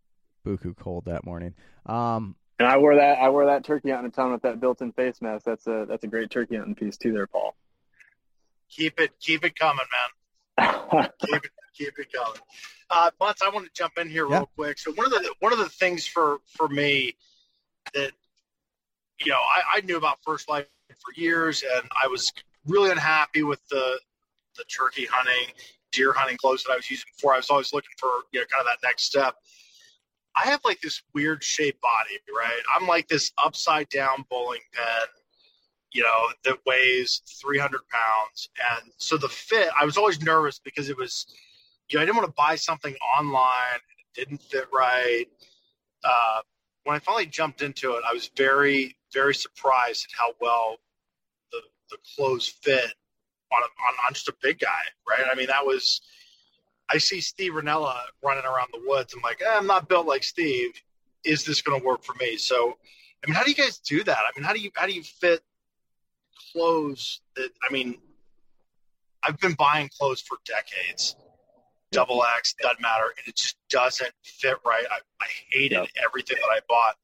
buku 0.46 0.74
cold 0.74 1.04
that 1.04 1.26
morning. 1.26 1.54
Um, 1.84 2.34
And 2.58 2.66
I 2.66 2.76
wore 2.78 2.96
that 2.96 3.18
I 3.18 3.28
wore 3.30 3.46
that 3.46 3.64
turkey 3.64 3.90
hunting 3.90 4.10
town 4.10 4.32
with 4.32 4.42
that 4.42 4.60
built-in 4.60 4.92
face 4.92 5.22
mask. 5.22 5.44
That's 5.44 5.66
a 5.66 5.86
that's 5.88 6.04
a 6.04 6.08
great 6.08 6.30
turkey 6.30 6.56
hunting 6.56 6.74
piece 6.74 6.96
too, 6.96 7.12
there, 7.12 7.26
Paul. 7.26 7.54
Keep 8.70 9.00
it, 9.00 9.10
keep 9.20 9.44
it 9.44 9.58
coming, 9.58 9.86
man. 10.58 11.08
keep 11.24 11.44
it, 11.44 11.50
keep 11.74 11.98
it 11.98 12.12
coming. 12.12 12.40
Uh, 12.90 13.10
Butts, 13.18 13.42
I 13.42 13.50
want 13.50 13.66
to 13.66 13.72
jump 13.74 13.94
in 13.98 14.08
here 14.10 14.28
Yeah. 14.28 14.38
real 14.38 14.50
quick. 14.56 14.78
So 14.78 14.92
one 14.92 15.06
of 15.06 15.12
the 15.12 15.32
one 15.40 15.52
of 15.52 15.58
the 15.58 15.68
things 15.68 16.06
for 16.06 16.38
for 16.46 16.68
me 16.68 17.14
that 17.94 18.12
you 19.20 19.30
know 19.30 19.38
I, 19.38 19.78
I 19.78 19.80
knew 19.82 19.96
about 19.96 20.18
First 20.24 20.48
Lite 20.48 20.66
for 20.88 21.12
years, 21.14 21.62
and 21.62 21.88
I 22.02 22.08
was 22.08 22.32
really 22.66 22.90
unhappy 22.90 23.42
with 23.42 23.66
the 23.68 24.00
the 24.56 24.64
turkey 24.64 25.06
hunting, 25.10 25.54
deer 25.92 26.12
hunting 26.12 26.36
clothes 26.36 26.64
that 26.64 26.72
I 26.72 26.76
was 26.76 26.90
using 26.90 27.06
before. 27.14 27.34
I 27.34 27.36
was 27.36 27.50
always 27.50 27.72
looking 27.72 27.92
for 27.98 28.08
you 28.32 28.40
know 28.40 28.46
kind 28.46 28.60
of 28.60 28.66
that 28.66 28.86
next 28.86 29.04
step. 29.04 29.36
I 30.38 30.48
have 30.50 30.60
like 30.64 30.80
this 30.80 31.02
weird 31.14 31.42
shaped 31.42 31.80
body, 31.80 32.18
right? 32.34 32.62
I'm 32.74 32.86
like 32.86 33.08
this 33.08 33.32
upside 33.42 33.88
down 33.88 34.24
bowling 34.30 34.60
pin, 34.72 35.08
you 35.92 36.02
know, 36.02 36.28
that 36.44 36.58
weighs 36.66 37.22
300 37.42 37.80
pounds. 37.88 38.50
And 38.72 38.92
so 38.98 39.16
the 39.16 39.28
fit, 39.28 39.68
I 39.78 39.84
was 39.84 39.96
always 39.96 40.22
nervous 40.22 40.58
because 40.58 40.88
it 40.88 40.96
was, 40.96 41.26
you 41.88 41.98
know, 41.98 42.02
I 42.02 42.06
didn't 42.06 42.18
want 42.18 42.28
to 42.28 42.34
buy 42.36 42.56
something 42.56 42.94
online. 43.18 43.80
It 44.14 44.20
didn't 44.20 44.42
fit 44.42 44.66
right. 44.72 45.26
Uh, 46.04 46.40
when 46.84 46.96
I 46.96 47.00
finally 47.00 47.26
jumped 47.26 47.62
into 47.62 47.92
it, 47.94 48.02
I 48.08 48.12
was 48.12 48.30
very, 48.36 48.96
very 49.12 49.34
surprised 49.34 50.06
at 50.06 50.18
how 50.18 50.34
well 50.40 50.76
the, 51.52 51.60
the 51.90 51.96
clothes 52.14 52.46
fit 52.46 52.92
on, 53.52 53.62
on, 53.62 53.94
on 54.06 54.14
just 54.14 54.28
a 54.28 54.34
big 54.40 54.58
guy, 54.58 54.80
right? 55.08 55.26
I 55.30 55.34
mean, 55.34 55.48
that 55.48 55.66
was, 55.66 56.00
I 56.90 56.98
see 56.98 57.20
Steve 57.20 57.52
Rinella 57.52 57.98
running 58.22 58.44
around 58.44 58.68
the 58.72 58.80
woods. 58.86 59.14
I'm 59.14 59.20
like, 59.22 59.42
eh, 59.42 59.56
I'm 59.56 59.66
not 59.66 59.88
built 59.88 60.06
like 60.06 60.24
Steve. 60.24 60.70
Is 61.24 61.44
this 61.44 61.60
going 61.60 61.78
to 61.80 61.86
work 61.86 62.02
for 62.02 62.14
me? 62.20 62.36
So, 62.36 62.76
I 63.22 63.26
mean, 63.26 63.34
how 63.34 63.42
do 63.42 63.50
you 63.50 63.56
guys 63.56 63.78
do 63.78 64.02
that? 64.04 64.18
I 64.18 64.30
mean, 64.36 64.44
how 64.44 64.52
do 64.52 64.60
you 64.60 64.70
how 64.74 64.86
do 64.86 64.92
you 64.92 65.02
fit 65.02 65.42
clothes 66.52 67.20
that? 67.36 67.50
I 67.68 67.72
mean, 67.72 67.96
I've 69.22 69.38
been 69.38 69.54
buying 69.54 69.90
clothes 69.98 70.20
for 70.20 70.38
decades. 70.46 71.16
Double 71.90 72.22
X 72.36 72.54
doesn't 72.60 72.80
matter, 72.80 73.04
and 73.16 73.26
it 73.26 73.36
just 73.36 73.56
doesn't 73.70 74.12
fit 74.22 74.58
right. 74.64 74.84
I, 74.90 74.98
I 75.20 75.26
hated 75.50 75.88
everything 76.04 76.36
that 76.40 76.50
I 76.50 76.60
bought. 76.68 76.96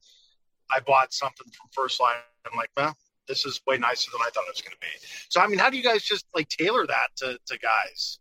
I 0.71 0.79
bought 0.79 1.11
something 1.11 1.47
from 1.47 1.69
First 1.71 1.99
Lite. 1.99 2.17
I'm 2.51 2.57
like, 2.57 2.69
well, 2.77 2.95
this 3.27 3.45
is 3.45 3.61
way 3.65 3.77
nicer 3.77 4.11
than 4.11 4.21
I 4.21 4.29
thought 4.29 4.43
it 4.47 4.53
was 4.53 4.61
going 4.61 4.73
to 4.73 4.79
be. 4.79 5.07
So, 5.29 5.41
I 5.41 5.47
mean, 5.47 5.57
how 5.57 5.69
do 5.69 5.77
you 5.77 5.83
guys 5.83 6.03
just 6.03 6.25
like 6.35 6.49
tailor 6.49 6.85
that 6.85 7.07
to, 7.17 7.39
to 7.47 7.57
guys? 7.57 8.19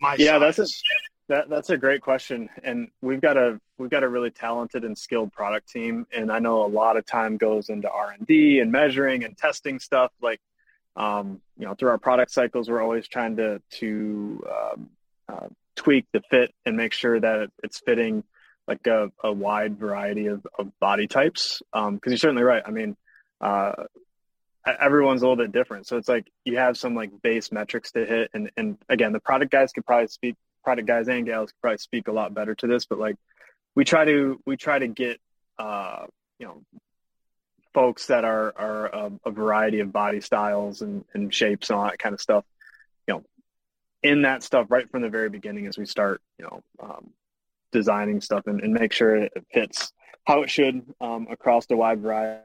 My 0.00 0.16
Yeah, 0.18 0.38
that's 0.38 0.56
size? 0.56 0.82
That 1.28 1.48
that's 1.48 1.70
a 1.70 1.78
great 1.78 2.02
question, 2.02 2.50
and 2.62 2.88
we've 3.00 3.20
got 3.20 3.38
a 3.38 3.58
we've 3.78 3.88
got 3.88 4.02
a 4.02 4.08
really 4.08 4.30
talented 4.30 4.84
and 4.84 4.96
skilled 4.96 5.32
product 5.32 5.70
team, 5.70 6.06
and 6.14 6.30
I 6.30 6.38
know 6.38 6.66
a 6.66 6.68
lot 6.68 6.98
of 6.98 7.06
time 7.06 7.38
goes 7.38 7.70
into 7.70 7.90
R 7.90 8.10
and 8.10 8.26
D 8.26 8.58
and 8.60 8.70
measuring 8.70 9.24
and 9.24 9.34
testing 9.36 9.78
stuff. 9.78 10.12
Like, 10.20 10.40
um, 10.96 11.40
you 11.56 11.64
know, 11.64 11.74
through 11.74 11.88
our 11.88 11.98
product 11.98 12.30
cycles, 12.30 12.68
we're 12.68 12.82
always 12.82 13.08
trying 13.08 13.36
to 13.36 13.62
to 13.78 14.46
um, 14.50 14.90
uh, 15.30 15.46
tweak 15.76 16.04
the 16.12 16.20
fit 16.30 16.52
and 16.66 16.76
make 16.76 16.92
sure 16.92 17.18
that 17.18 17.40
it, 17.40 17.52
it's 17.62 17.80
fitting 17.80 18.22
like 18.68 18.86
a, 18.86 19.10
a 19.22 19.32
wide 19.32 19.78
variety 19.78 20.26
of, 20.26 20.46
of 20.58 20.78
body 20.78 21.06
types. 21.06 21.62
Because 21.72 21.98
you're 22.04 22.18
certainly 22.18 22.42
right. 22.42 22.62
I 22.66 22.70
mean, 22.70 22.96
uh, 23.40 23.72
everyone's 24.66 25.22
a 25.22 25.28
little 25.28 25.42
bit 25.42 25.52
different, 25.52 25.86
so 25.86 25.96
it's 25.96 26.08
like 26.08 26.30
you 26.44 26.58
have 26.58 26.76
some 26.76 26.94
like 26.94 27.10
base 27.22 27.52
metrics 27.52 27.92
to 27.92 28.04
hit, 28.04 28.30
and 28.34 28.50
and 28.56 28.78
again, 28.88 29.12
the 29.12 29.20
product 29.20 29.52
guys 29.52 29.72
could 29.72 29.86
probably 29.86 30.08
speak 30.08 30.36
product 30.62 30.88
guys 30.88 31.08
and 31.08 31.26
gals 31.26 31.50
could 31.50 31.60
probably 31.60 31.78
speak 31.78 32.08
a 32.08 32.12
lot 32.12 32.34
better 32.34 32.54
to 32.54 32.66
this, 32.66 32.86
but 32.86 32.98
like 32.98 33.16
we 33.74 33.84
try 33.84 34.04
to 34.04 34.40
we 34.46 34.56
try 34.56 34.78
to 34.78 34.88
get 34.88 35.20
uh, 35.58 36.06
you 36.38 36.46
know 36.46 36.62
folks 37.74 38.06
that 38.06 38.24
are 38.24 38.52
are 38.56 38.86
a, 38.86 39.12
a 39.26 39.30
variety 39.30 39.80
of 39.80 39.92
body 39.92 40.20
styles 40.20 40.80
and, 40.80 41.04
and 41.12 41.34
shapes 41.34 41.70
and 41.70 41.78
all 41.78 41.84
that 41.84 41.98
kind 41.98 42.14
of 42.14 42.20
stuff, 42.20 42.44
you 43.06 43.14
know, 43.14 43.24
in 44.02 44.22
that 44.22 44.42
stuff 44.42 44.66
right 44.70 44.88
from 44.90 45.02
the 45.02 45.08
very 45.08 45.28
beginning 45.28 45.66
as 45.66 45.76
we 45.76 45.84
start, 45.84 46.22
you 46.38 46.44
know, 46.44 46.62
um, 46.80 47.10
designing 47.72 48.20
stuff 48.20 48.46
and, 48.46 48.60
and 48.60 48.72
make 48.72 48.92
sure 48.92 49.16
it 49.16 49.32
fits 49.52 49.92
how 50.24 50.42
it 50.42 50.50
should 50.50 50.82
um, 51.00 51.26
across 51.30 51.66
the 51.66 51.76
wide 51.76 52.00
variety. 52.00 52.40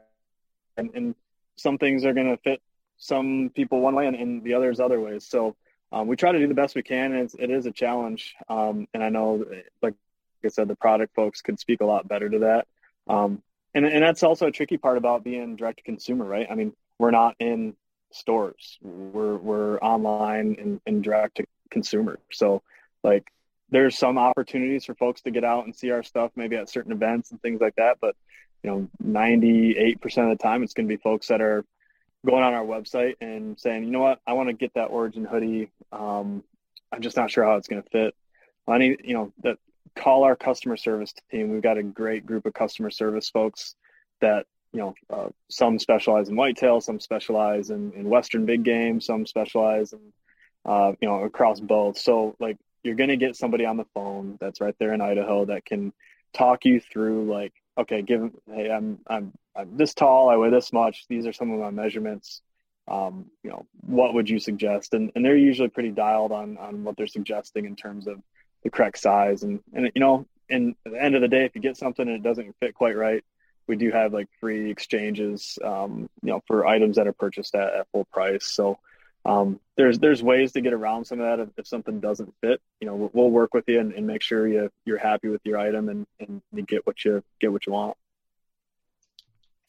And, 0.76 0.90
and 0.94 1.14
some 1.60 1.78
things 1.78 2.04
are 2.04 2.14
going 2.14 2.30
to 2.30 2.36
fit 2.38 2.60
some 2.96 3.50
people 3.54 3.80
one 3.80 3.94
way 3.94 4.06
and, 4.06 4.16
and 4.16 4.44
the 4.44 4.54
others 4.54 4.80
other 4.80 5.00
ways. 5.00 5.26
So 5.26 5.56
um, 5.92 6.06
we 6.06 6.16
try 6.16 6.32
to 6.32 6.38
do 6.38 6.48
the 6.48 6.54
best 6.54 6.74
we 6.74 6.82
can. 6.82 7.12
And 7.12 7.22
it's, 7.22 7.34
it 7.38 7.50
is 7.50 7.66
a 7.66 7.70
challenge. 7.70 8.34
Um, 8.48 8.86
and 8.94 9.02
I 9.02 9.08
know, 9.08 9.44
like 9.82 9.94
I 10.44 10.48
said, 10.48 10.68
the 10.68 10.76
product 10.76 11.14
folks 11.14 11.42
could 11.42 11.58
speak 11.58 11.80
a 11.80 11.84
lot 11.84 12.08
better 12.08 12.28
to 12.28 12.38
that. 12.40 12.66
Um, 13.06 13.42
and, 13.74 13.84
and 13.86 14.02
that's 14.02 14.22
also 14.22 14.46
a 14.46 14.50
tricky 14.50 14.78
part 14.78 14.98
about 14.98 15.22
being 15.22 15.56
direct 15.56 15.78
to 15.78 15.84
consumer, 15.84 16.24
right? 16.24 16.46
I 16.50 16.54
mean, 16.54 16.72
we're 16.98 17.10
not 17.10 17.36
in 17.38 17.74
stores, 18.12 18.78
we're, 18.82 19.36
we're 19.36 19.78
online 19.78 20.56
and, 20.58 20.80
and 20.86 21.04
direct 21.04 21.36
to 21.36 21.44
consumer. 21.70 22.18
So 22.32 22.62
like, 23.04 23.26
there's 23.70 23.96
some 23.96 24.18
opportunities 24.18 24.84
for 24.84 24.94
folks 24.94 25.20
to 25.22 25.30
get 25.30 25.44
out 25.44 25.64
and 25.64 25.76
see 25.76 25.90
our 25.92 26.02
stuff, 26.02 26.32
maybe 26.34 26.56
at 26.56 26.68
certain 26.68 26.92
events 26.92 27.30
and 27.30 27.40
things 27.40 27.60
like 27.60 27.76
that. 27.76 27.98
But, 28.00 28.16
you 28.62 28.70
know, 28.70 28.88
98% 29.02 30.04
of 30.04 30.38
the 30.38 30.42
time, 30.42 30.62
it's 30.62 30.74
going 30.74 30.88
to 30.88 30.94
be 30.94 31.00
folks 31.00 31.28
that 31.28 31.40
are 31.40 31.64
going 32.26 32.42
on 32.42 32.52
our 32.52 32.64
website 32.64 33.14
and 33.20 33.58
saying, 33.58 33.84
you 33.84 33.90
know 33.90 34.00
what, 34.00 34.20
I 34.26 34.34
want 34.34 34.48
to 34.48 34.52
get 34.52 34.74
that 34.74 34.86
Origin 34.86 35.24
hoodie. 35.24 35.70
Um, 35.92 36.44
I'm 36.92 37.00
just 37.00 37.16
not 37.16 37.30
sure 37.30 37.44
how 37.44 37.56
it's 37.56 37.68
going 37.68 37.82
to 37.82 37.88
fit. 37.88 38.14
I 38.68 38.78
need, 38.78 39.00
you 39.04 39.14
know, 39.14 39.32
that 39.42 39.58
call 39.96 40.24
our 40.24 40.36
customer 40.36 40.76
service 40.76 41.12
team. 41.30 41.50
We've 41.50 41.62
got 41.62 41.78
a 41.78 41.82
great 41.82 42.26
group 42.26 42.46
of 42.46 42.54
customer 42.54 42.90
service 42.90 43.30
folks 43.30 43.74
that, 44.20 44.46
you 44.72 44.80
know, 44.80 44.94
uh, 45.08 45.28
some 45.48 45.78
specialize 45.78 46.28
in 46.28 46.36
whitetail, 46.36 46.80
some 46.80 47.00
specialize 47.00 47.70
in, 47.70 47.92
in 47.92 48.08
Western 48.08 48.46
big 48.46 48.62
game, 48.62 49.00
some 49.00 49.26
specialize 49.26 49.92
in, 49.92 50.00
uh, 50.64 50.92
you 51.00 51.08
know, 51.08 51.24
across 51.24 51.58
both. 51.58 51.98
So 51.98 52.36
like 52.38 52.58
you're 52.84 52.94
going 52.94 53.10
to 53.10 53.16
get 53.16 53.36
somebody 53.36 53.64
on 53.64 53.76
the 53.76 53.86
phone 53.94 54.38
that's 54.40 54.60
right 54.60 54.74
there 54.78 54.92
in 54.92 55.00
Idaho 55.00 55.46
that 55.46 55.64
can 55.64 55.92
talk 56.32 56.64
you 56.64 56.80
through 56.80 57.30
like, 57.30 57.52
okay, 57.80 58.02
give, 58.02 58.30
Hey, 58.46 58.70
I'm, 58.70 58.98
I'm, 59.06 59.32
I'm 59.56 59.76
this 59.76 59.94
tall. 59.94 60.30
I 60.30 60.36
weigh 60.36 60.50
this 60.50 60.72
much. 60.72 61.06
These 61.08 61.26
are 61.26 61.32
some 61.32 61.50
of 61.50 61.60
my 61.60 61.70
measurements. 61.70 62.42
Um, 62.88 63.26
you 63.42 63.50
know, 63.50 63.66
what 63.86 64.14
would 64.14 64.28
you 64.28 64.38
suggest? 64.38 64.94
And, 64.94 65.12
and 65.14 65.24
they're 65.24 65.36
usually 65.36 65.68
pretty 65.68 65.90
dialed 65.90 66.32
on, 66.32 66.56
on 66.58 66.82
what 66.84 66.96
they're 66.96 67.06
suggesting 67.06 67.64
in 67.64 67.76
terms 67.76 68.06
of 68.06 68.20
the 68.64 68.70
correct 68.70 68.98
size. 68.98 69.42
And, 69.42 69.60
and, 69.72 69.90
you 69.94 70.00
know, 70.00 70.26
and 70.48 70.74
at 70.84 70.92
the 70.92 71.02
end 71.02 71.14
of 71.14 71.22
the 71.22 71.28
day, 71.28 71.44
if 71.44 71.54
you 71.54 71.60
get 71.60 71.76
something 71.76 72.06
and 72.06 72.16
it 72.16 72.22
doesn't 72.22 72.56
fit 72.60 72.74
quite 72.74 72.96
right, 72.96 73.24
we 73.68 73.76
do 73.76 73.92
have 73.92 74.12
like 74.12 74.28
free 74.40 74.70
exchanges, 74.70 75.58
um, 75.64 76.10
you 76.22 76.30
know, 76.30 76.42
for 76.46 76.66
items 76.66 76.96
that 76.96 77.06
are 77.06 77.12
purchased 77.12 77.54
at, 77.54 77.72
at 77.72 77.86
full 77.92 78.04
price. 78.06 78.46
So, 78.46 78.78
um, 79.24 79.60
there's 79.76 79.98
there's 79.98 80.22
ways 80.22 80.52
to 80.52 80.60
get 80.60 80.72
around 80.72 81.04
some 81.04 81.20
of 81.20 81.26
that 81.26 81.42
if, 81.42 81.48
if 81.58 81.66
something 81.66 82.00
doesn't 82.00 82.32
fit. 82.40 82.60
You 82.80 82.86
know, 82.86 82.94
we'll, 82.94 83.10
we'll 83.12 83.30
work 83.30 83.52
with 83.52 83.64
you 83.68 83.80
and, 83.80 83.92
and, 83.92 84.06
make 84.06 84.22
sure 84.22 84.48
you 84.48 84.70
you're 84.86 84.98
happy 84.98 85.28
with 85.28 85.42
your 85.44 85.58
item 85.58 85.88
and, 85.88 86.06
and 86.20 86.40
you 86.52 86.62
get 86.62 86.86
what 86.86 87.04
you 87.04 87.22
get 87.38 87.52
what 87.52 87.66
you 87.66 87.72
want. 87.72 87.96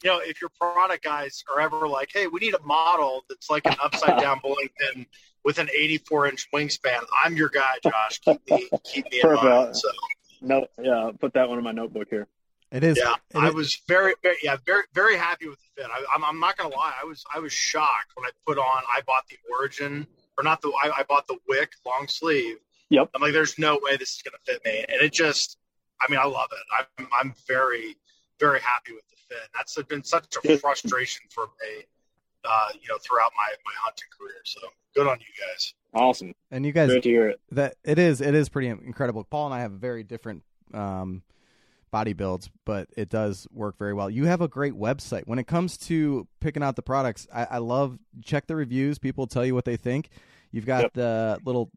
You 0.02 0.10
know, 0.10 0.20
if 0.24 0.40
your 0.40 0.50
product 0.58 1.04
guys 1.04 1.44
are 1.54 1.60
ever 1.60 1.86
like, 1.86 2.10
"Hey, 2.12 2.26
we 2.26 2.40
need 2.40 2.54
a 2.54 2.62
model 2.62 3.24
that's 3.28 3.50
like 3.50 3.66
an 3.66 3.76
upside 3.82 4.20
down 4.20 4.40
bowling 4.42 4.70
pin 4.78 5.06
with 5.44 5.58
an 5.58 5.68
84 5.70 6.28
inch 6.28 6.48
wingspan," 6.52 7.04
I'm 7.24 7.36
your 7.36 7.50
guy, 7.50 7.74
Josh. 7.82 8.20
Keep 8.20 8.50
me 8.50 8.70
keep 8.84 9.10
me 9.10 9.20
in 9.22 9.34
mind. 9.34 9.76
So 9.76 9.88
No, 10.40 10.66
yeah, 10.80 11.10
put 11.20 11.34
that 11.34 11.48
one 11.48 11.58
in 11.58 11.64
my 11.64 11.72
notebook 11.72 12.08
here. 12.08 12.26
It 12.72 12.82
is. 12.82 12.96
yeah, 12.98 13.14
it 13.34 13.38
I 13.38 13.48
is- 13.48 13.54
was 13.54 13.80
very, 13.86 14.14
very 14.22 14.36
yeah 14.42 14.56
very 14.66 14.84
very 14.94 15.16
happy 15.16 15.46
with 15.48 15.58
the 15.60 15.82
fit. 15.82 15.90
I, 15.92 16.02
I'm 16.14 16.24
I'm 16.24 16.40
not 16.40 16.56
gonna 16.56 16.74
lie, 16.74 16.94
I 17.00 17.04
was 17.04 17.22
I 17.34 17.38
was 17.38 17.52
shocked 17.52 18.12
when 18.14 18.24
I 18.26 18.30
put 18.46 18.58
on. 18.58 18.82
I 18.88 19.00
bought 19.06 19.24
the 19.28 19.36
Origin 19.58 20.06
or 20.38 20.44
not 20.44 20.60
the 20.62 20.68
I, 20.82 20.90
I 20.98 21.02
bought 21.04 21.26
the 21.26 21.36
Wick 21.48 21.72
long 21.86 22.06
sleeve. 22.08 22.56
Yep. 22.90 23.10
I'm 23.14 23.22
like, 23.22 23.32
there's 23.32 23.58
no 23.58 23.78
way 23.82 23.96
this 23.96 24.16
is 24.16 24.22
gonna 24.22 24.38
fit 24.44 24.64
me, 24.64 24.84
and 24.88 25.00
it 25.02 25.12
just. 25.12 25.58
I 26.00 26.10
mean, 26.10 26.18
I 26.18 26.24
love 26.24 26.48
it. 26.50 26.86
I'm 26.98 27.08
I'm 27.20 27.34
very 27.46 27.96
very 28.40 28.58
happy 28.60 28.92
with 28.92 29.04
the 29.08 29.16
fit. 29.28 29.48
That's 29.54 29.80
been 29.84 30.02
such 30.02 30.34
a 30.44 30.56
frustration 30.58 31.22
for 31.30 31.44
me, 31.62 31.84
uh, 32.44 32.68
you 32.74 32.88
know, 32.88 32.98
throughout 32.98 33.30
my 33.36 33.54
my 33.64 33.72
hunting 33.84 34.08
career. 34.18 34.40
So 34.44 34.60
good 34.96 35.06
on 35.06 35.18
you 35.20 35.26
guys. 35.46 35.74
Awesome. 35.94 36.34
and 36.50 36.64
you 36.66 36.72
guys 36.72 36.88
Great 36.88 37.02
to 37.04 37.08
hear 37.08 37.28
it. 37.28 37.40
that 37.52 37.76
it 37.84 37.98
is 38.00 38.20
it 38.20 38.34
is 38.34 38.48
pretty 38.48 38.68
incredible. 38.68 39.22
Paul 39.24 39.46
and 39.46 39.54
I 39.54 39.60
have 39.60 39.72
a 39.72 39.76
very 39.76 40.02
different 40.02 40.42
um, 40.74 41.22
body 41.92 42.12
builds, 42.14 42.50
but 42.64 42.88
it 42.96 43.08
does 43.08 43.46
work 43.52 43.78
very 43.78 43.94
well. 43.94 44.10
You 44.10 44.24
have 44.24 44.40
a 44.40 44.48
great 44.48 44.72
website 44.72 45.22
when 45.26 45.38
it 45.38 45.46
comes 45.46 45.76
to 45.78 46.26
picking 46.40 46.62
out 46.64 46.74
the 46.74 46.82
products. 46.82 47.28
I, 47.32 47.44
I 47.44 47.58
love 47.58 47.98
check 48.24 48.48
the 48.48 48.56
reviews. 48.56 48.98
People 48.98 49.28
tell 49.28 49.44
you 49.46 49.54
what 49.54 49.64
they 49.64 49.76
think. 49.76 50.08
You've 50.50 50.66
got 50.66 50.82
Yep. 50.82 50.92
the 50.94 51.38
little 51.44 51.70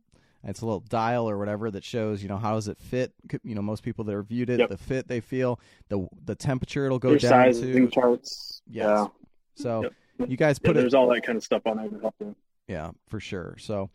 It's 0.47 0.61
a 0.61 0.65
little 0.65 0.79
dial 0.81 1.29
or 1.29 1.37
whatever 1.37 1.69
that 1.71 1.83
shows, 1.83 2.21
you 2.23 2.29
know, 2.29 2.37
how 2.37 2.53
does 2.53 2.67
it 2.67 2.77
fit? 2.77 3.13
You 3.43 3.55
know, 3.55 3.61
most 3.61 3.83
people 3.83 4.03
that 4.05 4.15
reviewed 4.15 4.49
it, 4.49 4.59
Yep. 4.59 4.69
the 4.69 4.77
fit 4.77 5.07
they 5.07 5.19
feel, 5.19 5.59
the 5.89 6.07
the 6.25 6.35
temperature 6.35 6.85
it'll 6.85 6.97
go 6.99 7.09
Your 7.11 7.19
down 7.19 7.51
to. 7.53 7.87
charts. 7.89 8.61
Yes. 8.69 8.85
Yeah. 8.87 9.07
So 9.55 9.83
Yep. 10.19 10.29
you 10.29 10.37
guys 10.37 10.59
Yeah, 10.61 10.67
put 10.67 10.77
it 10.77 10.79
there's 10.81 10.93
all 10.93 11.07
that 11.09 11.21
kind 11.23 11.35
of 11.37 11.43
stuff 11.43 11.63
on 11.67 11.77
there 11.77 11.89
to 11.89 11.99
help 11.99 12.15
you. 12.19 12.35
Yeah, 12.67 12.91
for 13.07 13.19
sure. 13.19 13.55
So, 13.59 13.89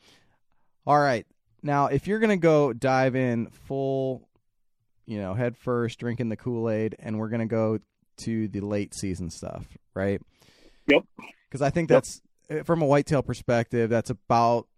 all 0.86 1.00
right. 1.00 1.26
Now, 1.62 1.86
if 1.86 2.06
you're 2.06 2.18
going 2.20 2.30
to 2.30 2.36
go 2.42 2.72
dive 2.72 3.14
in 3.16 3.46
full, 3.50 4.28
you 5.10 5.20
know, 5.20 5.34
head 5.34 5.56
first, 5.56 5.98
drinking 5.98 6.28
the 6.28 6.36
Kool 6.36 6.70
Aid, 6.70 6.94
and 7.00 7.18
we're 7.18 7.30
going 7.30 7.40
to 7.40 7.46
go 7.46 7.80
to 8.18 8.46
the 8.46 8.60
late 8.60 8.94
season 8.94 9.28
stuff, 9.28 9.66
right? 9.92 10.22
Yep. 10.86 11.02
Because 11.48 11.62
I 11.62 11.70
think 11.70 11.88
that's, 11.88 12.22
uh, 12.48 12.62
from 12.62 12.80
a 12.80 12.86
whitetail 12.86 13.20
perspective, 13.20 13.90
that's 13.90 14.10
about 14.10 14.68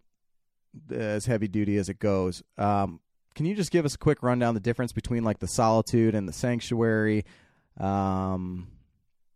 as 0.89 1.27
heavy 1.27 1.47
duty 1.47 1.77
as 1.77 1.87
it 1.87 1.99
goes. 1.99 2.41
Um, 2.57 2.99
can 3.35 3.45
you 3.45 3.53
just 3.53 3.69
give 3.69 3.85
us 3.85 3.93
a 3.93 3.97
quick 3.99 4.23
rundown 4.23 4.55
the 4.55 4.59
difference 4.59 4.91
between 4.91 5.23
like 5.23 5.37
the 5.37 5.47
solitude 5.47 6.15
and 6.15 6.27
the 6.27 6.33
sanctuary? 6.33 7.25
Um, 7.79 8.69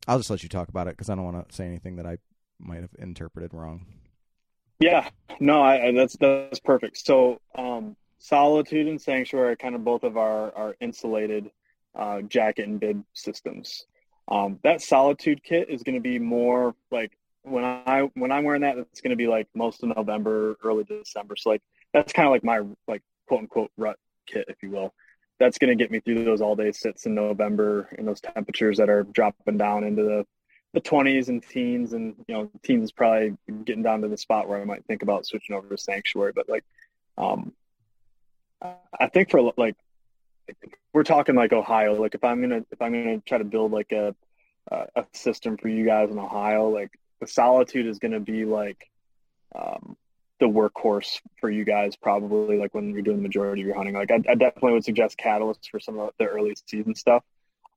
I'll 0.07 0.17
just 0.17 0.31
let 0.31 0.41
you 0.41 0.49
talk 0.49 0.67
about 0.67 0.87
it 0.87 0.97
because 0.97 1.11
I 1.11 1.15
don't 1.15 1.25
want 1.25 1.47
to 1.47 1.55
say 1.55 1.67
anything 1.67 1.97
that 1.97 2.07
I 2.07 2.17
might 2.59 2.81
have 2.81 2.95
interpreted 2.97 3.53
wrong. 3.53 3.85
Yeah, 4.79 5.07
no, 5.39 5.61
I, 5.61 5.89
I 5.89 5.91
that's 5.91 6.17
that's 6.17 6.59
perfect. 6.59 6.97
So, 6.97 7.39
um, 7.53 7.95
Solitude 8.19 8.87
and 8.87 9.01
Sanctuary 9.01 9.53
are 9.53 9.55
kind 9.55 9.75
of 9.75 9.83
both 9.83 10.03
of 10.03 10.17
our 10.17 10.55
our 10.55 10.75
insulated 10.79 11.51
uh, 11.95 12.21
jacket 12.21 12.67
and 12.67 12.79
bib 12.79 13.03
systems. 13.13 13.85
Um, 14.27 14.59
that 14.63 14.81
Solitude 14.81 15.43
kit 15.43 15.69
is 15.69 15.83
going 15.83 15.95
to 15.95 16.01
be 16.01 16.19
more 16.19 16.75
like 16.91 17.17
when 17.43 17.63
I 17.63 18.09
when 18.15 18.31
I'm 18.31 18.43
wearing 18.43 18.61
that, 18.61 18.77
it's 18.77 19.01
going 19.01 19.11
to 19.11 19.15
be 19.17 19.27
like 19.27 19.47
most 19.55 19.83
of 19.83 19.95
November, 19.95 20.57
early 20.63 20.83
December. 20.83 21.35
So 21.35 21.49
like 21.51 21.61
that's 21.93 22.13
kind 22.13 22.27
of 22.27 22.31
like 22.31 22.43
my 22.43 22.61
like 22.87 23.01
quote 23.27 23.41
unquote 23.41 23.71
rut 23.77 23.97
kit, 24.27 24.45
if 24.47 24.61
you 24.61 24.71
will. 24.71 24.93
That's 25.39 25.59
going 25.59 25.75
to 25.75 25.81
get 25.81 25.91
me 25.91 25.99
through 25.99 26.23
those 26.23 26.41
all 26.41 26.55
day 26.55 26.71
sits 26.71 27.05
in 27.05 27.13
November 27.13 27.89
in 27.97 28.05
those 28.05 28.21
temperatures 28.21 28.77
that 28.77 28.89
are 28.89 29.03
dropping 29.03 29.57
down 29.57 29.83
into 29.83 30.03
the 30.03 30.25
the 30.73 30.81
20s 30.81 31.29
and 31.29 31.41
teens 31.41 31.93
and 31.93 32.13
you 32.27 32.35
know 32.35 32.51
teens 32.61 32.83
is 32.83 32.91
probably 32.91 33.35
getting 33.63 33.81
down 33.83 34.01
to 34.01 34.07
the 34.07 34.17
spot 34.17 34.47
where 34.47 34.61
i 34.61 34.65
might 34.65 34.85
think 34.85 35.01
about 35.01 35.25
switching 35.25 35.55
over 35.55 35.67
to 35.67 35.77
sanctuary 35.77 36.33
but 36.35 36.47
like 36.49 36.63
um 37.17 37.53
i 38.61 39.07
think 39.07 39.29
for 39.29 39.53
like 39.57 39.75
we're 40.93 41.03
talking 41.03 41.35
like 41.35 41.53
ohio 41.53 41.93
like 41.99 42.15
if 42.15 42.23
i'm 42.23 42.41
gonna 42.41 42.63
if 42.71 42.81
i'm 42.81 42.91
gonna 42.91 43.19
try 43.19 43.37
to 43.37 43.43
build 43.43 43.71
like 43.71 43.91
a 43.91 44.15
a 44.69 45.05
system 45.13 45.57
for 45.57 45.69
you 45.69 45.85
guys 45.85 46.09
in 46.09 46.19
ohio 46.19 46.67
like 46.69 46.91
the 47.21 47.27
solitude 47.27 47.85
is 47.85 47.99
gonna 47.99 48.19
be 48.19 48.45
like 48.45 48.89
um 49.55 49.95
the 50.39 50.45
workhorse 50.45 51.19
for 51.39 51.49
you 51.49 51.63
guys 51.63 51.95
probably 51.95 52.57
like 52.57 52.73
when 52.75 52.91
you're 52.91 53.01
doing 53.01 53.17
the 53.17 53.23
majority 53.23 53.61
of 53.61 53.67
your 53.67 53.75
hunting. 53.75 53.95
Like 53.95 54.11
i, 54.11 54.15
I 54.29 54.35
definitely 54.35 54.73
would 54.73 54.85
suggest 54.85 55.17
catalyst 55.17 55.69
for 55.71 55.79
some 55.79 55.99
of 55.99 56.11
the 56.19 56.25
early 56.25 56.55
season 56.65 56.95
stuff. 56.95 57.23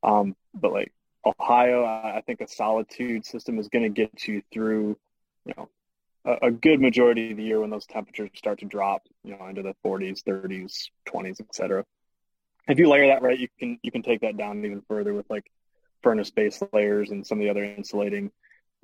Um 0.03 0.37
but 0.55 0.73
like 0.73 0.93
Ohio, 1.25 1.85
I 1.85 2.23
think 2.25 2.41
a 2.41 2.49
solitude 2.49 3.27
system 3.27 3.59
is 3.59 3.69
to 3.69 3.89
get 3.91 4.27
you 4.27 4.43
through, 4.53 4.97
you 5.45 5.53
know, 5.57 5.69
a, 6.25 6.37
a, 6.43 6.51
good 6.51 6.81
majority 6.81 7.31
of 7.31 7.37
the 7.37 7.43
year 7.43 7.61
when 7.61 7.71
those 7.71 7.87
temperatures 7.87 8.31
start 8.35 8.61
to 8.61 8.67
drop, 8.67 9.03
you 9.25 9.37
know, 9.37 9.47
into 9.47 9.63
the 9.63 9.75
40s, 9.85 10.23
30s, 10.23 10.89
20s, 11.09 11.41
etc. 11.41 11.85
If 12.69 12.79
you 12.79 12.89
layer 12.89 13.09
that 13.09 13.23
right, 13.23 13.39
you 13.39 13.49
can 13.59 13.79
you 13.83 13.91
can 13.91 14.03
take 14.03 14.21
that 14.21 14.37
down 14.37 14.65
even 14.65 14.83
further 14.83 15.15
with 15.15 15.29
like 15.31 15.51
furnace 16.03 16.31
base 16.31 16.63
layers 16.73 17.11
and 17.11 17.27
some 17.27 17.39
of 17.39 17.43
the 17.43 17.51
other 17.51 17.65
insulating 17.65 18.31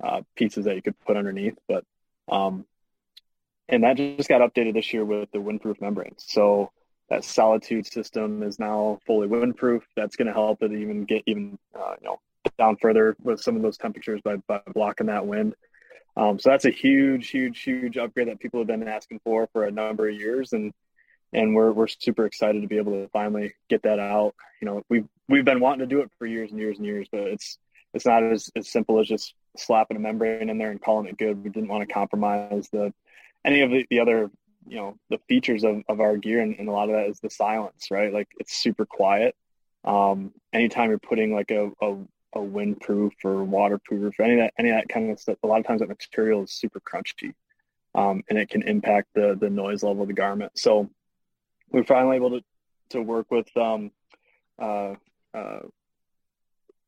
uh, 0.03 0.21
pieces 0.35 0.65
that 0.65 0.75
you 0.75 0.81
could 0.81 0.99
put 1.05 1.17
underneath. 1.17 1.57
But 1.67 1.85
um, 2.29 2.65
and 3.69 3.83
that 3.83 3.97
just 3.97 4.29
got 4.29 4.41
updated 4.41 4.73
this 4.73 4.93
year 4.93 5.05
with 5.05 5.31
the 5.31 5.39
windproof 5.39 5.81
membranes. 5.81 6.23
So 6.27 6.71
that 7.09 7.23
solitude 7.23 7.85
system 7.85 8.43
is 8.43 8.59
now 8.59 8.99
fully 9.05 9.27
windproof. 9.27 9.81
That's 9.95 10.15
going 10.15 10.27
to 10.27 10.33
help 10.33 10.61
it 10.63 10.71
even 10.71 11.05
get 11.05 11.23
even 11.25 11.57
uh, 11.75 11.95
you 12.01 12.07
know 12.07 12.19
down 12.57 12.77
further 12.77 13.15
with 13.21 13.41
some 13.41 13.55
of 13.55 13.61
those 13.61 13.77
temperatures 13.77 14.21
by, 14.23 14.37
by 14.47 14.61
blocking 14.73 15.07
that 15.07 15.25
wind. 15.25 15.55
Um, 16.17 16.39
so 16.39 16.49
that's 16.49 16.65
a 16.65 16.71
huge, 16.71 17.29
huge, 17.29 17.61
huge 17.61 17.95
upgrade 17.95 18.27
that 18.27 18.39
people 18.39 18.59
have 18.59 18.67
been 18.67 18.87
asking 18.87 19.19
for 19.23 19.47
for 19.53 19.65
a 19.65 19.71
number 19.71 20.09
of 20.09 20.15
years, 20.15 20.51
and 20.53 20.73
and 21.31 21.53
we're 21.53 21.71
we're 21.71 21.87
super 21.87 22.25
excited 22.25 22.61
to 22.63 22.67
be 22.67 22.77
able 22.77 22.93
to 22.93 23.07
finally 23.09 23.53
get 23.69 23.83
that 23.83 23.99
out. 23.99 24.33
You 24.59 24.65
know, 24.65 24.83
we've 24.89 25.07
we've 25.29 25.45
been 25.45 25.59
wanting 25.59 25.87
to 25.87 25.95
do 25.95 26.01
it 26.01 26.09
for 26.17 26.25
years 26.25 26.49
and 26.49 26.59
years 26.59 26.77
and 26.77 26.85
years, 26.87 27.07
but 27.11 27.21
it's 27.21 27.59
it's 27.93 28.05
not 28.05 28.23
as, 28.23 28.49
as 28.55 28.67
simple 28.67 28.99
as 28.99 29.07
just 29.07 29.35
slapping 29.57 29.95
a 29.95 29.99
membrane 29.99 30.49
in 30.49 30.57
there 30.57 30.71
and 30.71 30.81
calling 30.81 31.07
it 31.07 31.17
good. 31.17 31.43
We 31.43 31.51
didn't 31.51 31.69
want 31.69 31.87
to 31.87 31.93
compromise 31.93 32.67
the 32.71 32.93
any 33.45 33.61
of 33.61 33.69
the, 33.69 33.85
the 33.89 33.99
other 33.99 34.31
you 34.67 34.77
know 34.77 34.97
the 35.09 35.19
features 35.29 35.63
of, 35.63 35.83
of 35.87 35.99
our 35.99 36.17
gear 36.17 36.41
and, 36.41 36.55
and 36.59 36.67
a 36.67 36.71
lot 36.71 36.89
of 36.89 36.95
that 36.95 37.07
is 37.07 37.19
the 37.19 37.29
silence 37.29 37.87
right 37.89 38.13
like 38.13 38.27
it's 38.37 38.57
super 38.57 38.85
quiet 38.85 39.33
um 39.85 40.33
anytime 40.51 40.89
you're 40.89 40.99
putting 40.99 41.33
like 41.33 41.51
a, 41.51 41.71
a, 41.81 41.95
a 42.37 42.41
windproof 42.41 43.11
or 43.23 43.43
waterproof 43.43 44.19
or 44.19 44.23
any 44.23 44.33
of 44.33 44.39
that 44.39 44.53
any 44.59 44.69
of 44.69 44.75
that 44.75 44.89
kind 44.89 45.11
of 45.11 45.19
stuff. 45.19 45.37
A 45.43 45.47
lot 45.47 45.59
of 45.59 45.67
times 45.67 45.81
that 45.81 45.89
material 45.89 46.43
is 46.43 46.51
super 46.51 46.79
crunchy 46.79 47.33
um 47.95 48.23
and 48.29 48.37
it 48.37 48.49
can 48.49 48.63
impact 48.63 49.09
the 49.13 49.37
the 49.39 49.49
noise 49.49 49.83
level 49.83 50.03
of 50.03 50.07
the 50.07 50.13
garment. 50.13 50.51
So 50.55 50.89
we're 51.71 51.83
finally 51.83 52.17
able 52.17 52.31
to 52.31 52.43
to 52.89 53.01
work 53.01 53.29
with 53.31 53.55
um 53.57 53.91
uh 54.59 54.95
uh, 55.33 55.59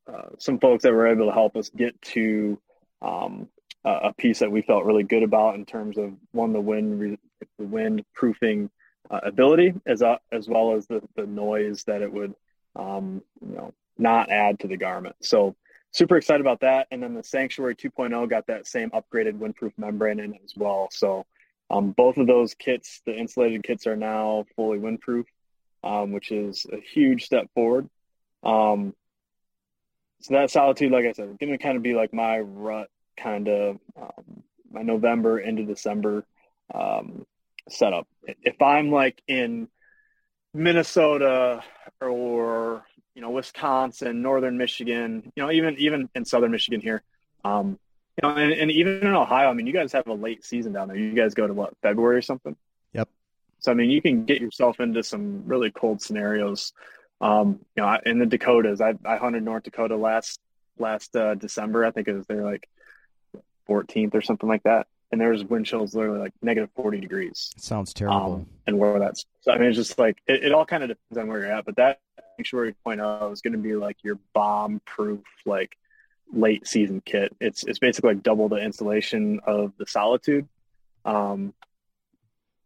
uh 0.07 0.29
some 0.37 0.59
folks 0.59 0.83
that 0.83 0.93
were 0.93 1.07
able 1.07 1.27
to 1.27 1.33
help 1.33 1.55
us 1.55 1.69
get 1.69 2.01
to 2.01 2.59
um 3.01 3.49
a 3.85 4.13
piece 4.13 4.39
that 4.39 4.51
we 4.51 4.61
felt 4.61 4.83
really 4.83 5.03
good 5.03 5.23
about 5.23 5.55
in 5.55 5.65
terms 5.65 5.97
of 5.97 6.13
one 6.31 6.51
the 6.51 6.59
wind 6.59 7.17
the 7.57 7.65
wind 7.65 8.03
proofing 8.13 8.69
uh, 9.09 9.21
ability 9.23 9.73
as 9.85 10.01
uh, 10.01 10.17
as 10.31 10.47
well 10.47 10.75
as 10.75 10.85
the 10.87 11.01
the 11.15 11.25
noise 11.25 11.83
that 11.85 12.01
it 12.01 12.11
would 12.11 12.35
um, 12.75 13.21
you 13.41 13.55
know 13.55 13.73
not 13.99 14.31
add 14.31 14.59
to 14.59 14.67
the 14.67 14.77
garment. 14.77 15.15
So 15.21 15.55
super 15.91 16.17
excited 16.17 16.41
about 16.41 16.61
that. 16.61 16.87
And 16.91 17.01
then 17.01 17.13
the 17.13 17.23
Sanctuary 17.23 17.75
2.0 17.75 18.29
got 18.29 18.47
that 18.47 18.67
same 18.67 18.89
upgraded 18.91 19.37
windproof 19.37 19.73
membrane 19.77 20.19
in 20.19 20.33
as 20.43 20.53
well. 20.55 20.89
So 20.91 21.25
um, 21.69 21.91
both 21.91 22.17
of 22.17 22.27
those 22.27 22.53
kits, 22.53 23.01
the 23.05 23.15
insulated 23.15 23.63
kits, 23.63 23.85
are 23.85 23.95
now 23.95 24.45
fully 24.55 24.79
windproof, 24.79 25.25
um, 25.83 26.11
which 26.11 26.31
is 26.31 26.65
a 26.71 26.77
huge 26.77 27.25
step 27.25 27.47
forward. 27.53 27.89
Um, 28.43 28.95
so 30.21 30.33
that 30.33 30.51
solitude, 30.51 30.91
like 30.91 31.05
I 31.05 31.13
said, 31.13 31.37
going 31.39 31.51
to 31.51 31.57
kind 31.57 31.77
of 31.77 31.83
be 31.83 31.93
like 31.93 32.13
my 32.13 32.39
rut 32.39 32.89
kind 33.17 33.47
of 33.47 33.79
um, 33.99 34.43
my 34.71 34.81
November 34.81 35.39
into 35.39 35.63
December 35.63 36.25
um, 36.73 37.25
setup. 37.69 38.07
If 38.23 38.61
I'm 38.61 38.91
like 38.91 39.21
in 39.27 39.67
Minnesota 40.53 41.63
or 42.01 42.83
you 43.19 43.25
know 43.25 43.31
Wisconsin, 43.31 44.21
northern 44.21 44.57
Michigan, 44.57 45.29
you 45.35 45.43
know 45.43 45.51
even 45.51 45.75
even 45.77 46.07
in 46.15 46.23
southern 46.23 46.51
Michigan 46.51 46.79
here, 46.79 47.03
um, 47.43 47.77
you 48.15 48.29
know, 48.29 48.33
and, 48.33 48.53
and 48.53 48.71
even 48.71 49.01
in 49.01 49.13
Ohio, 49.13 49.49
I 49.49 49.53
mean, 49.53 49.67
you 49.67 49.73
guys 49.73 49.91
have 49.91 50.07
a 50.07 50.13
late 50.13 50.45
season 50.45 50.71
down 50.71 50.87
there. 50.87 50.95
You 50.95 51.11
guys 51.11 51.33
go 51.33 51.45
to 51.45 51.53
what 51.53 51.73
February 51.81 52.15
or 52.15 52.21
something. 52.21 52.55
Yep. 52.93 53.09
So 53.59 53.73
I 53.73 53.75
mean, 53.75 53.89
you 53.89 54.01
can 54.01 54.23
get 54.23 54.39
yourself 54.39 54.79
into 54.79 55.03
some 55.03 55.43
really 55.47 55.69
cold 55.69 56.01
scenarios. 56.01 56.71
Um, 57.19 57.59
you 57.75 57.83
know, 57.83 57.99
in 58.05 58.19
the 58.19 58.25
Dakotas, 58.25 58.79
I, 58.79 58.93
I 59.03 59.17
hunted 59.17 59.43
North 59.43 59.63
Dakota 59.63 59.97
last 59.97 60.39
last 60.77 61.13
uh, 61.13 61.35
December. 61.35 61.83
I 61.83 61.91
think 61.91 62.07
it 62.07 62.13
was 62.13 62.25
there 62.27 62.45
like 62.45 62.69
14th 63.67 64.15
or 64.15 64.21
something 64.21 64.47
like 64.47 64.63
that. 64.63 64.87
And 65.11 65.19
there 65.19 65.31
was 65.31 65.43
wind 65.43 65.65
chills 65.65 65.93
literally 65.93 66.19
like 66.19 66.33
negative 66.41 66.69
40 66.77 67.01
degrees. 67.01 67.51
It 67.57 67.63
sounds 67.63 67.93
terrible. 67.93 68.33
Um, 68.35 68.47
and 68.65 68.79
where 68.79 68.97
that's, 68.97 69.25
so 69.41 69.51
I 69.51 69.57
mean, 69.57 69.67
it's 69.69 69.77
just 69.77 69.97
like, 69.97 70.21
it, 70.25 70.45
it 70.45 70.51
all 70.53 70.65
kind 70.65 70.83
of 70.83 70.89
depends 70.89 71.17
on 71.17 71.27
where 71.27 71.39
you're 71.39 71.51
at, 71.51 71.65
but 71.65 71.75
that 71.77 71.99
Sanctuary 72.39 72.73
2.0 72.85 73.33
is 73.33 73.41
going 73.41 73.51
to 73.53 73.59
be 73.59 73.75
like 73.75 73.97
your 74.01 74.17
bomb 74.33 74.81
proof, 74.85 75.23
like 75.45 75.77
late 76.31 76.65
season 76.65 77.01
kit. 77.05 77.35
It's, 77.41 77.65
it's 77.65 77.79
basically 77.79 78.13
like 78.13 78.23
double 78.23 78.47
the 78.47 78.55
insulation 78.55 79.41
of 79.45 79.73
the 79.77 79.85
Solitude. 79.85 80.47
Um, 81.03 81.53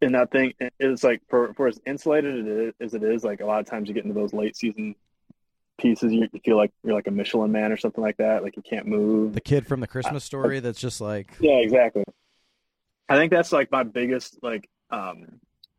and 0.00 0.14
that 0.14 0.30
thing 0.30 0.52
is 0.78 1.02
like 1.02 1.22
for, 1.28 1.54
for 1.54 1.66
as 1.66 1.80
insulated 1.86 2.74
as 2.80 2.94
it 2.94 3.02
is, 3.02 3.24
like 3.24 3.40
a 3.40 3.46
lot 3.46 3.58
of 3.58 3.66
times 3.66 3.88
you 3.88 3.94
get 3.94 4.04
into 4.04 4.14
those 4.14 4.32
late 4.32 4.56
season 4.56 4.94
pieces 5.76 6.12
you 6.12 6.28
feel 6.44 6.56
like 6.56 6.70
you're 6.84 6.94
like 6.94 7.08
a 7.08 7.10
michelin 7.10 7.50
man 7.50 7.72
or 7.72 7.76
something 7.76 8.00
like 8.00 8.16
that 8.18 8.44
like 8.44 8.54
you 8.54 8.62
can't 8.62 8.86
move 8.86 9.34
the 9.34 9.40
kid 9.40 9.66
from 9.66 9.80
the 9.80 9.88
christmas 9.88 10.22
story 10.22 10.60
that's 10.60 10.80
just 10.80 11.00
like 11.00 11.36
yeah 11.40 11.56
exactly 11.56 12.04
i 13.08 13.16
think 13.16 13.32
that's 13.32 13.50
like 13.50 13.72
my 13.72 13.82
biggest 13.82 14.38
like 14.40 14.70
um 14.90 15.26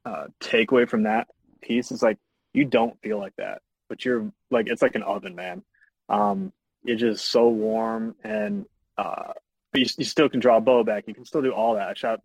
uh 0.03 0.25
takeaway 0.41 0.85
from 0.85 1.03
that 1.03 1.29
piece 1.61 1.93
is 1.93 2.03
like 2.03 2.17
you 2.51 2.65
don't 2.65 3.01
feel 3.01 3.17
like 3.17 3.33
that 3.37 3.61
but 3.89 4.05
you're 4.05 4.31
like 4.51 4.67
it's 4.67 4.81
like 4.81 4.95
an 4.95 5.03
oven 5.03 5.36
man 5.36 5.63
um 6.09 6.51
it's 6.83 7.01
just 7.01 7.25
so 7.29 7.47
warm 7.49 8.15
and 8.23 8.65
uh 8.97 9.33
you, 9.73 9.86
you 9.97 10.05
still 10.05 10.29
can 10.29 10.39
draw 10.39 10.57
a 10.57 10.61
bow 10.61 10.83
back 10.83 11.05
you 11.07 11.13
can 11.13 11.25
still 11.25 11.41
do 11.41 11.51
all 11.51 11.75
that 11.75 11.89
i 11.89 11.93
shot 11.93 12.21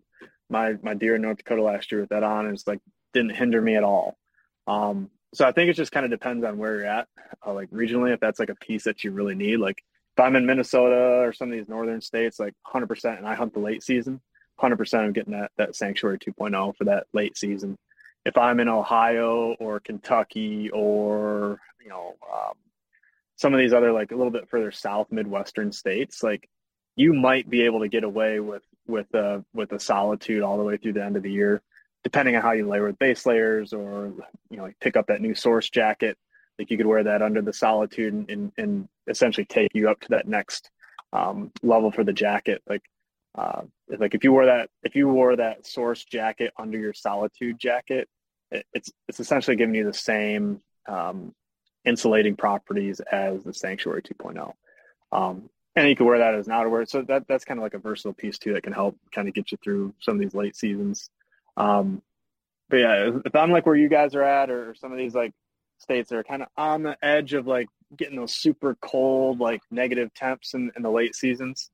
my 0.48 0.74
my 0.82 0.94
deer 0.94 1.16
in 1.16 1.22
north 1.22 1.38
dakota 1.38 1.62
last 1.62 1.90
year 1.90 2.00
with 2.00 2.10
that 2.10 2.22
on 2.22 2.46
and 2.46 2.54
it's 2.54 2.66
like 2.66 2.80
didn't 3.12 3.34
hinder 3.34 3.60
me 3.60 3.76
at 3.76 3.84
all 3.84 4.16
um 4.66 5.10
so 5.32 5.46
I 5.46 5.52
think 5.52 5.70
it 5.70 5.74
just 5.74 5.92
kind 5.92 6.04
of 6.04 6.10
depends 6.10 6.44
on 6.44 6.58
where 6.58 6.76
you're 6.76 6.86
at, 6.86 7.08
uh, 7.46 7.52
like 7.52 7.70
regionally, 7.70 8.12
if 8.12 8.20
that's 8.20 8.40
like 8.40 8.48
a 8.48 8.56
piece 8.56 8.84
that 8.84 9.04
you 9.04 9.12
really 9.12 9.34
need. 9.34 9.58
Like 9.58 9.82
if 10.16 10.24
I'm 10.24 10.36
in 10.36 10.46
Minnesota 10.46 11.20
or 11.20 11.32
some 11.32 11.52
of 11.52 11.56
these 11.56 11.68
northern 11.68 12.00
states, 12.00 12.40
like 12.40 12.54
100%, 12.66 13.16
and 13.16 13.26
I 13.26 13.34
hunt 13.34 13.54
the 13.54 13.60
late 13.60 13.82
season, 13.82 14.20
100% 14.60 14.94
I'm 14.98 15.12
getting 15.12 15.32
that 15.32 15.52
that 15.56 15.76
Sanctuary 15.76 16.18
2.0 16.18 16.76
for 16.76 16.84
that 16.84 17.06
late 17.12 17.36
season. 17.38 17.78
If 18.24 18.36
I'm 18.36 18.60
in 18.60 18.68
Ohio 18.68 19.56
or 19.58 19.80
Kentucky 19.80 20.70
or 20.70 21.60
you 21.82 21.88
know 21.88 22.16
um, 22.32 22.54
some 23.36 23.54
of 23.54 23.60
these 23.60 23.72
other 23.72 23.92
like 23.92 24.12
a 24.12 24.16
little 24.16 24.32
bit 24.32 24.48
further 24.48 24.70
south 24.70 25.10
Midwestern 25.10 25.72
states, 25.72 26.22
like 26.22 26.48
you 26.96 27.14
might 27.14 27.48
be 27.48 27.62
able 27.62 27.80
to 27.80 27.88
get 27.88 28.04
away 28.04 28.40
with 28.40 28.62
with 28.86 29.12
a 29.14 29.44
with 29.54 29.72
a 29.72 29.80
solitude 29.80 30.42
all 30.42 30.58
the 30.58 30.64
way 30.64 30.76
through 30.76 30.92
the 30.92 31.04
end 31.04 31.16
of 31.16 31.22
the 31.22 31.32
year, 31.32 31.62
depending 32.04 32.36
on 32.36 32.42
how 32.42 32.52
you 32.52 32.68
layer 32.68 32.84
with 32.84 32.98
base 32.98 33.24
layers 33.26 33.72
or 33.72 34.12
you 34.50 34.56
know 34.56 34.64
like 34.64 34.78
pick 34.80 34.96
up 34.96 35.06
that 35.06 35.22
new 35.22 35.34
source 35.34 35.70
jacket. 35.70 36.18
Like 36.58 36.70
you 36.70 36.76
could 36.76 36.86
wear 36.86 37.04
that 37.04 37.22
under 37.22 37.40
the 37.40 37.54
solitude 37.54 38.12
and, 38.12 38.30
and, 38.30 38.52
and 38.58 38.88
essentially 39.08 39.46
take 39.46 39.74
you 39.74 39.88
up 39.88 39.98
to 40.00 40.08
that 40.10 40.28
next 40.28 40.70
um, 41.14 41.50
level 41.62 41.90
for 41.90 42.04
the 42.04 42.12
jacket. 42.12 42.62
Like 42.68 42.82
uh, 43.36 43.62
like 43.98 44.14
if 44.14 44.24
you 44.24 44.32
wore 44.32 44.46
that 44.46 44.70
if 44.82 44.96
you 44.96 45.08
wore 45.08 45.36
that 45.36 45.66
source 45.66 46.04
jacket 46.04 46.52
under 46.58 46.78
your 46.78 46.92
solitude 46.92 47.58
jacket, 47.58 48.08
it, 48.50 48.66
it's 48.72 48.90
it's 49.08 49.20
essentially 49.20 49.56
giving 49.56 49.74
you 49.74 49.84
the 49.84 49.94
same 49.94 50.60
um, 50.88 51.34
insulating 51.84 52.36
properties 52.36 53.00
as 53.00 53.44
the 53.44 53.54
Sanctuary 53.54 54.02
2.0. 54.02 54.52
Um, 55.12 55.48
and 55.76 55.88
you 55.88 55.96
can 55.96 56.06
wear 56.06 56.18
that 56.18 56.34
as 56.34 56.48
an 56.48 56.54
outerwear. 56.54 56.88
So 56.88 57.02
that 57.02 57.26
that's 57.28 57.44
kind 57.44 57.58
of 57.58 57.62
like 57.62 57.74
a 57.74 57.78
versatile 57.78 58.12
piece 58.12 58.38
too 58.38 58.54
that 58.54 58.62
can 58.62 58.72
help 58.72 58.96
kind 59.12 59.28
of 59.28 59.34
get 59.34 59.52
you 59.52 59.58
through 59.62 59.94
some 60.00 60.16
of 60.16 60.20
these 60.20 60.34
late 60.34 60.56
seasons. 60.56 61.10
Um, 61.56 62.02
but 62.68 62.78
yeah, 62.78 63.10
if 63.24 63.34
I'm 63.34 63.50
like 63.50 63.66
where 63.66 63.76
you 63.76 63.88
guys 63.88 64.14
are 64.14 64.22
at, 64.22 64.50
or 64.50 64.74
some 64.74 64.92
of 64.92 64.98
these 64.98 65.14
like 65.14 65.32
states 65.78 66.10
that 66.10 66.16
are 66.16 66.24
kind 66.24 66.42
of 66.42 66.48
on 66.56 66.82
the 66.82 66.96
edge 67.02 67.32
of 67.32 67.46
like 67.46 67.68
getting 67.96 68.16
those 68.16 68.34
super 68.34 68.76
cold, 68.80 69.40
like 69.40 69.62
negative 69.70 70.12
temps 70.14 70.54
in, 70.54 70.70
in 70.76 70.82
the 70.82 70.90
late 70.90 71.14
seasons, 71.14 71.70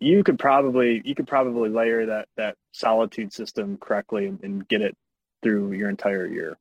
you 0.00 0.24
could 0.24 0.38
probably 0.38 1.02
you 1.04 1.14
could 1.14 1.26
probably 1.26 1.68
layer 1.68 2.06
that 2.06 2.28
that 2.36 2.56
solitude 2.72 3.32
system 3.32 3.76
correctly 3.78 4.26
and, 4.26 4.42
and 4.42 4.68
get 4.68 4.82
it 4.82 4.96
through 5.42 5.72
your 5.72 5.88
entire 5.88 6.26
year. 6.26 6.58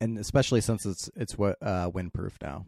And 0.00 0.18
especially 0.18 0.60
since 0.60 0.86
it's 0.86 1.10
it's 1.16 1.36
what 1.36 1.56
uh, 1.62 1.90
windproof 1.90 2.32
now. 2.42 2.66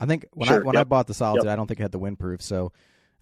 I 0.00 0.06
think 0.06 0.26
when 0.32 0.48
Sure, 0.48 0.62
I 0.62 0.66
when 0.66 0.74
yep, 0.74 0.80
I 0.80 0.84
bought 0.84 1.06
the 1.06 1.14
solitude, 1.14 1.46
yep. 1.46 1.52
I 1.52 1.56
don't 1.56 1.66
think 1.66 1.80
it 1.80 1.84
had 1.84 1.92
the 1.92 2.00
windproof, 2.00 2.42
so 2.42 2.72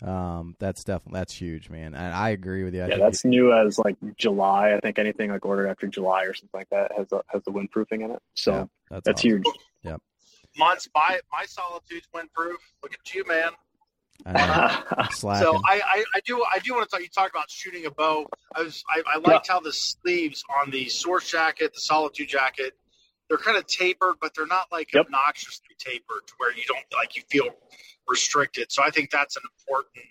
um, 0.03 0.57
that's 0.59 0.85
definitely 0.85 1.19
that's 1.21 1.35
huge, 1.35 1.69
man. 1.69 1.95
And 1.95 2.15
I 2.15 2.31
agree 2.31 2.65
with 2.65 2.75
you. 2.75 2.81
I 2.81 2.85
yeah, 2.85 2.95
think 2.95 3.01
that's 3.01 3.25
new 3.25 3.53
as 3.53 3.79
like 3.79 3.97
July. 4.17 4.75
I 4.75 4.81
think 4.81 4.99
anything 4.99 5.31
like 5.31 5.45
ordered 5.45 5.69
after 5.69 5.87
July 5.87 6.25
or 6.25 6.35
something 6.35 6.59
like 6.59 6.71
that 6.71 6.93
has 6.97 7.13
a, 7.13 7.23
has 7.27 7.43
the 7.45 7.51
windproofing 7.51 8.03
in 8.05 8.11
it. 8.11 8.23
So 8.35 8.53
yeah, 8.53 8.65
that's, 8.91 9.05
that's 9.05 9.21
awesome. 9.21 9.31
huge. 9.31 9.45
Months, 10.59 10.89
my 10.95 11.19
my 11.33 11.47
solitude's 11.47 12.07
windproof. 12.15 12.57
Look 12.83 12.93
at 12.93 13.15
you, 13.15 13.25
man. 13.27 13.53
I 14.27 14.85
So 15.11 15.59
I, 15.65 15.81
I, 15.85 16.05
I 16.17 16.21
do 16.25 16.45
I 16.55 16.59
do 16.61 16.75
want 16.75 16.89
to 16.89 16.91
talk. 16.91 17.01
You 17.01 17.09
talked 17.09 17.35
about 17.35 17.51
shooting 17.51 17.87
a 17.87 17.91
bow. 17.91 18.27
I 18.55 18.63
was 18.63 18.85
I, 18.89 19.03
I 19.07 19.19
liked 19.19 19.49
how 19.49 19.61
the 19.61 19.73
sleeves 19.73 20.45
on 20.63 20.71
the 20.71 20.89
source 20.89 21.31
jacket, 21.31 21.73
the 21.75 21.81
solitude 21.81 22.29
jacket, 22.29 22.75
they're 23.29 23.39
kind 23.39 23.57
of 23.57 23.67
tapered, 23.67 24.17
but 24.21 24.35
they're 24.35 24.47
not 24.47 24.71
like 24.71 24.91
Yep. 24.95 25.07
obnoxiously 25.07 25.75
tapered 25.79 26.27
to 26.27 26.35
where 26.37 26.55
you 26.55 26.63
don't 26.69 26.85
like 26.95 27.17
you 27.17 27.23
feel 27.31 27.49
restricted. 28.09 28.71
So 28.71 28.83
I 28.83 28.91
think 28.91 29.11
that's 29.11 29.37
an 29.37 29.43
important, 29.59 30.05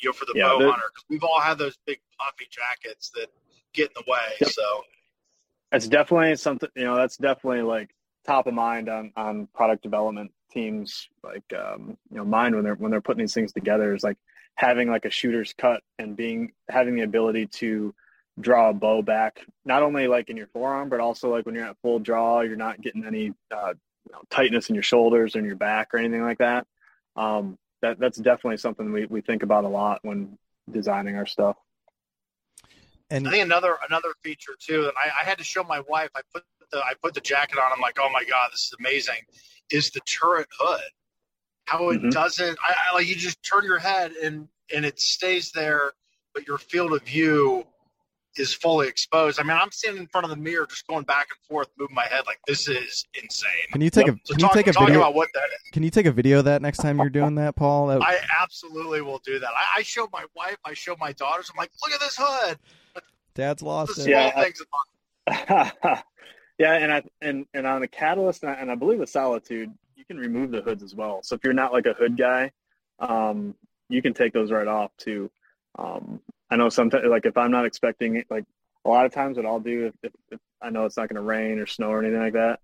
you 0.00 0.08
know, 0.08 0.12
for 0.12 0.24
the 0.24 0.34
Yeah, 0.34 0.48
bow 0.48 0.60
hunter 0.70 0.86
because 0.94 1.04
we've 1.10 1.24
all 1.24 1.40
had 1.40 1.58
those 1.58 1.76
big 1.86 2.00
puffy 2.18 2.48
jackets 2.50 3.10
that 3.16 3.26
get 3.74 3.88
in 3.88 3.92
the 3.96 4.04
way. 4.10 4.36
Yep. 4.40 4.50
So 4.50 4.82
That's 5.70 5.88
definitely 5.88 6.36
something 6.36 6.70
you 6.74 6.84
know. 6.84 6.96
That's 6.96 7.16
definitely 7.18 7.62
like 7.62 7.90
top 8.26 8.46
of 8.46 8.54
mind 8.54 8.88
on 8.88 9.12
on 9.16 9.46
product 9.54 9.82
development 9.82 10.32
teams. 10.50 11.08
Like 11.22 11.52
um, 11.52 11.96
you 12.10 12.16
know, 12.16 12.24
mine 12.24 12.54
when 12.54 12.64
they're 12.64 12.74
when 12.74 12.90
they're 12.90 13.00
putting 13.00 13.20
these 13.20 13.34
things 13.34 13.52
together 13.52 13.94
is 13.94 14.02
like 14.02 14.16
having 14.54 14.90
like 14.90 15.04
a 15.04 15.10
shooter's 15.10 15.54
cut 15.56 15.82
and 15.98 16.16
being 16.16 16.52
having 16.68 16.96
the 16.96 17.02
ability 17.02 17.46
to 17.46 17.94
draw 18.40 18.70
a 18.70 18.72
bow 18.72 19.02
back 19.02 19.44
not 19.64 19.82
only 19.82 20.06
like 20.06 20.30
in 20.30 20.36
your 20.36 20.46
forearm 20.46 20.88
but 20.88 21.00
also 21.00 21.28
like 21.28 21.44
when 21.44 21.56
you're 21.56 21.64
at 21.64 21.76
full 21.82 21.98
draw 21.98 22.40
you're 22.40 22.54
not 22.54 22.80
getting 22.80 23.04
any 23.04 23.32
uh, 23.50 23.74
you 24.06 24.12
know, 24.12 24.20
tightness 24.30 24.68
in 24.68 24.76
your 24.76 24.82
shoulders 24.82 25.34
or 25.34 25.40
in 25.40 25.44
your 25.44 25.56
back 25.56 25.88
or 25.92 25.98
anything 25.98 26.22
like 26.22 26.38
that 26.38 26.64
um, 27.16 27.58
that 27.82 27.98
that's 27.98 28.16
definitely 28.18 28.56
something 28.56 28.92
we, 28.92 29.06
we 29.06 29.20
think 29.20 29.42
about 29.42 29.64
a 29.64 29.68
lot 29.68 29.98
when 30.02 30.38
designing 30.70 31.16
our 31.16 31.26
stuff 31.26 31.56
and 33.10 33.26
I 33.26 33.30
think 33.30 33.44
another 33.44 33.76
another 33.88 34.10
feature 34.22 34.52
too, 34.58 34.82
and 34.84 34.92
I, 34.96 35.22
I 35.22 35.24
had 35.24 35.38
to 35.38 35.44
show 35.44 35.64
my 35.64 35.80
wife. 35.88 36.10
I 36.14 36.20
put 36.32 36.44
the 36.70 36.78
I 36.78 36.92
put 37.02 37.14
the 37.14 37.20
jacket 37.20 37.58
on. 37.58 37.72
I'm 37.72 37.80
like, 37.80 37.98
oh 37.98 38.10
my 38.12 38.24
god, 38.24 38.50
this 38.52 38.64
is 38.64 38.74
amazing. 38.78 39.22
Is 39.70 39.90
the 39.90 40.00
turret 40.00 40.48
hood? 40.58 40.80
How 41.66 41.90
it 41.90 42.00
Mhm. 42.00 42.10
doesn't? 42.10 42.58
I, 42.66 42.74
I 42.90 42.94
like 42.94 43.06
you 43.06 43.14
just 43.14 43.42
turn 43.42 43.64
your 43.64 43.78
head 43.78 44.12
and 44.12 44.48
and 44.74 44.84
it 44.84 45.00
stays 45.00 45.50
there, 45.52 45.92
but 46.34 46.46
your 46.46 46.58
field 46.58 46.92
of 46.92 47.02
view 47.02 47.66
is 48.36 48.52
fully 48.54 48.86
exposed. 48.86 49.40
I 49.40 49.42
mean, 49.42 49.56
I'm 49.56 49.70
standing 49.72 50.02
in 50.02 50.08
front 50.08 50.24
of 50.24 50.30
the 50.30 50.36
mirror, 50.36 50.66
just 50.66 50.86
going 50.86 51.04
back 51.04 51.26
and 51.30 51.46
forth, 51.48 51.68
moving 51.78 51.94
my 51.94 52.04
head 52.06 52.24
like 52.26 52.38
this 52.46 52.68
is 52.68 53.04
insane. 53.20 53.50
can 53.72 53.80
you 53.80 53.90
take 53.90 54.06
Yep. 54.06 54.14
a 54.14 54.18
So 54.24 54.34
can 54.34 54.40
talk, 54.40 54.54
you 54.54 54.62
take 54.62 54.76
a 54.76 54.78
video? 54.78 54.98
about 55.00 55.14
what 55.14 55.28
that 55.34 55.46
is. 55.48 55.70
Can 55.72 55.82
you 55.82 55.90
take 55.90 56.06
a 56.06 56.12
video 56.12 56.38
of 56.40 56.44
that 56.44 56.60
next 56.62 56.78
time 56.78 56.98
you're 56.98 57.08
doing 57.10 57.34
that, 57.36 57.56
Paul? 57.56 57.86
That- 57.88 58.02
I 58.02 58.20
absolutely 58.40 59.00
will 59.02 59.18
do 59.18 59.38
that. 59.38 59.50
I, 59.50 59.78
I 59.78 59.82
show 59.82 60.08
my 60.12 60.24
wife, 60.36 60.56
I 60.64 60.74
show 60.74 60.96
my 61.00 61.12
daughters. 61.12 61.50
I'm 61.50 61.56
like, 61.56 61.70
look 61.82 61.92
at 61.92 62.00
this 62.00 62.16
hood. 62.20 62.58
Dad's 63.34 63.62
lost 63.62 63.98
it. 63.98 64.08
Yeah, 64.08 64.32
I- 64.36 64.44
things. 64.44 64.62
yeah, 66.58 66.72
and 66.72 66.92
I 66.92 67.02
and 67.22 67.46
and 67.54 67.66
on 67.66 67.80
the 67.80 67.88
catalyst 67.88 68.42
and 68.42 68.50
I, 68.50 68.54
and 68.54 68.70
I 68.70 68.74
believe 68.74 68.98
the 68.98 69.06
solitude, 69.06 69.72
you 69.96 70.04
can 70.04 70.18
remove 70.18 70.50
the 70.50 70.60
hoods 70.60 70.82
as 70.82 70.94
well. 70.94 71.20
So 71.22 71.34
if 71.36 71.44
you're 71.44 71.52
not 71.52 71.72
like 71.72 71.86
a 71.86 71.94
hood 71.94 72.16
guy, 72.16 72.50
um, 72.98 73.54
you 73.88 74.02
can 74.02 74.12
take 74.12 74.32
those 74.32 74.50
right 74.50 74.66
off 74.66 74.90
too. 74.96 75.30
Um, 75.78 76.20
I 76.50 76.56
know 76.56 76.68
sometimes, 76.68 77.06
like 77.08 77.26
if 77.26 77.36
I'm 77.36 77.52
not 77.52 77.64
expecting 77.64 78.16
it, 78.16 78.26
like 78.30 78.44
a 78.84 78.88
lot 78.88 79.06
of 79.06 79.12
times, 79.12 79.36
what 79.36 79.46
I'll 79.46 79.60
do 79.60 79.86
if, 79.86 79.94
if, 80.02 80.12
if 80.32 80.40
I 80.60 80.70
know 80.70 80.84
it's 80.84 80.96
not 80.96 81.08
going 81.08 81.22
to 81.22 81.22
rain 81.22 81.58
or 81.58 81.66
snow 81.66 81.90
or 81.90 82.02
anything 82.02 82.20
like 82.20 82.32
that, 82.32 82.60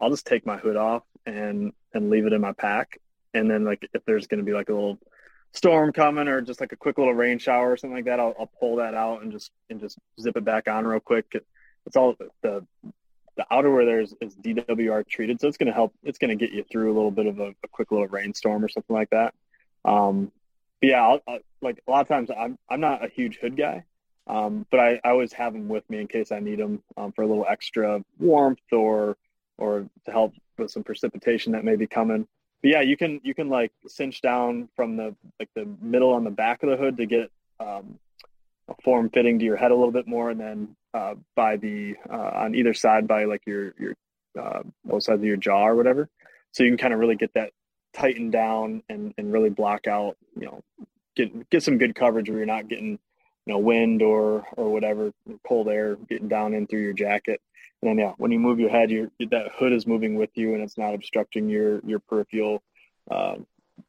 I'll 0.00 0.10
just 0.10 0.26
take 0.26 0.44
my 0.44 0.58
hood 0.58 0.76
off 0.76 1.04
and 1.24 1.72
and 1.94 2.10
leave 2.10 2.26
it 2.26 2.32
in 2.32 2.40
my 2.40 2.52
pack. 2.52 3.00
And 3.32 3.50
then 3.50 3.64
like 3.64 3.88
if 3.94 4.04
there's 4.04 4.26
going 4.26 4.40
to 4.40 4.44
be 4.44 4.52
like 4.52 4.68
a 4.68 4.74
little 4.74 4.98
storm 5.52 5.92
coming 5.92 6.28
or 6.28 6.42
just 6.42 6.60
like 6.60 6.72
a 6.72 6.76
quick 6.76 6.98
little 6.98 7.14
rain 7.14 7.38
shower 7.38 7.72
or 7.72 7.76
something 7.78 7.96
like 7.96 8.04
that, 8.04 8.20
I'll, 8.20 8.34
I'll 8.38 8.50
pull 8.60 8.76
that 8.76 8.94
out 8.94 9.22
and 9.22 9.32
just 9.32 9.50
and 9.70 9.80
just 9.80 9.98
zip 10.20 10.36
it 10.36 10.44
back 10.44 10.68
on 10.68 10.86
real 10.86 11.00
quick. 11.00 11.26
It's 11.86 11.96
all 11.96 12.14
the 12.42 12.66
the 13.38 13.46
outerwear 13.52 13.86
there 13.86 14.00
is, 14.00 14.14
is 14.20 14.34
DWR 14.34 15.06
treated, 15.06 15.40
so 15.40 15.46
it's 15.46 15.56
going 15.56 15.68
to 15.68 15.72
help. 15.72 15.94
It's 16.02 16.18
going 16.18 16.36
to 16.36 16.46
get 16.46 16.52
you 16.52 16.64
through 16.70 16.92
a 16.92 16.94
little 16.94 17.12
bit 17.12 17.26
of 17.26 17.38
a, 17.38 17.54
a 17.62 17.68
quick 17.70 17.92
little 17.92 18.08
rainstorm 18.08 18.64
or 18.64 18.68
something 18.68 18.94
like 18.94 19.10
that. 19.10 19.32
Um, 19.84 20.32
but 20.80 20.90
yeah, 20.90 21.06
I'll, 21.06 21.20
I, 21.26 21.38
like 21.62 21.80
a 21.86 21.90
lot 21.90 22.00
of 22.02 22.08
times 22.08 22.30
I'm 22.36 22.58
I'm 22.68 22.80
not 22.80 23.04
a 23.04 23.08
huge 23.08 23.38
hood 23.38 23.56
guy, 23.56 23.84
um, 24.26 24.66
but 24.72 24.80
I, 24.80 25.00
I 25.04 25.10
always 25.10 25.32
have 25.34 25.52
them 25.52 25.68
with 25.68 25.88
me 25.88 26.00
in 26.00 26.08
case 26.08 26.32
I 26.32 26.40
need 26.40 26.58
them 26.58 26.82
um, 26.96 27.12
for 27.12 27.22
a 27.22 27.26
little 27.28 27.46
extra 27.48 28.04
warmth 28.18 28.58
or 28.72 29.16
or 29.56 29.86
to 30.04 30.10
help 30.10 30.34
with 30.58 30.72
some 30.72 30.82
precipitation 30.82 31.52
that 31.52 31.64
may 31.64 31.76
be 31.76 31.86
coming. 31.86 32.26
But 32.60 32.70
yeah, 32.72 32.80
you 32.80 32.96
can 32.96 33.20
you 33.22 33.34
can 33.34 33.48
like 33.48 33.70
cinch 33.86 34.20
down 34.20 34.68
from 34.74 34.96
the 34.96 35.14
like 35.38 35.50
the 35.54 35.68
middle 35.80 36.12
on 36.12 36.24
the 36.24 36.30
back 36.30 36.64
of 36.64 36.70
the 36.70 36.76
hood 36.76 36.96
to 36.96 37.06
get 37.06 37.30
um, 37.60 38.00
a 38.68 38.74
form 38.82 39.10
fitting 39.10 39.38
to 39.38 39.44
your 39.44 39.56
head 39.56 39.70
a 39.70 39.76
little 39.76 39.92
bit 39.92 40.08
more, 40.08 40.28
and 40.28 40.40
then 40.40 40.74
uh, 40.94 41.14
by 41.36 41.56
the 41.56 41.96
uh, 42.10 42.30
on 42.34 42.54
either 42.54 42.74
side 42.74 43.06
by 43.06 43.24
like 43.24 43.42
your 43.46 43.74
your 43.78 43.94
uh, 44.38 44.62
both 44.84 45.02
sides 45.02 45.20
of 45.20 45.24
your 45.24 45.36
jaw 45.36 45.66
or 45.66 45.74
whatever, 45.74 46.08
so 46.52 46.62
you 46.62 46.70
can 46.70 46.78
kind 46.78 46.94
of 46.94 47.00
really 47.00 47.16
get 47.16 47.32
that 47.34 47.50
tightened 47.94 48.32
down 48.32 48.82
and 48.88 49.14
and 49.18 49.32
really 49.32 49.50
block 49.50 49.86
out 49.86 50.16
you 50.36 50.46
know 50.46 50.62
get 51.16 51.50
get 51.50 51.62
some 51.62 51.78
good 51.78 51.94
coverage 51.94 52.28
where 52.28 52.38
you're 52.38 52.46
not 52.46 52.68
getting 52.68 52.90
you 52.90 53.52
know 53.52 53.58
wind 53.58 54.02
or 54.02 54.46
or 54.56 54.70
whatever 54.72 55.12
cold 55.46 55.68
air 55.68 55.96
getting 56.08 56.28
down 56.28 56.54
in 56.54 56.66
through 56.66 56.82
your 56.82 56.92
jacket. 56.92 57.40
And 57.82 57.90
then 57.90 57.98
yeah, 57.98 58.12
when 58.16 58.32
you 58.32 58.40
move 58.40 58.58
your 58.58 58.70
head, 58.70 58.90
your 58.90 59.10
that 59.30 59.52
hood 59.56 59.72
is 59.72 59.86
moving 59.86 60.16
with 60.16 60.30
you, 60.34 60.54
and 60.54 60.62
it's 60.62 60.78
not 60.78 60.94
obstructing 60.94 61.48
your 61.48 61.80
your 61.84 62.00
peripheral 62.00 62.62
uh, 63.10 63.36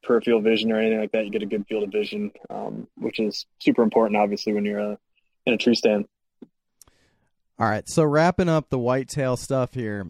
peripheral 0.03 0.41
vision 0.41 0.71
or 0.71 0.79
anything 0.79 0.99
like 0.99 1.11
that. 1.11 1.25
You 1.25 1.31
get 1.31 1.43
a 1.43 1.47
good 1.47 1.65
field 1.67 1.83
of 1.83 1.91
vision, 1.91 2.31
um, 2.49 2.87
which 2.95 3.19
is 3.19 3.45
super 3.59 3.83
important, 3.83 4.17
obviously, 4.17 4.53
when 4.53 4.65
you're 4.65 4.93
uh, 4.93 4.95
in 5.45 5.53
a 5.53 5.57
tree 5.57 5.75
stand. 5.75 6.05
All 7.59 7.67
right, 7.67 7.87
so 7.89 8.03
wrapping 8.05 8.47
up 8.47 8.69
the 8.69 8.79
whitetail 8.79 9.35
stuff 9.35 9.73
here. 9.73 10.09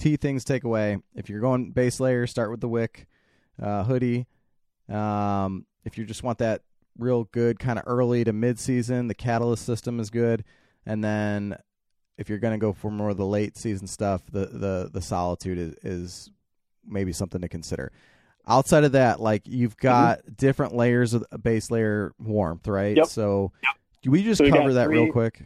Key 0.00 0.16
things 0.16 0.42
take 0.42 0.64
away. 0.64 0.98
If 1.14 1.28
you're 1.28 1.40
going 1.40 1.70
base 1.72 2.00
layer, 2.00 2.26
start 2.26 2.50
with 2.50 2.62
the 2.62 2.68
wick 2.68 3.06
uh, 3.62 3.84
hoodie. 3.84 4.26
Um, 4.88 5.66
if 5.84 5.98
you 5.98 6.06
just 6.06 6.22
want 6.22 6.38
that 6.38 6.62
real 6.98 7.24
good 7.24 7.58
kind 7.58 7.78
of 7.78 7.84
early 7.86 8.24
to 8.24 8.32
mid 8.32 8.58
season, 8.58 9.08
the 9.08 9.14
catalyst 9.14 9.66
system 9.66 10.00
is 10.00 10.08
good. 10.08 10.44
And 10.86 11.04
then 11.04 11.58
if 12.16 12.30
you're 12.30 12.38
going 12.38 12.58
to 12.58 12.58
go 12.58 12.72
for 12.72 12.90
more 12.90 13.10
of 13.10 13.18
the 13.18 13.26
late 13.26 13.58
season 13.58 13.86
stuff, 13.86 14.22
the 14.32 14.46
the 14.46 14.90
the 14.90 15.02
solitude 15.02 15.58
is, 15.58 15.74
is 15.82 16.30
maybe 16.86 17.12
something 17.12 17.42
to 17.42 17.48
consider. 17.48 17.92
Outside 18.48 18.84
of 18.84 18.92
that, 18.92 19.20
like 19.20 19.42
you've 19.44 19.76
got 19.76 20.20
different 20.38 20.74
layers 20.74 21.12
of 21.12 21.24
base 21.42 21.70
layer 21.70 22.14
warmth, 22.18 22.66
right? 22.66 22.96
Yep. 22.96 23.06
So 23.06 23.52
do 24.00 24.10
we 24.10 24.22
just 24.24 24.38
So 24.38 24.50
cover 24.50 24.72
that 24.72 24.88
real 24.88 25.12
quick? 25.12 25.42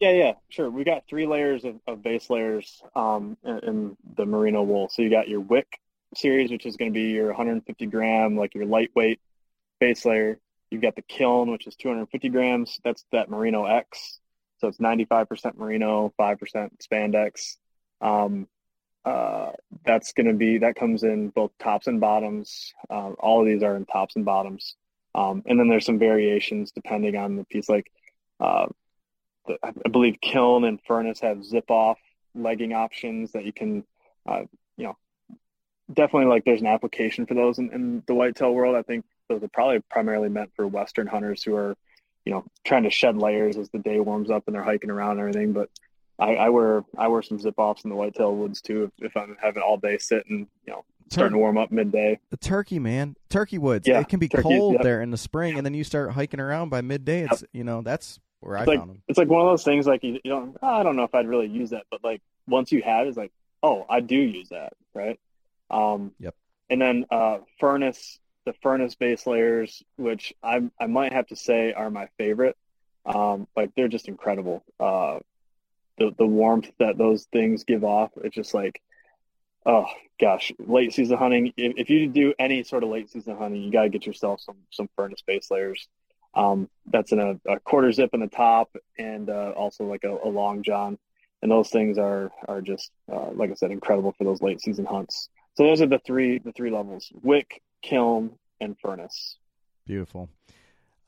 Yeah, 0.00 0.10
yeah, 0.10 0.32
sure. 0.50 0.70
We 0.70 0.84
got 0.84 1.08
three 1.08 1.26
layers 1.26 1.64
of, 1.64 1.76
of 1.86 2.02
base 2.02 2.28
layers 2.28 2.82
um, 2.94 3.36
in, 3.42 3.58
in 3.60 3.96
the 4.16 4.26
merino 4.26 4.62
wool. 4.62 4.88
So 4.90 5.02
you 5.02 5.10
got 5.10 5.28
your 5.28 5.40
wick 5.40 5.80
series, 6.14 6.50
which 6.50 6.66
is 6.66 6.76
going 6.76 6.92
to 6.92 6.94
be 6.94 7.10
your 7.12 7.28
150 7.28 7.86
gram, 7.86 8.36
like 8.36 8.54
your 8.54 8.66
lightweight 8.66 9.20
base 9.80 10.04
layer. 10.04 10.38
You've 10.70 10.82
got 10.82 10.96
the 10.96 11.02
kiln, 11.02 11.50
which 11.50 11.66
is 11.66 11.76
250 11.76 12.28
grams. 12.28 12.78
That's 12.84 13.04
that 13.12 13.30
merino 13.30 13.64
X. 13.64 14.20
So 14.58 14.68
it's 14.68 14.78
95% 14.78 15.56
merino, 15.56 16.12
5% 16.18 16.70
spandex. 16.82 17.56
Um, 18.00 18.48
uh, 19.04 19.52
that's 19.84 20.12
going 20.12 20.26
to 20.26 20.34
be 20.34 20.58
that 20.58 20.74
comes 20.74 21.04
in 21.04 21.28
both 21.28 21.52
tops 21.60 21.86
and 21.86 22.00
bottoms. 22.00 22.74
Uh, 22.90 23.12
all 23.12 23.40
of 23.40 23.46
these 23.46 23.62
are 23.62 23.76
in 23.76 23.86
tops 23.86 24.16
and 24.16 24.24
bottoms, 24.24 24.74
um, 25.14 25.44
and 25.46 25.60
then 25.60 25.68
there's 25.68 25.86
some 25.86 26.00
variations 26.00 26.72
depending 26.72 27.14
on 27.14 27.36
the 27.36 27.44
piece. 27.44 27.68
Like 27.68 27.88
uh, 28.40 28.66
the, 29.46 29.58
I 29.62 29.88
believe 29.88 30.20
Kiln 30.20 30.64
and 30.64 30.80
Furnace 30.86 31.20
have 31.20 31.44
zip 31.44 31.70
off 31.70 31.98
legging 32.34 32.72
options 32.72 33.32
that 33.32 33.44
you 33.44 33.52
can, 33.52 33.84
uh, 34.28 34.42
you 34.76 34.84
know, 34.84 34.96
definitely 35.92 36.28
like 36.28 36.44
there's 36.44 36.60
an 36.60 36.66
application 36.66 37.26
for 37.26 37.34
those 37.34 37.58
in, 37.58 37.72
in 37.72 38.02
the 38.06 38.14
whitetail 38.14 38.52
world. 38.52 38.76
I 38.76 38.82
think 38.82 39.04
those 39.28 39.42
are 39.42 39.48
probably 39.48 39.80
primarily 39.90 40.28
meant 40.28 40.50
for 40.54 40.66
Western 40.66 41.06
hunters 41.06 41.42
who 41.42 41.54
are, 41.54 41.76
you 42.24 42.32
know, 42.32 42.44
trying 42.64 42.84
to 42.84 42.90
shed 42.90 43.16
layers 43.16 43.56
as 43.56 43.70
the 43.70 43.78
day 43.78 44.00
warms 44.00 44.30
up 44.30 44.44
and 44.46 44.54
they're 44.54 44.62
hiking 44.62 44.90
around 44.90 45.12
and 45.12 45.20
everything. 45.20 45.52
But 45.52 45.70
I, 46.18 46.34
I 46.34 46.48
wear 46.48 46.84
I 46.96 47.08
wear 47.08 47.22
some 47.22 47.38
zip 47.38 47.54
offs 47.58 47.84
in 47.84 47.90
the 47.90 47.96
whitetail 47.96 48.34
woods 48.34 48.60
too 48.60 48.84
if, 48.84 49.10
if 49.10 49.16
I'm 49.16 49.36
having 49.40 49.62
all 49.62 49.76
day 49.76 49.98
sitting, 49.98 50.48
you 50.66 50.72
know, 50.72 50.84
starting 51.10 51.34
to 51.34 51.38
warm 51.38 51.58
up 51.58 51.70
midday. 51.70 52.18
The 52.30 52.36
turkey, 52.36 52.78
man, 52.78 53.16
turkey 53.28 53.58
woods. 53.58 53.86
Yeah, 53.86 54.00
it 54.00 54.08
can 54.08 54.18
be 54.18 54.28
cold 54.28 54.74
yep. 54.74 54.82
there 54.82 55.02
in 55.02 55.10
the 55.10 55.16
spring, 55.16 55.56
and 55.56 55.64
then 55.64 55.74
you 55.74 55.84
start 55.84 56.12
hiking 56.12 56.40
around 56.40 56.70
by 56.70 56.80
midday. 56.80 57.24
It's 57.24 57.42
yep. 57.42 57.50
you 57.52 57.64
know 57.64 57.82
that's 57.82 58.18
where 58.46 58.56
it's 58.56 58.68
I 58.68 58.72
like, 58.72 58.78
found 58.78 58.90
them. 58.90 59.02
It's 59.08 59.18
like 59.18 59.28
one 59.28 59.42
of 59.42 59.48
those 59.48 59.64
things 59.64 59.86
like 59.86 60.02
you, 60.04 60.20
you 60.24 60.30
don't. 60.30 60.56
Oh, 60.62 60.68
I 60.68 60.82
don't 60.82 60.96
know 60.96 61.04
if 61.04 61.14
I'd 61.14 61.28
really 61.28 61.48
use 61.48 61.70
that, 61.70 61.84
but 61.90 62.04
like 62.04 62.22
once 62.46 62.72
you 62.72 62.82
have, 62.82 63.06
it, 63.06 63.10
it's 63.10 63.18
like 63.18 63.32
oh, 63.62 63.86
I 63.88 64.00
do 64.00 64.16
use 64.16 64.50
that, 64.50 64.74
right? 64.94 65.18
Um, 65.70 66.12
yep. 66.20 66.34
And 66.70 66.80
then 66.80 67.06
uh, 67.10 67.38
furnace, 67.58 68.18
the 68.44 68.54
furnace 68.62 68.94
base 68.94 69.26
layers, 69.26 69.82
which 69.96 70.32
I 70.42 70.62
I 70.80 70.86
might 70.86 71.12
have 71.12 71.26
to 71.28 71.36
say 71.36 71.72
are 71.72 71.90
my 71.90 72.08
favorite. 72.18 72.56
Um, 73.04 73.46
like 73.56 73.74
they're 73.74 73.88
just 73.88 74.08
incredible. 74.08 74.64
Uh, 74.80 75.20
the 75.98 76.12
the 76.16 76.26
warmth 76.26 76.70
that 76.78 76.98
those 76.98 77.24
things 77.24 77.64
give 77.64 77.84
off. 77.84 78.10
It's 78.22 78.34
just 78.34 78.54
like, 78.54 78.80
oh 79.64 79.86
gosh, 80.20 80.52
late 80.58 80.92
season 80.92 81.16
hunting. 81.16 81.52
If, 81.56 81.74
if 81.76 81.90
you 81.90 82.08
do 82.08 82.34
any 82.38 82.62
sort 82.64 82.82
of 82.82 82.90
late 82.90 83.10
season 83.10 83.36
hunting, 83.36 83.62
you 83.62 83.70
got 83.70 83.82
to 83.82 83.88
get 83.88 84.06
yourself 84.06 84.40
some 84.40 84.56
some 84.70 84.88
furnace 84.96 85.22
base 85.26 85.50
layers. 85.50 85.88
Um, 86.36 86.68
that's 86.92 87.12
in 87.12 87.18
a, 87.18 87.40
a, 87.50 87.58
quarter 87.60 87.90
zip 87.90 88.10
in 88.12 88.20
the 88.20 88.26
top 88.28 88.70
and 88.98 89.30
uh, 89.30 89.52
also 89.56 89.84
like 89.84 90.04
a, 90.04 90.18
a, 90.22 90.28
long 90.28 90.62
john. 90.62 90.98
And 91.40 91.50
those 91.50 91.70
things 91.70 91.96
are 91.96 92.30
are 92.46 92.60
just 92.60 92.90
uh, 93.10 93.30
like 93.32 93.50
I 93.50 93.54
said, 93.54 93.70
incredible 93.70 94.14
for 94.16 94.24
those 94.24 94.42
late 94.42 94.60
season 94.60 94.84
hunts. 94.84 95.30
So 95.54 95.64
those 95.64 95.80
are 95.80 95.86
the 95.86 95.98
three 95.98 96.38
the 96.38 96.52
three 96.52 96.70
levels: 96.70 97.10
wick, 97.22 97.62
kiln, 97.82 98.32
and 98.60 98.76
furnace. 98.78 99.38
Beautiful. 99.86 100.28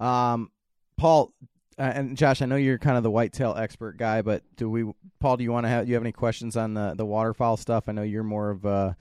Um, 0.00 0.50
Paul, 0.96 1.32
uh, 1.78 1.82
and 1.82 2.16
Josh, 2.16 2.42
I 2.42 2.46
know 2.46 2.56
you're 2.56 2.78
kind 2.78 2.96
of 2.96 3.02
the 3.02 3.10
whitetail 3.10 3.54
expert 3.56 3.96
guy, 3.96 4.22
but 4.22 4.42
do 4.56 4.70
we, 4.70 4.90
Paul? 5.20 5.36
Do 5.36 5.44
you 5.44 5.52
want 5.52 5.64
to 5.64 5.68
have? 5.68 5.84
Do 5.84 5.90
you 5.90 5.94
have 5.94 6.02
any 6.02 6.12
questions 6.12 6.56
on 6.56 6.74
the 6.74 6.94
the 6.96 7.06
waterfowl 7.06 7.56
stuff? 7.56 7.84
I 7.88 7.92
know 7.92 8.02
you're 8.02 8.22
more 8.22 8.50
of 8.50 8.64
a 8.64 8.96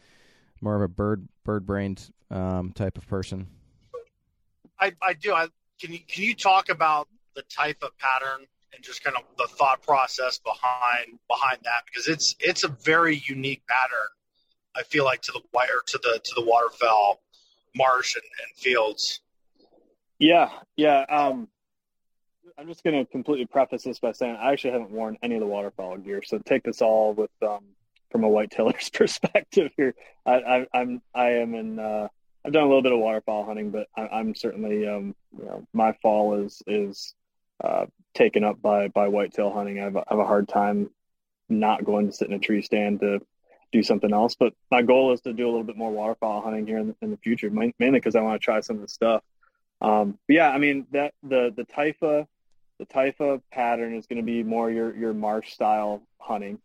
more 0.61 0.75
of 0.75 0.81
a 0.81 0.87
bird 0.87 1.27
bird 1.43 1.65
brained 1.65 2.11
um, 2.31 2.71
type 2.73 2.97
of 2.97 3.07
person. 3.07 3.47
I, 4.79 4.93
I 5.01 5.13
do. 5.13 5.33
I 5.33 5.47
can 5.79 5.93
you 5.93 5.99
can 6.07 6.23
you 6.23 6.35
talk 6.35 6.69
about 6.69 7.07
the 7.35 7.43
type 7.43 7.77
of 7.83 7.91
pattern 7.97 8.45
and 8.73 8.83
just 8.83 9.03
kind 9.03 9.15
of 9.15 9.23
the 9.37 9.47
thought 9.55 9.81
process 9.83 10.39
behind 10.39 11.19
behind 11.27 11.59
that 11.63 11.83
because 11.85 12.07
it's 12.07 12.35
it's 12.39 12.63
a 12.63 12.67
very 12.67 13.21
unique 13.27 13.63
pattern. 13.67 14.07
I 14.75 14.83
feel 14.83 15.05
like 15.05 15.21
to 15.23 15.31
the 15.31 15.41
wire 15.53 15.81
to 15.87 15.99
the 16.01 16.19
to 16.23 16.31
the 16.35 16.43
waterfowl 16.43 17.21
marsh 17.75 18.15
and, 18.15 18.23
and 18.23 18.57
fields. 18.57 19.21
Yeah, 20.19 20.49
yeah. 20.75 21.05
Um, 21.09 21.47
I'm 22.57 22.67
just 22.67 22.83
going 22.83 23.05
to 23.05 23.09
completely 23.11 23.45
preface 23.45 23.83
this 23.83 23.99
by 23.99 24.13
saying 24.13 24.35
I 24.35 24.51
actually 24.51 24.71
haven't 24.71 24.89
worn 24.89 25.17
any 25.21 25.35
of 25.35 25.41
the 25.41 25.47
waterfowl 25.47 25.97
gear, 25.97 26.23
so 26.25 26.39
take 26.39 26.63
this 26.63 26.81
all 26.81 27.13
with 27.13 27.29
um, 27.43 27.63
from 28.11 28.23
a 28.23 28.27
whitetailer's 28.27 28.89
perspective 28.93 29.71
here. 29.77 29.93
I, 30.25 30.33
I, 30.33 30.67
I'm 30.73 31.01
I 31.13 31.29
am 31.33 31.53
in. 31.55 31.79
Uh, 31.79 32.07
I've 32.47 32.53
done 32.53 32.63
a 32.63 32.67
little 32.67 32.81
bit 32.81 32.93
of 32.93 32.99
waterfowl 32.99 33.43
hunting, 33.43 33.71
but 33.71 33.87
I, 33.93 34.21
am 34.21 34.33
certainly 34.33 34.87
um, 34.87 35.13
you 35.37 35.43
know, 35.43 35.67
my 35.73 35.91
fall 36.01 36.35
is 36.45 36.63
is 36.65 37.13
uh, 37.61 37.87
taken 38.13 38.45
up 38.45 38.61
by 38.61 38.87
by 38.87 39.09
whitetail 39.09 39.51
hunting. 39.51 39.81
I 39.81 39.83
have, 39.83 39.97
a, 39.97 39.99
I 39.99 40.05
have 40.11 40.19
a 40.19 40.25
hard 40.25 40.47
time 40.47 40.89
not 41.49 41.83
going 41.83 42.07
to 42.07 42.13
sit 42.13 42.29
in 42.29 42.33
a 42.33 42.39
tree 42.39 42.61
stand 42.61 43.01
to 43.01 43.19
do 43.73 43.83
something 43.83 44.13
else. 44.13 44.35
But 44.39 44.53
my 44.71 44.81
goal 44.81 45.11
is 45.11 45.19
to 45.21 45.33
do 45.33 45.45
a 45.45 45.49
little 45.49 45.65
bit 45.65 45.75
more 45.75 45.91
waterfowl 45.91 46.41
hunting 46.41 46.65
here 46.65 46.77
in 46.77 46.87
the, 46.87 46.95
in 47.01 47.11
the 47.11 47.17
future, 47.17 47.49
mainly 47.49 47.73
because 47.79 48.15
I 48.15 48.21
want 48.21 48.39
to 48.39 48.45
try 48.45 48.61
some 48.61 48.77
of 48.77 48.81
the 48.81 48.87
stuff. 48.87 49.23
Um, 49.81 50.17
but 50.25 50.35
yeah, 50.35 50.49
I 50.49 50.57
mean 50.57 50.87
that 50.91 51.15
the 51.23 51.53
the 51.53 51.65
Typha 51.65 52.27
the 52.79 52.85
Typha 52.85 53.41
pattern 53.51 53.93
is 53.93 54.07
going 54.07 54.21
to 54.21 54.25
be 54.25 54.43
more 54.43 54.71
your 54.71 54.95
your 54.95 55.13
marsh 55.13 55.51
style 55.51 56.01
hunting. 56.17 56.59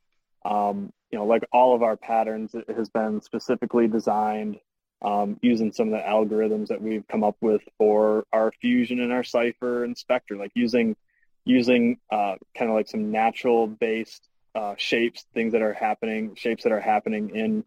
Um, 0.44 0.92
you 1.10 1.18
know, 1.18 1.26
like 1.26 1.42
all 1.52 1.74
of 1.74 1.82
our 1.82 1.96
patterns, 1.96 2.54
it 2.54 2.70
has 2.70 2.88
been 2.88 3.20
specifically 3.20 3.88
designed 3.88 4.60
um, 5.02 5.38
using 5.42 5.72
some 5.72 5.92
of 5.92 5.92
the 5.92 6.06
algorithms 6.06 6.68
that 6.68 6.80
we've 6.80 7.06
come 7.08 7.24
up 7.24 7.36
with 7.40 7.62
for 7.78 8.24
our 8.32 8.52
fusion 8.60 9.00
and 9.00 9.12
our 9.12 9.24
cipher 9.24 9.84
and 9.84 9.96
Specter, 9.96 10.36
like 10.36 10.52
using 10.54 10.96
using 11.44 11.98
uh, 12.10 12.36
kind 12.56 12.70
of 12.70 12.76
like 12.76 12.88
some 12.88 13.10
natural 13.10 13.66
based 13.66 14.28
uh, 14.54 14.74
shapes, 14.76 15.24
things 15.34 15.52
that 15.52 15.62
are 15.62 15.72
happening, 15.72 16.34
shapes 16.36 16.62
that 16.64 16.72
are 16.72 16.80
happening 16.80 17.34
in 17.34 17.64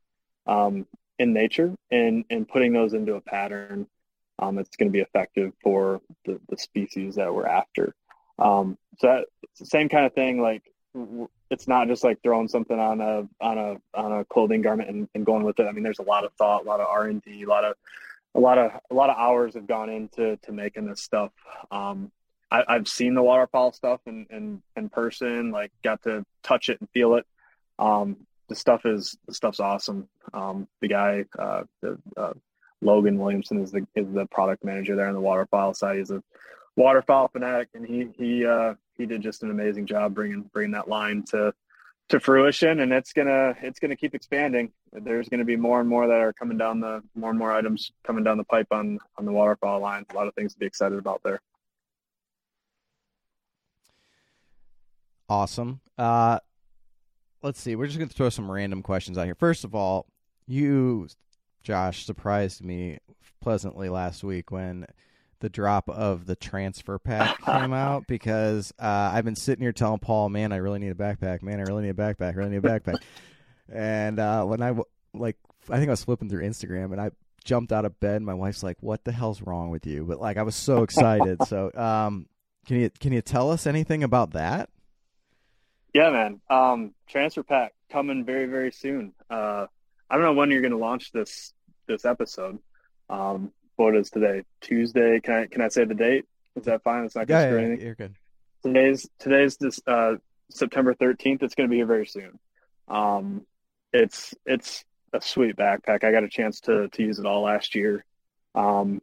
um, 0.48 0.88
in 1.20 1.34
nature, 1.34 1.76
and 1.92 2.26
and 2.30 2.48
putting 2.48 2.74
those 2.74 2.94
into 2.94 3.16
a 3.16 3.22
pattern 3.22 3.88
um, 4.40 4.56
that's 4.56 4.76
going 4.78 4.90
to 4.90 4.94
be 4.94 5.02
effective 5.02 5.54
for 5.62 6.02
the, 6.26 6.40
the 6.50 6.58
species 6.58 7.16
that 7.16 7.34
we're 7.34 7.48
after. 7.48 7.96
Um, 8.38 8.78
so 9.00 9.08
that, 9.08 9.26
it's 9.44 9.60
the 9.60 9.66
same 9.66 9.90
kind 9.90 10.06
of 10.06 10.14
thing. 10.14 10.42
Like 10.42 10.64
it's 11.50 11.68
not 11.68 11.88
just 11.88 12.04
like 12.04 12.22
throwing 12.22 12.48
something 12.48 12.80
on 12.80 13.02
a 13.02 13.28
on 13.42 13.58
a 13.58 13.78
on 13.94 14.12
a 14.12 14.26
clothing 14.26 14.62
garment 14.62 14.90
and, 14.90 15.10
and 15.16 15.26
going 15.26 15.44
with 15.44 15.60
it. 15.60 15.68
I 15.68 15.72
mean, 15.72 15.84
there's 15.84 16.00
a 16.00 16.04
lot 16.04 16.26
of 16.26 16.34
thought, 16.34 16.66
a 16.66 16.68
lot 16.68 16.80
of 16.80 16.88
R 16.88 17.06
and 17.08 17.22
D, 17.22 17.44
a 17.44 17.48
lot 17.48 17.66
of 17.66 17.76
a 18.34 18.40
lot 18.40 18.58
of 18.58 18.72
a 18.90 18.94
lot 18.94 19.10
of 19.10 19.18
hours 19.18 19.56
have 19.56 19.68
gone 19.68 19.90
into 19.90 20.38
to 20.38 20.52
making 20.52 20.88
this 20.88 21.02
stuff. 21.02 21.32
Um, 21.72 22.12
I, 22.52 22.64
have 22.70 22.88
seen 22.88 23.16
the 23.16 23.24
waterfowl 23.24 23.74
stuff 23.74 24.02
in, 24.06 24.28
in 24.30 24.62
in 24.76 24.90
person, 24.90 25.52
like 25.52 25.72
got 25.84 26.04
to 26.04 26.26
touch 26.44 26.70
it 26.70 26.80
and 26.80 26.90
feel 26.92 27.16
it. 27.16 27.26
Um, 27.80 28.18
the 28.48 28.56
stuff 28.56 28.86
is 28.86 29.18
the 29.28 29.34
stuff's 29.34 29.60
awesome. 29.60 30.08
Um, 30.34 30.68
the 30.82 30.88
guy, 30.88 31.26
uh, 31.38 31.64
the, 31.82 31.98
uh, 32.16 32.34
Logan 32.82 33.18
Williamson 33.18 33.62
is 33.62 33.72
the 33.72 33.88
is 33.96 34.08
the 34.14 34.26
product 34.28 34.64
manager 34.64 34.96
there 34.96 35.08
on 35.08 35.14
the 35.14 35.22
waterfowl 35.22 35.74
side. 35.74 35.98
He's 35.98 36.12
a 36.12 36.22
waterfowl 36.76 37.30
fanatic, 37.30 37.70
and 37.74 37.86
he 37.86 38.10
he 38.18 38.46
uh, 38.46 38.76
he 38.98 39.06
did 39.06 39.22
just 39.22 39.44
an 39.44 39.52
amazing 39.52 39.86
job 39.86 40.14
bringing 40.14 40.42
bringing 40.54 40.72
that 40.72 40.88
line 40.88 41.24
to 41.30 41.54
to 42.10 42.20
fruition, 42.20 42.82
and 42.82 42.94
it's 42.94 43.14
gonna 43.14 43.56
it's 43.62 43.80
gonna 43.80 43.96
keep 43.96 44.14
expanding. 44.14 44.72
There's 44.92 45.28
gonna 45.30 45.46
be 45.46 45.56
more 45.56 45.80
and 45.80 45.90
more 45.90 46.08
that 46.08 46.20
are 46.20 46.34
coming 46.34 46.58
down 46.58 46.80
the 46.80 47.02
more 47.16 47.30
and 47.30 47.40
more 47.40 47.52
items 47.52 47.92
coming 48.06 48.24
down 48.24 48.38
the 48.38 48.44
pipe 48.44 48.68
on 48.72 49.00
on 49.18 49.26
the 49.26 49.32
waterfowl 49.32 49.80
line. 49.80 50.06
A 50.12 50.16
lot 50.16 50.28
of 50.28 50.34
things 50.36 50.54
to 50.54 50.60
be 50.60 50.66
excited 50.66 50.98
about 50.98 51.22
there. 51.24 51.42
Awesome. 55.28 55.82
Uh, 55.98 56.40
let's 57.42 57.60
see. 57.60 57.76
We're 57.76 57.88
just 57.88 57.98
gonna 57.98 58.10
throw 58.10 58.30
some 58.30 58.52
random 58.52 58.84
questions 58.84 59.18
out 59.18 59.26
here. 59.26 59.36
First 59.36 59.64
of 59.64 59.74
all, 59.74 60.06
you, 60.46 61.08
Josh, 61.64 62.06
surprised 62.06 62.64
me 62.64 63.00
pleasantly 63.42 63.90
last 63.90 64.24
week 64.24 64.52
when 64.52 64.86
the 65.40 65.50
drop 65.50 65.90
of 65.90 66.26
the 66.26 66.36
transfer 66.36 66.98
pack 66.98 67.42
came 67.44 67.74
out 67.74 68.06
because 68.08 68.74
uh, 68.80 69.12
I've 69.14 69.26
been 69.26 69.36
sitting 69.36 69.62
here 69.62 69.74
telling 69.74 70.00
Paul, 70.00 70.30
man, 70.30 70.52
I 70.52 70.58
really 70.58 70.80
need 70.80 70.92
a 70.92 70.96
backpack. 70.96 71.42
Man, 71.42 71.60
I 71.60 71.64
really 71.64 71.84
need 71.84 71.90
a 71.90 71.94
backpack. 71.94 72.34
I 72.34 72.38
really 72.38 72.52
need 72.52 72.66
a 72.66 72.80
backpack. 72.80 73.02
and 73.72 74.20
uh, 74.20 74.44
when 74.46 74.62
I 74.62 74.74
like, 75.14 75.38
I 75.70 75.78
think 75.78 75.90
I 75.90 75.94
was 75.94 76.04
flipping 76.04 76.30
through 76.30 76.44
Instagram 76.44 76.92
and 76.92 77.02
I 77.02 77.12
jumped 77.44 77.72
out 77.72 77.86
of 77.86 78.00
bed. 78.00 78.22
My 78.22 78.34
wife's 78.34 78.64
like, 78.64 78.78
"What 78.82 79.04
the 79.04 79.12
hell's 79.12 79.42
wrong 79.42 79.70
with 79.70 79.86
you?" 79.86 80.04
But 80.04 80.20
like, 80.20 80.38
I 80.38 80.44
was 80.44 80.56
so 80.56 80.84
excited. 80.84 81.38
so, 81.48 81.72
um, 81.76 82.28
can 82.66 82.78
you 82.78 82.90
can 83.00 83.14
you 83.14 83.22
tell 83.22 83.52
us 83.52 83.66
anything 83.66 84.04
about 84.04 84.32
that? 84.34 84.70
Yeah, 85.94 86.10
man. 86.10 86.42
Um, 86.50 86.94
transfer 87.08 87.44
pack 87.44 87.74
coming 87.90 88.26
very 88.26 88.48
very 88.48 88.72
soon. 88.72 89.14
Uh, 89.30 89.68
I 90.10 90.16
don't 90.16 90.24
know 90.24 90.34
when 90.34 90.52
you're 90.52 90.62
going 90.62 90.72
to 90.72 90.78
launch 90.78 91.12
this 91.12 91.54
this 91.88 92.04
episode. 92.04 92.60
Um, 93.10 93.52
what 93.76 93.96
is 93.96 94.10
today? 94.10 94.44
Tuesday. 94.62 95.20
Can 95.20 95.34
I 95.34 95.46
can 95.48 95.62
I 95.62 95.68
say 95.68 95.86
the 95.86 95.96
date? 95.96 96.26
Is 96.56 96.66
that 96.66 96.84
fine? 96.84 97.06
It's 97.06 97.16
not 97.16 97.28
going 97.28 97.50
to 97.50 97.56
yeah, 97.56 97.62
anything. 97.62 97.86
You're 97.86 97.96
good. 97.96 98.16
Today's 98.64 99.08
today's 99.20 99.58
this 99.58 99.80
uh, 99.86 100.16
September 100.50 100.94
thirteenth. 100.94 101.44
It's 101.44 101.56
going 101.56 101.68
to 101.68 101.72
be 101.72 101.78
here 101.78 101.86
very 101.86 102.06
soon. 102.06 102.40
Um, 102.88 103.46
it's 103.94 104.34
it's 104.46 104.84
a 105.14 105.22
sweet 105.22 105.56
backpack. 105.56 106.04
I 106.04 106.12
got 106.12 106.24
a 106.24 106.30
chance 106.30 106.62
to 106.62 106.88
to 106.90 107.04
use 107.04 107.20
it 107.20 107.26
all 107.26 107.44
last 107.44 107.76
year. 107.76 108.06
Um, 108.54 109.02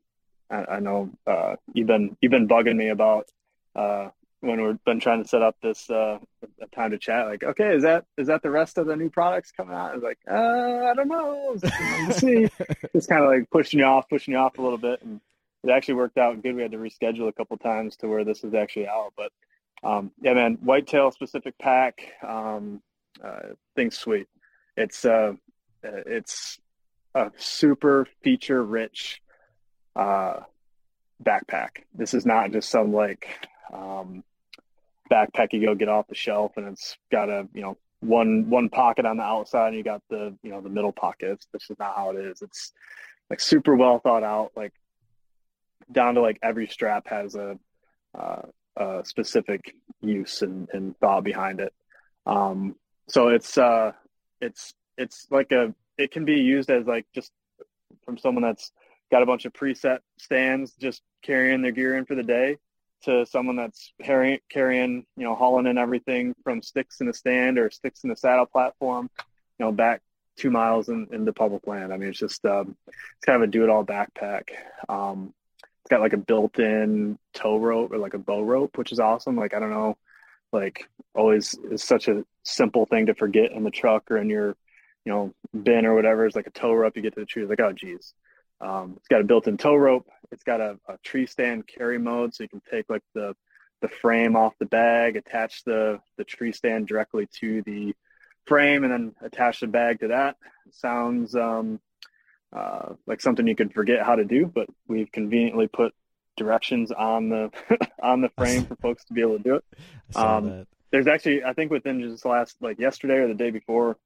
I, 0.50 0.64
I 0.64 0.80
know 0.80 1.10
uh, 1.26 1.56
you've 1.72 1.86
been 1.86 2.16
you've 2.20 2.32
been 2.32 2.48
bugging 2.48 2.76
me 2.76 2.88
about 2.88 3.28
uh, 3.74 4.08
when 4.42 4.62
we've 4.62 4.84
been 4.84 5.00
trying 5.00 5.22
to 5.22 5.28
set 5.28 5.40
up 5.40 5.56
this 5.62 5.88
uh, 5.88 6.18
time 6.74 6.90
to 6.90 6.98
chat. 6.98 7.26
Like, 7.26 7.42
okay, 7.42 7.74
is 7.74 7.82
that 7.84 8.04
is 8.18 8.26
that 8.26 8.42
the 8.42 8.50
rest 8.50 8.76
of 8.76 8.86
the 8.86 8.96
new 8.96 9.08
products 9.08 9.50
coming 9.50 9.74
out? 9.74 9.92
I 9.92 9.94
was 9.94 10.02
like, 10.02 10.18
uh, 10.30 10.90
I 10.90 10.94
don't 10.94 11.08
know. 11.08 11.56
Let's 11.62 12.18
see. 12.18 12.48
Just 12.94 13.08
kind 13.08 13.24
of 13.24 13.30
like 13.30 13.48
pushing 13.50 13.80
you 13.80 13.86
off, 13.86 14.08
pushing 14.08 14.32
you 14.34 14.38
off 14.38 14.58
a 14.58 14.62
little 14.62 14.78
bit, 14.78 15.00
and 15.02 15.20
it 15.64 15.70
actually 15.70 15.94
worked 15.94 16.18
out 16.18 16.42
good. 16.42 16.54
We 16.54 16.62
had 16.62 16.72
to 16.72 16.78
reschedule 16.78 17.28
a 17.28 17.32
couple 17.32 17.56
times 17.56 17.96
to 17.96 18.08
where 18.08 18.24
this 18.24 18.44
is 18.44 18.52
actually 18.52 18.88
out, 18.88 19.14
but 19.16 19.32
Um, 19.84 20.12
yeah, 20.20 20.34
man, 20.34 20.58
whitetail 20.62 21.10
specific 21.10 21.58
pack. 21.58 22.12
Um, 22.22 22.82
uh, 23.22 23.54
thing's 23.74 23.98
sweet. 23.98 24.28
It's 24.76 25.04
uh, 25.04 25.32
it's 25.82 26.60
a 27.14 27.30
super 27.36 28.06
feature 28.22 28.62
rich 28.62 29.20
uh, 29.96 30.40
backpack. 31.22 31.82
This 31.94 32.14
is 32.14 32.24
not 32.24 32.52
just 32.52 32.70
some 32.70 32.92
like 32.92 33.26
um, 33.72 34.22
backpack 35.12 35.52
you 35.52 35.60
go 35.64 35.74
get 35.74 35.88
off 35.88 36.08
the 36.08 36.14
shelf 36.14 36.52
and 36.56 36.66
it's 36.68 36.96
got 37.10 37.28
a 37.28 37.46
you 37.54 37.62
know 37.62 37.76
one 38.00 38.48
one 38.50 38.68
pocket 38.68 39.06
on 39.06 39.16
the 39.16 39.22
outside 39.22 39.68
and 39.68 39.76
you 39.76 39.84
got 39.84 40.02
the 40.10 40.36
you 40.42 40.50
know 40.50 40.60
the 40.60 40.68
middle 40.68 40.92
pockets. 40.92 41.46
This 41.52 41.70
is 41.70 41.78
not 41.78 41.96
how 41.96 42.10
it 42.10 42.16
is. 42.16 42.42
It's 42.42 42.72
like 43.30 43.40
super 43.40 43.76
well 43.76 44.00
thought 44.00 44.24
out. 44.24 44.52
Like 44.56 44.72
down 45.90 46.14
to 46.14 46.20
like 46.20 46.38
every 46.42 46.66
strap 46.66 47.06
has 47.08 47.34
a, 47.34 47.58
uh, 48.18 48.42
a 48.76 49.02
specific 49.04 49.74
use 50.00 50.42
and, 50.42 50.68
and 50.72 50.98
thought 50.98 51.24
behind 51.24 51.60
it. 51.60 51.72
Um, 52.26 52.76
so 53.08 53.28
it's 53.28 53.56
uh, 53.58 53.92
it's 54.40 54.74
it's 54.98 55.26
like 55.30 55.52
a 55.52 55.74
it 55.98 56.10
can 56.10 56.24
be 56.24 56.36
used 56.36 56.70
as 56.70 56.86
like 56.86 57.06
just 57.14 57.30
from 58.04 58.18
someone 58.18 58.42
that's 58.42 58.72
got 59.10 59.22
a 59.22 59.26
bunch 59.26 59.44
of 59.44 59.52
preset 59.52 59.98
stands 60.18 60.72
just 60.72 61.02
carrying 61.22 61.62
their 61.62 61.72
gear 61.72 61.96
in 61.96 62.04
for 62.04 62.14
the 62.14 62.22
day 62.22 62.56
to 63.02 63.26
someone 63.26 63.56
that's 63.56 63.92
carrying, 64.02 64.40
you 65.16 65.24
know 65.24 65.34
hauling 65.34 65.66
in 65.66 65.78
everything 65.78 66.34
from 66.44 66.62
sticks 66.62 67.00
in 67.00 67.06
the 67.06 67.14
stand 67.14 67.58
or 67.58 67.70
sticks 67.70 68.04
in 68.04 68.10
the 68.10 68.16
saddle 68.16 68.46
platform 68.46 69.10
you 69.58 69.66
know 69.66 69.72
back 69.72 70.00
two 70.36 70.50
miles 70.50 70.88
in, 70.88 71.24
the 71.24 71.32
public 71.32 71.66
land. 71.66 71.92
I 71.92 71.96
mean 71.96 72.08
it's 72.08 72.18
just 72.18 72.44
um, 72.44 72.76
it's 72.88 73.24
kind 73.24 73.42
of 73.42 73.48
a 73.48 73.52
do-it-all 73.52 73.84
backpack. 73.84 74.50
Um, 74.88 75.34
it's 75.82 75.90
got 75.90 76.00
like 76.00 76.14
a 76.14 76.18
built-in 76.18 77.18
tow 77.34 77.58
rope 77.58 77.92
or 77.92 77.98
like 77.98 78.14
a 78.14 78.18
bow 78.18 78.42
rope 78.42 78.78
which 78.78 78.92
is 78.92 79.00
awesome. 79.00 79.36
Like 79.36 79.54
i 79.54 79.58
don't 79.58 79.70
know 79.70 79.96
like 80.52 80.88
always 81.14 81.54
is 81.70 81.82
such 81.82 82.08
a 82.08 82.24
simple 82.42 82.86
thing 82.86 83.06
to 83.06 83.14
forget 83.14 83.52
in 83.52 83.64
the 83.64 83.70
truck 83.70 84.10
or 84.10 84.18
in 84.18 84.28
your 84.30 84.56
you 85.04 85.12
know 85.12 85.34
bin 85.62 85.86
or 85.86 85.94
whatever. 85.94 86.26
It's 86.26 86.36
like 86.36 86.46
a 86.46 86.50
tow 86.50 86.72
rope 86.72 86.96
you 86.96 87.02
get 87.02 87.14
to 87.14 87.20
the 87.20 87.26
tree 87.26 87.44
like 87.44 87.60
oh 87.60 87.72
geez 87.72 88.14
um, 88.62 88.94
it's 88.96 89.08
got 89.08 89.20
a 89.20 89.24
built-in 89.24 89.56
tow 89.56 89.74
rope. 89.74 90.08
It's 90.30 90.44
got 90.44 90.60
a, 90.60 90.78
a, 90.88 90.96
tree 91.02 91.26
stand 91.26 91.66
carry 91.66 91.98
mode 91.98 92.34
so 92.34 92.44
you 92.44 92.48
can 92.48 92.62
take 92.70 92.88
like 92.88 93.02
the 93.14 93.34
the 93.82 93.88
frame 93.88 94.36
off 94.36 94.54
the 94.60 94.66
bag 94.66 95.16
attach 95.16 95.64
the 95.64 95.98
the 96.16 96.22
tree 96.24 96.52
stand 96.52 96.86
directly 96.86 97.28
to 97.40 97.62
the 97.62 97.94
frame 98.46 98.84
and 98.84 98.92
then 98.92 99.14
attach 99.20 99.60
the 99.60 99.66
bag 99.66 100.00
to 100.00 100.08
that. 100.08 100.36
Sounds 100.70 101.34
um, 101.34 101.80
uh, 102.52 102.94
like 103.06 103.20
something 103.20 103.46
you 103.46 103.56
could 103.56 103.74
forget 103.74 104.06
how 104.06 104.14
to 104.14 104.24
do 104.24 104.46
but 104.46 104.68
we've 104.86 105.10
conveniently 105.10 105.66
put 105.66 105.92
directions 106.36 106.92
on 106.92 107.28
the 107.28 107.50
on 108.02 108.20
the 108.20 108.30
frame 108.38 108.64
for 108.64 108.76
folks 108.76 109.04
to 109.04 109.12
be 109.12 109.20
able 109.20 109.36
to 109.36 109.42
do 109.42 109.54
it. 109.56 109.64
Um, 110.16 110.66
there's 110.92 111.06
actually 111.06 111.42
i 111.42 111.52
think 111.54 111.70
within 111.70 112.00
just 112.00 112.24
last 112.24 112.56
like 112.60 112.78
yesterday 112.78 113.14
or 113.14 113.26
the 113.26 113.34
day 113.34 113.50
before 113.50 113.96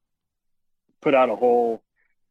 put 1.03 1.15
out 1.15 1.29
a 1.29 1.37
whole 1.37 1.83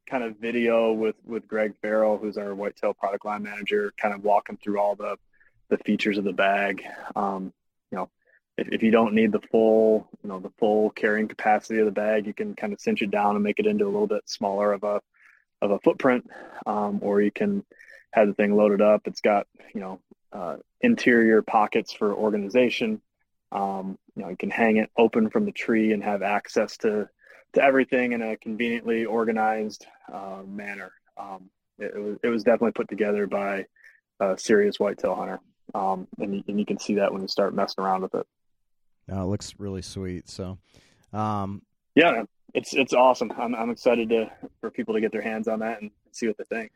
kind 0.09 0.23
of 0.23 0.37
video 0.37 0.91
with 0.93 1.15
with 1.25 1.47
Greg 1.47 1.73
Farrell, 1.81 2.17
who's 2.17 2.37
our 2.37 2.53
whitetail 2.53 2.93
product 2.93 3.25
line 3.25 3.43
manager, 3.43 3.93
kind 3.97 4.13
of 4.13 4.23
walking 4.23 4.57
through 4.57 4.79
all 4.79 4.95
the 4.95 5.17
the 5.69 5.77
features 5.79 6.17
of 6.17 6.23
the 6.23 6.33
bag. 6.33 6.83
Um, 7.15 7.53
you 7.91 7.97
know, 7.97 8.09
if, 8.57 8.67
if 8.69 8.83
you 8.83 8.91
don't 8.91 9.13
need 9.13 9.31
the 9.31 9.41
full, 9.51 10.07
you 10.23 10.29
know, 10.29 10.39
the 10.39 10.51
full 10.59 10.89
carrying 10.91 11.27
capacity 11.27 11.79
of 11.79 11.85
the 11.85 11.91
bag, 11.91 12.27
you 12.27 12.33
can 12.33 12.55
kind 12.55 12.73
of 12.73 12.79
cinch 12.79 13.01
it 13.01 13.11
down 13.11 13.35
and 13.35 13.43
make 13.43 13.59
it 13.59 13.67
into 13.67 13.85
a 13.85 13.87
little 13.87 14.07
bit 14.07 14.29
smaller 14.29 14.73
of 14.73 14.83
a 14.83 15.01
of 15.61 15.71
a 15.71 15.79
footprint, 15.79 16.29
um, 16.65 16.99
or 17.01 17.21
you 17.21 17.31
can 17.31 17.63
have 18.11 18.27
the 18.27 18.33
thing 18.33 18.55
loaded 18.55 18.81
up. 18.81 19.01
It's 19.05 19.21
got 19.21 19.47
you 19.73 19.81
know 19.81 19.99
uh, 20.31 20.57
interior 20.81 21.41
pockets 21.41 21.93
for 21.93 22.13
organization. 22.13 23.01
Um, 23.51 23.97
you 24.15 24.23
know, 24.23 24.29
you 24.29 24.37
can 24.37 24.49
hang 24.49 24.77
it 24.77 24.89
open 24.97 25.29
from 25.29 25.45
the 25.45 25.51
tree 25.51 25.93
and 25.93 26.03
have 26.03 26.21
access 26.21 26.77
to 26.77 27.09
to 27.55 27.63
everything 27.63 28.13
in 28.13 28.21
a 28.21 28.37
conveniently 28.37 29.05
organized 29.05 29.85
uh, 30.11 30.41
manner. 30.47 30.91
Um, 31.17 31.49
it, 31.79 31.93
it, 31.95 31.99
was 31.99 32.17
it 32.23 32.27
was 32.27 32.43
definitely 32.43 32.73
put 32.73 32.87
together 32.87 33.27
by 33.27 33.65
a 34.19 34.37
serious 34.37 34.79
whitetail 34.79 35.15
hunter, 35.15 35.39
um, 35.73 36.07
and, 36.19 36.35
you, 36.35 36.43
and 36.47 36.59
you 36.59 36.65
can 36.65 36.79
see 36.79 36.95
that 36.95 37.11
when 37.11 37.21
you 37.21 37.27
start 37.27 37.53
messing 37.53 37.83
around 37.83 38.03
with 38.03 38.15
it. 38.15 38.27
No, 39.07 39.23
it 39.23 39.25
looks 39.25 39.55
really 39.57 39.81
sweet. 39.81 40.29
So, 40.29 40.57
um, 41.13 41.61
yeah, 41.95 42.23
it's 42.53 42.73
it's 42.73 42.93
awesome. 42.93 43.31
I'm 43.37 43.55
I'm 43.55 43.69
excited 43.69 44.09
to 44.09 44.31
for 44.61 44.69
people 44.69 44.93
to 44.93 45.01
get 45.01 45.11
their 45.11 45.21
hands 45.21 45.47
on 45.47 45.59
that 45.59 45.81
and 45.81 45.91
see 46.11 46.27
what 46.27 46.37
they 46.37 46.43
think. 46.43 46.71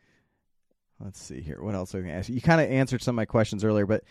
Let's 0.98 1.20
see 1.20 1.40
here. 1.40 1.62
What 1.62 1.74
else 1.74 1.94
are 1.94 1.98
we 1.98 2.04
gonna 2.04 2.18
ask 2.18 2.28
you? 2.28 2.34
You 2.34 2.42
kind 2.42 2.60
of 2.60 2.70
answered 2.70 3.02
some 3.02 3.14
of 3.14 3.16
my 3.16 3.24
questions 3.24 3.64
earlier, 3.64 3.86
but 3.86 4.04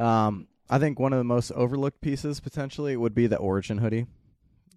um, 0.00 0.46
I 0.70 0.78
think 0.78 0.98
one 0.98 1.12
of 1.12 1.18
the 1.18 1.24
most 1.24 1.50
overlooked 1.52 2.00
pieces 2.00 2.40
potentially 2.40 2.96
would 2.96 3.14
be 3.14 3.26
the 3.26 3.36
Origin 3.36 3.78
hoodie. 3.78 4.06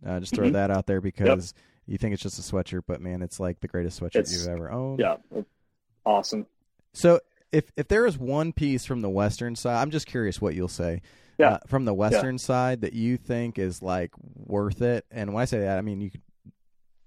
Uh, 0.06 0.20
just 0.20 0.34
throw 0.34 0.46
mm-hmm. 0.46 0.54
that 0.54 0.72
out 0.72 0.86
there 0.86 1.02
because 1.02 1.54
yep. 1.56 1.64
you 1.88 1.98
think 1.98 2.14
it's 2.14 2.24
just 2.24 2.40
a 2.40 2.42
sweatshirt, 2.42 2.84
but 2.88 3.02
man, 3.02 3.22
it's 3.22 3.40
like 3.40 3.60
the 3.60 3.68
greatest 3.68 4.00
sweatshirt 4.00 4.16
it's, 4.16 4.34
you've 4.34 4.48
ever 4.48 4.72
owned. 4.72 5.00
Yeah, 5.00 5.18
awesome. 6.06 6.46
So 6.94 7.20
if 7.52 7.72
if 7.76 7.88
there 7.88 8.06
is 8.06 8.18
one 8.18 8.54
piece 8.54 8.86
from 8.86 9.02
the 9.02 9.10
western 9.10 9.56
side, 9.56 9.82
I'm 9.82 9.92
just 9.92 10.08
curious 10.08 10.42
what 10.42 10.56
you'll 10.56 10.68
say. 10.68 11.02
Yeah. 11.38 11.52
Uh, 11.52 11.60
from 11.68 11.86
the 11.86 11.94
western 11.94 12.36
yeah. 12.36 12.40
side 12.40 12.82
that 12.82 12.92
you 12.92 13.16
think 13.16 13.58
is 13.58 13.82
like 13.82 14.12
worth 14.36 14.82
it, 14.82 15.06
and 15.10 15.34
when 15.34 15.42
I 15.42 15.46
say 15.46 15.60
that, 15.60 15.78
I 15.78 15.82
mean 15.82 16.02
you 16.02 16.12
could 16.12 16.22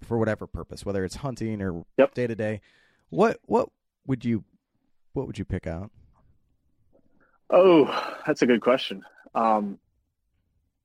for 0.03 0.19
whatever 0.19 0.47
purpose, 0.47 0.85
whether 0.85 1.05
it's 1.05 1.17
hunting 1.17 1.63
or 1.63 1.85
day 2.15 2.27
to 2.27 2.35
day. 2.35 2.61
What 3.11 3.39
what 3.47 3.69
would 4.07 4.25
you 4.25 4.45
what 5.13 5.27
would 5.27 5.39
you 5.39 5.45
pick 5.45 5.67
out? 5.67 5.91
Oh, 7.51 8.17
that's 8.27 8.43
a 8.43 8.47
good 8.47 8.63
question. 8.63 9.05
Um, 9.35 9.79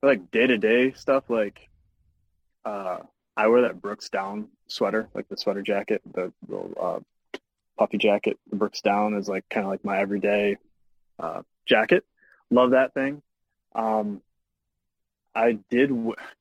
like 0.02 0.30
day 0.30 0.46
to 0.46 0.58
day 0.58 0.92
stuff, 0.92 1.24
like 1.28 1.67
uh, 2.68 2.98
I 3.36 3.46
wear 3.48 3.62
that 3.62 3.80
Brooks 3.80 4.08
Down 4.08 4.48
sweater, 4.66 5.08
like 5.14 5.28
the 5.28 5.36
sweater 5.36 5.62
jacket, 5.62 6.02
the 6.12 6.32
little 6.46 6.72
uh, 6.80 7.38
puffy 7.78 7.98
jacket. 7.98 8.38
The 8.50 8.56
Brooks 8.56 8.82
Down 8.82 9.14
is 9.14 9.28
like 9.28 9.48
kind 9.48 9.64
of 9.64 9.70
like 9.70 9.84
my 9.84 9.98
everyday 9.98 10.58
uh, 11.18 11.42
jacket. 11.64 12.04
Love 12.50 12.72
that 12.72 12.94
thing. 12.94 13.22
Um, 13.74 14.20
I 15.34 15.58
did. 15.70 15.90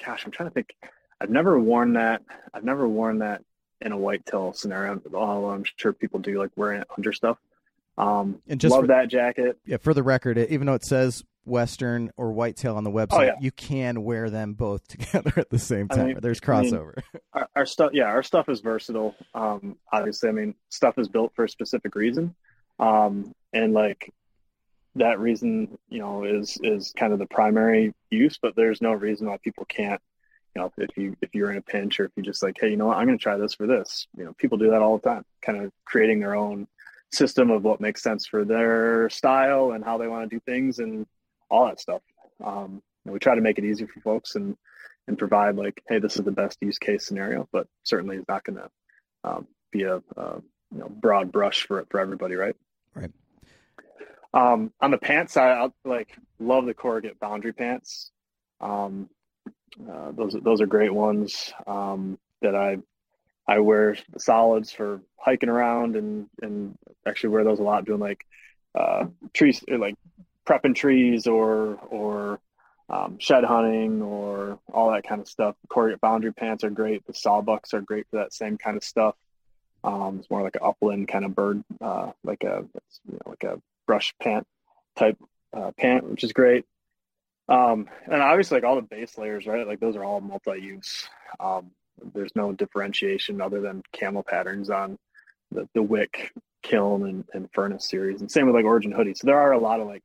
Gosh, 0.04 0.26
I'm 0.26 0.32
trying 0.32 0.50
to 0.50 0.54
think. 0.54 0.76
I've 1.22 1.30
never 1.30 1.60
worn 1.60 1.94
that. 1.94 2.24
I've 2.54 2.64
never 2.64 2.88
worn 2.88 3.20
that 3.20 3.44
in 3.80 3.92
a 3.92 3.98
whitetail 3.98 4.54
scenario. 4.54 5.02
Although 5.14 5.52
I'm 5.52 5.64
sure 5.76 5.94
people 5.94 6.20
do 6.20 6.40
like 6.40 6.52
wearing 6.56 6.82
it 6.82 6.88
under 6.98 7.14
stuff. 7.14 7.38
Um, 7.98 8.42
and 8.48 8.60
just 8.60 8.72
love 8.72 8.84
for, 8.84 8.88
that 8.88 9.10
jacket. 9.10 9.58
Yeah, 9.66 9.78
for 9.78 9.94
the 9.94 10.04
record, 10.04 10.38
even 10.38 10.68
though 10.68 10.76
it 10.76 10.86
says 10.86 11.24
Western 11.48 12.12
or 12.18 12.32
Whitetail 12.32 12.76
on 12.76 12.84
the 12.84 12.92
website, 12.92 13.14
oh, 13.14 13.22
yeah. 13.22 13.36
you 13.40 13.52
can 13.52 14.04
wear 14.04 14.30
them 14.30 14.54
both 14.54 14.88
together 14.88 15.34
at 15.38 15.50
the 15.50 15.60
same 15.60 15.88
time. 15.88 16.00
I 16.00 16.04
mean, 16.06 16.18
There's 16.22 16.40
crossover. 16.40 16.94
I 16.98 17.02
mean, 17.14 17.22
our, 17.34 17.50
our, 17.56 17.66
stuff, 17.66 17.92
yeah, 17.94 18.06
our 18.06 18.24
stuff 18.24 18.50
is 18.50 18.60
versatile. 18.60 19.16
Um, 19.34 19.78
obviously, 19.92 20.30
I 20.30 20.34
mean, 20.34 20.56
stuff 20.70 20.98
is 20.98 21.08
built 21.08 21.34
for 21.36 21.46
a 21.46 21.50
specific 21.50 21.96
reason, 21.96 22.36
um, 22.80 23.34
and 23.54 23.74
like 23.74 24.14
that 24.96 25.20
reason, 25.20 25.78
you 25.90 26.00
know, 26.00 26.24
is 26.24 26.58
is 26.64 26.94
kind 26.98 27.14
of 27.14 27.20
the 27.20 27.28
primary 27.28 27.94
use. 28.10 28.38
But 28.42 28.56
there's 28.56 28.82
no 28.82 28.94
reason 28.94 29.28
why 29.28 29.38
people 29.38 29.66
can't, 29.66 30.02
you 30.56 30.62
know, 30.62 30.72
if 30.78 30.98
you 30.98 31.16
if 31.22 31.34
you're 31.34 31.52
in 31.52 31.58
a 31.58 31.62
pinch 31.62 32.00
or 32.00 32.06
if 32.06 32.12
you 32.16 32.24
just 32.24 32.44
like, 32.44 32.58
hey, 32.60 32.70
you 32.70 32.78
know 32.78 32.88
what, 32.88 32.98
I'm 32.98 33.06
going 33.06 33.18
to 33.18 33.24
try 33.24 33.38
this 33.38 33.54
for 33.54 33.68
this. 33.68 34.08
You 34.18 34.26
know, 34.26 34.34
people 34.38 34.58
do 34.58 34.72
that 34.72 34.82
all 34.82 34.98
the 34.98 35.10
time, 35.10 35.26
kind 35.42 35.64
of 35.64 35.72
creating 35.86 36.20
their 36.20 36.36
own 36.36 36.68
system 37.12 37.52
of 37.52 37.64
what 37.64 37.80
makes 37.80 38.04
sense 38.04 38.26
for 38.26 38.44
their 38.44 39.10
style 39.10 39.72
and 39.72 39.84
how 39.84 39.98
they 39.98 40.08
want 40.08 40.30
to 40.30 40.36
do 40.36 40.42
things 40.42 40.80
and 40.80 41.06
all 41.50 41.66
that 41.68 41.80
stuff. 41.80 42.02
Um, 42.44 42.82
we 43.06 43.20
try 43.20 43.36
to 43.36 43.42
make 43.42 43.58
it 43.58 43.66
easy 43.66 43.86
for 43.86 44.00
folks 44.02 44.36
and 44.36 44.58
and 45.08 45.18
provide 45.18 45.56
like, 45.56 45.82
hey, 45.88 46.00
this 46.00 46.18
is 46.18 46.26
the 46.26 46.32
best 46.32 46.58
use 46.62 46.78
case 46.78 47.06
scenario, 47.06 47.48
but 47.54 47.68
certainly 47.84 48.18
it's 48.18 48.28
not 48.28 48.44
going 48.44 48.58
to 48.58 48.70
um, 49.24 49.48
be 49.72 49.84
a, 49.84 49.98
a, 49.98 50.42
you 50.72 50.80
know 50.80 50.90
broad 50.90 51.32
brush 51.32 51.66
for 51.66 51.86
for 51.90 52.00
everybody, 52.00 52.36
right? 52.36 52.56
Right. 52.94 53.12
Um, 54.34 54.74
on 54.82 54.92
the 54.92 54.98
pants 54.98 55.34
side, 55.34 55.58
I 55.58 55.88
like 55.88 56.10
love 56.40 56.66
the 56.66 56.74
Corrugate 56.74 57.20
boundary 57.20 57.54
pants. 57.54 58.12
Um, 58.60 59.10
uh, 59.90 60.12
those 60.12 60.36
those 60.44 60.62
are 60.62 60.66
great 60.66 60.94
ones 60.94 61.54
um, 61.66 62.20
that 62.42 62.56
I 62.56 62.78
I 63.48 63.60
wear 63.60 63.96
the 64.12 64.20
solids 64.20 64.72
for 64.72 65.02
hiking 65.18 65.50
around 65.50 65.96
and 65.96 66.28
and 66.42 66.78
actually 67.06 67.30
wear 67.30 67.44
those 67.44 67.60
a 67.60 67.64
lot 67.64 67.86
doing 67.86 68.00
like 68.00 68.26
uh, 68.76 69.06
trees 69.34 69.64
like 69.68 69.96
prepping 70.48 70.76
trees 70.76 71.28
or 71.28 71.76
or 71.90 72.40
um, 72.90 73.18
shed 73.20 73.44
hunting 73.44 74.02
or 74.02 74.60
all 74.74 74.92
that 74.92 75.06
kind 75.06 75.20
of 75.20 75.28
stuff. 75.28 75.56
The 75.62 75.68
Corrugate 75.68 76.02
boundary 76.02 76.34
pants 76.34 76.64
are 76.64 76.70
great. 76.70 77.06
The 77.06 77.14
sawbucks 77.14 77.74
are 77.74 77.82
great 77.82 78.08
for 78.10 78.18
that 78.18 78.34
same 78.34 78.58
kind 78.58 78.78
of 78.78 78.84
stuff. 78.84 79.16
Um, 79.84 80.20
it's 80.20 80.30
more 80.30 80.42
like 80.42 80.56
an 80.56 80.62
upland 80.64 81.08
kind 81.08 81.26
of 81.26 81.36
bird, 81.36 81.64
uh, 81.82 82.12
like 82.24 82.44
a 82.44 82.66
you 83.08 83.14
know, 83.14 83.22
like 83.28 83.44
a 83.44 83.62
brush 83.86 84.14
pant 84.22 84.48
type 84.96 85.18
uh, 85.54 85.72
pant, 85.78 86.10
which 86.10 86.24
is 86.24 86.34
great. 86.34 86.66
Um, 87.50 87.88
and 88.06 88.22
obviously, 88.22 88.58
like 88.58 88.64
all 88.64 88.76
the 88.76 88.82
base 88.82 89.18
layers, 89.18 89.48
right? 89.48 89.68
Like 89.68 89.80
those 89.80 89.96
are 89.96 90.04
all 90.04 90.20
multi-use. 90.20 91.08
Um, 91.40 91.72
there's 92.14 92.36
no 92.36 92.52
differentiation 92.52 93.42
other 93.42 93.62
than 93.62 93.84
camo 93.98 94.22
patterns 94.24 94.70
on 94.70 94.98
the, 95.52 95.68
the 95.74 95.82
wick, 95.82 96.32
kiln, 96.62 97.08
and, 97.08 97.26
and 97.34 97.50
furnace 97.54 97.88
series, 97.88 98.22
and 98.22 98.30
same 98.30 98.48
with 98.48 98.56
like 98.56 98.66
Origin 98.66 98.92
hoodie. 98.92 99.14
So 99.14 99.28
there 99.28 99.40
are 99.40 99.54
a 99.54 99.60
lot 99.60 99.80
of 99.80 99.88
like 99.88 100.04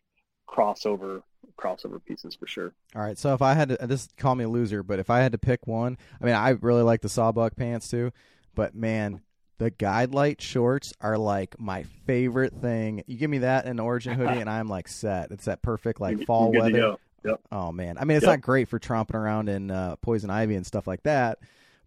crossover 0.52 1.22
crossover 1.58 2.04
pieces 2.04 2.34
for 2.34 2.46
sure. 2.46 2.72
All 2.94 3.02
right, 3.02 3.16
so 3.18 3.34
if 3.34 3.42
I 3.42 3.54
had 3.54 3.70
to, 3.70 3.86
this 3.86 4.08
call 4.16 4.34
me 4.34 4.44
a 4.44 4.48
loser, 4.48 4.82
but 4.82 4.98
if 4.98 5.10
I 5.10 5.20
had 5.20 5.32
to 5.32 5.38
pick 5.38 5.66
one, 5.66 5.96
I 6.20 6.24
mean, 6.24 6.34
I 6.34 6.50
really 6.50 6.82
like 6.82 7.00
the 7.00 7.08
sawbuck 7.08 7.56
pants 7.56 7.88
too, 7.88 8.12
but 8.54 8.74
man, 8.74 9.20
the 9.58 9.70
guide 9.70 10.12
light 10.12 10.40
shorts 10.40 10.92
are 11.00 11.16
like 11.18 11.58
my 11.60 11.84
favorite 12.06 12.52
thing. 12.60 13.02
You 13.06 13.16
give 13.16 13.30
me 13.30 13.38
that 13.38 13.64
and 13.64 13.78
an 13.78 13.80
origin 13.80 14.14
hoodie, 14.14 14.40
and 14.40 14.50
I'm 14.50 14.68
like 14.68 14.88
set. 14.88 15.30
It's 15.30 15.44
that 15.44 15.62
perfect 15.62 16.00
like 16.00 16.24
fall 16.26 16.52
weather. 16.52 16.96
Yep. 17.24 17.40
Oh 17.52 17.70
man, 17.70 17.96
I 17.98 18.04
mean, 18.04 18.16
it's 18.16 18.24
Yep. 18.26 18.32
not 18.32 18.40
great 18.40 18.68
for 18.68 18.78
tromping 18.80 19.14
around 19.14 19.48
in 19.48 19.70
uh, 19.70 19.96
poison 19.96 20.30
ivy 20.30 20.56
and 20.56 20.66
stuff 20.66 20.86
like 20.86 21.02
that, 21.04 21.38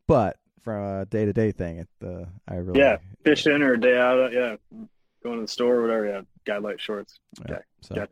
but 0.08 0.38
for 0.64 1.02
a 1.02 1.06
day 1.06 1.26
to 1.26 1.34
day 1.34 1.52
thing, 1.52 1.80
it 1.80 1.90
uh, 2.06 2.26
I 2.48 2.56
really 2.56 2.80
Yeah, 2.80 2.98
fishing 3.24 3.62
or 3.62 3.76
day 3.76 3.98
out. 3.98 4.32
Yeah, 4.32 4.56
going 5.24 5.38
to 5.38 5.42
the 5.42 5.48
store 5.48 5.76
or 5.78 5.82
whatever. 5.82 6.06
Yeah, 6.08 6.22
guide 6.46 6.62
light 6.62 6.80
shorts. 6.80 7.20
Yeah, 7.40 7.56
Okay. 7.56 7.62
So. 7.82 8.08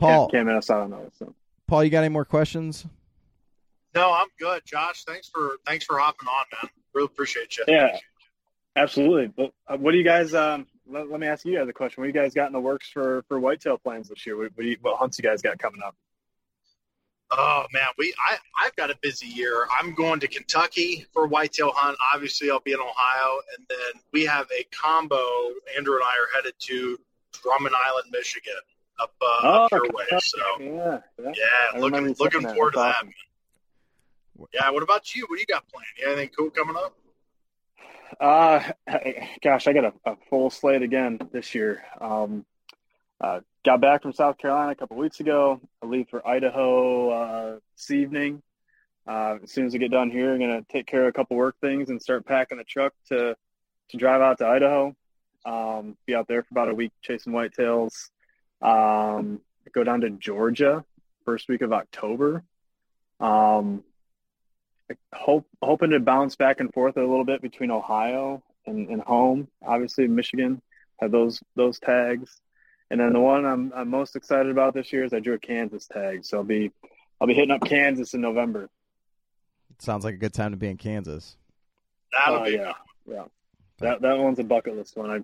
Paul, 0.00 0.28
can't, 0.30 0.46
can't 0.46 0.56
miss 0.56 0.70
out 0.70 0.82
on 0.82 0.90
those. 0.90 1.10
So. 1.18 1.34
Paul, 1.66 1.84
you 1.84 1.90
got 1.90 2.00
any 2.00 2.08
more 2.08 2.24
questions? 2.24 2.84
No, 3.94 4.12
I'm 4.12 4.28
good, 4.38 4.62
Josh. 4.64 5.04
Thanks 5.04 5.28
for 5.28 5.58
thanks 5.66 5.84
for 5.84 5.98
hopping 5.98 6.28
on, 6.28 6.44
man. 6.52 6.70
Really 6.94 7.06
appreciate 7.06 7.56
you. 7.56 7.64
Yeah, 7.68 7.96
absolutely. 8.76 9.28
But 9.28 9.52
uh, 9.68 9.76
what 9.76 9.92
do 9.92 9.98
you 9.98 10.04
guys? 10.04 10.34
Um, 10.34 10.66
let, 10.88 11.10
let 11.10 11.20
me 11.20 11.26
ask 11.26 11.44
you 11.44 11.56
guys 11.56 11.68
a 11.68 11.72
question. 11.72 12.00
What 12.00 12.12
do 12.12 12.18
you 12.18 12.24
guys 12.24 12.34
got 12.34 12.46
in 12.46 12.52
the 12.52 12.60
works 12.60 12.88
for 12.88 13.22
for 13.28 13.38
whitetail 13.38 13.78
plans 13.78 14.08
this 14.08 14.26
year? 14.26 14.36
What, 14.36 14.52
what, 14.54 14.62
do 14.62 14.68
you, 14.68 14.76
what 14.80 14.98
hunts 14.98 15.18
you 15.18 15.22
guys 15.22 15.42
got 15.42 15.58
coming 15.58 15.80
up? 15.84 15.94
Oh 17.32 17.66
man, 17.72 17.86
we 17.98 18.12
I 18.18 18.36
I've 18.64 18.74
got 18.76 18.90
a 18.90 18.98
busy 19.02 19.26
year. 19.26 19.66
I'm 19.78 19.94
going 19.94 20.20
to 20.20 20.28
Kentucky 20.28 21.06
for 21.12 21.24
a 21.24 21.28
whitetail 21.28 21.72
hunt. 21.74 21.96
Obviously, 22.14 22.50
I'll 22.50 22.60
be 22.60 22.72
in 22.72 22.80
Ohio, 22.80 23.38
and 23.56 23.66
then 23.68 24.02
we 24.12 24.24
have 24.24 24.46
a 24.56 24.64
combo. 24.72 25.20
Andrew 25.76 25.94
and 25.94 26.04
I 26.04 26.08
are 26.08 26.34
headed 26.34 26.54
to 26.58 26.98
Drummond 27.32 27.74
Island, 27.86 28.10
Michigan, 28.10 28.54
up 29.00 29.14
uh, 29.22 29.48
up 29.48 29.72
your 29.72 29.82
way. 29.82 30.04
So 30.20 30.38
yeah, 30.60 30.98
yeah. 31.18 31.32
yeah, 31.74 31.80
looking 31.80 32.14
looking 32.18 32.30
saying 32.30 32.42
that. 32.42 32.54
forward 32.54 32.72
to 32.74 32.78
that. 32.78 33.04
Yeah, 34.54 34.70
what 34.70 34.82
about 34.82 35.14
you? 35.14 35.26
What 35.28 35.36
do 35.36 35.40
you 35.40 35.46
got 35.46 35.68
planned? 35.68 35.86
You 35.98 36.06
anything 36.06 36.30
cool 36.36 36.50
coming 36.50 36.76
up? 36.76 36.96
Uh, 38.18 38.72
gosh, 39.42 39.66
I 39.66 39.72
got 39.72 39.84
a, 39.84 39.92
a 40.04 40.16
full 40.28 40.50
slate 40.50 40.82
again 40.82 41.18
this 41.32 41.54
year. 41.54 41.82
Um, 42.00 42.44
uh, 43.20 43.40
got 43.64 43.80
back 43.80 44.02
from 44.02 44.12
South 44.12 44.38
Carolina 44.38 44.72
a 44.72 44.74
couple 44.74 44.96
weeks 44.96 45.20
ago. 45.20 45.60
I 45.82 45.86
leave 45.86 46.08
for 46.08 46.26
Idaho 46.26 47.10
uh, 47.10 47.58
this 47.76 47.90
evening. 47.90 48.42
Uh, 49.06 49.38
as 49.42 49.52
soon 49.52 49.66
as 49.66 49.74
I 49.74 49.78
get 49.78 49.90
done 49.90 50.10
here, 50.10 50.32
I'm 50.32 50.40
gonna 50.40 50.64
take 50.70 50.86
care 50.86 51.02
of 51.02 51.08
a 51.08 51.12
couple 51.12 51.36
work 51.36 51.56
things 51.60 51.90
and 51.90 52.00
start 52.00 52.26
packing 52.26 52.58
the 52.58 52.64
truck 52.64 52.92
to 53.08 53.36
to 53.90 53.96
drive 53.96 54.20
out 54.20 54.38
to 54.38 54.46
Idaho. 54.46 54.94
Um, 55.44 55.96
be 56.06 56.14
out 56.14 56.28
there 56.28 56.42
for 56.42 56.48
about 56.52 56.68
a 56.68 56.74
week 56.74 56.92
chasing 57.02 57.32
whitetails. 57.32 58.10
Um, 58.62 59.40
go 59.72 59.84
down 59.84 60.00
to 60.02 60.10
Georgia 60.10 60.84
first 61.24 61.48
week 61.48 61.62
of 61.62 61.72
October. 61.72 62.42
Um, 63.20 63.84
hope 65.14 65.46
hoping 65.62 65.90
to 65.90 66.00
bounce 66.00 66.36
back 66.36 66.60
and 66.60 66.72
forth 66.72 66.96
a 66.96 67.00
little 67.00 67.24
bit 67.24 67.42
between 67.42 67.70
Ohio 67.70 68.42
and, 68.66 68.88
and 68.88 69.00
home. 69.02 69.48
Obviously, 69.64 70.06
Michigan 70.08 70.60
have 71.00 71.10
those 71.12 71.42
those 71.56 71.78
tags, 71.78 72.40
and 72.90 72.98
then 73.00 73.12
the 73.12 73.20
one 73.20 73.44
I'm 73.44 73.72
I'm 73.74 73.88
most 73.88 74.16
excited 74.16 74.50
about 74.50 74.74
this 74.74 74.92
year 74.92 75.04
is 75.04 75.12
I 75.12 75.20
drew 75.20 75.34
a 75.34 75.38
Kansas 75.38 75.86
tag, 75.86 76.24
so 76.24 76.38
I'll 76.38 76.44
be 76.44 76.70
I'll 77.20 77.28
be 77.28 77.34
hitting 77.34 77.50
up 77.52 77.62
Kansas 77.62 78.14
in 78.14 78.20
November. 78.20 78.68
Sounds 79.78 80.04
like 80.04 80.14
a 80.14 80.18
good 80.18 80.34
time 80.34 80.50
to 80.50 80.56
be 80.56 80.68
in 80.68 80.76
Kansas. 80.76 81.36
That'll 82.12 82.40
Oh, 82.40 82.44
be 82.44 82.52
yeah, 82.52 82.72
yeah. 83.06 83.24
That 83.78 84.02
that 84.02 84.18
one's 84.18 84.38
a 84.38 84.44
bucket 84.44 84.76
list 84.76 84.96
one. 84.96 85.10
I 85.10 85.20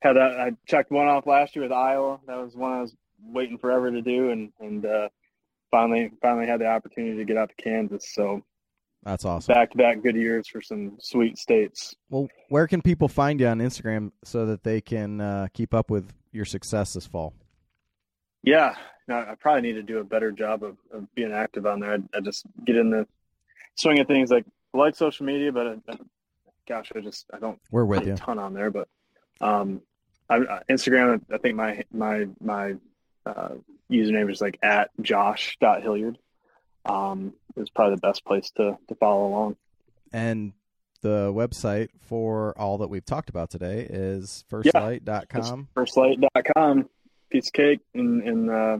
had 0.00 0.14
that. 0.16 0.38
I 0.40 0.52
checked 0.66 0.90
one 0.90 1.06
off 1.08 1.26
last 1.26 1.54
year 1.54 1.62
with 1.62 1.72
Iowa. 1.72 2.20
That 2.26 2.36
was 2.38 2.54
one 2.54 2.72
I 2.72 2.80
was 2.82 2.94
waiting 3.22 3.58
forever 3.58 3.90
to 3.90 4.02
do, 4.02 4.30
and 4.30 4.52
and 4.60 4.84
uh, 4.86 5.08
finally 5.70 6.10
finally 6.22 6.46
had 6.46 6.60
the 6.60 6.66
opportunity 6.66 7.16
to 7.18 7.24
get 7.24 7.36
out 7.36 7.50
to 7.50 7.62
Kansas. 7.62 8.12
So 8.12 8.42
That's 9.02 9.24
awesome. 9.24 9.52
back 9.54 9.70
to 9.72 9.78
back 9.78 10.02
good 10.02 10.16
years 10.16 10.48
for 10.48 10.60
some 10.60 10.96
sweet 11.00 11.38
states. 11.38 11.94
Well, 12.08 12.28
where 12.48 12.66
can 12.66 12.82
people 12.82 13.08
find 13.08 13.40
you 13.40 13.46
on 13.46 13.58
Instagram 13.58 14.12
so 14.24 14.46
that 14.46 14.62
they 14.64 14.80
can 14.80 15.20
uh, 15.20 15.48
keep 15.52 15.74
up 15.74 15.90
with 15.90 16.12
your 16.32 16.44
success 16.44 16.94
this 16.94 17.06
fall? 17.06 17.34
Yeah, 18.42 18.74
no, 19.06 19.16
I 19.16 19.34
probably 19.38 19.62
need 19.62 19.74
to 19.74 19.82
do 19.82 19.98
a 19.98 20.04
better 20.04 20.32
job 20.32 20.62
of, 20.64 20.76
of 20.92 21.14
being 21.14 21.32
active 21.32 21.66
on 21.66 21.80
there. 21.80 21.92
I, 21.92 21.98
I 22.16 22.20
just 22.20 22.46
get 22.64 22.76
in 22.76 22.90
the 22.90 23.06
swing 23.74 23.98
of 23.98 24.06
things 24.06 24.30
like 24.30 24.46
I 24.74 24.78
like 24.78 24.96
social 24.96 25.26
media, 25.26 25.52
but 25.52 25.66
I, 25.66 25.72
I, 25.88 25.96
gosh, 26.66 26.90
I 26.96 27.00
just 27.00 27.26
I 27.34 27.38
don't 27.38 27.58
We're 27.70 27.84
with 27.84 28.06
you. 28.06 28.14
a 28.14 28.16
ton 28.16 28.38
on 28.38 28.54
there. 28.54 28.70
But 28.70 28.88
um, 29.42 29.82
I, 30.30 30.62
Instagram, 30.70 31.22
I 31.32 31.38
think 31.38 31.56
my 31.56 31.84
my 31.92 32.26
my 32.40 32.74
uh, 33.26 33.54
username 33.90 34.30
is 34.30 34.40
like 34.40 34.58
at 34.62 34.90
josh.hilliard. 35.00 36.18
Um, 36.86 37.34
is 37.56 37.68
probably 37.68 37.96
the 37.96 38.00
best 38.00 38.24
place 38.24 38.50
to 38.56 38.78
to 38.88 38.94
follow 38.94 39.26
along. 39.26 39.56
And 40.12 40.52
the 41.02 41.32
website 41.32 41.88
for 42.00 42.58
all 42.58 42.78
that 42.78 42.88
we've 42.88 43.04
talked 43.04 43.30
about 43.30 43.50
today 43.50 43.86
is 43.88 44.44
firstlite.com. 44.50 45.68
Firstlite.com, 45.74 46.88
piece 47.30 47.46
of 47.48 47.52
cake, 47.52 47.80
and, 47.94 48.22
and 48.22 48.50
uh, 48.50 48.78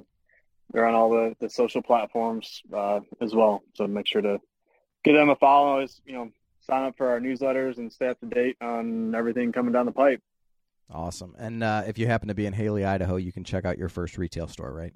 they're 0.73 0.87
on 0.87 0.95
all 0.95 1.11
the, 1.11 1.35
the 1.41 1.49
social 1.49 1.83
platforms 1.83 2.63
uh, 2.75 3.01
as 3.21 3.35
well. 3.35 3.63
So 3.75 3.87
make 3.87 4.07
sure 4.07 4.23
to 4.23 4.41
give 5.03 5.15
them 5.15 5.31
a 5.31 5.37
follow. 5.37 5.81
Is 5.81 6.01
you 6.05 6.13
know 6.13 6.31
sign 6.61 6.85
up 6.85 6.97
for 6.97 7.09
our 7.09 7.21
newsletters 7.21 7.79
and 7.79 7.93
stay 7.93 8.09
up 8.09 8.21
to 8.21 8.27
date 8.27 8.57
on 8.61 9.15
everything 9.15 9.53
coming 9.53 9.73
down 9.73 9.87
the 9.87 9.93
pipe. 9.93 10.23
Awesome. 10.93 11.35
And 11.39 11.62
uh, 11.62 11.85
if 11.87 11.99
you 11.99 12.07
happen 12.07 12.29
to 12.29 12.35
be 12.35 12.47
in 12.47 12.53
Hailey, 12.53 12.85
Idaho, 12.85 13.17
you 13.17 13.33
can 13.33 13.45
check 13.45 13.65
out 13.65 13.79
your 13.79 13.89
first 13.89 14.19
retail 14.19 14.49
store, 14.49 14.73
right? 14.73 14.93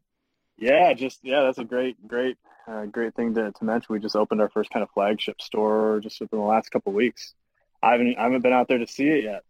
Yeah, 0.56 0.92
just 0.92 1.20
yeah, 1.22 1.42
that's 1.42 1.58
a 1.58 1.64
great, 1.64 1.96
great, 2.06 2.36
uh, 2.66 2.86
great 2.86 3.14
thing 3.14 3.34
to, 3.34 3.52
to 3.52 3.64
mention. 3.64 3.92
We 3.92 4.00
just 4.00 4.16
opened 4.16 4.40
our 4.40 4.48
first 4.48 4.70
kind 4.70 4.82
of 4.82 4.90
flagship 4.90 5.40
store 5.40 6.00
just 6.02 6.20
within 6.20 6.38
the 6.38 6.44
last 6.44 6.70
couple 6.70 6.90
of 6.90 6.96
weeks. 6.96 7.34
I 7.82 7.92
haven't 7.92 8.16
I 8.18 8.24
haven't 8.24 8.42
been 8.42 8.52
out 8.52 8.68
there 8.68 8.78
to 8.78 8.86
see 8.86 9.08
it 9.08 9.24
yet, 9.24 9.42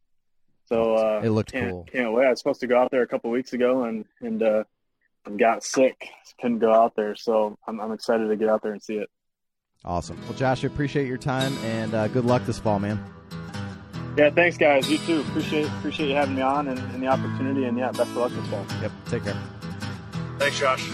so 0.67 0.95
uh, 0.95 1.21
It 1.23 1.31
looked 1.31 1.53
can't, 1.53 1.71
cool. 1.71 1.87
Can't 1.91 2.13
wait. 2.13 2.27
I 2.27 2.31
was 2.31 2.39
supposed 2.39 2.61
to 2.61 2.67
go 2.67 2.79
out 2.79 2.91
there 2.91 3.03
a 3.03 3.07
couple 3.07 3.31
of 3.31 3.33
weeks 3.33 3.53
ago 3.53 3.85
and 3.85 4.05
and 4.21 4.43
uh, 4.43 4.65
and 5.27 5.39
got 5.39 5.63
sick, 5.63 6.09
couldn't 6.41 6.59
go 6.59 6.73
out 6.73 6.97
there. 6.97 7.15
So 7.17 7.59
I'm 7.67 7.81
I'm 7.81 7.93
excited 7.93 8.29
to 8.29 8.37
get 8.37 8.49
out 8.49 8.63
there 8.63 8.73
and 8.73 8.83
see 8.83 8.97
it. 8.97 9.09
Awesome. 9.85 10.19
Well, 10.25 10.33
Josh, 10.33 10.65
I 10.65 10.67
appreciate 10.67 11.07
your 11.07 11.19
time 11.19 11.57
and 11.59 11.93
uh, 11.95 12.09
good 12.09 12.25
luck 12.25 12.47
this 12.47 12.59
fall, 12.59 12.79
man. 12.79 13.03
Yeah, 14.17 14.31
thanks 14.31 14.57
guys. 14.57 14.89
You 14.89 14.99
too. 14.99 15.21
Appreciate 15.23 15.67
appreciate 15.67 16.09
you 16.09 16.15
having 16.15 16.37
me 16.37 16.43
on 16.43 16.69
and, 16.69 16.79
and 16.79 17.03
the 17.03 17.09
opportunity. 17.09 17.65
And 17.65 17.77
yeah, 17.77 17.91
best 17.91 18.11
of 18.11 18.17
luck 18.17 18.33
this 18.33 18.47
fall. 18.47 18.65
Yep. 18.81 18.93
Take 19.07 19.25
care. 19.25 19.39
Thanks, 20.39 20.59
Josh. 20.59 20.89